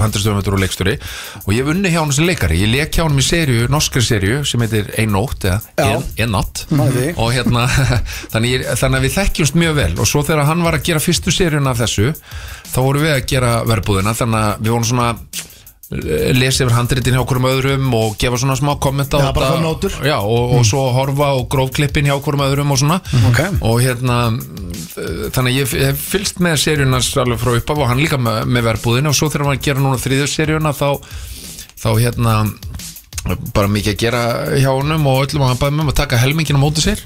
og 0.53 0.61
leikstjóri 0.61 0.97
og 1.45 1.49
ég 1.53 1.61
hef 1.63 1.71
unni 1.73 1.91
hjá 1.93 2.01
hann 2.01 2.13
sem 2.13 2.27
leikari, 2.27 2.59
ég 2.61 2.71
leik 2.71 2.93
hjá 2.95 3.05
hann 3.07 3.17
í 3.17 3.25
serju, 3.25 3.67
norskri 3.71 4.03
serju 4.05 4.41
sem 4.47 4.61
heitir 4.61 4.91
Ein 5.01 5.13
nótt 5.15 5.47
eða 5.47 5.59
því. 6.69 7.07
og 7.17 7.31
hérna 7.33 7.65
þannig, 8.41 8.57
ég, 8.57 8.65
þannig 8.79 8.99
að 8.99 9.05
við 9.05 9.15
þekkjumst 9.19 9.61
mjög 9.61 9.77
vel. 9.77 9.93
Og 10.01 10.09
svo 10.09 10.25
þegar 10.25 10.49
hann 10.49 10.65
var 10.65 10.77
að 10.77 10.89
gera 10.89 11.03
fyrstu 11.03 11.33
seríun 11.33 11.69
af 11.69 11.79
þessu 11.81 12.11
þá 12.71 12.77
vorum 12.81 13.05
við 13.05 13.15
að 13.15 13.25
gera 13.29 13.55
verbúðina. 13.69 14.13
Þannig 14.17 14.45
að 14.47 14.61
við 14.65 14.73
vorum 14.73 14.87
svona 14.89 15.07
eh, 15.11 16.31
lesa 16.37 16.65
yfir 16.65 16.75
handritin 16.75 17.17
hjá 17.17 17.21
okkur 17.21 17.41
um 17.41 17.47
öðrum 17.51 17.93
og 17.97 18.15
gefa 18.21 18.39
svona 18.41 18.57
smá 18.59 18.73
kommenta 18.81 19.21
á 19.21 19.29
Já, 19.29 19.61
nótur. 19.61 19.97
Já, 20.07 20.17
og, 20.19 20.55
og 20.57 20.65
svo 20.67 20.87
horfa 20.95 21.33
og 21.37 21.45
grófklippin 21.51 22.09
hjá 22.09 22.15
okkur 22.17 22.39
um 22.39 22.45
öðrum 22.47 22.73
og 22.73 22.81
svona. 22.81 23.01
Ok. 23.29 23.43
og 23.61 23.81
hérna 23.83 24.19
þannig 25.35 25.51
að 25.51 25.59
ég 25.59 25.75
hef 25.91 26.07
fylgst 26.15 26.41
með 26.43 26.57
seríunars 26.63 27.11
alveg 27.21 27.41
frá 27.41 27.53
uppaf 27.59 27.83
og 27.83 27.91
hann 27.91 28.01
líka 28.01 28.17
með, 28.21 28.43
með 28.49 28.71
verbúðinu 28.71 29.11
og 29.11 29.17
svo 29.17 29.29
þegar 29.29 29.45
hann 29.45 29.53
var 29.53 29.61
að 29.61 29.67
gera 29.69 29.83
núna 29.85 30.01
þriðju 30.01 30.31
seríuna 30.31 30.73
þá, 30.75 30.87
þá 31.81 31.89
hérna 31.99 32.35
bara 33.53 33.69
mikið 33.69 33.93
að 33.93 33.99
gera 34.01 34.21
hjá 34.57 34.69
honum 34.73 35.05
og 35.11 35.19
öllum 35.27 35.43
að 35.45 35.51
hann 35.51 35.59
bæði 35.61 35.75
með 35.77 35.83
um 35.85 35.91
að 35.93 35.99
taka 36.01 36.17
helmingin 36.21 36.57
á 36.57 36.63
móti 36.63 36.81
sér 36.85 37.03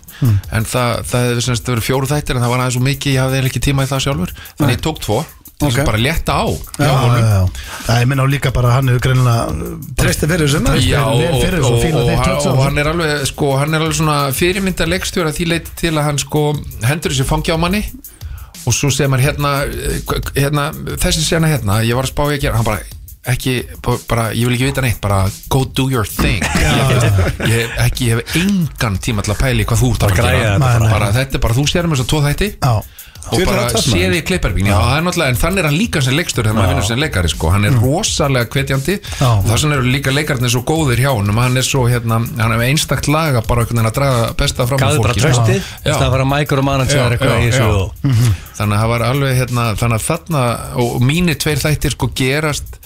en 0.55 0.63
það, 0.65 1.01
það 1.11 1.25
hefði 1.29 1.41
semst 1.49 1.67
verið 1.73 1.87
fjóru 1.89 2.07
þættir 2.11 2.37
en 2.39 2.45
það 2.45 2.53
var 2.55 2.61
aðeins 2.63 2.77
svo 2.77 2.85
mikið, 2.87 3.15
ég 3.17 3.25
hafði 3.25 3.41
ekki 3.49 3.63
tíma 3.67 3.83
í 3.83 3.89
það 3.91 4.05
sjálfur 4.05 4.31
þannig 4.59 4.77
ég 4.77 4.85
tók 4.85 5.01
tvo 5.03 5.17
til 5.55 5.69
þess 5.69 5.75
Ok. 5.75 5.81
að 5.81 5.87
bara 5.87 5.99
letta 6.03 6.33
á 6.35 6.45
Já, 6.51 6.87
já, 6.87 7.19
já. 7.23 7.43
Það 7.85 7.99
er 8.01 8.07
minna 8.11 8.23
á 8.23 8.33
líka 8.33 8.51
bara 8.55 8.71
hann 8.75 8.89
hefur 8.91 9.03
greinilega 9.05 9.69
Treysti 9.99 10.27
fyrir 10.27 10.49
þessum? 10.51 10.65
Og, 12.51 12.59
hann 12.65 12.81
er 12.81 12.89
alveg 12.91 13.23
sko, 13.29 13.51
hann 13.61 13.73
er 13.77 13.85
alveg 13.85 13.95
svona 13.99 14.17
fyrirmynda 14.35 14.87
leikstjóra 14.89 15.31
því 15.35 15.47
leiti 15.53 15.71
til 15.79 15.93
að 15.95 16.03
hann 16.09 16.19
sko 16.21 16.41
hendur 16.83 17.15
þessi 17.15 17.27
fangi 17.29 17.55
á 17.55 17.57
manni 17.59 17.83
og 18.65 18.73
svo 18.75 18.89
segir 18.91 19.11
maður 19.13 19.27
hérna, 19.29 19.53
eh, 19.63 20.19
hérna 20.41 20.67
þessi 20.99 21.23
sena 21.23 21.47
hérna, 21.51 21.79
ég 21.87 21.95
var 21.95 22.07
að 22.07 22.11
spá 22.15 22.23
ég 22.33 22.39
að 22.39 22.45
gera 22.47 22.59
hann 22.59 22.65
bara, 22.67 22.79
ekki, 23.31 23.55
bara, 24.09 24.27
ég 24.35 24.45
vil 24.47 24.55
ekki 24.57 24.67
vita 24.69 24.83
neitt 24.85 25.01
bara 25.03 25.23
go 25.51 25.63
do 25.65 25.87
your 25.91 26.07
thing. 26.07 26.43
Ég, 27.45 27.55
hef 27.55 27.79
ekki, 27.85 28.09
ég 28.09 28.19
hef 28.19 28.35
engan 28.41 28.99
tíma 29.01 29.25
til 29.25 29.33
að 29.35 29.41
pæli 29.41 29.65
hvað 29.67 29.81
þú 29.81 29.89
ert 29.95 30.05
að 30.07 30.13
gera. 30.19 30.53
bara. 30.59 31.09
þetta 31.15 31.37
er 31.37 31.43
bara, 31.43 31.57
þú 31.57 31.65
sér 31.69 31.87
um 31.87 31.95
þess 31.95 32.05
að 32.05 32.11
tvo 32.11 32.21
þætti. 32.25 32.49
Já, 32.59 32.73
og 33.31 33.39
er 33.39 33.49
bara 33.49 33.63
það 33.65 33.75
töff, 33.75 33.87
maður. 33.87 33.95
séð 33.95 34.15
í 34.15 34.21
er 34.97 35.05
náttúrulega, 35.05 35.33
en 35.33 35.39
þannig 35.41 35.61
er 35.61 35.67
hann 35.69 35.77
líka 35.79 36.03
sem 36.05 36.15
leikstur 36.15 36.45
þegar 36.45 36.57
maður 36.59 36.71
vinnur 36.73 36.87
sem 36.89 37.01
leikari, 37.01 37.31
sko, 37.33 37.51
hann 37.55 37.67
er 37.69 37.77
rosalega 37.81 38.49
hvetjandi. 38.55 38.97
Já. 39.19 39.29
og 39.31 39.47
það 39.49 39.61
sem 39.63 39.75
eru 39.75 39.93
líka 39.95 40.13
leikarnir 40.13 40.53
svo 40.53 40.63
góðir 40.67 41.03
hjá 41.03 41.11
honum, 41.11 41.41
hann 41.41 41.57
er 41.57 41.67
svo 41.67 41.85
hérna, 41.89 42.21
hann 42.37 42.55
er 42.55 42.61
með 42.61 42.71
einstakt 42.73 43.09
laga 43.11 43.43
bara 43.45 43.65
einhvern 43.65 43.81
veginn 43.81 43.91
að 43.91 43.97
draga 43.99 44.31
besta 44.39 44.67
fram 44.69 44.85
á 44.85 44.89
fólki 44.95 45.23
tröstið 45.23 45.61
Já. 45.85 45.95
Það 45.95 46.15
fara 46.15 46.29
mækur 46.29 46.61
og 46.61 46.67
mann 46.69 46.85
þannig 48.55 48.75
að 48.75 48.81
það 48.81 48.89
var 48.93 49.05
alveg 49.09 49.37
hérna, 49.41 49.67
þannig 49.79 49.99
að 49.99 50.05
þarna 50.09 50.43
og 50.85 50.97
mínir 51.03 51.39
tveir 51.41 51.63
þættir 51.63 51.95
sko 51.95 52.11
gerast 52.15 52.79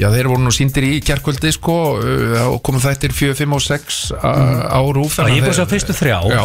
Já, 0.00 0.06
þeir 0.08 0.30
voru 0.30 0.40
nú 0.40 0.50
síndir 0.54 0.86
í 0.88 0.92
kjarkvöldi 1.04 1.50
sko 1.52 1.74
uh, 2.00 2.36
og 2.48 2.60
komum 2.64 2.80
þættir 2.80 3.12
4, 3.12 3.36
5 3.42 3.56
og 3.58 3.62
6 3.64 3.98
á 4.16 4.80
rúf 4.96 5.18
Já, 5.20 5.26
ég 5.28 5.44
er 5.44 5.50
að 5.52 5.58
sjá 5.58 5.66
fyrstu 5.68 5.96
þrjá 5.96 6.16
Já. 6.32 6.38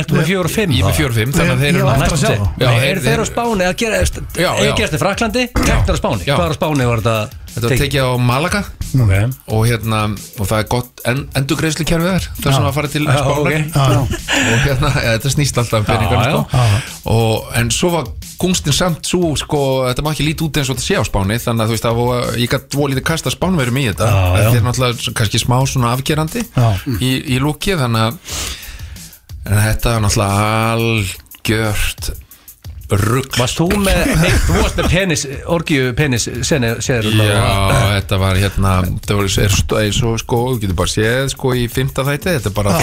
Ert 0.00 0.08
þú 0.08 0.16
með 0.16 0.30
fjóra 0.30 0.48
og 0.48 0.54
fimm? 0.54 0.72
Ég 0.72 0.80
er 0.80 0.88
með 0.88 1.00
4 1.02 1.10
og 1.10 1.18
5 1.18 1.34
þannig 1.36 1.52
að 1.52 1.64
þeir 1.66 1.74
eru 1.74 1.90
Næstu 2.00 2.70
Eru 2.88 3.04
þeir 3.04 3.20
á 3.20 3.26
Spáni 3.28 3.66
Eða 3.66 4.78
gerst 4.80 4.96
í 4.96 5.00
Fraklandi, 5.02 5.48
teknar 5.52 5.92
á 5.92 6.00
Spáni. 6.00 6.24
Hvað 6.24 6.48
á 6.48 6.56
Spáni 6.56 6.88
var 6.88 7.04
þetta? 7.04 7.44
Þetta 7.56 7.68
var 7.70 7.80
tekið 7.80 8.04
á 8.04 8.12
Malaga 8.20 8.60
okay. 9.00 9.28
og 9.48 9.62
hérna 9.64 10.00
og 10.12 10.48
það 10.48 10.58
er 10.58 10.66
gott 10.74 11.02
en, 11.08 11.22
endurgreðslu 11.40 11.86
kerfið 11.88 12.10
þar 12.10 12.26
það 12.36 12.48
er 12.50 12.56
svona 12.58 12.70
að 12.70 12.76
fara 12.76 12.90
til 12.92 13.04
ok. 13.06 13.16
og 13.32 13.48
hérna, 14.66 14.90
ja, 14.92 15.12
þetta 15.16 15.32
snýst 15.32 15.60
alltaf 15.62 15.88
um 15.88 16.12
sko. 16.26 16.42
og, 17.14 17.48
en 17.56 17.72
svo 17.72 17.92
var 17.94 18.10
kunstin 18.40 18.74
samt 18.76 19.06
svo 19.08 19.32
sko, 19.38 19.60
þetta 19.88 20.04
má 20.04 20.10
ekki 20.12 20.26
lítið 20.26 20.46
út 20.48 20.58
eins 20.60 20.70
og 20.70 20.76
þetta 20.78 20.86
sé 20.86 20.98
á 21.00 21.04
Spáni 21.08 21.38
þannig 21.42 21.64
að 21.64 21.70
þú 21.70 21.76
veist 21.76 21.88
að 21.88 22.40
ég 22.42 22.52
gætt 22.52 22.76
volítið 22.78 23.06
kasta 23.08 23.32
Spánverum 23.32 23.80
í 23.80 23.86
þetta. 23.88 24.10
Já, 24.10 24.20
þetta 24.36 24.58
er 24.60 24.66
náttúrulega 24.66 25.14
kannski 25.20 25.40
smá 25.42 25.56
svona 25.70 25.94
afgerandi 25.96 26.44
í, 27.00 27.10
í 27.36 27.40
lúkið 27.42 27.82
þannig 27.84 28.06
að 28.06 28.14
þetta 29.66 29.96
er 29.96 30.04
náttúrulega 30.06 30.46
algjört 30.76 32.12
rugg 32.90 33.38
Varst 33.40 33.58
þú 33.58 33.66
með, 33.82 34.02
nei, 34.20 34.30
þú 34.46 34.58
varst 34.60 34.80
með 34.80 34.88
penis, 34.92 35.24
orgíu 35.52 35.92
penis 35.98 36.28
séður 36.46 37.08
Já, 37.18 37.46
þetta 37.96 38.18
var 38.22 38.40
hérna 38.40 38.74
það 39.06 39.20
var 39.20 39.30
er 39.46 39.56
eins 39.82 40.02
og 40.06 40.20
sko, 40.22 40.42
þú 40.52 40.60
getur 40.62 40.78
bara 40.78 40.92
séð 40.92 41.30
sko 41.34 41.54
í 41.58 41.66
fymta 41.72 42.04
þætti, 42.06 42.36
þetta 42.36 42.52
er 42.52 42.56
bara 42.56 42.76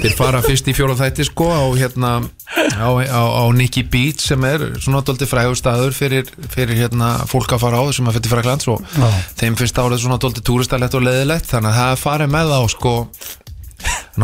þeir 0.00 0.16
fara 0.18 0.42
fyrst 0.44 0.70
í 0.72 0.76
fjóra 0.76 0.96
þætti 0.98 1.28
sko 1.28 1.50
á 1.52 1.64
hérna 1.76 2.14
á, 2.22 2.88
á, 2.88 3.22
á 3.22 3.44
Nicky 3.56 3.84
Beach 3.84 4.24
sem 4.24 4.48
er 4.48 4.64
svona 4.80 5.04
dóldi 5.06 5.28
frægur 5.28 5.58
staður 5.58 5.94
fyrir, 5.96 6.32
fyrir 6.52 6.84
hérna 6.84 7.14
fólk 7.30 7.52
að 7.56 7.66
fara 7.66 7.82
á 7.82 7.88
þessum 7.90 8.10
að 8.10 8.18
fyrir 8.18 8.34
Fræklands 8.36 8.70
og 8.72 8.82
þeim 9.40 9.58
finnst 9.60 9.80
árið 9.80 10.02
svona 10.04 10.20
dóldi 10.22 10.44
túristalett 10.44 10.96
og 10.96 11.06
leðilegt 11.06 11.50
þannig 11.52 11.72
að 11.72 11.80
það 11.82 12.02
farið 12.06 12.34
með 12.36 12.52
þá 12.52 12.60
sko 12.76 12.96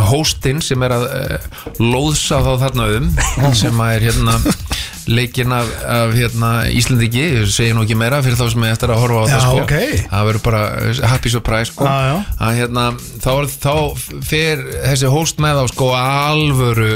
hóstinn 0.09 0.61
sem 0.62 0.83
er 0.85 0.95
að 0.95 1.07
uh, 1.09 1.47
lóðsa 1.81 2.43
þá 2.45 2.51
þarna 2.64 2.89
um 2.99 3.09
sem 3.57 3.81
að 3.81 3.95
er 3.97 4.07
hérna 4.11 4.37
leikinn 5.09 5.52
af, 5.56 5.68
af 5.88 6.11
hérna, 6.16 6.48
Íslandiki 6.76 7.22
ég 7.24 7.46
segi 7.52 7.72
nú 7.76 7.84
ekki 7.86 7.96
meira 7.96 8.18
fyrir 8.24 8.36
þá 8.36 8.46
sem 8.52 8.64
er 8.68 8.74
eftir 8.76 8.92
að 8.92 9.00
horfa 9.02 9.20
á 9.20 9.26
Já, 9.26 9.32
það 9.32 9.44
sko. 9.46 9.61
ok. 9.62 10.02
það 10.12 10.26
verður 10.28 10.42
bara 10.48 10.62
uh, 10.78 11.02
happy 11.12 11.32
surprise 11.32 11.72
sko. 11.72 11.86
Já, 11.88 12.16
að 12.48 12.59
hérna 12.61 12.84
þá, 13.24 13.32
þá 13.64 13.74
fer 14.28 14.64
þessi 14.90 15.12
hóst 15.14 15.40
með 15.44 15.62
á 15.62 15.64
sko 15.72 15.88
alvöru 15.98 16.90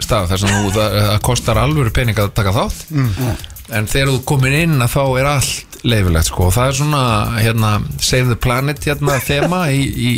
stað 0.00 0.30
þar 0.32 0.40
sem 0.42 0.52
þú, 0.54 0.70
það, 0.76 0.94
það 1.10 1.18
kostar 1.26 1.60
alvöru 1.60 1.92
pening 1.94 2.18
að 2.22 2.30
taka 2.38 2.54
þátt 2.56 2.86
Mm. 2.90 3.34
en 3.78 3.86
þegar 3.86 4.08
þú 4.14 4.22
komin 4.26 4.56
inn 4.64 4.80
að 4.82 4.94
þá 4.96 5.02
er 5.20 5.28
allt 5.30 5.76
leifilegt 5.86 6.26
sko 6.30 6.48
og 6.48 6.54
það 6.56 6.70
er 6.72 6.78
svona 6.80 7.02
hérna 7.40 7.68
Save 8.02 8.26
the 8.32 8.36
Planet 8.36 8.82
hérna 8.88 9.18
þema 9.22 9.60
í, 9.72 9.82
í, 9.86 10.14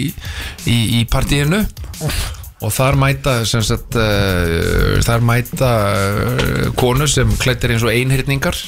í, 0.66 0.78
í 1.00 1.02
partíinu 1.12 1.60
og 2.02 2.22
þar 2.70 2.98
mæta 3.00 3.34
sem 3.48 3.62
sagt 3.66 3.96
uh, 3.98 5.00
þar 5.02 5.24
mæta 5.26 5.70
uh, 5.90 6.68
konur 6.78 7.10
sem 7.10 7.30
klættir 7.42 7.74
eins 7.74 7.86
og 7.86 7.90
einhyrningar. 7.94 8.58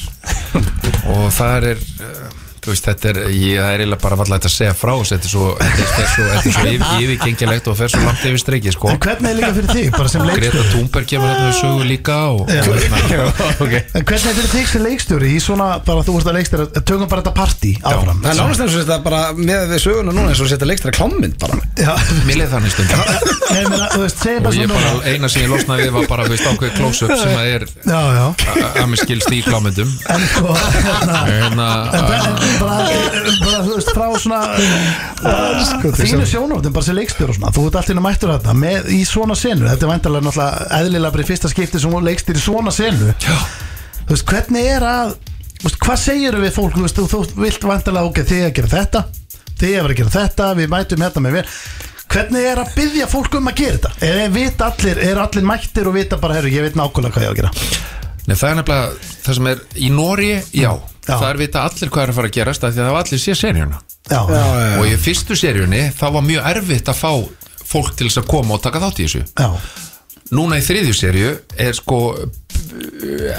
Og 1.14 1.28
þar 1.36 1.68
er 1.74 1.82
uh, 2.00 2.43
veist 2.72 2.86
þetta 2.88 3.10
er 3.12 3.18
ég, 3.28 3.58
það 3.60 3.70
er 3.70 3.82
eiginlega 3.84 4.02
bara 4.04 4.18
vallega 4.20 4.48
að 4.48 4.54
segja 4.54 4.74
frá 4.78 4.92
þessu, 4.94 5.12
þetta 5.14 5.26
er 5.28 5.32
svo, 5.34 5.44
þetta 5.60 5.68
er, 5.74 5.88
þetta 5.94 6.08
svo, 6.14 6.24
þetta 6.30 6.48
er 6.48 6.54
svo 6.54 6.64
yfir, 6.70 6.84
yfirgengilegt 7.04 7.66
og 7.70 7.74
fer 7.78 7.88
svo 7.92 8.00
langt 8.04 8.22
yfir 8.24 8.40
streiki 8.42 8.70
sko. 8.74 8.86
En 8.94 9.00
hvernig 9.04 9.28
er 9.30 9.36
líka 9.38 9.50
fyrir 9.58 9.70
þig, 9.74 9.88
bara 9.94 10.08
sem 10.12 10.20
Greta 10.24 10.54
leikstjóri 10.54 10.70
Thunberg 10.72 11.06
kemur 11.10 11.28
hérna 11.30 11.44
við 11.48 11.56
sögu 11.60 11.82
líka 11.88 12.16
og, 12.32 12.40
og 12.44 12.48
hérna, 12.50 12.96
En 13.98 14.04
hvernig 14.08 14.28
er 14.30 14.36
fyrir 14.38 14.52
þig 14.54 14.66
sem 14.72 14.82
leikstjóri 14.84 15.28
í 15.34 15.38
svona, 15.42 15.68
bara 15.86 16.00
þú 16.06 16.12
veist 16.18 16.28
að 16.30 16.36
leikstjóri 16.38 16.64
tökum 16.84 17.08
bara 17.10 17.20
þetta 17.24 17.34
partí 17.36 17.72
áfram? 17.82 18.18
Það 18.24 18.30
er 18.30 18.36
nánast 18.40 18.60
eins 18.64 18.74
og 18.74 18.80
þetta 18.84 18.98
bara 19.04 19.20
með 19.38 19.60
við 19.72 19.80
söguna 19.84 20.10
núna 20.14 20.28
eins 20.32 20.42
og 20.44 20.48
setja 20.50 20.66
leikstra 20.68 20.90
klámynd 20.94 21.36
bara. 21.42 21.56
Já, 21.78 21.92
mér 22.28 22.36
leið 22.42 22.50
þannig 22.54 22.72
stundum. 22.74 22.98
Nei, 23.44 23.60
ég 23.60 23.68
meina, 23.72 23.86
þú 23.92 24.00
veist, 24.04 24.18
segir 24.22 24.40
og 24.40 24.42
bara 24.44 24.54
ég 24.58 24.68
bara, 24.72 24.94
við 32.54 32.62
bara 32.62 32.86
er 32.88 33.28
sko, 33.28 33.44
bara, 33.44 33.60
þú 33.64 33.74
veist, 33.74 33.92
frá 33.94 34.06
svona 34.22 34.40
bara, 35.20 35.92
Þínu 35.98 36.26
sjónóttum, 36.28 36.74
bara 36.74 36.86
sem 36.86 36.98
leikstjóri 36.98 37.34
og 37.34 37.38
svona. 37.38 37.52
Þú 37.54 37.66
ert 37.68 37.78
allt 37.80 37.92
inn 37.92 38.00
að 38.00 38.06
mættur 38.06 38.34
þetta 38.34 38.56
með, 38.58 38.90
í 38.94 39.00
svona 39.08 39.36
senu. 39.38 39.68
Þetta 39.68 39.86
er 39.86 39.92
væntalega 39.92 40.28
náttúrulega 40.28 40.80
eðlilega 40.80 41.14
bara 41.16 41.24
í 41.24 41.28
fyrsta 41.30 41.52
skipti 41.52 41.82
sem 41.82 41.94
hún 41.94 42.06
leikstýr 42.08 42.40
í 42.40 42.44
svona 42.44 42.74
senu. 42.74 43.14
Þú 44.04 44.12
veist, 44.12 44.28
hvernig 44.30 44.68
er 44.74 44.86
að 44.88 45.16
þú 45.16 45.68
veist, 45.68 45.80
Hvað 45.84 46.00
segir 46.02 46.38
við 46.42 46.54
fólk, 46.54 46.76
þú 46.76 46.84
veist, 46.84 47.00
þú, 47.00 47.22
þú 47.32 47.42
vilt 47.44 47.66
væntalega 47.70 48.10
ok, 48.10 48.22
þið 48.28 48.46
að 48.48 48.54
gera 48.58 48.72
þetta. 48.74 49.04
Þið 49.54 49.74
vera 49.74 49.94
að 49.94 49.98
gera 50.02 50.14
þetta, 50.18 50.48
við 50.58 50.72
mætum 50.74 51.04
hérna 51.06 51.24
með 51.24 51.36
vel. 51.38 51.44
Hvernig 52.14 52.46
er 52.46 52.60
að 52.62 52.74
byggja 52.76 53.06
fólk 53.10 53.36
um 53.38 53.48
að 53.50 53.60
gera 53.62 53.78
þetta? 53.78 53.92
Er, 54.06 54.18
er, 54.26 54.32
vita 54.34 54.68
allir, 54.70 55.00
er 55.02 55.20
allir 55.22 55.46
mættir 55.48 55.88
og 55.90 55.96
vita 55.96 56.18
bara, 56.20 56.36
herru, 56.38 56.52
ég 56.52 56.66
veit 56.66 56.76
nákvæmlega 56.78 57.16
hvað 57.16 57.24
ég 57.24 57.30
á 57.30 57.34
að 57.34 57.38
gera. 57.40 57.52
Nei, 58.24 58.34
það 58.34 58.50
er 58.50 58.58
nefnilega 58.60 59.14
það 59.24 59.38
sem 59.38 59.48
er 59.50 59.64
í 59.74 59.88
Nóri, 59.94 60.28
já, 60.54 60.70
Já. 61.04 61.14
það 61.20 61.28
er 61.30 61.40
vita 61.42 61.64
allir 61.68 61.90
hvað 61.94 62.02
er 62.04 62.12
að 62.12 62.18
fara 62.18 62.30
að 62.30 62.36
gerast 62.38 62.64
af 62.64 62.74
því 62.74 62.80
að 62.80 62.86
það 62.88 62.94
var 62.96 63.06
allir 63.06 63.22
sé 63.24 63.38
seríuna. 63.38 63.80
Já, 64.10 64.20
já, 64.28 64.44
og 64.80 64.86
í 64.88 64.94
fyrstu 65.00 65.36
seríunni 65.38 65.82
þá 65.96 66.06
var 66.18 66.28
mjög 66.28 66.46
erfitt 66.54 66.92
að 66.92 67.00
fá 67.00 67.12
fólk 67.64 67.96
til 67.96 68.08
þess 68.08 68.22
að 68.22 68.30
koma 68.30 68.56
og 68.56 68.62
taka 68.64 68.80
þátt 68.82 69.00
í 69.00 69.08
þessu. 69.08 69.24
Já, 69.40 69.50
núna 70.34 70.58
í 70.60 70.64
þriðju 70.64 70.94
serju 70.96 71.34
er 71.60 71.76
sko 71.76 71.98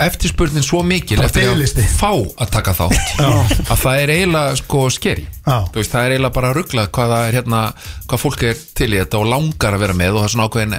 eftirspurnin 0.06 0.64
svo 0.64 0.82
mikil 0.86 1.18
Bara 1.20 1.30
eftir 1.30 1.50
að 1.84 1.96
fá 1.98 2.12
að 2.14 2.52
taka 2.54 2.76
þátt 2.78 3.16
að 3.24 3.82
það 3.82 4.02
er 4.04 4.14
eiginlega 4.14 4.60
sko 4.62 4.84
skeri 4.94 5.26
veist, 5.76 5.92
það 5.92 6.06
er 6.06 6.16
eiginlega 6.16 6.36
bara 6.38 6.54
rugglað 6.56 6.92
hvað 6.96 7.12
það 7.16 7.26
er 7.30 7.40
hérna, 7.40 7.64
hvað 8.06 8.24
fólk 8.26 8.46
er 8.52 8.62
til 8.78 8.92
í 8.94 9.02
þetta 9.02 9.22
og 9.22 9.28
langar 9.34 9.76
að 9.78 9.84
vera 9.86 9.98
með 9.98 10.14
og 10.14 10.22
það 10.24 10.30
er 10.30 10.36
svona 10.36 10.48
ákveðin 10.50 10.78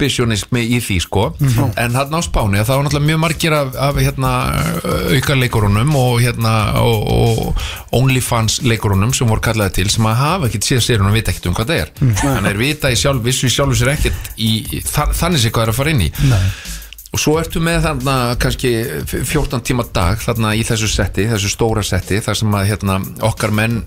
exhibitionismi 0.00 0.60
í 0.76 0.78
því 0.80 0.96
sko 1.00 1.34
Mhm. 1.40 1.72
en 1.76 1.94
hann 1.94 2.12
á 2.12 2.20
Spáni 2.22 2.58
að 2.60 2.66
það 2.68 2.76
var 2.76 2.84
náttúrulega 2.84 3.06
mjög 3.08 3.20
margir 3.20 3.52
af, 3.52 3.74
af 3.76 3.94
hérna 3.96 4.32
auka 5.16 5.34
leikurunum 5.34 5.94
og 5.96 6.20
hérna 6.20 6.74
og, 6.80 7.08
og 7.08 7.56
OnlyFans 7.92 8.60
leikurunum 8.62 9.14
sem 9.14 9.26
voru 9.28 9.40
kallaði 9.40 9.72
til 9.80 9.88
sem 9.90 10.04
að 10.04 10.16
hafa 10.16 10.46
ekkert 10.48 10.64
síðan 10.68 10.84
serjunum 10.84 11.08
og 11.08 11.14
vita 11.16 11.30
ekkert 11.32 11.46
um 11.48 11.54
hvað 11.54 11.66
það 11.66 11.80
er 11.80 11.90
Mhm. 12.00 12.14
þannig 12.14 12.50
er 12.50 12.56
vita 12.58 12.88
í 12.90 12.96
sjálf, 12.96 13.22
vissu 13.24 13.46
í 13.46 13.50
sjálfu 13.50 13.74
sér 13.80 13.94
ekkert 13.96 14.30
í, 14.38 14.82
þa- 14.84 15.12
þannig 15.16 15.40
sé 15.40 15.50
hvað 15.50 15.62
er 15.62 15.68
að 15.72 15.74
fara 15.80 15.90
inn 15.90 16.00
í 16.02 16.12
nei 16.28 16.50
og 17.16 17.20
svo 17.20 17.38
ertu 17.40 17.60
með 17.62 17.82
þarna 17.86 18.36
kannski 18.36 18.70
14 19.24 19.62
tíma 19.64 19.84
dag 19.92 20.18
þarna 20.20 20.52
í 20.54 20.62
þessu 20.66 20.88
setti, 20.92 21.24
þessu 21.24 21.48
stóra 21.48 21.82
setti 21.82 22.20
þar 22.20 22.34
sem 22.36 22.52
að 22.52 22.66
hérna 22.68 23.00
okkar 23.22 23.50
menn 23.50 23.84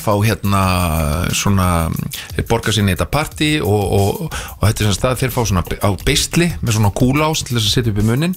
fá 0.00 0.12
hérna 0.24 0.62
svona, 1.36 1.68
þeir 2.36 2.46
borga 2.50 2.72
sér 2.74 2.88
í 2.88 2.94
þetta 2.94 3.08
partí 3.12 3.50
og, 3.60 3.82
og, 3.98 4.22
og 4.30 4.64
þetta 4.64 4.84
er 4.84 4.86
svona 4.88 4.98
stað 4.98 5.18
þeir 5.22 5.34
fá 5.36 5.40
svona 5.44 5.64
á 5.80 5.90
beistli 6.06 6.48
með 6.60 6.78
svona 6.78 6.94
kúlás 7.00 7.44
til 7.44 7.56
þess 7.58 7.66
að 7.68 7.74
setja 7.76 7.92
upp 7.94 8.00
í 8.02 8.08
munnin 8.10 8.36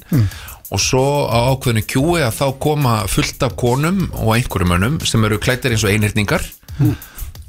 og 0.74 0.82
svo 0.82 1.06
á 1.30 1.54
ákveðinu 1.54 1.86
kjúi 1.86 2.22
að 2.26 2.38
þá 2.40 2.46
koma 2.66 2.94
fullt 3.12 3.44
af 3.46 3.56
konum 3.60 4.06
og 4.24 4.36
einhverjum 4.38 4.72
mönnum 4.74 5.00
sem 5.06 5.24
eru 5.28 5.38
klættir 5.44 5.76
eins 5.76 5.84
og 5.86 5.92
einhyrningar 5.94 6.46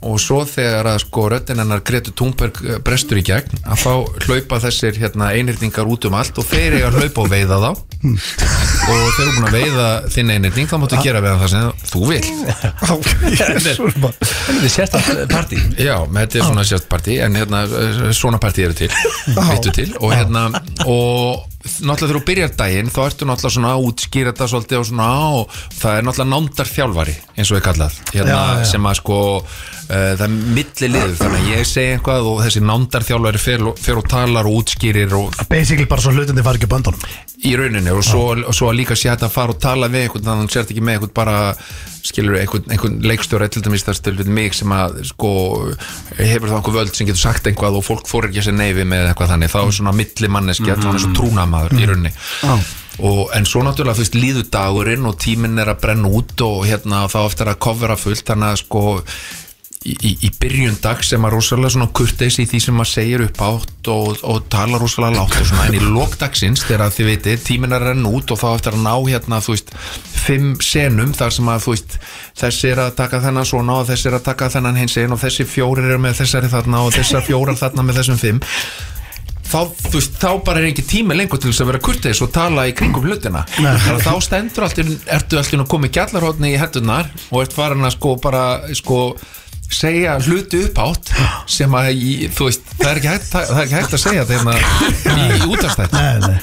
og 0.05 0.19
svo 0.23 0.43
þegar 0.49 0.89
að 0.93 0.99
sko 1.05 1.25
röddinn 1.33 1.61
hennar 1.63 1.81
Gretu 1.87 2.13
Thunberg 2.17 2.61
eh, 2.65 2.79
brestur 2.85 3.21
í 3.21 3.25
gegn 3.27 3.63
að 3.65 3.83
þá 3.85 3.93
hlaupa 4.27 4.61
þessir 4.67 4.99
hérna 5.01 5.31
einhyrningar 5.37 5.89
út 5.91 6.07
um 6.09 6.17
allt 6.19 6.39
og 6.43 6.49
þeir 6.51 6.79
eiga 6.79 6.91
að 6.91 6.99
hlaupa 7.01 7.25
og 7.25 7.31
veiða 7.33 7.61
þá. 7.65 7.71
Og 8.85 8.99
þeir 9.17 9.25
eru 9.25 9.35
búin 9.39 9.49
að 9.49 9.55
veiða 9.57 9.87
þinn 10.13 10.33
einhyrning 10.35 10.69
þá 10.69 10.77
máttu 10.83 11.01
gera 11.05 11.23
við 11.25 11.33
hann 11.33 11.41
það 11.41 11.53
sem 11.55 11.65
þú 11.89 12.01
vil 12.11 12.25
Þetta 13.65 14.61
er 14.61 14.71
sérstætt 14.73 15.25
partí. 15.33 15.59
Já, 15.81 15.97
með 16.09 16.21
þetta 16.27 16.39
er 16.41 16.47
svona 16.51 16.67
sérst 16.69 16.89
partí 16.93 17.19
en 17.25 17.39
hérna, 17.41 17.65
svona 18.17 18.41
partí 18.43 18.67
eru 18.67 18.77
til 18.77 18.91
til. 19.75 19.91
Og 20.05 20.13
hérna 20.15 20.47
og 20.85 21.51
náttúrulega 21.65 21.97
þegar 22.05 22.19
þú 22.19 22.25
byrjar 22.29 22.51
daginn 22.59 22.91
þá 22.93 22.99
ertu 23.07 23.29
náttúrulega 23.29 23.55
svona 23.57 23.71
að 23.73 23.85
útskýra 23.89 24.33
þetta 24.35 24.49
svolítið 24.53 24.81
og 24.83 24.89
svona 24.91 25.07
og 25.39 25.55
það 25.79 25.95
er 25.99 26.07
náttúrulega 26.09 26.33
nándar 26.35 26.69
þjálfari 26.71 27.15
eins 27.39 27.53
og 27.53 27.57
ég 27.59 27.65
kallað 27.65 27.97
hérna, 28.13 28.35
Já, 28.35 28.59
já. 28.61 28.67
sem 28.75 28.89
að 28.91 28.99
sko 29.01 29.19
það 29.89 30.23
er 30.25 30.35
milli 30.57 30.89
liður 30.89 31.15
þannig 31.19 31.41
að 31.43 31.51
ég 31.53 31.67
segi 31.69 31.95
eitthvað 31.95 32.29
og 32.31 32.43
þessi 32.45 32.63
nándar 32.65 33.05
þjálfari 33.05 33.41
fer, 33.43 33.65
fer 33.85 34.01
og 34.01 34.07
talar 34.09 34.49
og 34.49 34.61
útskýrir 34.63 35.17
og 35.19 35.41
Basically 35.51 35.89
bara 35.91 36.05
svo 36.05 36.15
hlutandi 36.15 36.45
fara 36.45 36.61
ekki 36.61 36.71
böndunum. 36.71 37.09
Í 37.45 37.53
rauninni 37.61 37.93
og 37.93 38.05
svo, 38.07 38.23
svo 38.57 38.71
að 38.71 38.79
líka 38.81 38.97
sé 38.97 39.11
hægt 39.11 39.27
að 39.27 39.35
fara 39.35 39.53
og 39.53 39.61
tala 39.61 39.91
við 39.93 40.07
einhvern 40.07 40.25
þannig 40.25 40.39
að 40.39 40.41
hann 40.41 40.55
sért 40.55 40.73
ekki 40.73 40.85
með 40.85 40.97
einhvern 40.99 41.17
bara 41.19 41.41
skilur 42.05 42.39
einhvern, 42.41 42.71
einhvern 42.73 42.97
leikstjóra 43.05 43.49
til 43.53 43.65
dæmis 43.65 43.85
það 43.85 43.99
stöld 43.99 44.23
við 44.23 44.31
mig 44.39 44.57
sem 44.57 44.73
að 44.77 45.03
sko 45.11 45.33
hefur 46.21 46.49
það 46.49 46.57
einhver 46.59 46.79
völd 46.79 46.97
sem 46.97 47.09
getur 47.09 47.23
sagt 47.23 47.51
einhvað 47.51 47.79
og 47.81 47.85
fólk 47.85 48.09
fór 48.09 48.31
ekki 48.31 48.41
að 48.41 48.49
segja 48.49 48.61
neyfi 48.61 48.89
með 48.89 49.11
eitthvað 49.11 49.35
þannig. 49.35 49.53
Þá 49.53 49.61
er 49.65 49.77
svona 49.81 49.95
milli 50.01 50.33
manneski 50.33 50.65
mm. 50.65 50.73
-hmm. 50.73 50.89
hann 50.89 50.99
er 51.01 51.05
svo 51.05 51.13
trúnamaður 51.19 51.77
í 51.77 51.91
rauninni. 51.91 52.15
Og, 53.03 53.25
en 53.35 53.43
svo 53.43 53.65
náttúrulega 53.67 53.99
þú 53.99 54.05
veist 54.05 54.17
líður 54.19 54.45
dagurinn 54.55 55.09
og 55.09 55.17
tíminn 55.19 55.59
er 55.59 55.73
að 55.73 55.81
brenna 55.83 56.11
út 56.15 56.45
og 56.47 56.61
hérna 56.69 57.09
þá 57.11 57.25
eftir 57.25 57.51
að 57.51 57.59
covera 57.67 57.97
fullt 57.99 58.23
þannig 58.29 58.53
að 58.53 58.61
sko 58.61 58.83
í, 59.85 59.95
í, 59.95 60.13
í 60.27 60.31
byrjun 60.41 60.79
dag 60.83 61.03
sem 61.05 61.25
að 61.27 61.37
rosalega 61.37 61.75
svona 61.75 61.91
kurteis 61.97 62.39
í 62.41 62.47
því 62.49 62.61
sem 62.65 62.77
maður 62.79 62.91
segir 62.93 63.25
upp 63.27 63.43
átt 63.45 63.91
og, 63.93 64.23
og 64.25 64.47
tala 64.53 64.81
rosalega 64.81 65.21
látt 65.21 65.37
og 65.41 65.49
svona 65.51 65.67
en 65.69 65.77
í 65.77 65.83
lókdagsins 65.85 66.65
þegar 66.69 66.95
þið 66.95 67.11
veitir 67.11 67.43
tíminn 67.45 67.77
er 67.77 67.85
renna 67.91 68.13
út 68.17 68.33
og 68.33 68.41
þá 68.41 68.47
eftir 68.55 68.79
að 68.79 68.87
ná 68.87 68.95
hérna 68.97 69.43
þú 69.45 69.57
veist 69.57 69.75
fimm 70.25 70.55
senum 70.65 71.13
þar 71.17 71.37
sem 71.37 71.53
að 71.53 71.67
þú 71.67 71.77
veist 71.77 71.99
þessi 72.41 72.73
er 72.73 72.83
að 72.87 72.97
taka 73.03 73.21
þennan 73.27 73.51
svona 73.51 73.79
og 73.83 73.87
þessi 73.91 74.11
er 74.11 74.19
að 74.19 74.27
taka 74.31 74.51
þennan 74.57 74.81
hins 74.81 74.97
einn 75.03 75.15
og 75.15 75.23
þessi 75.23 75.49
fjórir 75.49 75.93
eru 75.93 76.01
með 76.01 76.19
þessari 76.23 76.51
þarna 76.53 76.83
og 76.89 76.97
þessar 76.97 77.29
fjórar 77.29 77.61
þarna 77.61 77.85
með 77.87 78.01
þessum 78.01 78.21
fimm. 78.25 78.43
Þá, 79.45 79.61
veist, 79.93 80.15
þá 80.19 80.41
bara 80.43 80.63
er 80.63 80.71
ekki 80.71 80.83
tími 80.89 81.15
lengur 81.15 81.39
til 81.39 81.53
þess 81.53 81.63
að 81.63 81.69
vera 81.69 81.81
kurteis 81.85 82.23
og 82.25 82.31
tala 82.35 82.65
í 82.67 82.73
kringum 82.75 83.05
hlutina. 83.05 83.45
Þá 83.53 84.15
stendur 84.25 84.65
allt 84.67 84.81
ertu 84.81 85.39
allir 85.39 85.63
að 85.63 85.69
koma 85.71 85.87
í 85.87 85.93
gjallarhóðni 85.95 86.55
í 86.55 86.59
hendunar 86.59 87.11
og 87.29 87.45
ert 87.45 87.55
farin 87.55 87.85
að 87.85 87.95
sko 87.95 88.17
bara 88.25 88.45
sko 88.75 88.99
segja 89.73 90.19
hluti 90.23 90.61
uppátt 90.69 91.11
sem 91.51 91.73
að 91.77 91.91
í, 91.95 92.13
þú 92.35 92.49
veist, 92.49 92.69
það 92.79 92.91
er 92.91 93.01
ekki 93.01 93.11
hægt, 93.13 93.29
það 93.33 93.55
er 93.55 93.63
ekki 93.65 93.79
hægt 93.79 93.97
að 93.97 94.03
segja 94.05 94.25
þetta 94.29 94.35
hérna 94.39 94.55
í, 95.25 95.49
útastætt 95.55 95.93
Nei, 95.95 96.17
nei. 96.25 96.39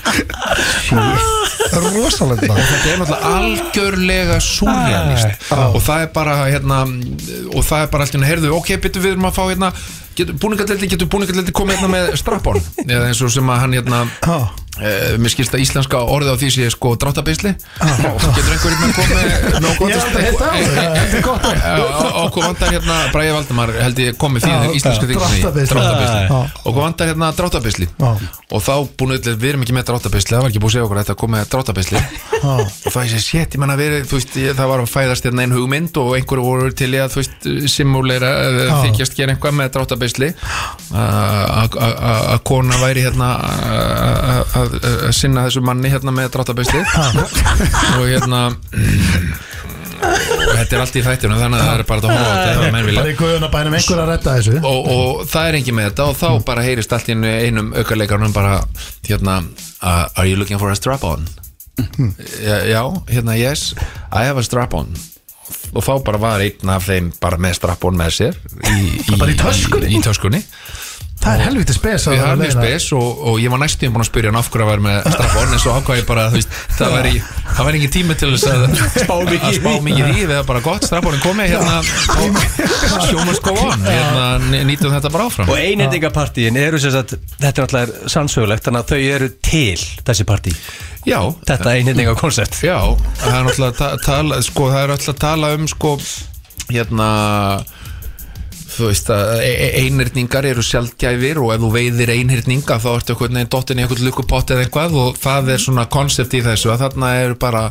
Rosalega 1.72 2.56
þetta 2.58 2.92
er 2.92 3.02
náttúrulega 3.02 3.34
algjörlega 3.38 4.40
súrrealist 4.44 5.52
og 5.56 5.80
það 5.86 6.06
er 6.06 6.14
bara 6.16 6.38
hérna, 6.44 6.82
og 7.54 7.66
það 7.68 7.86
er 7.86 7.92
bara 7.94 8.08
alltaf 8.08 8.28
heyrðu, 8.32 8.54
ok, 8.58 8.74
betur 8.84 9.06
við 9.06 9.16
erum 9.16 9.30
að 9.30 9.38
fá 9.38 9.44
hérna 9.46 9.72
getur 10.18 10.36
búningaldeldi, 10.42 10.90
getur 10.92 11.12
búningaldeldi 11.12 11.56
komið 11.56 11.80
hérna 11.80 11.94
með 11.94 12.12
strappon? 12.20 12.60
Eða 12.84 13.08
eins 13.12 13.22
og 13.24 13.32
sem 13.34 13.54
að 13.54 13.64
hann 13.64 13.78
hérna 13.80 14.04
E, 14.80 15.18
mér 15.20 15.28
skilst 15.34 15.52
að 15.52 15.66
íslenska 15.66 16.00
orðið 16.08 16.32
á 16.32 16.40
því 16.40 16.50
sé 16.56 16.68
sko 16.72 16.94
dráttabeisli 16.96 17.50
getur 17.52 18.54
einhver 18.56 18.72
hérna 18.72 18.88
komið 18.96 19.16
með 19.20 19.28
Ég 19.92 20.00
Þetta 20.16 20.48
er 21.18 21.26
gott. 21.26 21.44
okkur 22.22 22.46
vandar 22.46 22.72
hérna 22.72 22.96
Bræði 23.12 23.34
Valdimar 23.36 23.74
held 23.76 24.00
ég 24.00 24.16
komið 24.22 24.46
því 24.46 24.52
Já, 24.54 24.72
íslensku 24.80 25.10
þykni 25.10 25.44
dráttabeisli 25.44 26.24
Já. 26.24 26.40
okkur 26.64 26.80
vandar 26.80 27.12
hérna 27.12 27.28
dráttabeisli 27.36 27.90
Já. 27.92 28.12
og 28.16 28.64
þá 28.64 28.72
búin 28.96 29.12
við, 29.18 29.28
við 29.36 29.50
erum 29.52 29.66
ekki 29.68 29.76
með 29.76 29.88
dráttabeisli 29.92 30.38
það 30.38 30.46
var 30.46 30.54
ekki 30.54 30.64
búið 30.64 30.72
að 30.72 30.76
segja 30.78 30.86
okkur 30.88 30.98
að 30.98 31.04
þetta 31.04 31.20
kom 31.20 31.32
með 31.36 31.44
dráttabeisli 31.52 32.00
og 32.42 32.88
það 32.88 33.02
er 33.04 33.12
sér 33.12 33.24
sétt, 33.28 33.52
ég 33.54 33.60
menna 33.62 33.76
verið 33.78 34.08
ég, 34.08 34.56
það 34.56 34.72
var 34.72 34.80
að 34.86 34.90
fæðast 34.96 35.28
hérna 35.28 35.44
ein 35.46 35.54
hugmynd 35.56 36.00
og 36.00 36.16
einhverju 36.16 36.48
voru 36.48 36.72
til 36.74 36.90
í 36.96 37.00
að 37.04 37.20
simulera, 37.70 38.32
eða 38.48 38.80
þykjast 38.88 39.20
gera 39.20 39.36
einhvað 39.36 39.54
með 39.60 39.68
að 42.32 42.40
kona 42.48 42.80
væri 42.82 43.06
hérna 43.06 43.30
að- 44.64 44.78
að 44.82 44.98
að 45.10 45.16
sinna 45.20 45.46
þessu 45.48 45.64
manni 45.68 45.92
hérna 45.94 46.14
með 46.16 46.30
dráttabeisli 46.36 46.82
og 48.00 48.06
hérna 48.10 48.42
og 50.02 50.56
þetta 50.58 50.76
er 50.76 50.82
allt 50.82 50.96
í 50.98 51.04
þættinu 51.06 51.36
þannig 51.38 51.60
að 51.62 51.68
það 51.68 51.76
er 51.82 51.84
bara 51.90 52.02
að 52.02 52.08
horfa 52.10 52.22
á 52.22 52.34
þetta 52.34 52.66
ef 52.68 52.74
menn 52.76 52.88
vilja. 52.88 53.04
Og, 54.66 54.88
og 54.96 55.22
það 55.30 55.50
er 55.52 55.58
engin 55.60 55.78
með 55.78 55.90
þetta 55.92 56.08
og 56.10 56.18
þá 56.22 56.28
bara 56.48 56.66
heyrist 56.66 56.96
allt 56.98 57.12
í 57.12 57.16
einu 57.16 57.30
einum 57.46 57.70
aukarleikarnum 57.78 58.34
bara 58.36 58.56
hérna 59.08 59.36
uh, 59.46 60.08
Are 60.18 60.26
you 60.30 60.40
looking 60.40 60.60
for 60.62 60.72
a 60.74 60.76
strap 60.80 61.06
on? 61.08 61.28
já, 62.42 62.58
já, 62.68 62.82
hérna 63.10 63.38
yes 63.40 63.72
I 64.12 64.26
have 64.28 64.42
a 64.42 64.44
strap 64.46 64.74
on 64.78 64.92
og 65.72 65.84
þá 65.86 65.94
bara 66.04 66.20
var 66.20 66.42
einn 66.44 66.70
af 66.74 66.86
þeim 66.90 67.12
bara 67.22 67.38
með 67.42 67.56
strap 67.62 67.86
on 67.88 67.96
með 68.00 68.12
sér 68.18 68.38
í, 68.68 68.76
í, 69.16 69.16
í, 69.32 69.38
í 69.96 70.02
töskunni 70.04 70.42
Það 71.22 71.36
er 71.38 71.42
helviti 71.46 71.74
spes 71.76 72.06
að 72.08 72.14
Við 72.16 72.18
vera 72.18 72.30
hafum 72.32 72.32
að 72.34 72.42
mjög 72.42 72.56
leiða. 72.56 72.62
spes 72.66 72.86
og, 72.98 73.20
og 73.30 73.36
ég 73.44 73.52
var 73.54 73.60
næstum 73.62 73.92
búin 73.94 74.02
að 74.02 74.08
spyrja 74.08 74.30
hann 74.32 74.38
af 74.40 74.48
hverju 74.50 74.64
að 74.66 74.70
vera 74.72 74.84
með 74.86 75.10
strap 75.14 75.36
on 75.38 75.52
en 75.54 75.60
svo 75.62 75.74
ákvað 75.78 76.00
ég 76.00 76.08
bara, 76.08 76.24
þú 76.32 76.38
veist, 76.40 76.56
það 76.80 76.94
væri 76.96 77.12
það 77.52 77.68
væri 77.68 77.82
ekki 77.82 77.90
tími 77.94 78.16
til 78.18 78.30
þess 78.32 78.48
að 78.50 78.64
spá 79.04 79.14
mikið, 79.28 79.44
að 79.46 79.58
spá 79.60 79.70
mikið 79.86 80.02
í 80.02 80.16
því, 80.16 80.24
við 80.24 80.34
erum 80.40 80.48
bara 80.50 80.64
gott, 80.66 80.88
strap 80.90 81.10
onin 81.12 81.22
komið 81.22 81.54
hérna 81.54 81.76
og 82.26 83.06
sjómast 83.06 83.46
go 83.46 83.54
on. 83.68 83.86
Hérna, 83.86 84.26
nýtum 84.66 84.96
þetta 84.96 85.12
bara 85.14 85.28
áfram. 85.30 85.52
Og 85.54 85.62
einhendingapartíin 85.62 86.58
eru 86.58 86.80
sem 86.82 86.94
sagt 86.96 87.14
Þetta 87.38 87.52
er 87.54 87.68
alltaf 87.68 88.10
sannsögulegt 88.16 88.66
Þannig 88.66 88.82
að 88.82 88.92
þau 88.92 89.14
eru 89.20 89.30
til 89.46 89.86
þessi 90.10 90.26
partí. 90.30 90.54
Já, 91.06 91.20
Þetta 91.50 91.76
einhendingakoncept 91.78 92.64
Já, 92.66 92.80
það 93.22 93.38
er 93.38 93.52
að 93.52 94.42
sko, 94.50 94.72
það 94.74 94.82
er 94.88 94.96
alltaf 94.96 95.14
að 95.14 95.22
tala 95.22 95.54
um 95.58 95.70
sko, 95.70 95.94
hérna 96.72 97.12
þú 98.72 98.90
veist 98.90 99.10
að 99.14 99.32
e- 99.44 99.54
e- 99.54 99.72
einhyrningar 99.84 100.48
eru 100.50 100.64
sjaldgæfir 100.66 101.40
og 101.42 101.54
ef 101.56 101.64
þú 101.64 101.72
veiðir 101.76 102.14
einhyrninga 102.16 102.78
þá 102.82 102.90
ertu 102.94 103.16
eitthvað 103.16 103.34
neginn 103.36 103.52
dottin 103.56 103.82
í 103.82 103.86
eitthvað 103.86 104.06
lukkupott 104.08 104.54
eða 104.54 104.66
eitthvað 104.66 105.00
og 105.02 105.18
það 105.22 105.56
er 105.56 105.66
svona 105.66 105.88
konsept 105.92 106.38
í 106.38 106.44
þessu 106.46 106.72
að 106.74 106.86
þarna 106.86 107.16
eru 107.24 107.40
bara 107.42 107.66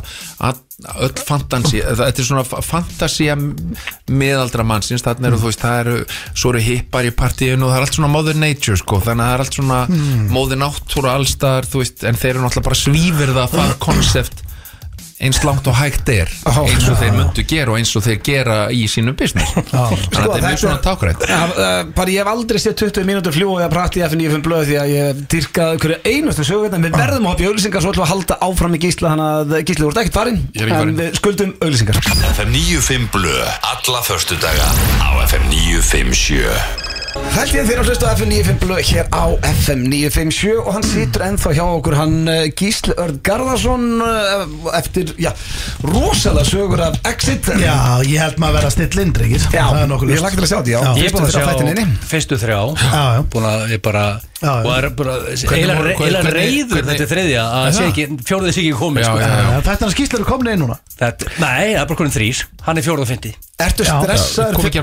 öll 0.81 1.13
fantasía, 1.21 1.91
þetta 1.97 2.23
er 2.23 2.25
svona 2.25 2.43
fa- 2.47 2.61
fantasía 2.65 3.35
miðaldra 3.37 4.65
mannsins, 4.65 5.03
þarna 5.05 5.29
eru 5.29 5.41
þú 5.41 5.51
veist, 5.51 5.61
það 5.61 5.81
eru 5.83 5.97
svo 6.33 6.53
eru 6.53 6.63
hippar 6.65 7.05
í 7.05 7.13
partíinu 7.13 7.67
og 7.67 7.73
það 7.73 7.77
er 7.77 7.85
allt 7.85 7.99
svona 7.99 8.13
mother 8.15 8.39
nature 8.41 8.79
sko, 8.81 9.01
þannig 9.05 9.25
að 9.25 9.29
það 9.29 9.35
er 9.35 9.43
allt 9.45 9.59
svona 9.59 9.81
mm. 9.89 10.23
móði 10.33 10.61
náttúra 10.61 11.17
allstar, 11.19 11.69
þú 11.69 11.83
veist, 11.83 12.05
en 12.07 12.17
þeir 12.17 12.33
eru 12.33 12.45
náttúrulega 12.45 12.69
bara 12.71 12.81
svífir 12.81 13.35
það 13.37 13.77
konsept 13.83 14.41
eins 15.21 15.39
langt 15.45 15.67
og 15.69 15.75
hægt 15.77 16.09
er 16.09 16.29
eins 16.49 16.87
og 16.89 16.97
þeir 16.99 17.13
myndu 17.15 17.43
gera 17.47 17.73
og 17.73 17.79
eins 17.79 17.91
og 17.97 18.05
þeir 18.05 18.19
gera 18.25 18.57
í 18.73 18.83
sínu 18.89 19.13
business. 19.17 19.53
Þannig 19.53 19.75
að 19.77 19.95
þetta 20.15 20.37
er 20.39 20.45
mjög 20.47 20.61
svona 20.63 20.81
tákrætt 20.85 21.25
Ja, 21.29 21.39
uh, 21.49 21.81
bara 21.95 22.13
ég 22.13 22.23
hef 22.23 22.31
aldrei 22.31 22.61
séð 22.61 22.77
20 22.81 23.07
mínútur 23.07 23.35
fljúa 23.35 23.61
eða 23.61 23.71
prati 23.73 24.01
í 24.01 24.05
F95 24.07 24.45
blöð 24.47 24.67
því 24.69 24.77
að 24.81 24.93
ég 24.95 25.23
dyrkaði 25.35 25.81
hverju 25.85 25.99
einustu 26.11 26.47
sögu 26.47 26.71
en 26.71 26.87
við 26.87 26.97
verðum 26.97 27.27
að 27.27 27.35
hoppa 27.35 27.45
í 27.45 27.49
auðlýsingar 27.51 27.85
svo 27.85 27.93
ætlum 27.93 28.05
við 28.05 28.07
að 28.07 28.13
halda 28.15 28.39
áfram 28.49 28.77
í 28.77 28.83
gísla 28.85 29.13
þannig 29.13 29.57
að 29.57 29.67
gísli 29.71 29.87
voru 29.87 30.03
ekkert 30.03 30.19
farinn 30.19 30.39
en 30.51 30.95
við 31.01 31.19
skuldum 31.21 31.57
auðlýsingar 31.61 32.01
FM 32.31 32.55
95 32.57 33.11
Blö 33.15 33.35
Alla 33.73 34.05
förstudaga 34.07 34.71
á 35.05 35.09
FM 35.27 35.51
957 35.53 36.90
Held 37.11 37.51
ég 37.55 37.65
þeirra 37.67 37.83
hlustu 37.83 38.07
á 38.07 38.11
FM 38.15 38.31
95 38.31 38.59
blöð 38.61 38.81
hér 38.87 39.07
á 39.11 39.23
FM 39.49 39.81
957 39.91 40.61
og 40.61 40.69
hann 40.75 40.85
situr 40.87 41.25
ennþá 41.25 41.53
hjá 41.57 41.63
okkur 41.65 41.95
hann 41.99 42.15
uh, 42.31 42.43
Gísli 42.55 42.95
Örd 42.95 43.19
Garðarsson 43.25 43.85
uh, 44.05 44.45
eftir, 44.77 45.11
já, 45.19 45.31
rosalega 45.83 46.47
sögur 46.47 46.83
af 46.87 46.99
Exit. 47.11 47.51
Já, 47.59 47.75
ég 48.07 48.15
held 48.21 48.39
maður 48.39 48.51
að 48.51 48.59
vera 48.61 48.73
still 48.77 49.03
inn, 49.03 49.13
drengir. 49.15 49.47
Já, 49.51 49.65
er 49.75 49.95
ég 50.15 50.23
lagt 50.23 50.39
til 50.39 50.45
að 50.45 50.51
sjá 50.53 50.57
þetta, 50.61 50.71
já. 50.71 50.79
Já. 50.79 50.91
Ég 51.01 51.09
er 51.09 51.15
búin 51.17 51.27
að 51.27 51.35
sjá 51.35 51.45
inni. 51.67 51.87
fyrstu 52.13 52.39
þrjá. 52.39 52.59
Já, 52.79 53.03
já. 53.17 53.23
Búin 53.35 53.49
að 53.51 53.65
ég 53.75 53.83
bara 53.83 54.05
Eila 54.41 54.57
reyður 56.33 56.81
hvernig- 56.81 56.97
þetta 56.97 57.07
þriðja 57.11 57.41
Að 57.45 57.67
Er 57.67 57.73
sé 57.75 57.83
ekki, 57.91 58.05
fjóruðið 58.25 58.55
sé 58.55 58.61
ekki 58.63 58.77
komið 58.79 59.03
Já, 59.03 59.09
sko. 59.11 59.17
Þetta 59.67 59.75
er 59.75 59.85
að 59.85 59.93
skýslar 59.93 60.19
eru 60.21 60.25
komin 60.25 60.49
inn 60.53 60.63
núna? 60.63 60.77
Þetta, 60.97 61.29
Nei, 61.37 61.75
það 61.75 61.81
er 61.81 61.85
bara 61.91 61.99
konin 62.01 62.15
þrýr 62.15 62.43
Hann 62.65 62.77
er 62.77 62.81
fjóruð 62.87 63.05
og 63.05 63.11
fyndi 63.11 63.33
Ertu 63.61 63.85
stressaður 63.85 64.57
komið 64.57 64.73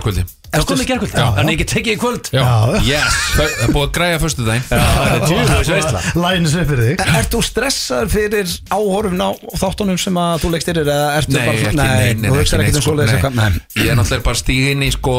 komið 0.68 0.86
gerkvöld 0.88 1.12
Já. 1.18 1.24
Hann 1.34 1.48
er 1.48 1.56
ekki 1.56 1.66
tekið 1.74 1.92
í 1.92 1.98
kvöld 1.98 2.17
Já, 2.32 2.42
Já. 2.42 2.80
yes, 2.86 3.18
það 3.34 3.54
er 3.66 3.72
búið 3.74 3.86
að 3.86 3.92
græja 3.98 4.20
fyrstu 4.22 4.46
daginn 4.46 4.66
Það 4.70 5.12
er 5.12 5.24
djúðis 5.26 5.70
veistla 5.74 6.02
Lænis 6.24 6.56
upp 6.58 6.72
fyrir 6.72 6.84
þig. 6.88 7.04
Ert 7.20 7.34
þú 7.34 7.42
stressaður 7.48 8.12
fyrir 8.14 8.54
áhorfin 8.74 9.24
á 9.24 9.30
þáttunum 9.62 10.00
sem 10.02 10.20
að 10.22 10.44
þú 10.44 10.52
leikst 10.54 10.72
yfir 10.72 10.82
eða 10.84 10.98
ertu 11.18 11.36
Nei, 11.36 11.46
ekki, 11.54 11.72
nei, 11.78 12.32
um 12.32 12.82
sko, 12.82 12.96
nei. 12.98 13.50
Ég 13.78 13.92
er 13.92 13.98
náttúrulega 13.98 14.26
bara 14.28 14.42
stíg 14.42 14.70
inn 14.74 14.84
í 14.86 14.90
sko 14.94 15.16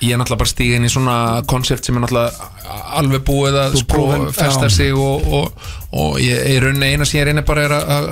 Ég 0.00 0.14
er 0.14 0.20
náttúrulega 0.20 0.40
bara 0.40 0.48
stíg 0.54 0.76
inn 0.78 0.88
í 0.88 0.90
svona 0.92 1.16
konsept 1.50 1.84
sem 1.84 1.98
er 1.98 2.06
náttúrulega 2.06 2.48
alveg 3.00 3.24
búið 3.26 3.58
að 3.60 3.74
sko 3.82 4.06
festa 4.32 4.70
sig 4.72 4.94
og, 4.96 5.50
og, 5.92 6.18
ég, 6.22 6.38
ég 6.46 6.60
raunin 6.62 6.82
eina 6.86 7.04
sem 7.08 7.18
ég 7.20 7.24
reynir 7.26 7.42
bara 7.46 7.64
er 7.66 7.72
að- 7.74 7.88
að 7.90 8.04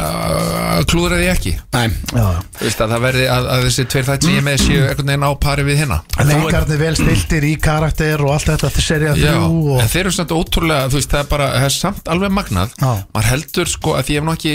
að- 0.00 0.48
að 0.80 0.86
klúðra 0.90 1.18
því 1.20 1.28
ekki. 1.30 1.52
Nei. 1.72 1.86
Já, 2.10 2.24
Þú 2.58 2.64
veist 2.66 2.80
að 2.82 2.90
það 2.94 3.02
verði 3.04 3.26
að, 3.30 3.46
að 3.54 3.64
þessi 3.66 3.84
tveir 3.92 4.04
þætt 4.08 4.22
sem 4.26 4.32
ég 4.34 4.38
er 4.40 4.46
með 4.48 4.56
séu 4.64 4.80
einhvern 4.88 5.06
veginn 5.10 5.26
á 5.26 5.32
pari 5.40 5.62
við 5.66 5.76
hérna 5.80 5.98
Leikarnir 6.30 6.78
vel 6.80 6.96
stiltir 6.98 7.42
í 7.46 7.52
karakter 7.60 8.20
og 8.24 8.32
allt 8.34 8.48
þetta 8.50 8.70
serið 8.80 9.08
Já, 9.14 9.30
þrjú 9.30 9.60
og... 9.74 9.80
en 9.80 9.88
þeir 9.92 10.00
eru 10.04 10.10
svona 10.16 10.38
ótrúlega, 10.40 10.88
þú 10.90 10.98
veist, 10.98 11.10
það 11.14 11.20
er 11.20 11.28
bara, 11.30 11.46
það 11.54 11.64
er 11.68 11.74
samt 11.76 12.04
alveg 12.10 12.30
magnað. 12.34 12.74
Já. 12.80 12.90
maður 13.14 13.28
heldur 13.30 13.68
sko 13.70 13.94
að 13.94 14.02
því 14.08 14.10
ég 14.10 14.20
hef 14.20 14.26
nú 14.26 14.32
ekki 14.34 14.54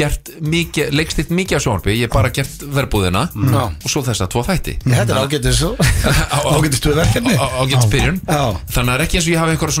gert 0.00 0.32
mikið, 0.40 0.90
leikstitt 0.96 1.30
mikið 1.30 1.56
á 1.58 1.60
sjónvarpi 1.66 1.92
ég 1.96 2.06
hef 2.08 2.12
bara 2.16 2.30
gert 2.32 2.64
verbúðina 2.72 3.26
Já. 3.32 3.62
og 3.68 3.88
svo 3.92 4.02
þessa 4.06 4.28
tvo 4.32 4.42
þætti. 4.48 4.78
Þetta 4.86 5.12
er 5.12 5.20
ágættis 5.26 5.62
ágættis 5.62 6.80
stuðverkefni 6.82 7.36
á, 7.36 7.46
á 7.52 7.62
gett 7.68 7.86
byrjun. 7.92 8.20
Já. 8.26 8.42
þannig 8.72 8.90
að 8.90 8.96
er 8.96 9.04
ekki 9.06 9.16
eins 9.20 9.26
og 9.28 9.32
ég 9.32 9.40
hafi 9.42 9.52
einhverja 9.52 9.76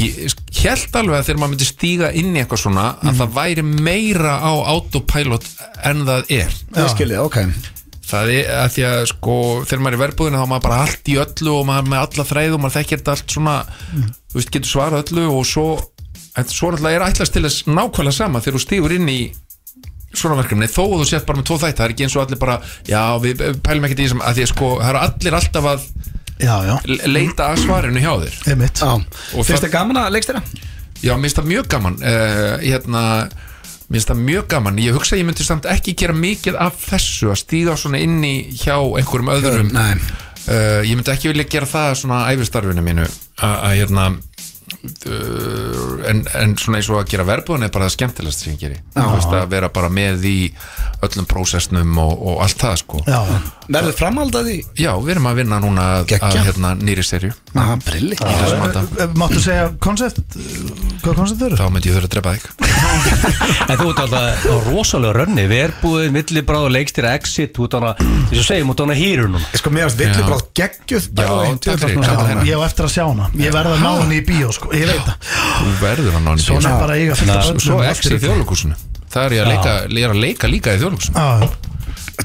ég, 0.00 0.36
held 0.60 0.96
alveg 1.00 1.18
að 1.18 1.26
þegar 1.28 1.40
maður 1.42 1.52
myndi 1.54 1.68
stíga 1.68 2.12
inn 2.16 2.32
í 2.34 2.42
eitthvað 2.42 2.62
svona 2.64 2.86
að 3.00 3.20
það 3.20 3.36
væri 3.36 3.66
meira 3.68 4.38
á 4.40 4.52
autopilot 4.74 5.46
en 5.90 6.02
það 6.08 6.32
er. 6.40 6.56
Ég 6.76 6.90
skilji, 6.94 7.20
ok. 7.20 7.38
Það 8.10 8.32
er 8.34 8.48
að 8.56 8.72
því 8.74 8.84
að 8.88 9.04
sko 9.12 9.34
þegar 9.70 9.82
maður 9.84 9.94
er 9.94 9.98
í 9.98 10.02
verbúðinu 10.02 10.40
þá 10.40 10.44
er 10.44 10.50
maður 10.50 10.66
bara 10.66 10.80
allt 10.86 11.10
í 11.12 11.18
öllu 11.22 11.52
og 11.54 11.68
maður 11.68 11.84
er 11.84 11.92
með 11.92 12.04
alla 12.06 12.26
þræð 12.32 12.56
og 12.56 12.62
maður 12.64 12.76
þekkir 12.80 13.02
þetta 13.02 13.14
allt 13.14 13.36
svona 13.36 13.56
þú 14.00 14.40
veist, 14.40 14.50
getur 14.56 14.72
svarað 14.72 15.04
öllu 15.04 15.28
og 15.30 15.46
svo 15.46 15.66
en 16.40 16.50
svo 16.50 16.72
náttúrulega 16.72 16.98
er 16.98 17.06
ætlast 17.06 17.34
til 17.34 17.44
þess 17.46 17.68
nákvæmlega 17.70 18.16
sama 18.16 18.42
þegar 18.42 18.58
þú 18.58 18.62
stígur 18.64 18.94
inn 18.96 19.08
í 19.10 19.20
svona 20.10 20.40
verkefni 20.40 20.66
þó 20.70 20.82
að 20.88 20.96
þú 21.02 21.06
sett 21.10 21.26
bara 21.28 21.38
með 21.38 21.48
tvo 21.50 21.58
þætti 21.62 21.78
það 21.78 21.86
er 21.86 21.94
ekki 21.94 22.06
eins 22.06 22.16
og 22.16 22.24
allir 22.24 22.40
bara, 22.40 22.56
já 22.88 23.02
við 23.22 23.42
pælum 23.62 23.86
ekkert 23.86 24.02
í 24.02 24.06
þessum 24.08 24.24
að 24.26 24.38
því 24.38 24.46
að 24.46 24.50
sko, 24.52 24.70
það 24.80 24.90
eru 24.90 25.02
allir 25.04 25.36
alltaf 25.38 25.68
að 25.70 25.84
Já, 26.40 26.56
já, 26.66 26.76
le- 26.88 27.06
leita 27.12 27.50
að 27.52 27.62
svarinu 27.66 28.00
hjá 28.00 28.12
þér. 28.24 28.36
Einmitt. 28.52 28.80
Já, 28.80 28.92
Og 29.36 29.46
finnst 29.46 29.62
það- 29.64 29.72
gaman 29.74 29.96
að 30.02 30.10
leikst 30.16 30.30
þeirra? 30.32 30.42
Já, 31.02 31.12
mér 31.16 31.22
finnst 31.28 31.36
það 31.40 31.50
mjög 31.52 31.68
gaman. 31.74 31.94
Uh, 32.00 32.56
hérna, 32.64 33.02
mér 33.88 33.96
finnst 33.98 34.10
það 34.12 34.24
mjög 34.24 34.48
gaman. 34.48 34.76
Ég 34.78 34.92
hugsa 34.96 35.16
að 35.16 35.20
ég 35.22 35.28
myndi 35.30 35.44
samt 35.46 35.64
ekki 35.64 35.94
gera 35.96 36.12
mikið 36.16 36.56
af 36.60 36.74
þessu 36.90 37.30
að 37.32 37.38
stíga 37.44 37.76
svona 37.76 38.00
inn 38.00 38.18
í 38.24 38.34
hjá 38.52 38.76
einhverjum 38.80 39.32
öðrum. 39.36 39.72
Nei. 39.72 39.94
uh, 40.48 40.80
ég 40.82 40.96
myndi 40.96 41.12
ekki 41.12 41.28
vilja 41.32 41.44
gera 41.48 41.66
það 41.66 41.94
svona 42.00 42.22
æfistarfinu 42.32 42.82
mínu 42.82 43.06
að 43.40 43.76
hérna 43.80 44.04
en, 46.10 46.22
en 46.40 46.54
svona 46.58 46.80
eins 46.80 46.88
og 46.90 47.00
að 47.02 47.10
gera 47.12 47.26
verbúðan 47.28 47.66
er 47.66 47.72
bara 47.74 47.88
það 47.88 47.94
skemmtilegast 47.96 48.44
sem 48.44 48.54
ég 48.54 48.60
geri. 48.64 48.78
Þú 48.96 49.06
veist, 49.14 49.34
að 49.40 49.48
vera 49.54 49.68
bara 49.72 49.90
með 49.92 50.26
í 50.30 50.36
öllum 51.04 51.26
prósessnum 51.30 51.98
og, 52.02 52.14
og 52.32 52.42
allt 52.44 52.60
það 52.64 52.78
sko. 52.82 53.02
Já, 53.08 53.20
Verður 53.70 53.94
framhald 53.94 54.34
að 54.34 54.48
því? 54.50 54.54
Já, 54.82 54.90
við 54.98 55.12
erum 55.14 55.26
að 55.30 55.36
vinna 55.38 55.58
núna 55.62 55.82
að, 56.00 56.14
að 56.26 56.38
hérna, 56.42 56.72
nýri 56.82 57.04
serju 57.06 57.28
Aha, 57.54 57.76
brilli 57.86 58.16
í 58.16 58.18
þessum 58.18 58.64
anda 58.66 58.80
Eh, 59.00 59.12
Máttu 59.20 59.38
segja 59.44 59.68
koncept? 59.78 60.18
Hvað 61.04 61.14
koncept 61.20 61.44
eru? 61.46 61.58
Þá 61.60 61.68
myndi 61.70 61.92
ég 61.92 61.94
þurfa 61.94 62.08
að 62.08 62.14
drepa 62.16 62.32
þig. 62.34 62.48
En 63.70 63.78
þú 63.78 63.86
ert 63.92 64.02
alltaf 64.02 64.42
á 64.50 64.54
rosalega 64.66 65.14
rönni 65.20 65.44
Verbúið, 65.50 66.08
millibráð, 66.16 66.66
leikstir, 66.74 67.06
exit 67.12 67.54
Þú 67.54 67.68
ert 67.68 67.76
hana, 67.78 67.92
þess 68.00 68.42
að 68.42 68.48
segjum, 68.48 68.74
þú 68.74 68.88
ert 68.88 69.00
hýrur 69.04 69.30
núna. 69.36 69.46
Sko 69.60 69.72
mér 69.76 69.86
varst 69.86 70.00
villi 70.02 70.26
bara 70.26 70.40
geggjuð. 70.60 71.08
Já, 71.14 71.30
takk 71.62 71.84
fyrir, 71.84 71.94
Já, 71.94 72.10
gaman 72.10 72.42
að 72.42 72.50
Ég 72.50 72.58
á 72.58 72.62
eftir 72.66 72.88
að 72.88 72.94
sjá 72.96 73.04
hana. 73.06 73.30
Ég 73.38 73.54
verða 73.54 73.76
að 73.78 73.86
ná 73.86 73.90
henni 74.02 74.18
í 74.18 74.26
bíó 74.26 74.50
sko 74.56 74.69
Ég 74.70 74.86
veit 74.86 75.02
það. 75.06 75.16
Þú 75.60 75.72
verður 75.80 76.14
að 76.18 76.22
ná 76.26 76.30
í 76.36 76.42
Svona 76.44 76.74
bara 76.80 76.94
að 76.94 77.00
eiga 77.02 77.16
fullt 77.18 77.34
af 77.34 77.48
Svo- 77.64 77.80
allt 77.82 78.06
í 78.06 78.18
þjóðlugúsinu 78.22 78.76
Það 79.10 79.24
er 79.26 79.32
ég 79.34 79.40
að 79.42 79.48
leika, 79.50 79.72
ég 79.90 80.04
er 80.06 80.12
að 80.14 80.20
leika 80.22 80.50
líka 80.50 80.74
í 80.76 80.80
þjóðlugúsinu 80.84 81.14
Já, 81.18 81.48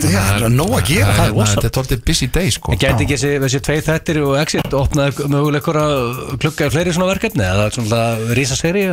Það 0.04 0.44
er 0.46 0.54
nóg 0.56 0.74
að 0.80 0.86
gera. 0.90 1.14
Það 1.16 1.28
er- 1.28 1.54
Þetta 1.56 1.68
er 1.70 1.74
tóltið 1.78 2.02
busy 2.06 2.28
day 2.28 2.50
sko. 2.52 2.72
En 2.74 2.80
gæti 2.82 3.06
ekki 3.06 3.18
þessi, 3.40 3.60
tvei 3.64 3.78
þettir 3.86 4.18
og 4.26 4.36
exit 4.42 4.74
opnaði 4.76 5.28
mögulega 5.32 5.62
ykkur 5.62 5.80
að 5.80 6.38
klukka 6.44 6.68
í 6.68 6.72
fleiri 6.74 6.94
svona 6.96 7.10
verkefni? 7.14 7.44
Eða 7.46 7.68
svona 7.76 8.02
rísa 8.36 8.56
seri 8.60 8.86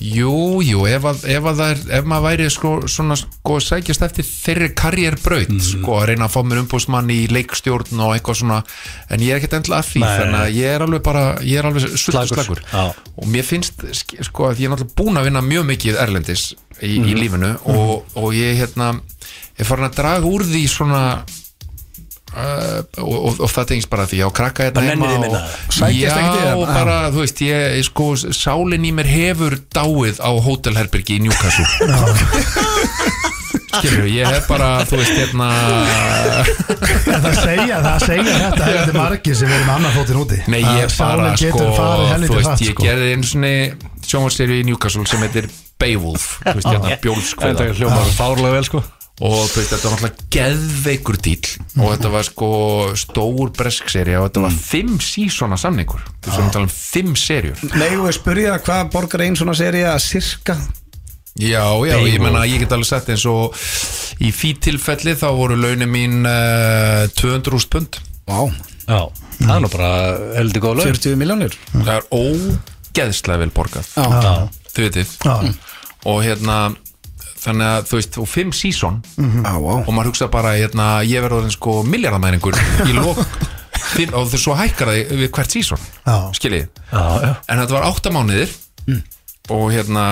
Jú, 0.00 0.60
jú, 0.64 0.84
ef, 0.86 1.02
að, 1.04 1.24
ef, 1.28 1.44
að 1.50 1.60
er, 1.66 1.80
ef 2.00 2.04
maður 2.08 2.26
væri 2.28 2.48
sko, 2.50 2.72
svona 2.90 3.16
sko 3.18 3.58
sækjast 3.60 4.02
eftir 4.06 4.24
þeirri 4.28 4.68
karrierbraut 4.78 5.54
sko, 5.64 5.96
að 6.00 6.06
reyna 6.12 6.28
að 6.28 6.34
fá 6.34 6.40
mér 6.46 6.62
umbúsmann 6.64 7.10
í 7.12 7.20
leikstjórn 7.32 8.00
og 8.04 8.14
eitthvað 8.16 8.40
svona 8.42 8.60
en 9.10 9.20
ég 9.24 9.34
er 9.34 9.40
ekkert 9.40 9.58
endla 9.60 9.80
að 9.80 9.90
því 9.92 10.00
Nei, 10.04 10.10
þannig 10.20 10.40
að 10.40 10.54
ég 10.60 10.74
er 10.76 10.84
alveg 10.86 11.02
bara, 11.06 11.24
ég 11.42 11.58
er 11.62 11.68
alveg 11.70 11.96
slagur 12.00 12.62
Já. 12.72 12.84
og 13.16 13.26
mér 13.30 13.46
finnst 13.46 13.84
sk- 13.90 14.20
sko 14.28 14.50
að 14.50 14.60
ég 14.62 14.68
er 14.70 14.74
náttúrulega 14.74 14.98
búin 15.00 15.20
að 15.20 15.28
vinna 15.30 15.42
mjög 15.44 15.66
mikið 15.74 16.00
erlendis 16.04 16.44
í, 16.80 16.96
í 17.00 17.14
lífinu 17.18 17.54
og, 17.68 18.04
og 18.16 18.32
ég 18.36 18.56
hérna 18.60 18.94
er 19.60 19.68
farin 19.68 19.90
að 19.90 20.00
draga 20.00 20.30
úr 20.30 20.46
því 20.48 20.64
svona 20.70 21.04
Uh, 22.30 22.84
og, 23.02 23.16
og, 23.26 23.38
og 23.42 23.48
það 23.50 23.64
tengist 23.72 23.88
bara 23.90 24.04
því 24.06 24.20
að 24.22 24.28
krakka 24.38 24.66
þetta 24.68 24.82
nennir 24.84 25.08
heima 25.16 25.30
og, 25.34 25.86
já, 25.90 26.12
það. 26.14 26.50
og 26.52 26.68
bara, 26.68 26.98
þú 27.10 27.24
veist, 27.24 27.40
ég, 27.42 27.80
sko, 27.88 28.04
sálin 28.38 28.86
í 28.86 28.92
mér 28.94 29.08
hefur 29.10 29.56
dáið 29.74 30.20
á 30.22 30.30
hótelherbergi 30.38 31.16
í 31.18 31.24
Newcastle. 31.24 31.66
Skilur, 33.80 34.06
ég 34.14 34.30
hef 34.30 34.46
bara, 34.46 34.68
þú 34.86 35.00
veist, 35.00 35.18
hérna 35.18 35.48
það 37.08 37.34
segja, 37.40 37.80
það 37.88 38.06
segja 38.06 38.36
þetta 38.44 38.70
heldur 38.70 39.00
margir 39.00 39.40
sem 39.40 39.50
verður 39.50 39.66
með 39.66 39.74
annar 39.74 39.98
fótinn 39.98 40.22
úti. 40.22 40.40
Nei, 40.54 40.60
ég 40.62 40.96
bara, 41.00 41.34
sko, 41.34 41.66
þú 42.28 42.38
veist, 42.38 42.64
ég 42.68 42.76
sko. 42.76 42.86
gerði 42.86 43.10
einu 43.16 43.32
svona 43.32 43.52
sjónvarsserju 44.06 44.62
í 44.62 44.70
Newcastle 44.70 45.02
sem 45.10 45.26
heitir 45.26 45.50
Beowulf, 45.82 46.36
þú 46.46 46.56
veist, 46.60 46.70
hérna, 46.70 47.02
bjólskveða 47.02 47.58
Þetta 47.58 47.82
hljómar 47.82 48.14
fárlega 48.14 48.54
vel 48.60 48.70
sko 48.70 48.86
og 49.20 49.38
þú 49.50 49.60
veist, 49.60 49.72
þetta 49.74 49.90
var 49.92 49.94
náttúrulega 50.00 50.28
geðveikur 50.36 51.18
dýl 51.20 51.48
og 51.76 51.86
þetta 51.92 52.12
var 52.14 52.26
sko 52.28 52.50
stór 52.96 53.52
breskserja 53.56 54.22
og 54.22 54.30
þetta 54.30 54.44
var 54.46 54.58
fimm 54.64 54.98
sísona 55.04 55.58
samningur. 55.60 56.00
Þú 56.00 56.30
veist, 56.30 56.30
við 56.30 56.38
erum 56.38 56.50
að 56.50 56.54
tala 56.56 56.68
um 56.68 56.76
fimm 56.76 57.16
serjur 57.20 57.64
Megum 57.76 58.06
við 58.08 58.16
spyrja 58.16 58.58
hvað 58.64 58.92
borgar 58.94 59.26
einn 59.26 59.36
svona 59.38 59.56
seria 59.58 59.96
Cirka 60.00 60.56
Já, 61.40 61.62
já, 61.86 61.94
ég 62.04 62.18
menna 62.20 62.42
ég 62.48 62.64
get 62.64 62.72
alveg 62.74 62.88
sagt 62.88 63.08
eins 63.12 63.22
og 63.30 63.54
í 64.20 64.32
fít 64.34 64.58
tilfelli 64.66 65.14
þá 65.16 65.28
voru 65.38 65.56
launin 65.56 65.88
mín 65.88 66.26
uh, 66.26 67.06
200.000 67.16 67.70
pund. 67.70 68.00
Vá, 68.28 68.50
Já, 68.90 69.06
það 69.38 69.54
er 69.54 69.62
nú 69.62 69.70
bara 69.72 69.90
heldur 70.36 70.64
góð 70.64 70.80
lög 70.80 70.90
40 70.90 71.20
miljónir 71.20 71.54
það 71.70 71.92
er 71.94 72.08
ógeðslega 72.10 73.42
vel 73.44 73.52
borgað. 73.54 73.92
Já, 73.94 74.34
þau 74.74 74.82
veitir 74.82 75.14
Já. 75.22 75.36
og 76.10 76.20
hérna 76.26 76.56
þannig 77.40 77.66
að 77.70 77.88
þú 77.90 77.98
veist, 78.00 78.18
og 78.20 78.28
fimm 78.28 78.52
sísón 78.56 79.00
já, 79.16 79.52
vá. 79.56 79.72
Og 79.80 79.90
maður 79.96 80.10
hugsa 80.12 80.28
bara, 80.32 80.52
hérna, 80.58 80.88
ég 81.08 81.24
verður 81.24 81.48
sko 81.54 81.80
miljardamæringur 81.88 82.58
í 82.86 82.94
lok 82.98 83.20
fimm, 83.96 84.12
og 84.14 84.28
þú 84.32 84.40
svo 84.44 84.56
hækkar 84.58 84.92
það 84.92 85.14
við 85.24 85.30
hvert 85.38 85.56
sísón 85.56 85.80
Já. 86.04 86.16
skiljið, 86.36 86.66
Já, 86.92 87.02
já. 87.24 87.32
En 87.48 87.62
þetta 87.62 87.76
var 87.78 87.86
átta 87.90 88.12
mánuðir. 88.14 88.52
Og 89.50 89.68
hérna 89.74 90.06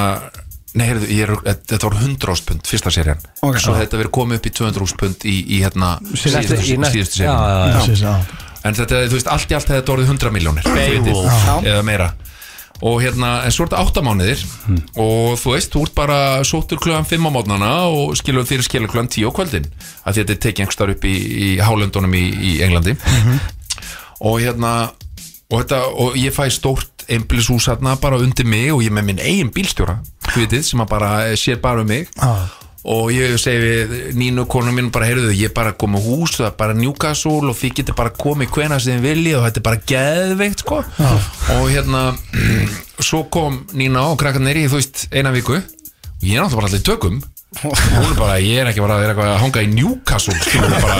Nei, 0.78 0.84
heyrðu, 0.84 1.06
ég 1.10 1.24
er, 1.24 1.30
þetta 1.64 1.88
var 1.88 1.94
100 1.96 2.28
áspund 2.34 2.66
fyrsta 2.68 2.90
serían, 2.92 3.22
Ok. 3.42 3.56
svo 3.62 3.72
þetta 3.74 3.98
verið 3.98 4.12
komið 4.14 4.36
upp 4.38 4.46
í 4.46 4.50
200 4.58 4.84
áspund 4.84 5.24
í, 5.26 5.36
í 5.56 5.60
hérna 5.64 5.94
síðustu, 6.12 7.24
já. 7.24 8.12
en 8.68 8.76
þetta, 8.76 9.00
þú 9.08 9.16
veist, 9.16 9.30
allt 9.32 9.48
í 9.50 9.56
allt 9.56 9.70
hefði 9.72 9.80
þetta 9.80 9.94
orðið 9.94 10.12
100 10.12 10.34
miljónir 10.36 10.68
eða 10.68 11.82
meira 11.88 12.10
og 12.82 13.00
hérna, 13.02 13.42
en 13.42 13.54
svo 13.54 13.64
er 13.64 13.72
þetta 13.72 13.84
8 13.90 14.02
mánuðir 14.06 14.42
og 15.02 15.38
þú 15.40 15.54
veist, 15.54 15.72
þú 15.72 15.82
ert 15.86 15.94
bara 15.96 16.18
sóttur 16.46 16.78
klugan 16.78 17.08
5 17.08 17.26
á 17.26 17.30
mótnana 17.34 17.70
og 17.90 18.14
skilur 18.20 18.46
þér 18.46 18.62
skilur 18.66 18.92
klugan 18.92 19.10
10 19.10 19.26
á 19.26 19.30
kvöldin. 19.34 19.66
Að 20.06 20.20
þetta 20.20 20.34
er 20.36 20.42
tekið 20.44 20.62
einhver 20.64 20.76
starf 20.76 20.94
upp 20.94 21.04
í, 21.08 21.16
í 21.18 21.48
hálöndunum 21.58 22.14
í, 22.14 22.24
í 22.38 22.52
Englandi. 22.62 22.94
Og 24.20 24.38
hérna 24.42 24.90
og, 25.50 25.58
þetta, 25.62 25.82
og 25.90 26.16
ég 26.20 26.34
fæ 26.34 26.46
stórt 26.54 27.04
einbilshús 27.08 27.66
hérna 27.70 27.96
bara 28.00 28.20
undir 28.20 28.46
mig 28.46 28.70
og 28.74 28.82
ég 28.84 28.92
með 28.92 29.10
minn 29.10 29.22
eigin 29.24 29.50
bílstjóra 29.54 29.98
þú 30.28 30.42
veitir, 30.42 30.62
sem 30.66 30.80
að 30.84 30.90
bara 30.92 31.12
sér 31.40 31.60
bara 31.62 31.82
um 31.82 31.88
mig. 31.88 32.08
Já. 32.14 32.67
Og 32.86 33.10
ég 33.12 33.34
segi 33.40 33.62
við 33.62 33.94
Nínu 34.18 34.44
konum 34.50 34.76
minn 34.78 34.90
bara, 34.94 35.08
heyrðu 35.10 35.32
ég 35.34 35.50
er 35.50 35.54
bara 35.56 35.72
að 35.74 35.80
koma 35.82 36.00
hús 36.02 36.36
það 36.38 36.50
er 36.50 36.58
bara 36.60 36.76
Newcastle 36.78 37.50
og 37.50 37.56
þið 37.58 37.74
getur 37.80 37.98
bara 37.98 38.14
komið 38.14 38.52
hvena 38.54 38.78
sem 38.82 38.98
þið 38.98 39.08
viljið 39.08 39.38
og 39.38 39.46
þetta 39.46 39.60
er 39.60 39.66
bara 39.66 39.82
geðveikt 39.92 40.64
sko. 40.64 40.82
Og 41.56 41.64
hérna 41.72 42.04
svo 43.08 43.24
kom 43.32 43.64
Nína 43.78 44.06
og 44.12 44.20
krakkarnir 44.22 44.62
í 44.62 44.68
þú 44.68 44.78
veist 44.78 45.08
eina 45.10 45.34
viku. 45.34 45.58
Og 45.58 46.24
ég 46.26 46.38
er 46.38 46.42
náttúrulega 46.42 46.60
bara 46.60 46.70
allir 46.70 46.84
í 46.84 46.88
tökum 46.88 47.20
hún 47.56 48.04
er 48.04 48.16
bara, 48.18 48.34
ég 48.44 48.60
er 48.60 48.68
ekki 48.68 48.82
bara 48.84 48.98
er 49.06 49.14
að 49.16 49.38
hanga 49.40 49.62
í 49.64 49.70
Newcastle 49.72 50.34
skilur 50.36 50.68
við 50.68 50.82
bara, 50.84 50.98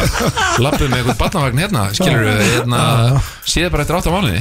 lappið 0.65 0.89
með 0.89 1.03
eitthvað 1.03 1.19
barnavagn 1.21 1.61
hérna, 1.61 1.83
skilur 1.99 2.25
við 2.25 2.41
hérna, 2.55 2.81
síðan 3.45 3.75
bara 3.75 3.85
eftir 3.85 3.99
átta 3.99 4.15
mánuði. 4.15 4.41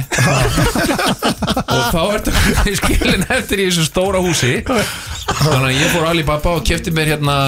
Og 1.68 1.82
þá 1.92 2.00
ertu 2.16 2.74
skilin 2.80 3.26
eftir 3.28 3.60
í 3.60 3.68
þessu 3.68 3.86
stóra 3.90 4.22
húsi. 4.24 4.54
Þannig 4.64 5.68
að 5.68 5.76
ég 5.76 5.92
fór 5.92 6.08
Alibaba 6.08 6.56
og 6.56 6.64
kefti 6.66 6.94
mér 6.96 7.12
hérna 7.12 7.38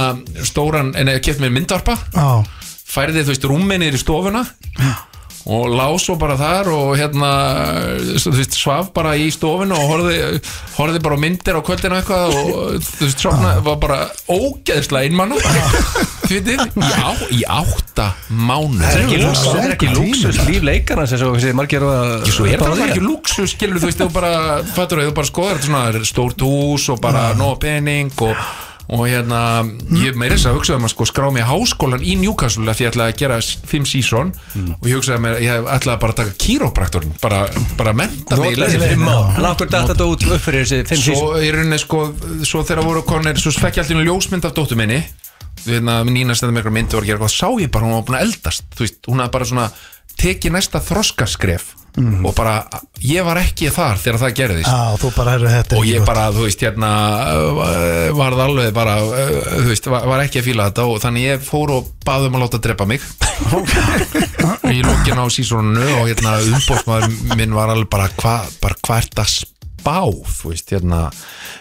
stóran, 0.45 0.93
en 0.93 1.15
kefti 1.25 1.41
mér 1.47 1.57
myndvarpa. 1.57 1.97
Já. 2.13 2.45
færði 2.91 3.25
þú 3.25 3.33
veist 3.33 3.49
rúminir 3.49 3.97
í 3.97 4.03
stofuna 4.03 4.45
og 5.49 5.71
lá 5.73 5.87
svo 5.97 6.19
bara 6.21 6.37
þar 6.37 6.69
og 6.75 6.91
hérna 7.01 7.31
þú 8.21 8.33
veist, 8.37 8.57
svaf 8.61 8.91
bara 8.97 9.15
í 9.17 9.31
stofinu 9.33 9.73
og 9.73 9.87
horfði, 9.89 10.19
horfði 10.77 11.01
bara 11.07 11.17
á 11.17 11.23
myndir 11.25 11.57
á 11.57 11.63
kvöldinu 11.65 11.97
eitthvað 11.97 12.35
og 12.37 12.85
þú 12.85 13.07
veist, 13.07 13.23
svona 13.25 13.55
var 13.65 13.79
bara 13.81 13.99
ógeðslega 14.29 15.09
einmann 15.09 15.33
þú 15.33 16.37
veitir, 16.37 16.61
já, 16.61 17.09
í 17.33 17.41
átta 17.49 18.11
mánu 18.29 18.85
Það 18.85 19.01
er 19.01 19.75
ekki 19.75 19.91
það 19.91 19.91
er 19.91 19.97
lúksus 19.97 20.41
líf 20.47 20.67
leikarna 20.69 21.09
sem 21.11 21.25
þessi 21.25 21.57
margir 21.57 21.89
að 21.89 22.29
Svo 22.31 22.47
er 22.47 22.61
bara 22.61 22.77
það 22.77 22.83
því. 22.85 22.91
ekki 22.93 23.07
luxus, 23.09 23.55
skilur 23.57 23.81
þú 23.81 23.89
veist, 23.91 24.03
þú 24.05 24.11
bara, 24.15 24.35
fattur 24.77 25.05
þú 25.07 25.15
bara 25.17 25.31
skoðar 25.33 25.59
þetta 25.61 25.71
svona 25.71 26.09
stórt 26.13 26.45
hús 26.45 26.91
og 26.93 27.01
bara 27.03 27.31
nóg 27.39 27.57
pening 27.65 28.13
og, 28.29 28.37
og 28.91 29.05
hérna, 29.07 29.41
ég 30.03 30.17
meira 30.19 30.35
þess 30.35 30.49
að 30.51 30.57
hugsa 30.59 30.75
um 30.75 30.87
að 30.89 30.93
sko 30.95 31.07
skrá 31.07 31.29
mig 31.31 31.45
í 31.45 31.47
háskólan 31.47 32.03
í 32.03 32.17
Newcastle 32.19 32.75
því 32.75 32.87
ég 32.87 32.91
ætlaði 32.91 33.15
að 33.15 33.21
gera 33.21 33.37
fimm 33.71 33.87
season. 33.87 34.33
Og 34.81 34.89
ég 34.91 34.99
hugsaði 34.99 35.23
mér, 35.23 35.39
ég 35.45 35.69
ætlaði 35.77 36.03
bara 36.03 36.17
að 36.17 36.19
taka 36.21 36.35
kýrópraktorn, 36.45 37.15
bara, 37.23 37.41
bara 37.79 37.95
menta 37.95 38.39
mig 38.41 38.57
í 38.57 38.61
leiðinni. 38.61 38.91
fimm 38.97 39.07
ár 39.13 39.39
Nákvæm 39.47 39.71
datt 39.71 39.93
þetta 39.93 40.09
út 40.11 40.27
upp 40.27 40.43
fyrir 40.43 40.67
þessi 40.67 40.91
fimm 40.91 41.03
sísón 41.05 41.21
Svo 41.23 41.39
í 41.39 41.53
rauninni 41.55 41.79
sko, 41.79 42.03
svo 42.43 42.65
þegar 42.67 42.89
voru 42.89 43.05
konir, 43.07 43.39
svo 43.39 43.55
ég 43.55 43.81
alltaf 43.85 44.05
ljósmynd 44.11 44.51
af 44.51 44.59
dóttu 44.59 44.79
minni. 44.81 45.01
Þegar 45.61 46.11
Nína 46.11 46.35
stendið 46.35 46.57
með 46.57 46.63
eitthvað 46.63 46.77
myndi 46.79 46.97
og 46.99 47.07
gera 47.07 47.19
eitthvað, 47.21 47.35
sá 47.37 47.49
ég 47.61 47.71
bara 47.71 47.87
hún 47.87 47.99
var 47.99 48.07
búin 48.09 48.19
að 48.19 48.27
eldast, 48.27 48.69
þú 48.75 48.87
veist, 48.87 49.01
hún 49.07 49.21
hafði 49.21 49.35
bara 49.37 49.49
svona 49.51 49.67
tekið 50.19 50.57
næsta 50.57 50.83
þroskaskref 50.85 51.75
og 51.99 52.35
bara, 52.37 52.55
ég 53.03 53.25
var 53.27 53.41
ekki 53.41 53.71
þar 53.75 53.99
þegar 53.99 54.19
það 54.23 54.35
gerðist. 54.39 54.71
Er 54.71 55.77
og 55.77 55.87
ég 55.89 56.05
bara, 56.07 56.29
þú 56.33 56.47
veist, 56.47 56.63
hérna 56.63 56.91
uh, 57.35 58.11
varð 58.17 58.43
alveg 58.45 58.71
bara 58.77 58.97
uh, 59.03 59.33
þú 59.65 59.67
veist, 59.73 59.91
var, 59.91 60.23
ekki 60.23 60.41
að 60.41 60.47
fíla 60.47 60.69
þetta 60.71 60.87
og 60.87 61.01
þannig 61.03 61.27
ég 61.27 61.45
fór 61.45 61.75
og 61.75 61.91
baði 62.07 62.31
um 62.31 62.39
að 62.39 62.45
láta 62.47 62.63
drepa 62.63 62.87
mig. 62.89 63.07
Í 64.75 64.83
lókin 64.87 65.19
á 65.19 65.27
sísónu 65.35 65.87
og 65.99 66.05
hérna 66.07 66.39
umbóðsmaður 66.47 67.37
minn 67.41 67.57
var 67.59 67.75
alveg 67.75 67.91
bara 67.91 68.11
hvað 68.15 68.55
hva 68.63 69.01
ert 69.01 69.25
að 69.25 69.41
þú 69.85 70.53
veist, 70.53 70.71
hérna. 70.75 71.01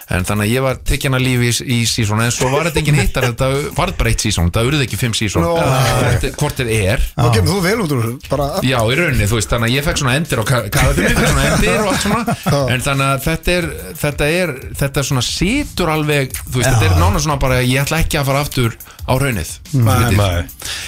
En 0.09 0.25
þannig 0.25 0.47
að 0.47 0.53
ég 0.55 0.63
var 0.65 0.79
tekinn 0.89 1.15
að 1.17 1.25
lífi 1.25 1.49
í, 1.49 1.65
í 1.75 1.79
sísónu 1.89 2.25
en 2.25 2.33
svo 2.33 2.49
var 2.49 2.69
þetta 2.69 2.81
engin 2.81 2.97
hittar, 2.97 3.27
þetta 3.29 3.49
var 3.77 3.93
bara 3.99 4.09
eitt 4.09 4.23
sísón 4.25 4.49
það 4.53 4.71
urði 4.71 4.87
ekki 4.87 4.97
fimm 4.97 5.13
sísón 5.17 5.45
Nú. 5.45 5.51
hvort, 5.59 6.25
hvort 6.39 6.61
þið 6.63 6.71
er 6.77 7.03
Þá 7.13 7.27
kemur 7.35 7.51
þú 7.51 7.59
vel 7.67 7.75
út 7.83 7.93
úr 7.93 8.07
bara 8.31 8.47
Já, 8.65 8.79
í 8.79 8.97
rauninni, 8.97 9.29
þú 9.29 9.37
veist, 9.37 9.53
þannig 9.53 9.69
að 9.69 9.75
ég 9.77 9.85
fekk 9.85 10.01
svona 10.01 10.15
endir 10.17 10.41
á 10.41 10.45
kaðatinu, 10.49 11.13
fekk 11.13 11.29
svona 11.29 11.47
endir 11.51 11.83
og 11.83 11.91
allt 11.93 12.05
svona. 12.07 12.37
En 12.73 12.85
þannig 12.87 13.07
að 13.09 13.25
þetta 13.27 13.57
er 13.59 13.69
þetta 14.01 14.31
er, 14.39 14.55
þetta 14.81 15.05
svona 15.11 15.25
situr 15.29 15.93
alveg 15.93 16.33
þú 16.39 16.57
veist, 16.57 16.71
þetta 16.71 16.89
er 16.89 16.97
nána 17.03 17.21
svona 17.21 17.41
bara 17.45 17.61
ég 17.61 17.83
ætla 17.85 18.01
ekki 18.01 18.17
að 18.17 18.31
fara 18.31 18.45
aftur 18.47 18.79
á 19.09 19.13
raunnið 19.17 19.51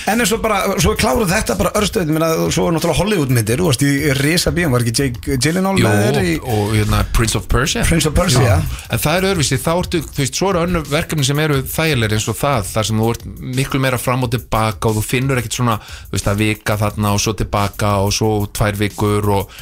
En 0.10 0.22
eins 0.22 0.32
og 0.34 0.42
bara, 0.44 0.62
svo 0.82 0.94
kláruð 1.00 1.32
þetta 1.32 1.58
bara 1.60 1.72
Mér 2.12 2.26
að 2.26 2.44
svo 2.54 2.68
er 2.70 2.76
náttúrulega 2.76 3.00
Hollywood 3.00 3.34
myndir 3.34 3.62
Þú 3.62 3.70
varst 3.70 3.86
í 3.86 3.92
Risa 4.18 4.54
bíum, 4.56 4.74
var 4.74 4.86
ekki 4.86 4.94
Jake 4.98 5.38
Gyllenhaal 5.42 5.80
Jú, 5.82 5.92
í 6.22 6.36
og 6.42 6.76
hérna 6.76 7.02
Prince 7.22 7.38
of 7.38 7.45
Persia. 7.51 7.84
Prince 7.86 8.09
of 8.09 8.15
Persia, 8.17 8.41
já. 8.41 8.55
En 8.89 9.01
það 9.01 9.17
er 9.19 9.28
öðruvísi, 9.30 9.59
þá 9.61 9.72
ertu, 9.76 9.99
þú 10.07 10.24
veist, 10.24 10.38
svo 10.39 10.47
eru 10.49 10.63
önnu 10.65 10.82
verkefni 10.89 11.26
sem 11.28 11.41
eru 11.43 11.59
þægilegir 11.69 12.15
eins 12.17 12.26
og 12.32 12.38
það 12.39 12.72
þar 12.72 12.88
sem 12.89 13.01
þú 13.03 13.09
ert 13.13 13.28
miklu 13.59 13.82
meira 13.84 13.99
fram 14.01 14.26
og 14.26 14.32
tilbaka 14.34 14.89
og 14.89 14.97
þú 14.97 15.03
finnur 15.05 15.41
ekkert 15.41 15.59
svona, 15.59 15.76
þú 16.07 16.17
veist, 16.17 16.32
að 16.32 16.41
vika 16.41 16.80
þarna 16.82 17.13
og 17.13 17.22
svo 17.22 17.36
tilbaka 17.38 17.93
og 18.07 18.15
svo 18.17 18.32
tvær 18.57 18.80
vikur 18.81 19.30
og, 19.38 19.53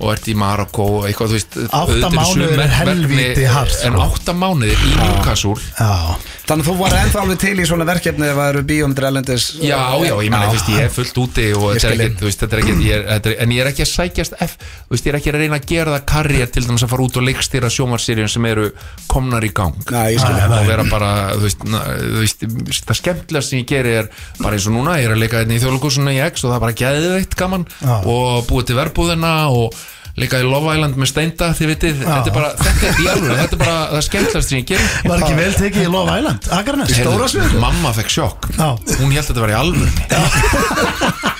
og 0.00 0.10
ert 0.10 0.26
í 0.26 0.34
Marokko 0.42 0.88
og 0.96 1.06
eitthvað, 1.06 1.30
þú 1.30 1.38
veist 1.38 1.58
Átta 1.70 2.10
mánuðir 2.16 2.64
er 2.64 2.74
helvíti 2.80 3.46
hart, 3.46 3.70
sko. 3.76 3.92
En 3.92 4.00
átta 4.08 4.34
mánuðir 4.34 4.82
í 4.82 4.94
Newcastle. 4.98 5.54
Já, 5.78 6.18
Þannig 6.44 6.66
að 6.66 6.68
þú 6.68 6.74
var 6.76 6.94
ennþá 6.98 7.20
alveg 7.22 7.38
til 7.40 7.52
í 7.56 7.64
svona 7.64 7.84
verkefni 7.88 8.26
ef 8.28 8.36
það 8.36 8.48
eru 8.52 8.62
bíómyndir 8.68 9.06
elendis 9.08 9.44
Já, 9.64 9.78
já, 10.04 10.12
ég 10.12 10.28
meina, 10.28 10.50
þú 10.50 10.56
veist, 10.58 10.66
ég 10.74 10.82
er 10.84 10.90
fullt 10.92 11.20
úti 11.22 11.46
og 11.56 11.64
þetta 11.72 11.88
er 11.88 12.02
ekki, 12.04 12.18
þú 12.20 12.28
veist, 12.28 12.42
þetta 12.42 12.58
er 12.58 12.68
er, 12.74 13.06
þetta 13.08 13.30
er, 13.30 13.36
en 13.40 13.54
ég 13.54 13.62
er 13.64 13.70
ekki 13.70 13.84
að 13.84 13.90
sækjast 13.92 14.36
F, 14.44 14.56
þú 14.60 14.92
veist, 14.92 15.08
ég 15.08 15.14
er 15.14 15.18
ekki 15.20 15.32
að 15.32 15.38
reyna 15.40 15.60
að 15.60 15.68
gera 15.72 15.94
það 15.94 16.04
karriér 16.12 16.52
til 16.52 16.64
dæmis 16.66 16.84
að 16.84 16.92
fara 16.92 17.06
út 17.06 17.16
og 17.16 17.26
leikstýra 17.30 17.72
sjómarseríun 17.72 18.32
sem 18.34 18.48
eru 18.50 18.66
komnar 19.08 19.48
í 19.48 19.52
gang. 19.56 19.80
Já, 19.88 20.02
ég 20.12 20.20
skil 20.20 20.44
og 20.44 20.68
vera 20.68 20.86
bara, 20.92 21.10
þú 21.32 21.46
veist, 21.46 21.64
þú 21.64 22.52
veist 22.68 22.88
það 22.92 23.00
skemmtilegast 23.00 23.54
sem 23.54 23.62
ég 23.62 23.72
geri 23.72 23.96
er 24.02 24.12
bara 24.42 24.58
eins 24.58 24.68
og 24.68 24.76
núna, 24.76 24.98
ég 25.00 25.08
er 25.08 25.16
að 25.16 25.24
leika 25.24 25.40
hérna 25.40 25.56
í 25.56 25.64
þjóðlugusuna 25.64 26.12
í 26.12 26.22
X 26.28 26.44
og 26.44 26.52
það 26.52 26.60
er 26.60 26.64
bara 26.68 26.80
geðveitt 26.84 27.40
gaman 27.40 27.68
og 28.04 28.44
búið 28.50 28.68
til 28.68 28.80
verbúðina 28.82 29.34
og 29.48 29.84
leika 30.14 30.38
í 30.38 30.44
Love 30.46 30.74
Island 30.76 30.98
með 31.00 31.10
steinda, 31.10 31.48
þið 31.58 31.70
vitið, 31.72 32.02
þetta 32.04 32.30
er 32.30 32.34
bara, 32.36 32.50
þetta 32.60 32.90
er 32.90 33.08
alveg, 33.14 33.38
þetta 33.40 33.56
er 33.56 33.62
bara 33.64 33.76
það 33.90 34.04
skemmtilegast 34.06 34.52
sem 34.52 34.60
ég 34.60 34.68
geri. 34.68 34.86
Var 35.10 35.24
ekki 35.24 35.38
vel 35.40 35.56
tekið 35.58 35.82
í 35.82 35.90
Love 35.90 36.18
Island? 36.20 36.48
Akarnes 36.58 36.94
Stóra 36.94 37.26
sviðið. 37.32 37.56
Mamma 37.64 37.92
fekk 37.96 38.14
sjokk. 38.14 38.48
Já. 38.54 38.68
Hún 39.00 39.10
held 39.10 39.24
að 39.24 39.30
þetta 39.32 39.44
var 39.44 39.54
í 39.54 39.58
alvörni 39.58 39.92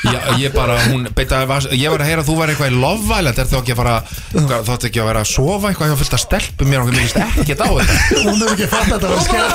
Já, 0.04 0.18
ég 0.36 0.52
bara, 0.52 0.74
hún 0.90 1.06
beita, 1.16 1.38
ég 1.72 1.88
var 1.94 2.02
að 2.02 2.10
heyra 2.10 2.20
að 2.20 2.28
þú 2.28 2.34
var 2.36 2.50
eitthvað 2.52 2.74
í 2.74 2.80
Love 2.82 3.08
Island. 3.20 3.38
Er 3.40 3.48
þá 3.48 3.56
ekki 3.62 3.72
að 3.72 3.78
fara, 3.80 3.94
þá 4.34 4.72
ætti 4.74 4.90
ekki 4.90 5.00
að 5.00 5.08
vera 5.08 5.22
að 5.24 5.30
sofa 5.30 5.70
eitthvað 5.70 5.90
hjá 5.90 5.96
fullt 6.02 6.16
að 6.18 6.22
stelpu? 6.26 6.68
Mér 6.68 6.82
og 6.82 6.90
mér 6.90 6.98
líst 6.98 7.20
ekkert 7.24 7.62
á 7.64 7.68
þetta. 7.78 7.96
Hún 8.26 8.42
hefur 8.42 8.52
ekki 8.52 8.68
fatt 8.74 8.90
að 8.90 8.98
þetta 8.98 9.08
var 9.14 9.20
skemmt. 9.30 9.54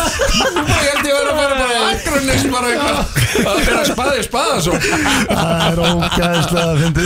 Ég 0.80 0.90
held 0.90 1.12
ég 1.12 1.20
að 1.20 1.38
fara 1.38 1.60
bara 1.60 1.70
í 1.70 1.84
Akranes 1.92 2.48
bara 2.50 2.74
eitthvað. 2.74 3.20
Að 3.40 3.60
vera 3.68 3.84
spaði 3.88 4.24
spaða 4.26 4.58
svo 4.64 4.78
Það 4.80 5.64
er 5.68 5.82
ógæðslega 5.86 6.66
að 6.66 6.82
fyndi 6.84 7.06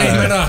Nei, 0.00 0.08
meina, 0.16 0.40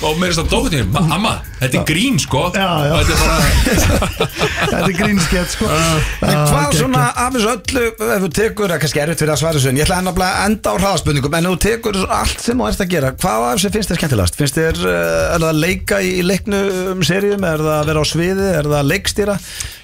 og 0.00 0.16
mér 0.20 0.30
er 0.32 0.36
það 0.38 0.48
dóttin 0.52 0.94
Amma, 0.96 1.32
þetta 1.60 1.80
er 1.80 1.86
grín 1.88 2.16
sko 2.22 2.42
Já, 2.54 2.68
já. 2.88 2.92
Þetta 3.00 3.12
er 3.14 3.20
bara, 3.20 4.28
Þetta 4.70 4.80
er 4.80 4.94
grínskett 5.00 5.52
sko 5.54 5.68
En 5.70 6.38
hvað 6.50 6.76
svona 6.78 7.02
af 7.10 7.34
þessu 7.34 7.50
öllu 7.52 7.84
ef 7.90 8.24
þú 8.24 8.30
tekur, 8.38 8.70
það 8.70 8.76
er 8.76 8.82
kannski 8.84 9.02
erfitt 9.04 9.22
fyrir 9.24 9.34
að 9.34 9.42
svara 9.42 9.58
þessu 9.58 9.72
en 9.72 9.80
ég 9.80 9.86
ætla 9.86 9.98
að 9.98 10.04
ennabla 10.04 10.30
enda 10.46 10.72
á 10.72 10.74
hraðaspurningum 10.80 11.36
en 11.40 11.48
ef 11.50 11.56
þú 11.56 11.60
tekur 11.66 12.00
allt 12.20 12.44
sem 12.46 12.62
þú 12.62 12.68
ert 12.70 12.84
að 12.86 12.94
gera 12.94 13.12
hvað 13.20 13.44
af 13.48 13.58
þessu 13.58 13.72
finnst 13.76 13.92
þér 13.92 14.00
skemmtilegast? 14.00 14.40
Finnst 14.40 14.60
þér, 14.60 14.80
uh, 14.86 14.94
er 15.34 15.44
það 15.44 15.50
að 15.50 15.60
leika 15.66 16.00
í 16.00 16.14
leiknum 16.24 17.04
seríum, 17.06 17.44
er 17.50 17.64
það 17.66 17.76
að 17.76 17.90
vera 17.92 18.04
á 18.04 18.06
sviði 18.08 18.48
er 18.54 18.70
það 18.70 18.78
að 18.80 18.90
leikstýra? 18.94 19.36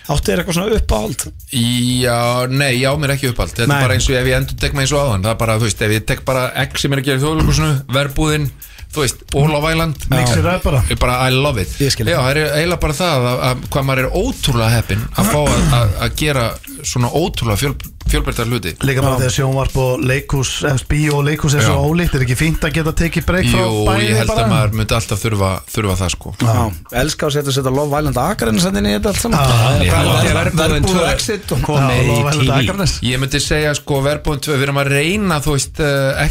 Áttu 0.06 0.30
þér 0.30 0.40
eitthvað 0.42 0.54
svona 0.60 0.76
uppáhald? 0.78 1.22
Já, 1.50 2.18
nei, 2.46 2.76
já, 2.78 2.92
mér 2.94 3.10
er 3.10 3.16
ekki 3.16 3.32
uppáld 3.32 3.50
Þetta 3.56 3.66
Nei. 3.66 3.74
er 3.80 3.86
bara 3.88 3.96
eins 3.96 4.06
og 4.06 4.14
ef 4.20 4.28
ég 4.30 4.36
endur 4.38 4.58
tek 4.62 4.76
mig 4.76 4.84
eins 4.86 4.92
og 4.94 5.00
áðan 5.02 5.24
Það 5.26 5.32
er 5.32 5.40
bara, 5.40 5.56
þú 5.58 5.66
veist, 5.66 5.82
ef 5.82 5.94
ég 5.96 6.04
tek 6.06 6.22
bara 6.28 6.44
X 6.62 6.84
sem 6.84 6.94
er 6.94 7.02
að 7.02 7.08
gera 7.08 7.18
í 7.18 7.24
þjóðlugusinu 7.24 7.70
Verbúðin, 7.96 8.46
þú 8.96 9.04
veist, 9.04 9.24
Island 9.36 10.06
Mixir 10.12 10.44
það 10.46 10.62
bara. 10.64 10.84
Ég 10.90 11.00
bara, 11.02 11.18
I 11.28 11.34
love 11.36 11.62
it. 11.62 11.74
Ég 11.82 11.92
skil. 11.92 12.08
Já, 12.08 12.16
það. 12.20 12.30
er 12.30 12.54
eiginlega 12.60 12.82
bara 12.86 12.96
það 12.96 13.26
að, 13.32 13.42
að 13.50 13.66
hvað 13.74 13.90
maður 13.90 14.06
er 14.06 14.16
ótrúlega 14.22 14.70
heppinn 14.78 15.04
að 15.16 15.28
fá 15.34 15.42
að, 15.42 15.68
að, 15.80 15.92
að 16.06 16.16
gera 16.22 16.46
svona 16.86 17.08
ótrúlega 17.18 17.58
fjöl, 17.60 17.72
fjölbærtar 18.06 18.46
hluti. 18.50 18.72
Líka 18.86 19.02
bara 19.02 19.18
þegar 19.18 19.34
sjónvarp 19.34 19.76
og 19.82 20.04
leikhús 20.06 20.52
eftir 20.68 20.88
bíó 20.92 21.16
og 21.18 21.24
leikhús 21.26 21.56
er 21.58 21.64
svo 21.66 21.74
Já. 21.74 21.88
ólíkt 21.90 22.14
er 22.18 22.24
ekki 22.26 22.36
fínt 22.38 22.66
að 22.68 22.76
geta 22.76 22.92
tekið 23.00 23.26
breyk 23.26 23.48
frá 23.50 23.62
Jú, 23.64 23.80
bæði 23.88 24.06
ég 24.06 24.20
held 24.20 24.30
bara? 24.30 24.44
að 24.44 24.52
maður 24.52 24.76
myndi 24.80 24.96
alltaf 25.00 25.22
þurfa, 25.24 25.50
þurfa 25.74 25.96
það 26.02 26.12
sko. 26.14 26.34
Já, 26.46 26.54
elska 27.02 27.26
að 27.30 27.34
setja 27.38 27.56
setja 27.56 27.74
Love 27.74 27.98
Island 28.00 28.22
Akarinn 28.22 28.62
sann 28.62 28.78
inn 28.80 28.86
í 28.92 28.94
þetta 28.94 29.12
allt 29.12 29.22
saman. 29.24 29.42
Já, 29.42 29.82
já, 29.82 29.90
Hvað 29.90 30.06
já, 30.06 30.30
er 30.30 30.40
verbúðin 30.40 30.76
verbúð 30.76 30.94
tvö. 30.94 31.02
og 31.02 31.12
exit 31.16 31.54
og 31.56 31.64
Komið 31.66 31.98
í 31.98 32.08
Love 32.12 32.30
Island 32.36 32.46
TV. 32.46 32.62
Akranes 32.62 32.96
Ég 33.10 33.22
myndi 33.24 33.42
segja 33.42 33.74
sko 33.80 34.02
verbúin 34.06 34.44
tvö, 34.46 34.54
við 34.60 34.68
erum 34.68 34.82
að 34.84 34.92
reyna 34.94 35.40
þú 35.42 35.56
veist 35.58 35.82
eh, 35.82 36.26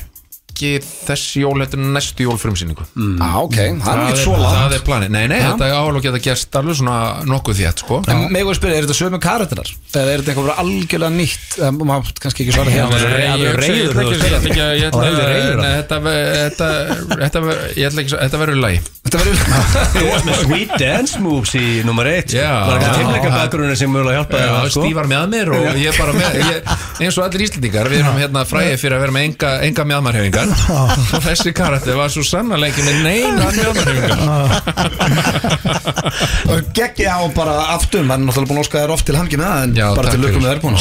ekki 0.56 0.72
þessi 0.82 1.44
jól 1.44 1.60
þetta 1.62 1.78
er 1.78 1.84
næstu 2.00 2.26
jól 2.26 2.40
frumsýningu 2.40 2.84
Já, 2.96 3.32
ok, 3.44 3.58
það 3.84 3.92
er 3.92 4.00
ekki 4.06 4.16
er, 4.16 4.22
svo 4.24 4.34
það 4.40 4.56
langt 4.56 4.76
er 4.80 4.84
planið, 4.88 5.10
nei 5.16 5.26
nei, 5.30 5.40
þetta 5.44 5.66
er 5.68 5.74
áhald 5.76 6.00
að 6.00 6.06
geta 6.08 6.22
gerst 6.30 6.60
alveg 6.60 6.76
svona 6.80 6.98
nokkuð 7.28 7.60
þétt 7.60 7.80
sko. 7.84 7.96
En 8.12 8.18
mig 8.32 8.42
að 8.46 8.58
spyrja, 8.60 8.76
er 8.80 8.84
þetta 8.88 8.98
sömu 8.98 9.20
karakterar? 9.24 9.70
Eða 9.92 10.10
er 10.14 10.22
þetta 10.22 10.32
eitthvað 10.32 10.48
bara 10.48 10.60
algjörlega 10.64 11.14
nýtt? 11.16 11.48
Það 11.56 11.72
má 11.82 11.96
kannski 12.24 12.46
ekki 12.46 12.54
svara 12.56 12.70
hér 12.72 12.84
Þetta 15.66 15.98
þetta 16.46 16.70
Þetta 17.16 17.40
ég 17.76 17.88
ætla 17.90 18.04
ekki 18.04 18.14
Þetta 18.16 18.40
verður 18.42 18.60
læg 18.62 18.90
Þetta 19.06 19.18
verður 19.22 19.38
Þú 19.96 20.06
varst 20.10 20.28
með 20.28 20.36
Sweet 20.42 20.72
Dance 20.82 21.22
Moves 21.24 21.54
í 21.58 21.64
nummer 21.88 22.06
1 22.10 22.36
Já. 22.36 22.50
Var 22.70 22.78
ekki 22.80 22.90
Já. 22.90 22.96
teimleika 23.00 23.30
bakgrunni 23.34 23.78
sem 23.80 23.92
mögulega 23.92 24.22
hjálpaði 24.22 24.46
Já, 24.46 24.54
þér, 24.56 24.74
sko? 24.76 24.86
Stífar 24.86 25.10
með 25.12 25.24
mér 25.34 25.54
og 25.56 25.64
ég 25.82 25.88
er 25.92 26.00
bara 26.00 26.16
með 26.16 26.40
ég, 26.42 26.58
eins 27.06 27.20
og 27.20 27.24
allir 27.28 27.46
Íslendingar, 27.46 27.92
við 27.92 28.04
erum 28.04 28.20
hérna 28.22 28.46
fræði 28.50 28.76
fyrir 28.82 28.98
að 28.98 29.06
vera 29.06 29.16
með 29.16 29.28
enga, 29.30 29.52
enga 29.70 29.88
mjadmarhefingar 30.52 31.18
og 31.18 31.24
þessi 31.26 31.52
karakter 31.58 31.94
var 32.00 32.10
svo 32.14 32.24
sannarlega 32.26 32.72
ekki 32.74 32.84
með 32.86 32.96
neina 33.06 33.46
mjadmarhefingar 33.56 34.20
Og 36.56 36.60
geggja 36.76 37.10
á 37.18 37.22
bara 37.36 37.56
aftur 37.76 38.04
Maður 38.06 38.22
er 38.22 38.26
náttúrulega 38.30 38.50
búin 38.50 38.60
að 38.60 38.64
óska 38.66 38.78
þér 38.84 38.92
oft 38.96 39.06
til 39.10 39.18
hangi 39.18 39.38
með 39.40 39.48
það 39.50 39.60
En 39.66 39.72
Já, 39.76 39.88
bara 39.98 40.10
til 40.14 40.20
fyrir. 40.22 40.38
með 40.40 40.50
þér 40.52 40.60
búin 40.64 40.76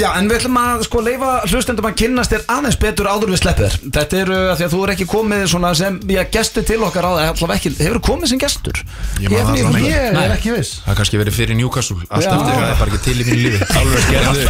já, 0.00 0.08
en 0.18 0.28
við 0.30 0.36
ætlum 0.40 0.56
að 0.60 0.82
sko 0.86 0.98
leifa 1.04 1.30
hlustendum 1.50 1.88
að 1.90 1.94
kynnast 2.00 2.32
þér 2.34 2.42
aðeins 2.54 2.78
betur 2.80 3.06
áður 3.10 3.30
við 3.34 3.40
sleppið 3.42 3.64
þér. 3.66 3.74
Þetta 3.96 4.14
eru 4.20 4.36
að 4.40 4.56
því 4.60 4.64
að 4.66 4.72
þú 4.74 4.80
er 4.86 4.90
ekki 4.94 5.06
komið 5.10 5.42
svona 5.52 5.70
sem, 5.78 5.94
já, 6.10 6.22
gestur 6.34 6.64
til 6.68 6.80
okkar 6.86 7.04
á 7.06 7.10
það 7.10 7.24
Alltaf 7.30 7.52
ekki, 7.56 7.70
hefur 7.80 8.00
komið 8.10 8.26
sem 8.32 8.40
gestur? 8.42 8.76
Ég 9.20 9.28
er 9.30 10.34
ekki 10.34 10.50
viss. 10.54 10.72
Það 10.84 10.92
er 10.92 10.98
kannski 11.00 11.16
verið 11.20 11.34
fyrir 11.36 11.54
Newcastle 11.58 12.00
Allt 12.10 12.24
Já. 12.24 12.30
eftir 12.30 12.54
það 12.54 12.68
er 12.70 12.78
bara 12.80 12.90
ekki 12.90 13.02
til 13.06 13.16
í 13.16 13.24
mínu 13.28 13.40
lífi. 13.44 13.58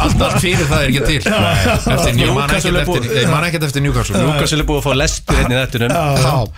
Alltaf 0.05 0.32
fyrir 0.41 0.66
það 0.70 0.81
er 0.81 0.87
ekki 0.91 1.03
til. 1.11 1.23
Eftir 1.91 2.12
New- 2.15 2.27
Ég 2.27 2.35
man 2.37 2.45
ekkert 2.47 2.61
Newcastle 2.61 2.70
er 2.70 2.82
eftir, 2.85 3.00
ég 3.09 3.29
man 3.31 3.45
ekkert 3.49 3.65
eftir 3.69 3.83
Newcastle. 3.85 4.21
Lukas 4.27 4.53
er 4.57 4.63
búið 4.69 4.81
að 4.81 4.85
fá 4.87 4.93
lestur 5.01 5.39
hérna 5.41 5.55
í 5.55 5.61
þettunum 5.65 5.91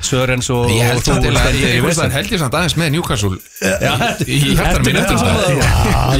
Sörens 0.08 0.48
og 0.54 0.70
Ég 0.72 0.84
held 0.88 0.98
og 0.98 1.04
þú 1.04 1.12
samt 1.12 1.22
til 1.22 1.32
að 1.32 1.38
stendur 1.42 1.62
í 1.62 1.72
Ég 1.72 1.82
veist 1.84 2.00
veislu. 2.00 2.06
að 2.06 2.16
held 2.18 2.28
ég 2.32 2.40
samt 2.42 2.54
aðeins 2.58 2.76
með 2.80 2.88
Newcastle 2.96 3.36
Já, 3.62 3.92
Í 4.26 4.38
hjartar 4.56 4.82
mín 4.86 4.98
eftir 5.02 5.16
það 5.22 5.26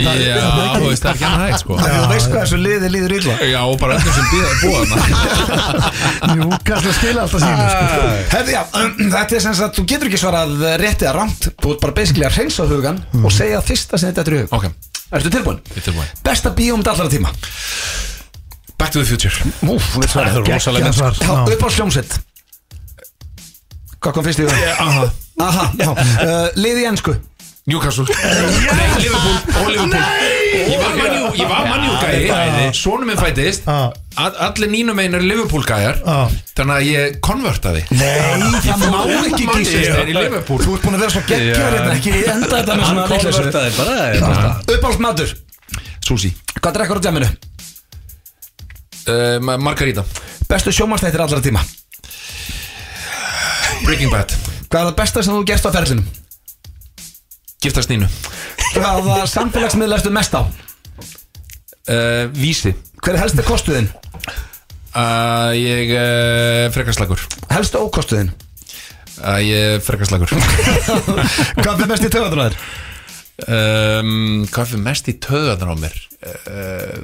Já, 0.03 0.39
þú 0.77 0.87
veist 0.89 1.03
það 1.03 1.11
er 1.11 1.17
ekki 1.17 1.27
hann 1.27 1.43
hægt 1.47 1.61
sko. 1.63 1.73
Þú 1.83 2.09
veist 2.13 2.29
hvað 2.33 2.43
þessu 2.43 2.59
liði 2.63 2.89
líður 2.95 3.13
illa. 3.19 3.35
Já, 3.53 3.61
og 3.67 3.77
bara 3.83 3.99
öllum 3.99 4.13
sem 4.17 4.27
býða 4.33 4.53
Njúkast 6.37 6.87
að 6.87 6.95
skila 6.99 7.25
alltaf 7.27 7.43
sínu 7.43 7.67
sko. 7.73 8.07
Hefði, 8.37 8.55
já, 8.57 8.63
þetta 9.17 9.37
er 9.39 9.45
sem 9.47 9.57
sagt, 9.59 9.77
þú 9.79 9.85
getur 9.93 10.11
ekki 10.11 10.21
svarað 10.23 10.55
rétt 10.83 11.05
eða 11.05 11.15
rámt 11.19 11.51
Þú 11.63 11.75
ert 11.75 11.83
bara 11.85 11.97
basically 11.99 12.27
að 12.29 12.39
reynsa 12.41 12.67
hugan 12.71 13.03
og 13.23 13.35
segja 13.35 13.59
það 13.61 13.69
fyrsta 13.73 14.01
sem 14.01 14.13
þetta 14.13 14.25
er 14.25 14.37
í 14.39 14.43
hug. 14.43 14.57
Ok, 14.59 14.65
Ertu 15.13 15.33
tilbúin? 15.35 15.59
ég 15.75 15.83
er 15.83 15.87
tilbúin 15.91 16.15
Besta 16.25 16.53
bíómynd 16.57 16.89
allra 16.93 17.09
tíma 17.13 17.33
Back 18.83 18.91
to 18.97 18.99
the 18.99 19.07
future. 19.07 19.31
Úf, 19.63 19.85
þú 19.95 20.01
veit 20.03 20.11
svarið 20.11 20.33
Það 20.35 20.39
er 20.43 20.55
rosalega 20.57 20.89
Gekkjað 20.91 20.97
svar 20.99 21.15
Já, 21.23 21.35
upp 21.55 21.63
á 21.63 21.69
hljómsveit. 21.77 22.15
Hvað 24.03 24.15
kom 24.17 24.25
fyrst 24.27 24.41
í 24.43 24.47
það? 24.49 24.63
Aha, 24.83 25.05
Aha, 25.43 25.67
já. 25.79 25.91
Uh, 25.93 26.49
Liði 26.59 26.83
í 26.83 26.89
ennsku 26.91 27.15
Newcastle. 27.71 28.03
Nei, 28.11 28.87
Liverpool. 28.99 29.37
Og 29.61 29.69
Liverpool. 29.71 30.01
Ég 30.53 30.81
var 30.83 30.97
manjú, 30.99 31.29
ég 31.39 31.47
var 31.53 31.69
manjú 31.71 31.93
gæði 32.03 32.65
Sónum 32.75 33.07
minn 33.07 33.21
fættist. 33.21 33.69
Já. 33.71 33.93
All- 34.19 34.41
Allir 34.49 34.73
nínum 34.73 34.99
einn 34.99 35.15
er 35.15 35.23
Liverpool 35.23 35.63
gæjar. 35.69 36.01
Já. 36.03 36.17
Þannig 36.59 36.75
að 36.81 36.89
ég 36.89 37.21
konvertaði. 37.23 37.85
Nei, 37.95 38.11
það 38.67 38.83
má 38.91 39.05
ekki 39.13 39.47
gísa 39.47 39.53
Manchester 39.53 40.11
í 40.11 40.19
Liverpool. 40.19 40.59
Þú 40.67 40.75
ert 40.75 40.89
búin 40.89 40.99
að 40.99 41.05
vera 41.07 41.15
svo 41.15 41.23
geggjar 41.31 41.79
hérna 41.79 41.95
Ekki 41.95 42.17
enda 42.35 42.51
þetta 42.57 42.75
með 42.75 42.83
Hann 42.83 42.99
svona 42.99 43.07
vitleysu. 43.15 43.39
konvertaði 43.39 43.71
bara 43.79 43.97
þetta. 44.11 44.75
Uppáhalds 44.75 45.03
matur 45.07 45.35
Susi 46.03 46.35
Hvað 46.59 46.77
drekkur 46.81 46.99
á 46.99 47.03
djaminu? 47.07 47.31
Uh, 49.09 49.39
Ma- 49.45 49.59
Margarita 49.61 50.05
Bestu 50.51 50.73
sjómanstættir 50.75 51.23
allra 51.25 51.41
tíma 51.45 51.63
Breaking 53.87 54.11
Bad 54.13 54.35
Hvað 54.73 54.79
er 54.81 54.87
það 54.91 54.99
besta 55.01 55.23
sem 55.25 55.35
þú 55.37 55.43
gerst 55.49 55.67
á 55.69 55.71
ferlinum? 55.75 56.07
Giftast 57.63 57.91
Nínu 57.93 58.09
Hvaða 58.73 59.25
samfélagsmiðl 59.31 59.97
ertu 59.99 60.13
mest 60.15 60.35
á? 60.39 60.43
uh, 60.43 62.25
Vísi 62.37 62.73
Hver 63.03 63.17
er 63.17 63.23
helsti 63.25 63.45
kostuðinn? 63.47 63.91
uh, 64.95 65.51
Ég 65.59 65.93
uh, 65.97 66.71
frekarslagur 66.75 67.21
Helsti 67.53 67.81
ókostuðinn? 67.83 68.31
uh, 69.21 69.41
Ég 69.43 69.83
frekarslagur 69.87 70.31
Hvað 71.63 71.85
er 71.85 71.91
mest 71.93 72.07
í 72.09 72.13
töðadraður? 72.15 72.57
um, 73.49 74.43
Hvað 74.53 74.73
fyrir 74.73 74.85
mest 74.87 75.11
í 75.13 75.17
töðan 75.23 75.75
á 75.75 75.77
mér 75.83 75.97
uh, 76.23 76.99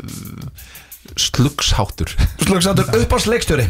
Slugsháttur 1.19 2.15
Slugsatur 2.45 2.89
uppáhalds 3.03 3.28
leikstjóri 3.32 3.69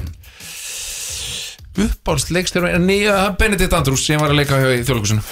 Uppáhalds 1.79 2.29
leikstjóri 2.35 2.77
Nýja 2.83 3.19
Benedikt 3.41 3.77
Andrús 3.79 4.05
sem 4.07 4.21
var 4.21 4.35
að 4.35 4.43
leika 4.43 4.63
í 4.75 4.81
þjóðleikusinu 4.85 5.25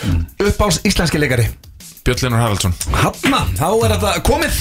Uppáhalds 0.49 0.83
íslenski 0.89 1.21
leikari? 1.23 1.51
Björnlinur 2.07 2.39
Haraldsson. 2.39 2.75
Hanna, 2.95 3.41
þá 3.59 3.67
er 3.83 3.93
þetta 3.97 4.11
komið 4.27 4.59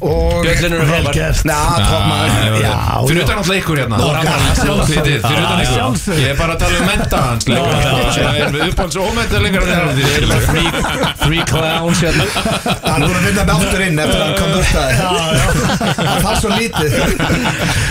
Björnlinur 0.00 0.80
Vel 0.88 1.04
Robert 1.04 1.14
Já, 1.44 1.60
tómaður 1.90 2.54
Já, 2.60 2.74
Fyrir 3.08 3.22
utan 3.24 3.36
alltaf 3.40 3.56
ykkur 3.60 3.76
hérna. 3.82 3.96
Já, 4.00 4.04
Sjálfsögðu 4.60 5.04
þið, 5.04 5.18
Fyrir 5.26 5.42
utan 5.44 5.60
ykkur. 5.64 5.80
Ég 6.20 6.28
er 6.30 6.36
bara 6.40 6.54
að 6.54 6.60
tala 6.62 6.74
um 6.80 6.86
menta 6.88 7.18
hans 7.26 7.44
Það 7.50 8.38
er 8.40 8.54
með 8.54 8.62
uppáhalds 8.70 8.96
og 8.96 9.02
ómenta 9.10 9.36
lengur 9.44 9.62
Við 9.66 10.08
erum 10.16 10.30
með 10.30 10.42
three, 10.48 10.70
three 11.24 11.44
clowns 11.50 12.00
hérna. 12.04 12.24
Hann 12.86 13.02
er 13.02 13.10
búin 13.10 13.18
að 13.18 13.24
finna 13.28 13.42
með 13.44 13.54
aftur 13.56 13.80
inn 13.86 13.98
eftir 14.04 14.18
að 14.20 14.24
hann 14.24 14.36
kom 14.40 14.50
upp 14.56 14.68
það 14.70 14.88
Það 16.00 16.30
er 16.30 16.40
svo 16.40 16.50
lítið. 16.54 16.90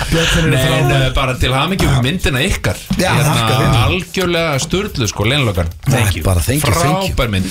Björninn 0.09 0.49
er 0.49 0.49
Nei, 0.49 0.63
en 0.63 0.89
frábær. 0.89 0.97
uh, 0.97 1.13
bara 1.19 1.33
til 1.39 1.53
hamingjum 1.53 1.93
um 1.99 2.03
myndina 2.05 2.41
ykkar. 2.47 2.77
Já, 2.97 3.11
Hérna, 3.13 3.35
þakka 3.37 3.53
þér. 3.59 3.77
Algjörlega 3.85 4.57
sturlu 4.65 5.07
sko, 5.11 5.27
leinlokan. 5.29 5.69
Thank 5.89 6.17
you. 6.17 6.23
Bara 6.25 6.41
thank 6.41 6.65
you, 6.65 6.73
thank 6.73 7.05
you. 7.09 7.13
Frábær 7.13 7.29
mynd. 7.35 7.49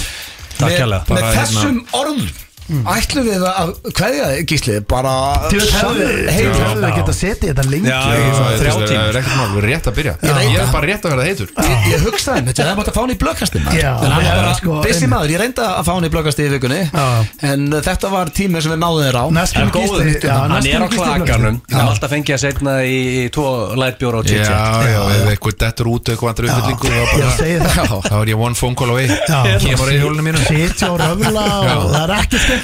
Takk 0.58 0.66
Með, 0.72 0.76
hérlega. 0.82 1.02
með 1.06 1.14
Bara 1.14 1.30
hérna- 1.30 1.46
þessum 1.46 1.76
orðum 2.00 2.22
Ætlum 2.68 3.24
við 3.24 3.44
að 3.48 3.70
kveðja 3.96 4.24
þig, 4.28 4.42
Gísli? 4.50 4.74
Bara 4.88 5.12
Þú 5.48 5.56
veist, 5.56 5.72
hefðu 5.78 6.08
Heim 6.28 6.48
hefðu 6.52 6.82
við 6.82 6.92
geta 6.98 7.14
setið 7.16 7.48
þetta 7.48 7.64
lengi 7.72 7.88
þrjá 7.88 7.96
er- 7.98 8.18
tímar. 8.28 8.88
Það 8.88 9.08
er 9.08 9.16
ekkert 9.20 9.36
mál, 9.38 9.48
við 9.48 9.58
erum 9.58 9.68
rétt 9.72 9.86
að 9.88 9.94
byrja. 9.98 10.14
Ég 10.18 10.28
er 10.28 10.58
það. 10.58 10.72
bara 10.72 10.86
rétt 10.90 11.02
að 11.04 11.10
vera 11.14 11.24
heitur. 11.28 11.48
Ég, 11.58 11.76
ég 11.88 11.98
hugsaði 12.04 12.40
með 12.42 12.50
þetta, 12.52 12.62
það 12.68 12.76
mátti 12.78 12.90
að 12.92 12.96
fá 12.98 13.00
hann 13.00 13.14
í 13.14 13.18
blökkastin 13.22 13.62
Já, 13.78 13.92
En 13.98 14.10
hann 14.12 14.24
já, 14.24 14.28
var 14.28 14.36
bara 14.42 14.54
sko, 14.58 14.70
busy 14.82 14.92
einmitt. 14.98 15.10
maður, 15.14 15.28
ég 15.32 15.38
reyndi 15.42 15.60
að 15.64 15.82
fá 15.88 15.92
hann 15.94 16.04
í 16.04 16.12
blökkasti 16.12 16.42
í 16.44 16.50
vikunni 16.52 16.82
Já. 16.92 17.06
En 17.48 17.60
þetta 17.88 18.06
var 18.12 18.26
tímið 18.38 18.60
sem 18.62 18.72
við 18.72 18.80
náðum 18.84 19.02
þér 19.08 19.16
á. 19.16 19.24
En 19.58 19.70
góður, 19.72 20.04
hann 20.28 20.66
er 20.68 20.82
á 20.84 20.88
klakanum. 20.92 21.56
Hann 21.72 21.80
er 21.80 21.88
alltaf 21.88 22.10
fengið 22.12 22.34
að 22.36 22.42
setna 22.44 22.72
í, 22.84 23.28
tvo 23.32 23.46
lightbjóra 23.78 24.20
og 24.20 24.24
Já, 24.28 24.30
chit-chat 24.44 24.84
já, 24.88 25.00
ef 25.08 25.28
eitthvað 25.32 25.56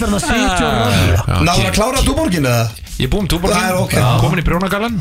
bara- 0.00 0.20
segi 0.24 0.44
það. 0.44 0.54
Að 0.54 0.54
sitja 0.54 0.70
og 0.70 0.80
röfla 0.84 1.42
Náður 1.44 1.68
að 1.68 1.76
klára 1.78 2.02
túborgin 2.06 2.48
eða? 2.50 2.64
Ég 2.94 3.08
er 3.08 3.10
búinn 3.10 3.26
túborgin, 3.26 3.58
er 3.58 3.74
ok. 3.74 3.94
komin 4.22 4.38
í 4.38 4.44
brjónagalan 4.46 4.98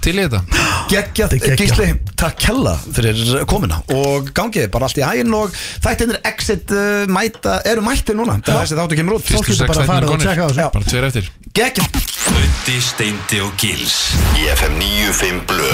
til 0.00 0.14
í 0.16 0.22
þetta. 0.24 0.40
Geggjað. 0.88 1.34
Gísli, 1.60 1.88
takk 2.16 2.38
kella 2.40 2.72
fyrir 2.80 3.44
komuna. 3.50 3.82
Og 3.92 4.30
gangið 4.32 4.70
bara 4.72 4.88
allt 4.88 4.96
í 4.96 5.04
hæginn 5.04 5.36
og 5.36 5.52
þættinir 5.84 6.22
exit 6.24 6.72
uh, 6.72 7.04
mæta, 7.12 7.58
eru 7.68 7.84
mættir 7.84 8.16
núna. 8.16 8.38
Það 8.40 8.54
er 8.54 8.62
þessi 8.62 8.80
þáttu 8.80 9.00
kemur 9.02 9.18
út. 9.18 9.28
Fólk 9.28 9.50
getur 9.52 9.68
bara 9.68 9.84
að 9.84 9.92
fara 9.92 10.08
og 10.08 10.24
tjekka 10.24 10.40
á 10.40 10.48
þessu. 10.48 10.68
Bara 10.78 10.90
tveir 10.94 11.08
eftir. 11.10 11.30
Geggjað. 11.54 12.00
Ötti, 12.40 12.80
Steindi 12.80 13.44
og 13.44 13.52
Gils. 13.60 13.98
Í 14.40 14.48
FM 14.56 14.80
95 14.80 15.44
Blö 15.52 15.68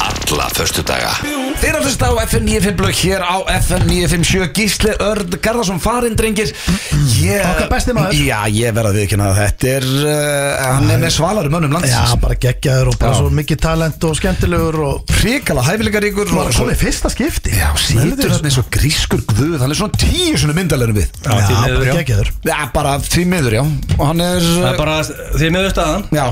Alla 0.00 0.48
förstu 0.54 0.82
daga 0.82 1.10
Þeir 1.60 1.76
að 1.76 1.82
hlusta 1.84 2.08
á 2.08 2.12
FM 2.24 2.46
95 2.48 2.76
blöð 2.78 2.92
hér 3.02 3.20
á 3.20 3.36
FM 3.60 3.82
957 3.90 4.46
Gísli 4.56 4.92
Örd 5.04 5.34
Garðarsson 5.44 5.80
farinn 5.82 6.14
drengir. 6.16 6.48
Ég, 7.20 7.42
Okkar 7.44 7.68
besti 7.68 7.92
maður. 7.96 8.16
Já, 8.16 8.38
ég 8.48 8.72
verða 8.76 8.92
að 8.94 8.96
viðkynna 9.02 9.26
að 9.28 9.40
þetta 9.42 9.68
er 9.74 9.86
uh, 9.90 10.62
hann 10.64 10.88
er 10.94 11.02
með 11.02 11.12
svalarum 11.18 11.52
mönnum 11.52 11.74
Já, 11.74 11.76
landsins 11.76 12.14
bara 12.22 12.38
geggjaður 12.40 12.92
og 12.94 12.96
bara 13.02 13.12
Já. 13.12 13.18
svo 13.20 13.32
mikið 13.36 13.60
talent 13.66 14.06
og 14.08 14.16
skemmtilegur 14.16 14.78
og 14.86 15.14
Ríkala 15.20 15.66
hæfileikaríkur 15.68 16.32
Svo 16.32 16.40
var 16.40 16.48
það 16.48 16.62
komið 16.62 16.80
fyrsta 16.80 17.12
skipti? 17.12 17.52
Já, 17.60 17.68
situr 17.84 18.32
hann 18.32 18.48
eins 18.50 18.58
og 18.64 18.70
grískur 18.78 19.24
guð. 19.28 19.58
Hann 19.60 19.76
er 19.76 19.80
svona 19.82 20.00
tíu 20.00 20.40
svona 20.40 20.56
myndalegur 20.56 20.96
við. 20.96 21.12
Já, 21.20 21.36
því 21.44 21.58
Já, 21.58 21.60
miður, 21.60 21.76
bara 21.76 21.90
já. 21.90 21.96
geggjaður. 22.00 22.32
Já, 22.48 22.58
bara 22.80 22.96
því 23.04 23.26
miður, 23.36 23.58
já. 23.60 23.64
Og 23.98 24.04
hann 24.08 24.24
er 24.30 24.48
Það 24.48 24.70
er 24.72 24.80
bara 24.80 24.98
því 25.36 25.52
miður 25.58 25.74
staðan. 25.76 26.08
Já, 26.16 26.26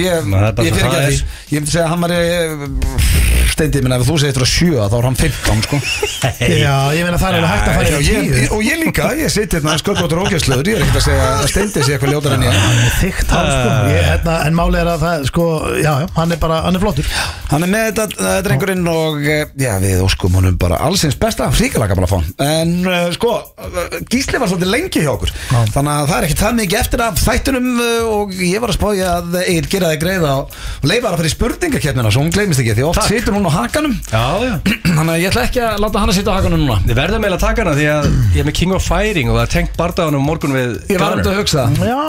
ég, 0.00 0.30
Það 0.32 0.48
er 0.48 0.60
bara 0.62 0.70
ég 0.70 0.72
svo 0.72 0.80
fyrir 0.80 0.86
ekki 0.86 0.86
það 0.86 0.96
að 0.96 1.10
því 1.10 1.18
er. 1.20 1.26
Ég 1.52 1.60
myndi 1.60 1.76
segja 1.76 1.84
að 1.84 1.92
hann 1.92 2.06
var 2.06 3.35
Steindi, 3.56 3.80
minna, 3.80 3.96
ef 3.96 4.04
þú 4.04 4.14
segir 4.20 4.34
þetta 4.36 4.46
sjö 4.50 4.86
þá 4.92 4.94
er 4.98 5.06
hann 5.06 5.14
15, 5.16 5.60
sko. 5.64 5.76
Já, 6.60 6.72
ég 6.92 7.06
meina 7.06 7.16
það 7.16 7.28
er 7.30 7.36
alveg 7.38 7.52
hægt 7.54 7.68
að 7.70 7.76
fara 7.78 7.88
í 7.88 8.08
tíu. 8.10 8.48
og 8.52 8.64
ég 8.66 8.80
líka, 8.82 9.06
ég 9.16 9.32
siti 9.32 9.56
hérna 9.56 9.76
sköldlóttur 9.80 10.20
ógæsluður, 10.26 10.68
ég 10.68 10.76
er 10.76 10.84
ekkert 10.84 10.98
að 11.00 11.04
segja 11.06 11.28
að 11.30 11.46
Steindi 11.48 11.84
sé 11.86 11.94
eitthvað 11.94 12.12
ljótar 12.12 12.34
en 12.36 12.44
ég. 12.44 12.58
Þygt 13.00 13.32
hálf 13.32 13.54
sko. 13.54 13.70
Ég, 13.94 14.02
hérna, 14.10 14.34
En 14.46 14.58
málið 14.58 14.80
er 14.82 14.90
að 14.92 15.04
það 15.06 15.24
sko 15.30 15.46
Já, 15.80 15.88
já, 16.02 16.06
hann 16.18 16.34
er 16.36 16.40
bara, 16.42 16.58
hann 16.66 16.76
er 16.76 16.84
flottur. 16.84 17.08
Hann 17.48 17.64
er 17.64 17.72
með 17.72 17.86
þetta 17.88 18.26
uh, 18.26 18.34
drengurinn 18.44 18.90
og 18.92 19.24
uh, 19.24 19.40
já, 19.56 19.72
við 19.80 20.04
óskum 20.04 20.36
honum 20.36 20.58
bara 20.60 20.82
allsins 20.84 21.16
besta 21.20 21.48
fríkala 21.54 21.88
gamla 21.88 22.10
fón 22.10 22.28
En 22.44 22.76
uh, 22.84 23.08
sko, 23.16 23.32
uh, 23.40 23.96
Gísli 24.12 24.36
var 24.42 24.52
svolítið 24.52 24.72
lengi 24.74 25.04
hjá 25.06 25.12
okkur. 25.14 25.32
Þannig 25.72 25.92
að 25.94 26.12
það 26.12 26.16
er 26.18 26.28
ekki 26.28 26.38
það 26.42 26.56
mikið 26.60 26.80
eftir 26.82 27.04
af 27.06 27.24
þættunum 27.24 27.68
uh, 27.72 28.12
og 28.18 28.36
ég 28.36 28.60
var 28.60 28.74
að 28.74 28.78
spája 28.78 29.16
að 29.22 29.38
Egil 29.46 29.72
gera 29.72 29.94
þig 29.94 30.04
greiða 30.04 30.34
og 30.42 30.86
leifa 30.90 31.12
að 31.12 31.18
fara 31.22 31.30
í 31.30 31.34
spurningakeppnina 31.36 32.12
svo 32.12 32.24
hún 32.26 32.34
gleymist 32.34 32.62
ekki 32.62 32.76
því 32.76 32.86
oft 32.90 33.06
situr 33.06 33.36
hún 33.36 33.45
á 33.46 33.50
hakanum. 33.56 33.94
Já, 34.10 34.24
já. 34.44 34.54
Þannig 34.86 35.12
að 35.14 35.20
ég 35.22 35.28
ætla 35.30 35.44
ekki 35.46 35.62
að 35.66 35.80
láta 35.84 36.02
hann 36.02 36.12
að 36.12 36.18
sitja 36.18 36.34
á 36.34 36.38
hakanum 36.38 36.62
núna. 36.64 36.76
Við 36.86 36.98
verðum 37.00 37.24
eiginlega 37.26 37.38
að 37.40 37.44
taka 37.46 37.64
hana 37.64 37.74
því 37.78 37.86
að 37.94 38.08
ég 38.36 38.40
er 38.42 38.48
með 38.50 38.56
King 38.60 38.74
of 38.76 38.86
Firing 38.86 39.30
og 39.32 39.36
það 39.38 39.44
er 39.46 39.52
tengt 39.56 39.76
bardaganum 39.80 40.26
morgun 40.26 40.54
við 40.56 40.76
Ég 40.92 41.00
var 41.02 41.16
um 41.16 41.20
Gunnar. 41.22 41.32
að 41.32 41.40
hugsa 41.40 41.64
það. 41.66 41.86
Já, 41.86 42.04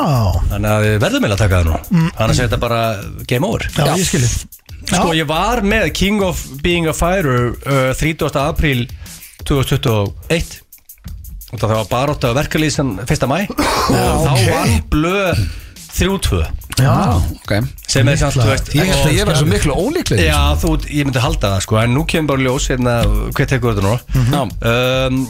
Þannig 0.52 0.70
að 0.74 0.86
við 0.88 0.96
verðum 1.06 1.28
eiginlega 1.28 1.38
að 1.38 1.44
taka 1.46 1.58
það 1.58 1.68
nú 1.68 2.12
Annars 2.18 2.40
er 2.40 2.48
þetta 2.50 2.62
bara 2.66 2.82
game 3.34 3.48
over. 3.52 3.68
Já, 3.78 3.84
ég 3.98 4.08
skilji 4.08 4.32
Sko 4.88 5.10
ég 5.18 5.28
var 5.28 5.62
með 5.68 5.90
King 5.98 6.22
of 6.24 6.44
Being 6.64 6.88
a 6.88 6.94
Fighter 6.96 7.52
uh, 7.68 7.92
30. 7.98 8.30
apríl 8.40 8.86
2021 9.48 10.62
og 11.48 11.62
það 11.62 11.72
var 11.74 11.88
barótt 11.92 12.26
af 12.28 12.36
verkalýsan 12.36 12.98
1. 13.08 13.28
mæ 13.32 13.38
og 13.48 14.26
þá 14.28 14.34
vann 14.52 14.74
blöð 14.92 15.44
3-2 15.98 16.42
Já, 16.78 16.94
Ok. 17.42 17.52
Sem 17.90 18.08
er 18.12 18.18
samt, 18.22 18.36
þú 18.38 18.48
veist 18.52 18.68
Ég 18.78 18.90
held 18.92 19.08
að 19.08 19.16
ég 19.18 19.26
var 19.30 19.38
svo 19.40 19.48
miklu 19.50 19.74
ólíklega 19.74 20.28
Já, 20.28 20.42
þú, 20.62 20.74
ég 20.94 21.08
myndi 21.08 21.24
halda 21.24 21.52
það 21.56 21.64
sko 21.66 21.80
en 21.82 21.96
nú 21.98 22.04
kemur 22.10 22.34
bara 22.36 22.46
ljós 22.46 22.68
hérna, 22.72 22.96
hvað 23.34 23.50
tekur 23.54 23.74
þetta 23.74 23.86
nú? 23.88 23.96
Já. 24.30 24.42
um, 24.72 25.22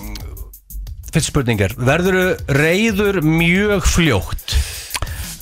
Fyrst 1.14 1.32
spurning 1.32 1.62
er 1.64 1.76
Verður 1.80 2.20
reyður 2.52 3.22
mjög 3.24 3.88
fljótt? 3.88 4.58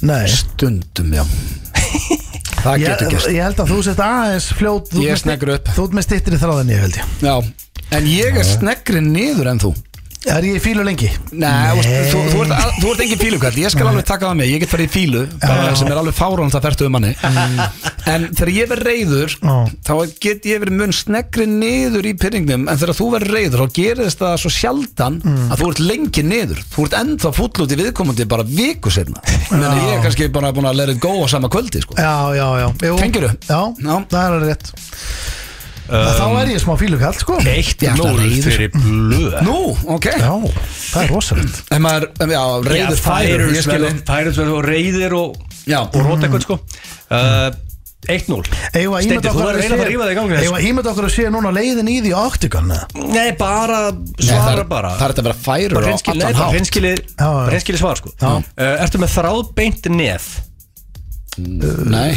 nei. 0.05 0.27
Stundum, 0.29 1.13
já. 1.15 1.23
Það 2.65 2.79
getur 2.83 3.09
gerst. 3.13 3.29
ég 3.33 3.41
held 3.45 3.59
að 3.63 3.71
þú 3.73 3.77
sett 3.85 3.99
aðeins 4.05 4.47
fljót 4.57 4.87
þú 4.91 5.01
Ég 5.05 5.19
sneggur 5.21 5.51
upp. 5.55 5.67
Þú 5.73 5.83
ert 5.87 5.95
með 5.97 6.05
stittir 6.07 6.35
í 6.35 6.39
þráðin 6.41 6.71
ég 6.73 6.79
held 6.85 6.95
ég. 6.99 7.11
Já. 7.25 7.35
En 7.97 8.07
ég 8.09 8.37
er 8.41 8.47
sneggri 8.47 9.01
niður 9.05 9.49
en 9.53 9.61
þú 9.61 9.71
Er 10.25 10.41
ég 10.47 10.55
í 10.57 10.61
fílu 10.63 10.81
lengi? 10.85 11.09
Nei, 11.37 11.75
Þú, 12.09 12.21
þú, 12.31 12.39
ert, 12.45 12.53
al- 12.57 12.71
þú 12.81 12.91
ert 12.93 13.01
engin 13.05 13.19
fílukall. 13.21 13.57
Ég 13.61 13.69
skal 13.73 13.87
alveg 13.91 14.05
taka 14.09 14.25
það 14.31 14.37
með. 14.39 14.47
Ég 14.55 14.63
get 14.63 14.71
farið 14.71 14.87
í 14.87 14.93
fílu 14.95 15.21
bara, 15.43 15.75
sem 15.77 15.91
er 15.91 15.99
alveg 16.01 16.15
fárán 16.17 16.49
það 16.53 16.65
fertu 16.65 16.87
um 16.87 16.95
manni 16.95 17.11
En 18.05 18.25
þegar 18.37 18.51
ég 18.53 18.67
verð 18.69 18.85
reyður 18.89 19.35
þá 19.85 19.93
get 20.21 20.45
ég 20.49 20.59
verið 20.61 20.75
mun 20.81 20.93
sneggri 20.93 21.45
niður 21.49 22.05
í 22.09 22.13
pyrringnum 22.21 22.67
en 22.69 22.77
þegar 22.81 22.97
þú 22.99 23.07
verður 23.15 23.33
reyður 23.37 23.63
þá 23.65 23.77
gerist 23.79 24.21
það 24.21 24.35
svo 24.43 24.51
sjaldan 24.53 25.17
að 25.25 25.55
þú 25.61 25.69
ert 25.71 25.81
lengi 25.85 26.25
niður. 26.25 26.61
Þú 26.75 26.85
ert 26.89 26.97
ennþá 27.01 27.33
fúll 27.39 27.49
út 27.65 27.73
í 27.73 27.79
viðkomandi 27.81 28.27
bara 28.29 28.45
viku 28.49 28.93
setna 28.93 29.21
Menni 29.51 29.87
ég 29.89 29.95
er 29.99 30.03
kannski 30.05 30.29
bara 30.33 30.53
búin 30.55 30.69
að 30.69 30.77
let 30.81 30.93
it 30.95 31.01
go 31.01 31.15
á 31.21 31.25
sama 31.29 31.49
kvöldi 31.53 31.81
sko. 31.85 31.97
Já, 31.97 32.33
já, 32.37 32.47
já. 32.61 32.67
Jú. 32.89 32.97
Fengirðu? 33.01 33.33
Já, 33.49 33.61
Já. 33.81 33.95
það 34.09 34.21
er 34.21 34.37
alveg 34.39 34.69
rétt 35.89 36.19
Þá 36.19 36.25
er 36.41 36.51
ég 36.53 36.61
smá 36.63 36.73
fílukall 36.79 37.17
sko. 37.19 37.37
Eitt 37.45 37.83
reiður. 38.19 38.47
fyrir 38.51 38.71
blöð. 38.75 39.35
Nú, 39.45 39.57
ok. 39.97 40.07
Já, 40.15 40.31
það 40.93 41.03
er 41.03 41.11
rosalegt. 41.13 41.61
En 41.75 41.85
maður, 41.85 42.07
já, 42.35 42.43
reyður 42.69 43.03
færur 43.05 43.45
verður 44.39 44.55
og 44.55 44.65
reyðir 44.65 45.17
og, 45.19 45.37
Já. 45.65 45.79
og 45.85 46.01
rót 46.01 46.25
eitthvað 46.25 46.45
sko. 46.47 46.59
Uh, 47.09 47.53
1-0 48.05 48.37
Eigum 48.75 48.93
við 48.93 48.99
að 48.99 49.05
Steindi, 49.05 49.31
þú 49.33 49.43
að 49.45 49.55
reyna 49.59 49.77
að 49.79 49.87
rífa 49.89 50.05
þig 50.05 50.13
í 50.13 50.17
gangi 50.19 50.35
að 50.53 50.65
ímynda 50.69 50.91
okkur 50.91 51.07
að 51.07 51.13
sé 51.15 51.23
núna 51.33 51.51
leiðin 51.55 51.89
í 51.89 51.95
því 52.05 52.11
á 52.13 52.19
Octagon 52.21 52.73
eða? 52.75 53.05
Nei, 53.15 53.31
bara 53.39 53.79
Nei, 53.95 54.27
svara 54.27 54.61
er- 54.61 54.67
bara. 54.69 54.91
Það 54.99 55.05
er 55.07 55.13
þetta 55.13 55.23
að 55.23 55.29
vera 55.29 55.39
færur 55.45 55.85
nei, 55.85 55.95
allan 56.13 56.37
hátt. 56.41 56.53
hreinskili 57.49 57.81
svar 57.81 58.01
sko. 58.01 58.13
Uh, 58.21 58.41
Ertu 58.85 59.01
með 59.01 59.15
þráðbeint 59.15 59.89
neð 59.89 60.27
Nei, 61.37 62.15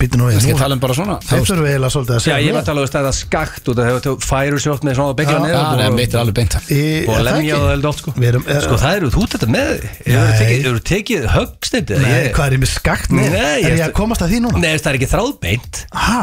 Býtu 0.00 0.18
nú 0.18 0.26
við 0.26 0.40
ég 0.42 0.54
nú- 0.56 0.58
tala 0.58 0.74
um 0.74 0.80
bara 0.82 0.94
svona. 0.96 1.16
Þeir 1.22 1.44
þurfum 1.46 1.62
við 1.62 1.70
eiginlega 1.76 1.92
svolítið 1.94 2.14
að 2.14 2.18
Já, 2.18 2.24
segja 2.26 2.38
ég 2.42 2.52
var 2.56 2.62
að 2.62 2.66
tala 2.66 2.80
um 2.82 2.88
þetta 2.90 3.12
skakt 3.14 3.68
þegar 3.70 4.00
þú 4.06 4.14
færur 4.26 4.62
sjótt 4.64 4.82
með 4.86 4.96
svona 4.98 5.14
byggja 5.20 5.36
Já, 5.36 5.42
neð 5.44 5.84
Já, 5.86 5.90
mitt 5.94 6.14
er 6.16 6.20
alveg 6.22 6.34
beint. 6.40 6.56
Og 6.56 7.14
það 7.14 7.22
lemja 7.26 7.40
ekki? 7.40 7.60
það 7.62 7.70
heldur 7.70 7.90
oft 7.92 8.02
sko. 8.02 8.14
Við 8.16 8.28
erum- 8.32 8.48
er- 8.50 8.64
Sko 8.66 8.76
það 8.82 8.96
eru 8.96 9.10
þú 9.14 9.22
þetta 9.36 9.48
með. 9.54 9.70
Hefur 10.06 10.26
Nei. 10.26 10.40
tekið, 10.42 10.80
tekið 10.90 11.26
höggsteindi 11.36 12.00
Nei, 12.02 12.32
hvað 12.34 12.46
er 12.46 12.52
ég 12.56 12.62
með 12.66 12.72
skakt? 12.74 13.10
Nei, 13.10 13.26
Er 13.30 13.76
ég- 13.76 13.86
að 13.86 13.92
komast 13.92 14.20
að 14.26 14.30
því 14.34 14.40
núna? 14.42 14.58
Nei, 14.58 14.74
það 14.76 14.90
er 14.90 14.98
ekki 14.98 15.10
þráðbeint. 15.14 15.74
Hæ? 15.94 16.20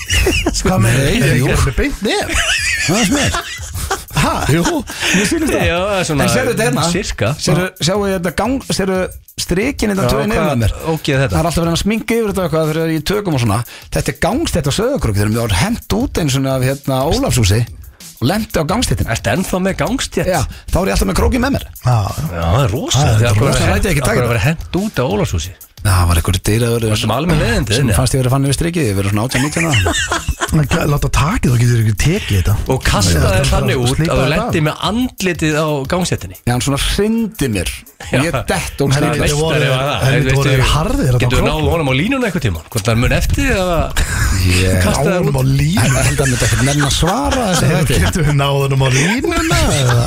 Hvað 0.62 0.78
með 0.86 0.94
Ég 1.18 1.50
er 1.50 1.64
með 1.66 1.76
beint 1.76 2.02
nef? 2.02 2.28
Það 2.86 3.04
smið 3.10 3.30
Hæ? 4.20 4.32
Jú, 4.52 4.62
mér 5.16 5.26
sýnist 5.30 5.52
það. 5.54 5.64
Já, 5.64 5.78
er 5.96 6.04
svona 6.08 6.24
En 6.26 6.30
sérðu 6.34 6.52
þetta 6.52 6.66
hérna? 6.68 6.82
Sirka. 6.90 7.28
Sérðu, 7.40 7.66
sjáu 7.80 8.00
ég 8.04 8.16
þetta 8.18 8.32
gang 8.36 8.66
Sérðu 8.68 8.98
strikin 9.40 9.92
þetta 9.94 10.04
Já, 10.04 10.10
tvöin 10.12 10.34
yfir 10.34 10.44
með 10.50 10.58
mér? 10.60 10.74
ógeð 10.92 11.20
þetta? 11.22 11.32
Það 11.32 11.40
er 11.40 11.48
alltaf 11.50 11.62
verið 11.64 11.72
að 11.76 11.80
sminka 11.84 12.18
yfir 12.18 12.28
þetta 12.34 12.44
eitthvað 12.44 12.72
þegar 12.74 12.92
ég 12.92 13.04
tökum 13.08 13.38
og 13.38 13.42
svona. 13.44 13.58
Þetta 13.96 14.12
er 14.12 14.18
gangstætt 14.26 14.68
á 14.68 14.72
söðakruk 14.76 15.16
Þegar 15.16 15.32
mér 15.32 15.40
var 15.46 15.56
hent 15.62 15.96
út 15.96 16.20
einu 16.20 16.34
svona 16.34 16.56
af 16.58 16.66
hérna 16.68 16.98
Ólafshúsi 17.08 17.60
Og 18.20 18.28
lendi 18.28 18.60
á 18.60 18.64
gangstættin 18.68 19.08
Ertu 19.08 19.32
ennþá 19.32 19.62
með 19.64 19.78
gangstjætt? 19.80 20.28
Já, 20.28 20.42
þá 20.68 20.76
er 20.82 20.90
ég 20.90 20.94
alltaf 20.98 21.08
með 21.08 21.18
krókið 21.22 21.40
með 21.46 21.56
mér. 21.56 21.64
Já, 21.80 21.96
Já, 22.20 22.44
það 22.44 22.60
er 22.66 22.70
rosa. 22.76 23.00
Það 23.00 23.08
er 23.08 23.20
Það 23.24 24.20
er 24.20 24.30
rosa. 25.24 25.69
Að 25.84 25.90
Það 25.90 26.08
var 26.10 26.18
einhverju 26.20 26.40
dýraður 26.46 26.84
sem 27.00 27.10
eða? 27.10 27.94
fannst 27.96 28.14
ég 28.14 28.20
verið 28.20 28.32
fann 28.34 28.46
yfir 28.46 28.56
strikið 28.58 28.88
Ég 28.90 28.96
verið 28.98 29.10
svona 29.14 29.24
18-19 29.30 30.40
Láta 30.90 31.08
takið, 31.14 31.52
þú 31.52 31.58
getur 31.60 31.80
ekki 31.80 31.92
tekið 32.02 32.38
þetta. 32.40 32.54
Og 32.74 32.78
kastaði 32.82 33.20
Nei, 33.20 33.30
þér 33.30 33.44
það 33.46 33.50
þannig 33.54 33.70
er 33.70 33.78
út 33.84 34.00
að 34.00 34.08
þú 34.10 34.24
lendi 34.32 34.62
með 34.66 34.74
andlitið 34.88 35.54
á 35.54 35.66
gangsettinni 35.92 36.36
Já, 36.40 36.50
hann 36.50 36.64
svona 36.66 36.80
hrindi 36.82 37.50
mér. 37.54 37.70
Og 38.00 38.26
ég 38.26 38.38
dett 38.50 38.82
og 38.82 38.90
þarna 38.96 39.12
á 39.14 39.42
Getur 41.22 41.44
náðu 41.46 41.70
honum 41.70 41.92
á 41.92 41.94
línuna 41.94 42.26
einhvern 42.26 42.44
tíma 42.48 42.64
Hvort 42.66 42.84
það 42.88 42.92
er 42.96 43.00
mun 43.04 43.14
eftir 43.14 43.52
eða 43.54 43.78
Ég 44.50 44.82
Kastaði 44.82 45.14
Náðunum 45.14 45.38
á 45.38 45.40
hann 45.40 45.54
línu 45.60 45.86
Ég 45.86 46.08
held 46.10 46.24
að 46.24 46.34
þetta 46.34 46.48
ekki 46.50 46.66
nenn 46.66 46.84
að 46.88 46.94
svara 46.98 47.46
Getur 47.92 48.26
við 48.26 48.36
náðunum 48.40 48.82
á 48.82 48.88
línuna 48.96 49.62
eða? 49.78 50.04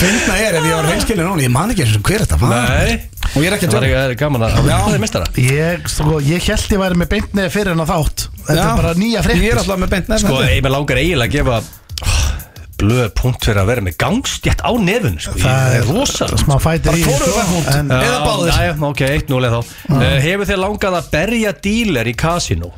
Finna 0.00 0.34
er 0.40 0.58
ef 0.58 0.64
ég 0.66 0.74
var 0.80 0.90
reynskilin 0.90 1.28
núna 1.30 1.46
Ég 1.46 1.54
man 1.54 1.70
ekki 1.74 1.86
eins 1.86 1.98
og 2.00 2.06
hver 2.08 2.24
þetta 2.24 2.40
var. 2.40 2.70
Nei 2.74 3.19
Og 3.30 3.44
ég 3.44 3.46
er 3.50 3.56
ekki 3.56 3.68
að 3.68 3.74
Það 3.76 3.84
tjóka 3.86 4.04
er 4.04 4.14
gaman 4.18 4.44
að 4.46 4.56
Já. 4.56 4.78
Það 4.84 4.94
er 4.96 5.02
mestara 5.04 5.28
Ég, 5.44 5.84
sko, 5.92 6.16
ég 6.26 6.48
held 6.50 6.72
ég 6.74 6.80
væri 6.82 6.98
með 7.00 7.10
beint 7.12 7.36
neði 7.38 7.52
fyrir 7.54 7.74
en 7.76 7.84
að 7.84 7.92
þátt 7.92 8.24
Þetta 8.48 8.64
er 8.64 8.80
bara 8.80 8.94
nýja 8.98 9.22
Ég 9.30 9.44
er 9.52 9.60
alltaf 9.62 9.78
með 9.84 9.92
beint 9.94 10.10
nefn 10.10 10.24
Sko, 10.24 10.40
ég 10.48 10.64
með 10.66 10.74
langar 10.74 11.00
eiginlega 11.04 11.30
að 11.30 11.36
gefa 11.38 11.60
Blöð 12.80 13.10
punkt 13.12 13.44
fyrir 13.44 13.60
að 13.60 13.66
vera 13.68 13.82
með 13.84 13.96
gangstjætt 14.00 14.62
á 14.64 14.72
nefun 14.80 15.18
sko. 15.20 15.34
Það 15.42 15.74
er 15.76 15.82
rosa 15.90 16.28
Smá 16.40 16.54
fætir 16.64 16.96
í 16.96 17.02
Bara 17.04 17.18
sko, 17.28 17.42
hvorugan 17.44 17.74
en-. 17.76 17.92
Eða 17.92 18.20
báðir. 18.24 18.52
Já, 18.56 18.72
ok, 18.88 19.02
1-0 19.20 19.40
eða 19.50 19.58
þá 19.60 19.74
uh, 19.92 20.04
Hefur 20.24 20.48
þið 20.48 20.60
langað 20.64 20.96
að 21.02 21.10
berja 21.12 21.52
díler 21.68 22.08
í 22.08 22.14
kasino? 22.24 22.72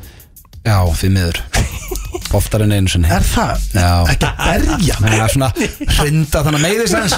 Já, 0.67 0.75
því 0.99 1.13
miður 1.15 1.39
Oftar 2.33 2.63
en 2.65 2.73
einu 2.75 2.89
sinni 2.91 3.09
Er 3.13 3.23
það? 3.27 3.63
Já. 3.77 3.89
Ekki 4.13 4.29
að 4.29 4.41
berja 4.43 4.97
Það 4.99 5.15
er 5.19 5.33
svona 5.35 5.49
hrinda 5.99 6.43
þannig 6.47 6.59
að 6.59 6.65
meiði 6.65 6.87
sæns 6.93 7.15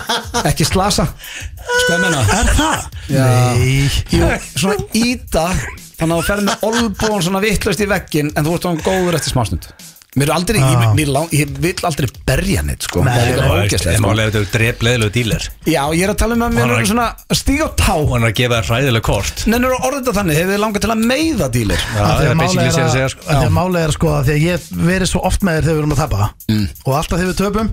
Ekki 0.52 0.68
slasa 0.68 1.08
Sko 1.16 1.96
ég 1.96 2.04
menna 2.04 2.22
Er 2.36 2.52
það? 2.60 2.86
Já. 3.14 3.26
Nei 3.26 3.90
Jú, 4.12 4.30
svona 4.60 4.78
íta 5.00 5.48
Þannig 5.96 6.12
að 6.12 6.16
þú 6.20 6.24
ferð 6.28 6.48
með 6.50 6.66
olbúan 6.70 7.24
svona 7.24 7.44
vittlust 7.46 7.84
í 7.86 7.90
veggin 7.90 8.34
En 8.36 8.48
þú 8.48 8.58
ert 8.58 8.70
án 8.72 8.82
góður 8.84 9.20
eftir 9.22 9.36
smástund 9.36 9.70
Mér, 10.16 10.30
er 10.30 10.34
aldrei, 10.38 10.62
ég, 10.64 10.84
mér, 10.96 11.10
lang, 11.12 11.32
ég 11.36 11.50
vil 11.60 11.74
aldrei 11.84 12.08
berja 12.28 12.62
neitt 12.64 12.86
sko. 12.88 13.02
Nei, 13.04 13.16
Það 13.16 13.32
er 13.36 13.42
nei, 13.60 13.96
sko. 13.98 14.04
málega 14.06 14.32
þetta 14.32 14.40
er 14.40 14.52
drefleðilegu 14.54 15.12
díler 15.18 15.48
Já, 15.68 15.82
ég 15.92 16.04
er 16.08 16.14
að 16.14 16.20
tala 16.22 16.38
um 16.38 16.46
að 16.48 16.56
mér 16.56 16.72
er 16.72 16.84
er 16.86 16.88
svona 16.92 17.08
stíg 17.36 17.60
á 17.60 17.68
tá 17.76 17.92
Og 18.00 18.14
hann 18.14 18.24
er 18.24 18.32
að 18.32 18.38
gefa 18.40 18.62
þér 18.62 18.70
hræðileg 18.72 19.06
kort 19.10 19.44
Nennur 19.52 19.76
að 19.76 19.90
orða 19.90 20.00
þetta 20.06 20.16
þannig, 20.22 20.40
hefur 20.40 20.56
þið 20.56 20.64
langað 20.64 20.86
til 20.88 20.94
að 20.96 21.04
meiða 21.12 21.52
dílir 21.58 21.84
Já, 21.84 22.00
Af 22.06 22.16
því 22.16 22.24
það 22.24 22.32
er 22.32 22.42
basically 22.46 22.72
sér 22.72 22.86
að 22.86 22.88
er 22.88 22.96
segja 22.96 23.12
sko. 23.16 23.28
af 23.28 23.36
því 23.36 23.50
að 23.52 23.56
málið 23.60 23.84
er 23.84 23.96
sko 24.00 24.16
að 24.16 24.24
því 24.32 24.38
að 24.40 24.48
ég 24.48 24.72
verið 24.94 25.12
svo 25.12 25.26
oft 25.32 25.44
með 25.46 25.60
þér 25.60 25.68
þegar 25.68 25.76
við 25.76 25.84
erum 25.86 25.96
að 26.00 26.04
tapa 26.06 26.32
Mm. 26.46 26.66
og 26.86 26.94
alltaf 26.96 27.20
þegar 27.20 27.32
við 27.32 27.40
töpum 27.42 27.70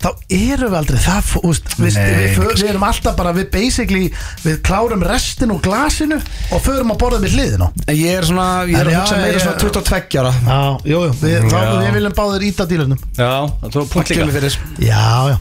þá 0.00 0.08
erum 0.32 0.70
við 0.72 0.76
aldrei 0.78 0.98
það 1.04 1.30
úst, 1.44 1.66
við, 1.76 1.96
Nei. 1.96 2.04
við, 2.08 2.36
við, 2.40 2.52
við 2.60 2.68
erum 2.70 2.84
alltaf 2.88 3.16
bara 3.18 3.32
við 3.36 3.48
basically 3.52 4.06
við 4.44 4.54
klárum 4.64 5.02
restin 5.04 5.52
úr 5.52 5.60
glasinu 5.64 6.16
og 6.56 6.62
förum 6.64 6.92
að 6.94 6.98
borða 7.02 7.18
við 7.24 7.34
hliðina 7.36 7.68
En 7.84 7.96
ég 7.98 8.16
er 8.20 8.24
svona, 8.28 8.46
ég 8.68 8.78
er 8.80 8.88
En 8.88 8.94
að 8.94 9.00
hugsa 9.02 9.18
meira 9.20 9.42
svona 9.44 9.60
22 9.60 10.20
ára 10.22 10.32
Já, 10.40 10.60
jú, 10.88 11.02
jú, 11.04 11.12
við, 11.20 11.36
þá, 11.52 11.58
Já. 11.80 11.88
við 11.90 11.96
viljum 11.98 12.16
báðir 12.20 12.44
íta 12.48 12.66
dílunum 12.70 13.00
Já, 13.16 13.30
það 13.62 13.72
tók 13.76 13.88
punkt 13.94 14.12
líka. 14.12 14.28
fyrir 14.36 14.58
Já, 14.84 15.06
já, 15.32 15.38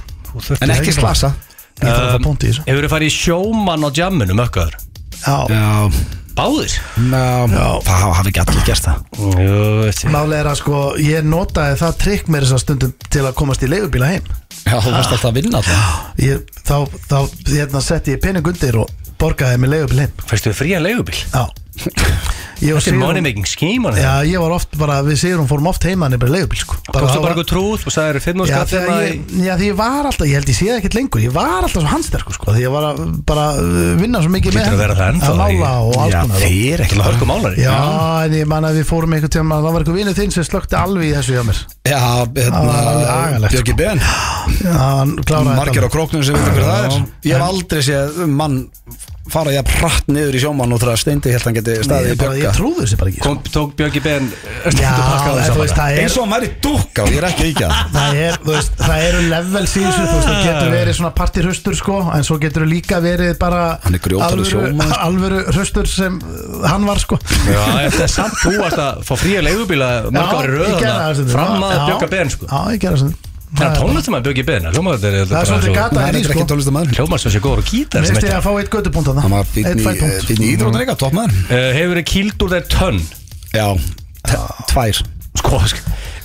En 0.61 0.74
ekki 0.76 0.94
slasa. 0.95 1.34
Ég 1.80 1.88
þarf 1.88 2.06
að 2.06 2.16
fá 2.16 2.24
punkt 2.24 2.44
í 2.44 2.49
þessu. 2.52 2.64
Hefur 2.68 2.86
þið 2.86 2.91
farið 2.94 3.10
í 3.10 3.16
sjómann 3.16 3.86
á 3.86 3.90
jamminu 3.95 4.36
mökkaður? 4.40 4.76
Já, 5.20 5.38
Já, 5.49 5.91
Báðir? 6.40 6.72
já, 7.11 7.66
það 7.84 8.03
hafi 8.16 8.32
ekki 8.32 8.41
allir 8.44 8.66
gerst 8.68 8.86
það. 8.88 8.99
Jú, 9.20 9.56
veist 9.84 10.03
ég 10.06 10.11
Málið 10.14 10.38
er 10.40 10.49
að 10.52 10.60
sko, 10.61 10.84
ég 11.03 11.26
notaði 11.28 11.80
það 11.82 11.98
trikk 12.03 12.30
með 12.32 12.45
þess 12.45 12.56
að 12.56 12.61
stundum 12.64 12.94
til 13.10 13.24
að 13.28 13.34
komast 13.41 13.64
í 13.66 13.72
leigubíla 13.72 14.11
heim. 14.14 14.30
Já, 14.64 14.78
þú 14.80 14.94
varst 14.94 15.11
alltaf 15.16 15.28
að 15.32 15.40
vinna 15.40 15.60
alltaf 15.60 16.22
ég, 16.24 16.45
Þá, 16.70 16.76
þá 17.10 17.18
hérna, 17.49 17.82
setti 17.84 18.14
ég 18.16 18.22
pening 18.24 18.48
undir 18.48 18.78
og 18.84 18.91
borgaði 19.20 19.60
með 19.60 19.74
leigubíl 19.74 19.99
heim. 20.06 20.14
Fæstu 20.30 20.52
þið 20.53 20.60
frían 20.61 20.86
leigubíl? 20.86 21.20
Já. 21.34 21.44
og 21.44 21.56
Þetta 22.60 22.92
er 22.92 22.98
money 23.00 23.24
making 23.24 23.46
scheme 23.48 23.88
hann 23.88 23.96
Já, 24.00 24.12
ég 24.28 24.42
var 24.42 24.52
oft 24.58 24.74
bara, 24.80 24.98
við 25.06 25.20
Sigrún 25.22 25.48
fórum 25.48 25.70
oft 25.72 25.86
heima 25.88 26.10
nefnir 26.12 26.32
leigubíl 26.34 26.60
sko. 26.60 26.76
Tókstu 26.90 27.00
það 27.00 27.08
bara 27.08 27.22
var- 27.24 27.32
eitthvað 27.32 27.48
trúð 27.54 27.86
og 27.88 27.94
sagði 27.96 28.10
þér 28.18 28.26
fimm 28.26 28.44
og 28.44 28.50
Já, 28.50 28.56
skatt 28.58 28.74
ég, 28.76 29.22
já, 29.46 29.54
því 29.62 29.70
ég 29.70 29.78
var 29.80 30.10
alltaf, 30.10 30.28
ég 30.28 30.36
held 30.40 30.52
ég 30.52 30.58
séð 30.60 30.74
ekkert 30.76 30.98
lengur 31.00 31.24
Ég 31.24 31.36
var 31.38 31.54
alltaf 31.64 31.78
svo 31.78 31.94
handsterkur 31.94 32.36
sko 32.36 32.56
Því 32.58 32.66
ég 32.66 32.74
var 32.74 32.88
að 32.90 33.00
bara 33.30 33.46
uh, 33.56 33.80
vinna 34.02 34.24
svo 34.26 34.34
mikið 34.34 34.58
Hlýtur 34.58 34.84
að 34.90 35.00
það 35.00 35.24
Að 35.30 35.40
mála 35.40 35.72
og 35.86 35.96
alls 36.04 36.14
Já, 36.14 36.20
konar. 36.26 36.44
þeir 36.44 36.84
ekki 36.84 37.00
Hörku 37.00 37.30
málari 37.30 37.64
Já, 37.64 37.78
en 38.26 38.36
ég 38.42 38.50
man 38.52 38.68
að 38.68 38.82
við 38.82 38.90
fórum 38.92 39.16
einhvern 39.16 39.36
tíma 39.38 39.62
Það 39.64 39.72
var 39.78 39.86
eitthvað 39.86 40.00
vinnu 40.02 40.16
þinn 40.20 40.36
sem 40.36 40.48
slökti 40.50 40.80
alveg 40.80 41.08
í 41.08 41.14
þessu 41.16 41.38
hjá 41.38 41.44
mér. 41.48 41.62
Já, 41.88 42.00
Það 42.00 43.30
hérna, 43.30 43.52
Björki 43.54 43.76
Ben. 43.80 44.02
Já, 44.60 44.74
hann 44.76 45.16
kláraði 45.24 45.56
Margir 45.60 45.88
á 45.88 45.90
króknum 45.94 46.26
sem 46.26 46.36
veit 46.36 46.52
hver 46.58 46.68
það 46.68 46.90
er. 46.90 46.98
Ég 47.30 47.38
hef 47.38 47.46
aldrei 47.48 47.82
séð 47.86 48.20
mann 48.30 48.60
fara 49.30 49.54
jafn 49.54 49.76
hratt 49.78 50.08
niður 50.10 50.38
í 50.38 50.42
sjómann 50.42 50.74
og 50.74 50.82
það 50.82 50.96
steindi 51.04 51.34
helt 51.34 51.46
hann 51.46 51.58
geti 51.60 51.69
Nei, 51.90 52.00
í 52.00 52.10
ég, 52.10 52.18
bara, 52.20 52.34
ég 52.36 52.44
Björka 52.44 52.54
trúði 52.58 52.84
þessu 52.86 52.98
bara 53.00 53.12
ekki 53.12 53.20
sko. 53.22 53.30
Kom, 53.30 53.38
tók 53.56 53.74
Björki 53.80 54.02
Ben 54.06 54.30
Já, 54.80 54.91
en 54.94 55.54
þú 55.54 55.60
veist, 55.62 55.76
það 55.78 55.94
er 55.94 56.02
Eins 56.04 56.16
og 56.18 56.26
hann 56.26 56.34
væri 56.36 56.50
dúkka 56.66 57.06
og 57.06 57.12
ég 57.14 57.20
er 57.22 57.28
ekki 57.30 57.46
ekki 57.50 57.66
að 57.68 57.76
Það, 58.00 58.20
er, 58.26 58.38
þú 58.44 58.54
veist, 58.56 58.74
það 58.84 59.06
eru 59.10 59.22
levels 59.34 59.76
í 59.76 59.84
þessu 59.86 60.02
þú 60.10 60.16
veist, 60.16 60.30
það 60.30 60.41
getur 60.50 60.74
verið 60.76 60.98
svona 61.00 61.14
partyrhustur 61.20 61.80
sko, 61.80 62.00
en 62.18 62.28
svo 62.30 62.40
getur 62.44 62.68
líka 62.70 63.00
verið 63.06 63.34
bara 63.41 63.64
Hann 63.86 64.00
er 64.00 64.04
grjótarður 64.08 64.50
sjómaður, 64.52 64.84
sko. 64.90 65.00
alvöru 65.10 65.41
hustur 65.60 65.90
sem 65.94 66.20
uh, 66.20 66.68
hann 66.70 66.90
var 66.90 67.02
sko 67.04 67.20
Já, 67.48 67.64
þetta 67.86 68.04
er 68.08 68.14
samt 68.18 68.38
þú 68.44 68.56
varst 68.60 68.84
að 68.84 69.02
fá 69.10 69.14
fría 69.24 69.46
leigubíla 69.46 69.90
mörg 70.16 70.38
ári 70.41 70.60
ég 70.60 70.78
gerði 70.78 70.84
það 70.84 70.84
röðana 70.84 71.10
stundum. 71.16 71.34
fram 71.38 71.66
að 71.70 71.76
Já. 71.78 71.82
Björka 71.90 72.12
Ben 72.16 72.34
sko 72.36 72.50
Já, 72.50 72.60
ég 72.76 72.86
gerði 72.86 73.10
það 73.10 73.29
Það 73.50 73.66
er 73.66 73.78
Ben 74.46 74.66
Hljómar 74.70 74.98
þetta 75.00 75.10
Það 75.30 75.40
er 75.40 75.48
svolítið 75.50 75.74
gata 75.80 75.96
Það 75.96 76.02
er 76.02 76.08
henni 76.10 76.20
eitthvað 76.20 76.36
sko. 76.36 76.42
Hljómar 77.00 77.22
sem 77.24 77.34
sé 77.34 77.40
góður 77.42 77.62
og 77.64 77.70
gítar 77.72 78.04
Mér 78.04 78.10
sem 78.10 78.18
finnst 78.20 78.28
ég 78.28 78.30
heitir 78.30 78.38
að 78.38 78.46
fá 78.46 78.52
eitt 78.62 78.72
göttupunkt 78.76 79.10
að 79.10 79.16
það 79.18 79.24
Eitt 79.64 79.80
í, 79.80 79.86
fætt 79.88 80.04
punkt 80.04 80.30
býtn 80.30 80.44
í 80.46 80.52
ídróttan 80.54 80.84
líka, 80.84 80.96
toppmaður. 81.02 81.40
Uh, 81.50 81.70
Hefur 81.80 82.00
þið 82.00 82.08
kýld 82.14 82.46
úr 82.46 82.54
þeir 82.54 82.68
tönn? 82.76 83.02
Já, 83.56 83.68
te- 84.30 84.44
tvær. 84.70 85.02
Sko, 85.42 85.62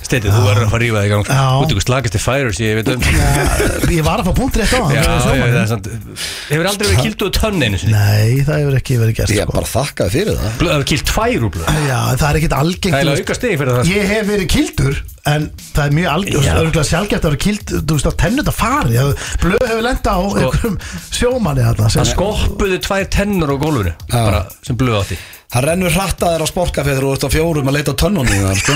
Steiti, 0.05 0.29
þú 0.29 0.41
verður 0.45 0.65
að 0.67 0.71
fara 0.71 0.77
að 0.77 0.83
rífa 0.85 1.01
þig 1.01 1.07
í 1.07 1.11
gang 1.13 1.29
Já. 1.31 1.45
Út 1.63 1.71
ykkur 1.73 1.85
slagasti 1.85 2.19
fires 2.21 2.59
ég 2.61 2.77
veit 2.77 2.89
um. 2.93 3.05
Ég 3.95 4.03
var 4.05 4.21
að 4.21 4.27
fá 4.29 4.33
punkt 4.37 4.59
rétt 4.59 4.75
á 4.75 4.79
hann 4.85 4.93
Já, 4.93 5.01
já, 5.01 5.15
það 5.25 5.57
er 5.61 5.69
sant 5.71 5.89
Hefur 6.51 6.69
aldrei 6.69 6.89
verið 6.91 7.01
kýld 7.07 7.25
úr 7.25 7.33
tönn 7.39 7.65
einu 7.65 7.79
sinni? 7.81 7.95
Nei, 7.95 8.43
það 8.45 8.61
hefur 8.61 8.77
ekki 8.79 8.99
verið 9.01 9.17
gert 9.19 9.33
Ég 9.35 9.41
sko. 9.47 9.55
bara 9.57 9.71
þakkaði 9.71 10.13
fyrir 10.15 10.37
það. 10.39 10.53
Blöð, 10.61 10.71
Það 10.75 10.83
er 10.83 10.87
kýld 10.91 11.05
tvær 11.09 11.45
úr 11.47 11.53
blöð 11.55 11.81
Já, 11.89 11.99
en 12.13 12.21
það 12.21 12.27
er 12.29 12.39
ekkit 12.41 12.55
algengt 12.59 12.95
Það 12.95 13.01
er 13.01 13.09
þú 13.09 13.25
auka 13.25 13.37
stig 13.39 13.57
fyrir 13.61 13.73
það 13.79 13.91
Ég 13.95 14.09
hef 14.13 14.29
verið 14.31 14.49
kildur 14.55 15.01
En 15.25 15.47
það 15.73 15.85
er 15.87 15.93
mjög. 15.97 16.27
Örgulega 16.37 16.83
sjálfgæft 16.85 17.23
að 17.25 17.31
vera 17.31 17.41
kild 17.41 17.71
Þú 17.73 17.95
veist 17.97 18.09
að 18.11 18.17
tennut 18.21 18.51
að 18.51 18.57
fari 18.59 19.05
Blöð 19.41 19.63
hefur 19.65 19.85
lenda 19.87 20.13
á 20.13 20.21
einhverjum 20.21 20.75
sjómanni 21.17 21.65
Það 21.81 22.11
skoppuðu 22.11 22.77
tvær 22.85 23.07
tennur 23.15 23.49
á 23.49 23.57
gólfinu 23.57 23.95
bara, 24.13 24.43
sem 24.65 24.77
blöð 24.77 24.99
átti 25.01 25.17
Það 25.53 25.65
rennur 25.69 25.93
hrattaðir 25.95 26.43
á 26.43 26.47
sportkafið 26.49 26.95
þegar 26.97 27.05
þú 27.05 27.11
ert 27.15 27.25
á 27.27 27.29
fjórum 27.35 27.69
að 27.71 27.75
leita 27.77 27.93
tönnunni 28.01 28.39
þar, 28.41 28.57
sko. 28.59 28.73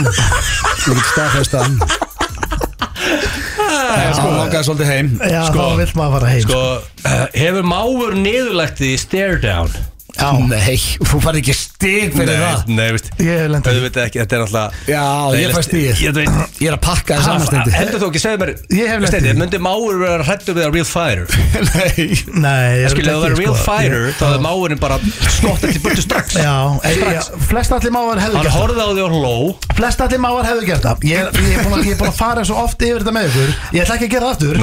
Þú 0.83 0.93
getur 0.93 1.09
staðfest 1.13 1.57
að 1.59 1.67
Það 3.89 4.33
langaði 4.37 4.65
svolítið 4.67 4.89
heim 4.89 5.09
Já, 5.23 5.41
Sko. 5.49 5.63
þá 5.63 5.79
vill 5.79 5.93
maður 5.99 6.13
fara 6.15 6.31
heim 6.33 6.43
Sko, 6.45 6.59
uh, 7.09 7.23
hefur 7.35 7.67
máur 7.69 8.15
niðurlegt 8.19 8.81
því 8.81 8.91
stare 9.01 9.39
down 9.43 9.71
Já. 10.19 10.29
Nei, 10.49 10.75
þú 11.05 11.19
farið 11.23 11.39
ekki 11.43 11.53
stig 11.55 12.13
fyrir 12.15 12.39
það. 12.41 12.63
Nei, 12.75 12.87
veist 12.95 13.09
Ég 13.21 13.37
hef 13.39 13.45
ekki, 14.03 14.19
þetta 14.23 14.35
er 14.35 14.41
alltaf 14.45 14.79
Já, 14.89 15.03
ég 15.37 15.53
fæ 15.53 15.61
stigið. 15.67 16.01
Ég 16.59 16.67
er 16.67 16.75
að 16.75 16.81
pakka 16.83 17.11
það 17.19 17.23
samanstendi 17.29 17.71
Heldur 17.75 17.99
þú 18.01 18.07
ekki, 18.09 18.21
segðu 18.23 18.39
mér 18.41 18.51
Ég 18.79 18.89
hef 18.89 18.97
því. 19.13 19.33
myndi 19.39 19.59
máur 19.63 19.99
vera 20.01 20.23
hrættur 20.27 20.53
við 20.57 20.63
að 20.65 20.71
real 20.75 20.89
fighter 20.89 21.23
Nei. 21.69 22.07
Nei, 22.41 22.69
ég 22.81 22.89
Skilja, 22.91 23.13
ef 23.13 23.21
það 23.21 23.29
ekki, 23.29 23.29
vera 23.29 23.37
real 23.39 23.55
sko. 23.55 23.65
fighter 23.69 24.01
Ég- 24.09 24.17
þá 24.19 24.25
er 24.33 24.41
máurinn 24.47 24.81
bara 24.81 24.97
skottið 25.37 25.69
til 25.77 25.81
burtu 25.85 26.01
strax. 26.03 26.27
Já, 26.39 26.55
flest 27.49 27.71
allir 27.77 27.93
mávar 27.95 28.17
hefðu 28.23 28.35
Hann 28.39 28.45
gert 28.45 28.53
það. 28.53 28.59
horfði 28.59 28.81
á 28.81 28.89
því 28.89 29.01
og 29.05 29.11
hló. 29.15 29.35
Flest 29.79 29.99
allir 30.03 30.21
mávar 30.25 30.45
hefðu 30.49 30.63
gert 30.67 30.83
það. 30.89 30.95
Ég 31.05 31.17
er, 31.21 31.27
ég 31.39 31.53
er, 31.53 31.63
búin, 31.69 31.79
að, 31.79 31.85
að 32.09 32.17
fara 32.19 32.41
svo 32.49 32.55
oft 32.65 32.79
yfir 32.83 32.99
þetta 33.05 33.13
með 33.15 33.29
ykkur. 33.31 33.49
Ég 33.77 33.81
ætla 33.85 33.95
ekki 33.99 34.07
að 34.09 34.13
gera 34.17 34.27
aftur 34.33 34.55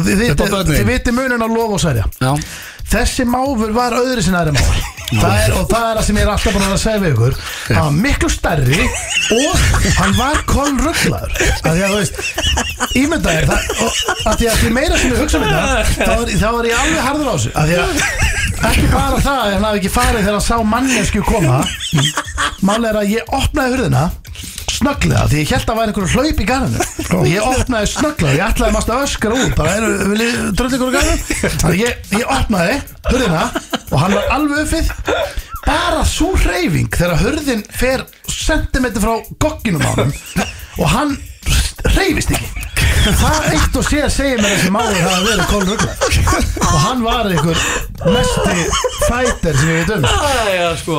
Að 0.00 0.06
að 0.06 0.10
Þið, 0.10 0.22
þið, 0.40 0.70
þið, 0.70 0.86
viti 0.90 1.14
munin 1.16 1.44
á 1.44 1.48
lof 1.50 1.76
og 1.76 1.82
sverja. 1.82 2.06
Já. 2.20 2.32
Þessi 2.90 3.26
máfur 3.28 3.70
var 3.74 3.94
öðru 3.94 4.22
sinna 4.24 4.40
aðri 4.42 4.56
máfur. 4.56 4.80
Það 5.10 5.36
er, 5.40 5.52
Og 5.58 5.64
það 5.70 5.84
er 5.84 5.96
það 5.98 6.04
sem 6.06 6.18
ég 6.18 6.24
er 6.24 6.30
alltaf 6.30 6.54
búin 6.54 6.64
að 6.66 6.76
segja 6.78 7.02
við 7.02 7.12
ykkur. 7.14 7.38
Hann 7.66 7.86
var 7.86 7.96
miklu 8.04 8.28
stærri 8.30 8.84
Og 9.34 9.64
hann 9.96 10.12
var 10.14 10.42
kolrugglaður 10.46 11.32
Því 11.64 11.72
að 11.72 11.80
þú 11.80 11.96
veist 11.96 12.94
Ímynda 13.00 13.34
er 13.34 13.48
það 13.50 13.72
og, 13.86 13.98
að 14.30 14.38
Því 14.38 14.50
að 14.52 14.60
því 14.60 14.70
meira 14.76 15.00
sem 15.00 15.10
ég 15.10 15.24
hugsa 15.24 15.40
um 15.40 15.46
þetta 15.48 16.06
Þá 16.06 16.48
er, 16.52 16.70
ég 16.70 16.84
alveg 16.84 17.02
harður 17.08 17.26
á 17.26 17.34
þessu. 17.34 17.52
Að 17.58 17.72
Því 17.72 17.80
að 17.80 18.68
ekki 18.70 18.88
bara 18.92 19.20
það 19.24 19.38
að 19.40 19.54
hann 19.54 19.66
hafi 19.66 19.80
ekki 19.80 19.92
farið 19.94 20.20
þegar 20.20 20.36
hann 20.36 20.44
sá 20.44 20.56
mannesku 20.68 21.22
koma. 21.24 21.60
Máli 22.66 22.90
er 22.90 22.98
að 23.00 23.12
ég 23.14 23.30
opnaði 23.40 23.76
hurðina 23.76 24.02
snögglega 24.80 25.26
því 25.30 25.42
ég 25.42 25.52
held 25.52 25.62
að 25.62 25.68
það 25.70 25.78
væri 25.80 25.92
einhverju 25.92 26.14
hlaup 26.14 26.40
í 26.40 26.48
garðinu 26.50 27.18
og 27.20 27.28
ég 27.30 27.48
opnaði 27.50 27.90
snögglega 27.94 28.36
ég 28.38 28.44
ætlaði 28.46 28.76
mást 28.76 28.92
að 28.94 29.04
öskra 29.06 29.36
út 29.36 29.54
bara 29.58 29.76
er, 29.76 29.86
vil 30.10 30.24
ég 30.24 30.38
drölla 30.56 30.78
ykkur 30.78 30.90
í 30.90 30.96
garðinu 30.96 31.52
þannig 31.60 31.82
ég, 31.84 32.10
ég 32.16 32.34
opnaði 32.36 32.76
hurðina 33.10 33.44
og 33.90 33.96
hann 33.98 34.16
var 34.16 34.28
alveg 34.36 34.64
uppið. 34.64 34.92
Bara 35.66 36.04
svo 36.08 36.30
hreyfing 36.40 36.88
þegar 36.94 37.20
hurðin 37.20 37.64
fer 37.76 38.06
sentimetri 38.30 39.02
frá 39.02 39.18
gogginum 39.42 39.84
á 39.84 39.92
hann 39.98 40.14
og 40.80 40.86
hann 40.94 41.16
hreyfist 41.94 42.32
ekki 42.36 42.48
það 43.00 43.46
eitt 43.54 43.76
og 43.80 43.84
sé 43.86 44.00
að 44.04 44.10
segja 44.12 44.40
mér 44.42 44.50
þessi 44.52 44.72
máður 44.74 44.98
hafa 45.06 45.20
verið 45.24 45.46
kólrugla 45.48 45.92
og 46.66 46.74
hann 46.84 47.04
var 47.06 47.28
einhver 47.30 47.62
mesti 48.12 48.56
fighter 49.06 49.56
sem 49.56 49.70
ég 49.72 49.78
veit 49.80 49.94
um 49.96 50.04
Æja, 50.10 50.66
sko 50.82 50.98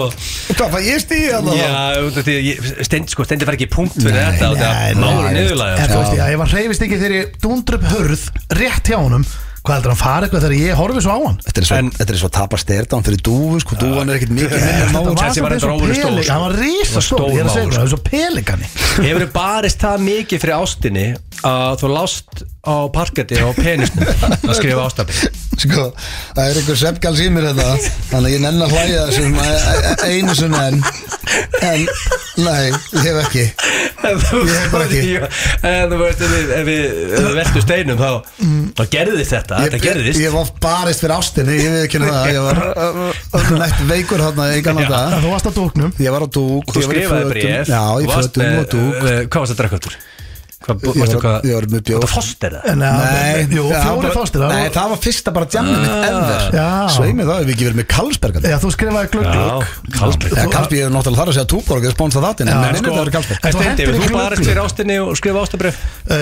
Hvað, 0.51 0.65
hvað 0.73 0.87
ég 0.87 1.03
stýði 1.03 1.29
að 1.37 1.51
það? 1.51 1.59
Já, 1.61 1.69
að 2.01 2.87
Steindi, 2.89 3.13
sko, 3.13 3.25
Steindi 3.27 3.47
fær 3.47 3.57
ekki 3.59 3.69
punkt 3.71 3.99
fyrir 4.01 4.17
þetta 4.17 4.49
og 4.49 4.57
Nei, 4.57 4.63
það 4.65 4.73
nei, 4.73 4.97
máður 5.03 5.37
nei. 5.37 5.85
sko. 5.85 6.01
já, 6.17 6.25
ég 6.33 6.41
var 6.41 6.51
hreyfist 6.55 6.85
ekki 6.87 6.99
þegar 7.03 7.17
ég 7.19 7.39
dúndur 7.45 7.77
upp 7.79 7.87
hörð 7.93 8.25
rétt 8.59 8.91
hjá 8.91 8.97
honum 8.97 9.25
Hvað 9.61 9.75
heldur 9.77 9.91
hann 9.93 9.99
fara 10.01 10.25
eitthvað 10.25 10.41
þegar 10.45 10.55
ég 10.57 10.79
horfi 10.79 11.01
svo 11.05 11.13
á 11.13 11.19
hann? 11.21 11.35
Þetta 11.45 11.61
er 11.61 11.67
svo, 11.69 11.75
En- 11.81 11.91
þetta 11.93 12.13
er 12.15 12.17
svo 12.21 12.29
að 12.31 12.35
tapa 12.37 12.57
styrdan 12.57 13.03
fyrir 13.05 13.19
dúfu 13.27 13.59
sko, 13.61 13.75
dúfan 13.81 14.09
er 14.09 14.17
ekkert 14.17 14.33
mikið 14.33 14.55
minni 14.57 14.71
en 14.71 14.79
Þetta 14.81 14.95
máður 14.95 15.19
var 15.21 15.41
var 15.45 15.53
reyndar 15.53 15.73
óvenju 15.75 15.97
stór, 15.99 16.23
sko. 16.23 16.31
Hann 16.31 16.45
var 16.47 16.55
rísa 16.57 16.87
Það 16.87 16.97
var 16.97 17.05
stór, 17.09 17.27
ég 17.29 17.43
er 17.43 17.45
að 17.45 17.53
segja 17.53 17.67
stór 17.67 17.71
það, 17.71 17.77
það 17.77 17.85
er 17.85 17.93
svo 17.93 18.01
pelikani 18.09 18.71
Hefur 19.05 19.21
þið 19.25 19.31
barist 19.37 19.85
það 19.85 20.05
mikið 20.07 20.41
fyrir 20.45 20.55
ástinni 20.57 21.05
að 21.51 21.77
þú 21.83 21.91
lást 21.93 22.43
á 22.61 22.75
parketti 22.93 23.39
á 23.41 23.49
penisnum. 23.57 24.05
Að 24.45 24.53
skrifa 24.59 24.83
ástafni 24.85 25.31
Sko, 25.61 25.91
það 26.33 26.47
er 26.49 26.57
einhver 26.61 26.77
sveppgals 26.79 27.19
í 27.21 27.27
mér 27.33 27.47
þetta 27.51 27.65
Þannig 28.11 28.27
að 28.29 28.33
ég 28.33 28.39
nenn 28.41 28.61
að 28.65 28.71
hlæja 28.73 29.01
þessum 29.09 29.35
e- 29.41 29.57
e- 29.81 30.13
einu 30.15 30.35
sinni 30.37 30.61
enn. 30.61 30.79
En, 31.61 31.83
nei, 32.41 32.71
ég 32.71 33.03
hef 33.05 33.19
ekki. 33.21 33.43
Ég 34.01 34.23
hef 34.49 34.71
bara 34.73 34.87
ekki. 34.87 35.01
En 35.69 35.91
þú 35.91 35.99
veist, 36.01 36.23
ef 36.25 36.63
við, 36.65 36.85
veltum 37.37 37.65
steinum 37.65 37.99
þá, 38.01 38.09
þá 38.79 38.83
gerðist 38.95 39.35
þetta, 39.35 39.59
Ég, 39.61 39.67
þetta 39.67 39.77
ég, 39.77 39.85
gerðist. 39.85 40.21
ég 40.23 40.31
hef 40.31 40.39
oft 40.41 40.57
barist 40.63 41.03
fyrir 41.05 41.15
ástinni, 41.19 41.57
ég 41.61 41.75
veit 41.75 41.85
ekki 41.85 42.01
það 42.01 42.31
Ég 42.33 42.47
var 42.47 42.61
öllulegt 43.41 43.83
veikur 43.91 44.23
þarna 44.25 44.47
í 44.57 44.63
gamla 44.65 44.87
Já. 44.87 44.91
dag 44.95 45.17
Þú 45.21 45.33
varst 45.35 45.49
á 45.49 45.53
dúknum. 45.59 45.93
Ég 46.01 46.15
var 46.17 46.25
á 46.25 46.29
dúk, 46.31 46.73
Þú 46.73 46.81
ég 46.81 46.89
var 46.89 46.97
skrifaði 46.97 47.29
bréf 47.35 47.69
Já, 47.75 47.83
varst 48.09 48.33
fötum 48.33 48.57
og 48.63 48.71
dúk. 48.73 48.97
eh, 49.05 49.21
Hvað 49.27 49.45
varst 49.45 49.53
að 49.55 49.61
drekka 49.61 49.81
áttur? 49.83 49.99
Hvað, 50.71 50.95
Ég 50.95 51.01
varstu 51.01 51.17
var- 51.17 51.23
hvað 51.25 51.37
ég 51.49 51.53
var 51.57 51.65
með 51.71 51.81
bjór. 51.87 51.99
Var 52.01 52.11
það 52.11 52.17
Nei, 52.81 53.41
jú, 53.51 53.63
það 53.63 53.71
var 53.71 53.81
fjóri 53.81 54.01
bara- 54.01 54.17
fástir 54.21 54.39
Nei, 54.51 54.69
það 54.71 54.87
var 54.91 54.99
fyrsta 55.05 55.29
bara 55.35 55.45
jammið 55.55 55.77
mitt 55.81 55.95
ever. 56.11 56.41
Já. 56.51 56.69
Sveimi 56.95 57.23
það, 57.27 57.37
ef 57.41 57.45
við 57.47 57.53
ekki 57.55 57.65
verið 57.67 57.79
með 57.81 57.87
Karlsberg 57.91 58.33
Já, 58.41 58.57
þú 58.61 58.69
skrifaði. 58.75 59.07
Já, 59.21 59.59
Karlsberg, 59.97 60.31
ég 60.71 60.83
er 60.85 60.91
náttúrulega 60.91 61.21
þar 61.21 61.29
að 61.31 61.35
segja 61.37 61.49
Túborg 61.51 61.83
er 61.85 61.91
spónsa 61.95 62.19
þáttin, 62.21 62.47
en 62.51 62.57
minnir 62.61 62.79
sko, 62.81 62.89
það 62.91 63.01
verið 63.01 63.15
Karlsberg 63.17 63.39
En 63.41 63.51
þú 63.51 64.05
barist 64.11 64.45
fyrir 64.45 64.61
ástinni 64.61 64.95
og 65.01 65.11
skrifa 65.17 65.39
ástabrif? 65.45 65.75
Uh, 66.11 66.15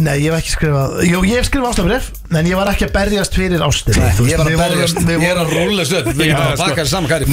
nei, 0.00 0.16
ég 0.24 0.30
hef 0.32 0.38
ekki 0.40 0.52
skrifað 0.56 0.88
Jú, 1.06 1.18
ég 1.26 1.36
hef 1.40 1.46
skrifað 1.50 1.70
ástabrif 1.72 2.04
En 2.36 2.44
ég 2.46 2.56
var 2.58 2.66
ekki 2.72 2.84
að 2.88 2.92
berjast 2.96 3.32
fyrir 3.36 3.60
ástinni. 3.62 4.02
Ég 4.26 4.36
var 4.36 4.46
að 4.50 4.58
berjast, 4.58 4.96
ég 5.06 5.22
er 5.22 5.38
að 5.38 5.46
þessu 5.54 5.94
upp 6.00 6.06
Við 6.16 6.26
erum 6.26 6.40
bara 6.40 6.50
að 6.50 6.58
baka 6.58 6.80
þessu 6.82 6.90
saman, 6.90 7.06
hvað 7.06 7.20
er 7.22 7.26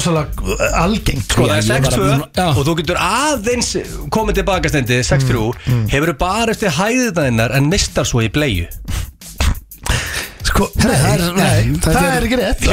Þú 0.00 0.06
þú 0.06 0.16
Það 0.16 0.20
er 0.20 0.30
þú 0.30 0.48
rosalega 0.50 0.80
algengt. 0.84 1.32
Sko 1.32 1.46
það 1.46 1.56
er 1.56 1.62
Ég 1.62 1.68
var 1.70 1.92
6-2 1.92 2.08
að- 2.10 2.40
Já. 2.40 2.48
og 2.56 2.64
þú 2.66 2.76
getur 2.80 3.00
aðeins 3.06 3.70
komið 4.16 4.34
tilbaka 4.40 4.68
stendi 4.72 5.00
6-3 5.04 5.44
Hefur 5.92 6.12
þú 6.12 6.18
bara 6.18 6.50
eftir 6.56 6.70
hæðinaðinnar 6.80 7.54
en 7.56 7.68
mistar 7.70 8.04
svo 8.08 8.20
í 8.24 8.30
bleiu? 8.32 8.66
Sko, 10.50 10.66
nei, 10.82 10.96
það 10.98 11.12
er- 11.12 11.20
nei, 11.20 11.44
nei, 11.70 11.78
það 11.78 11.94
það 11.94 12.04
er- 12.04 12.14
er 12.16 12.24
ekki 12.26 12.36
rétt. 12.40 12.64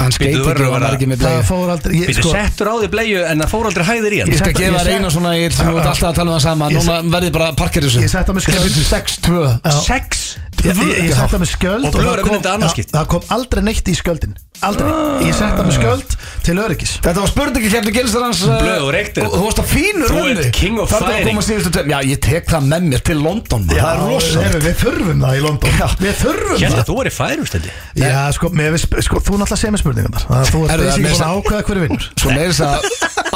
Hann 0.00 0.12
skeit 0.14 0.28
ekki 0.30 0.40
og 0.40 0.46
hann 0.46 0.80
vera- 0.80 0.94
ekki 0.94 1.06
með 1.10 1.18
það 1.20 1.34
bleið 1.34 1.44
fór 1.50 1.68
aldrei 1.74 1.92
ég, 2.00 2.06
Býtu 2.08 2.22
sko, 2.22 2.30
settur 2.32 2.66
á 2.70 2.74
því 2.80 2.88
bleiu 2.94 3.18
en 3.28 3.38
það 3.44 3.50
fór 3.52 3.64
aldrei 3.68 3.84
hæðir 3.84 4.12
í 4.14 4.18
hann. 4.22 4.28
Ég 4.30 4.34
Ég 4.34 4.38
skal 4.40 4.52
Ég 4.54 4.58
gefa 4.62 4.78
þér 4.84 4.94
eina 4.94 5.10
svona 5.10 5.30
þú 5.34 5.74
ert 5.74 5.86
alltaf 5.90 6.08
að 6.08 6.14
tala 6.14 6.30
um 6.30 6.36
það 6.38 6.42
sama. 6.42 6.68
Ég 6.70 6.78
Núna 6.80 6.96
verði 7.14 7.32
bara 7.36 7.46
að 7.52 7.56
parkera 7.60 7.86
þessu. 7.86 8.00
Ég 8.00 8.10
sett 8.10 8.28
á 8.28 8.32
mig 8.32 8.42
skjöld 8.42 8.72
6-2 8.88 9.60
Já. 9.64 9.70
6 9.84 10.38
Ég, 10.64 10.76
ég, 10.80 11.10
ég 11.10 11.12
á 11.12 11.38
mig 11.38 11.48
skjöld 11.50 11.84
Og 11.84 11.92
blöður 11.92 12.08
það 12.08 12.18
að 12.18 12.24
vinna 12.24 12.38
þetta 12.40 12.54
annars 12.54 12.70
Já, 12.72 12.74
skipti. 12.74 12.92
Það 12.96 13.06
kom 13.12 13.22
aldrei 13.36 13.62
neitt 13.62 13.84
í 13.84 13.94
skjöldin 13.94 14.34
Aldrei. 14.62 14.92
Ég 15.26 15.34
sett 15.34 15.58
á 15.58 15.62
mig 15.66 15.74
skjöld 15.74 16.14
til 16.46 16.54
öryggis. 16.62 16.92
Þetta 17.04 17.20
var 17.24 17.28
spurningi 17.28 17.68
kemni 17.72 17.90
gilsarans 17.92 18.38
Blöð 18.46 18.84
og 18.86 18.92
reyktir. 18.94 19.26
Þú 19.28 19.40
varst 19.44 19.60
að 19.60 19.66
fínu 19.72 20.06
Þú 20.08 20.20
ert 20.30 20.48
king 20.56 20.78
of 20.80 20.88
Þarf 20.92 21.02
að 21.04 21.10
fighting. 21.10 21.28
koma 21.28 21.42
síðustu 21.44 21.70
tveim 21.74 21.90
Já, 21.90 21.98
ég 22.08 22.20
tek 22.24 22.46
það 22.48 22.62
með 22.70 22.86
mér 22.92 23.02
til 23.08 23.16
London 23.20 23.66
maður. 23.66 23.80
Það 23.82 23.90
er 23.90 23.98
rosalegt. 24.08 24.44
heyrðu, 24.46 24.60
Við 24.64 24.76
þurfum 24.84 25.18
það 25.24 25.34
í 25.34 25.42
London. 25.44 25.70
Við 26.04 26.14
þurfum 26.22 26.58
Hérna 26.62 26.78
það. 26.78 26.86
þú 26.88 26.96
er 27.02 27.06
í 27.10 27.14
færu 27.18 27.44
stendi 27.50 27.70
Já, 28.04 28.20
sko, 28.38 28.46
með, 28.54 28.68
við 28.76 28.80
sp- 28.86 29.02
sko, 29.08 29.16
þú 29.20 29.32
náttúrulega 29.42 29.60
segir 29.64 29.74
mér 29.74 29.82
spurningar 29.84 30.24
Þannig 30.24 30.44
að 30.44 30.52
þú 30.54 30.60
ert 30.64 30.70
með 30.70 30.88
búin 30.94 31.08
þess 31.10 31.20
að 31.20 31.28
að- 31.28 31.34
ákveða 31.34 31.62
hverju 31.68 31.82
vinnur. 31.84 32.04
Svo 32.14 32.28
með 32.30 32.44
þess 32.48 32.62
að 32.64 32.78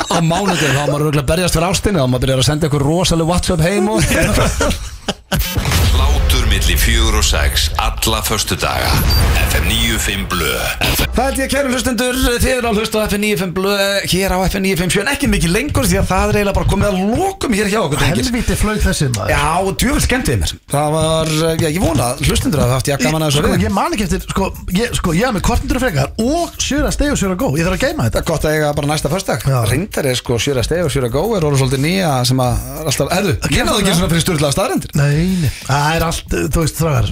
á 0.09 0.19
mánudegi 0.25 0.73
þá 0.73 0.83
maður 0.89 1.03
örugglega 1.09 1.25
að 1.27 1.31
berjast 1.35 1.55
fyrir 1.59 1.69
ástinni 1.69 1.99
þá 1.99 2.07
maður 2.09 2.25
byrjar 2.25 2.39
að 2.39 2.49
senda 2.49 2.65
ykkur 2.71 2.85
rosaleg 2.89 3.27
Whatsapp 3.29 3.61
heim 3.61 3.89
og 3.89 3.99
Hlátur 5.99 6.45
milli 6.49 6.77
fjögur 6.79 7.19
og 7.21 7.25
sex 7.27 7.69
Alla 7.79 8.23
förstu 8.25 8.57
daga 8.57 8.89
FM 9.51 9.69
95 9.69 10.29
Blö 10.31 10.57
Það 11.17 11.25
held 11.29 11.39
ég 11.43 11.49
kæru 11.51 11.71
hlustendur 11.73 12.19
þið 12.39 12.45
eru 12.53 12.69
að 12.69 12.77
hlusta 12.79 13.01
á 13.03 13.07
FN95 13.09 13.53
blöð 13.57 13.81
hér 14.13 14.33
á 14.35 14.39
FN957 14.47 15.01
en 15.03 15.09
ekki 15.11 15.29
mikið 15.33 15.51
lengur 15.55 15.87
því 15.89 15.97
að 15.99 16.07
það 16.13 16.31
er 16.31 16.37
eiginlega 16.39 16.57
bara 16.59 16.69
komið 16.71 16.89
að 16.89 16.99
lokum 17.19 17.57
hér 17.59 17.71
hjá 17.73 17.79
okkur 17.81 17.99
drengir. 17.99 18.21
Helviti 18.29 18.57
flög 18.61 18.79
þessi 18.85 19.09
maður. 19.17 19.33
Já, 19.35 19.43
og 19.67 19.73
djöfell 19.83 20.05
skemmtið 20.05 20.39
mér. 20.45 20.53
Það 20.71 20.93
var, 20.95 21.33
já, 21.59 21.67
ég 21.75 21.81
vona 21.83 22.07
að 22.13 22.23
hlustendur 22.29 22.63
að 22.63 22.75
haft 22.77 22.91
ég 22.93 23.03
gaman 23.03 23.25
að 23.27 23.33
þessu 23.33 23.43
Sko, 23.43 23.51
við 23.57 23.67
ég 23.67 23.75
man 23.75 23.97
ekki 23.97 24.07
eftir, 24.07 24.23
sko, 24.31 24.49
ég, 24.79 24.95
sko, 25.01 25.15
ég 25.19 25.27
haf 25.27 25.35
með 25.39 25.45
kortendur 25.49 25.83
frekar 25.83 26.15
og 26.23 26.55
sjöra 26.63 26.93
steg 26.95 27.11
og 27.15 27.19
sjöra 27.19 27.39
gó. 27.43 27.49
Ég 27.59 27.67
þarf 27.67 27.79
að 27.79 27.83
geima 27.89 27.99
Það 27.99 28.09
þetta. 28.09 28.23
Er 28.23 28.29
gott 28.31 28.47
að 28.47 28.55
eiga 28.55 28.71
bara 28.79 28.91
næsta 28.93 29.11
förstak 29.13 29.47
Já. 29.49 29.59
Reyndar 29.73 30.09
er 30.13 30.19
sko 30.19 30.39
Sjöra 30.39 30.63
Stef 30.67 30.87
og 30.87 30.93
Sjöra 30.95 31.11
Gó 31.13 31.23
er 31.35 31.47
orðið 31.49 31.63
svolítið 31.65 31.83
nýja 31.83 32.13
sem 32.29 32.43
að 32.45 32.55
alltaf 32.85 33.13
Erðu, 33.19 33.35
ég 33.55 33.67
náðu 33.67 33.83
ekki 33.83 33.95
svona 33.99 34.11
fyrir 34.13 34.25
styrlaða 34.25 34.55
staðrendir 34.55 34.95
Nei, 34.99 35.19
nei, 35.43 35.51
það 35.67 35.89
er 35.99 36.07
allt, 36.09 36.37
þú 36.55 36.63
veist, 36.65 36.79
þrágar 36.79 37.11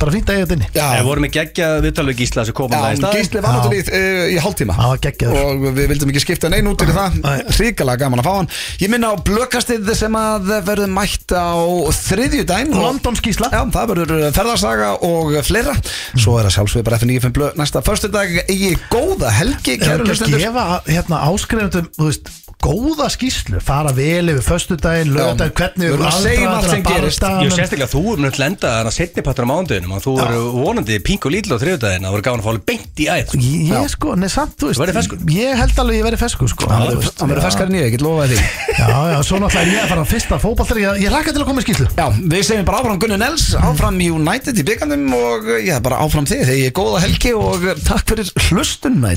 Bara 0.00 0.14
fínt 0.14 0.30
að 0.30 0.38
eiga 0.38 0.44
þetta 0.46 0.58
inni. 0.58 0.68
Já, 0.76 0.86
Við 1.00 1.08
vorum 1.10 1.26
með 1.26 1.34
geggja 1.38 1.68
viðtalveg 1.86 2.20
Gísla 2.20 2.44
sem 2.48 2.56
komum 2.60 2.76
það 2.76 2.90
í 2.90 2.90
Já, 2.90 3.00
stað 3.00 3.16
Gísli 3.30 3.42
var 3.44 3.54
Já. 3.54 3.58
náttúrulega 3.60 3.80
í, 3.80 3.94
uh, 3.94 4.34
í 4.34 4.38
hálftíma. 4.42 4.74
Var 4.76 5.00
geggjaður. 5.04 5.44
Og 5.46 5.62
við 5.76 5.88
vildum 5.92 6.10
ekki 6.10 6.22
skipta 6.24 6.50
neinn 6.50 6.66
út 6.70 6.82
fyrir 6.82 6.96
það. 6.96 7.18
Nei. 7.22 7.44
Ríkalega 7.60 8.02
gaman 8.02 8.22
að 8.22 8.26
fá 8.26 8.32
hann. 8.34 8.48
Ég 8.82 8.90
minna 8.90 9.12
á 9.12 9.14
blökastið 9.22 9.90
sem 9.98 10.18
að 10.18 10.50
verður 10.66 10.90
mætt 10.90 11.30
á 11.34 11.54
þriðju 12.00 12.44
dæn 12.50 12.74
London 12.74 13.18
skýsla 13.18 13.50
Já, 13.52 13.62
það 13.70 13.92
verður 13.94 14.26
ferðarsaga 14.34 14.90
og 15.06 15.34
fleira. 15.46 15.76
Svo 16.16 16.38
er 16.40 16.48
það 16.48 16.56
sjálfsvið 16.58 16.86
bara 16.88 16.98
F95 17.00 17.36
blöð 17.38 17.60
Næsta 17.60 17.84
föstudag. 17.86 18.34
Eigi 18.50 18.74
góða 18.90 19.30
helgi 19.38 19.78
Kæru 19.80 20.08
hlustendur. 20.08 20.42
gefa 20.42 20.66
hérna 20.88 21.22
áskrifundum, 21.30 21.90
þú 21.98 22.10
veist 22.10 22.32
góða 22.60 23.08
skýslu, 23.12 23.60
fara 23.64 23.92
vel 23.96 24.32
yfir 24.32 24.44
föstudaginn, 24.44 25.12
lögudaginn, 25.14 25.54
hvernig 25.56 25.86
Við 25.86 25.94
erum 25.96 26.06
að 26.10 26.18
segja 26.24 26.46
um 26.46 26.54
allt 26.56 26.70
sem 26.70 26.82
gerist. 26.84 27.26
Ég 27.40 27.54
sérstaklega 27.56 27.90
þú 27.90 28.02
er 28.12 28.22
mjög 28.26 28.38
lenda 28.42 28.72
þannig 28.76 28.90
að 28.90 28.96
setni 28.98 29.24
pattur 29.26 29.46
á 29.46 29.50
mánudeginu 29.50 29.96
og 29.96 30.04
þú 30.04 30.14
eru 30.26 30.40
vonandi 30.54 30.98
pink 31.04 31.26
og 31.28 31.34
lítil 31.34 31.56
á 31.56 31.58
þriðudaginn 31.62 32.04
það 32.06 32.14
voru 32.16 32.26
gáðan 32.26 32.40
að 32.40 32.46
fá 32.46 32.50
alveg 32.52 32.66
beint 32.70 33.00
í 33.00 33.08
æð. 33.10 33.34
Ég 33.70 33.88
sko, 33.94 34.08
nei 34.20 34.30
samt, 34.32 34.56
þú 34.60 34.70
Þú 34.70 34.86
veist. 34.92 35.16
Ég 35.34 35.60
held 35.60 35.82
alveg 35.84 36.00
ég 36.00 36.06
verið 36.10 36.22
fesku 36.24 36.48
sko. 36.50 36.68
Hann 36.70 36.86
þú 36.86 37.00
verður- 37.00 37.40
já. 37.40 37.46
feskar 37.48 37.66
en 37.70 37.78
ég, 37.78 37.84
ég 37.88 37.92
get 37.96 38.04
lofaði 38.04 38.36
því. 38.36 38.44
Já, 38.80 38.88
já, 39.12 39.18
svo 39.26 39.36
náttúrulega 39.40 39.60
er 39.60 39.72
ég 39.74 39.82
að 39.84 39.90
fara 39.92 40.02
á 40.04 40.08
fyrsta 40.08 40.38
fótballtari 40.40 40.84
Ég, 40.84 41.00
ég 41.04 41.12
hlakka 41.12 41.34
til 41.34 41.42
að 41.42 41.48
koma 41.50 41.60
í 41.60 41.66
skýslu 41.66 41.86
Já, 41.96 42.06
við 42.32 42.44
segjum 42.48 42.68
bara 42.68 42.80
áfram 42.80 43.00
Gunni 43.02 43.18
Nels, 43.20 43.46
áfram 43.60 44.00
United 44.00 44.60
í 44.60 44.66
byggandum 44.70 45.06
og 45.18 45.50
já, 45.66 45.76
bara 45.84 46.00
áfram 46.04 46.28
þið, 46.30 46.44
þegar 46.48 46.60
ég 46.60 46.70
er 46.70 46.76
góða 46.80 47.04
helgi 47.04 47.34
og 47.36 47.68
takk 47.84 48.14
fyrir 48.14 48.32
hlustunna 48.48 49.16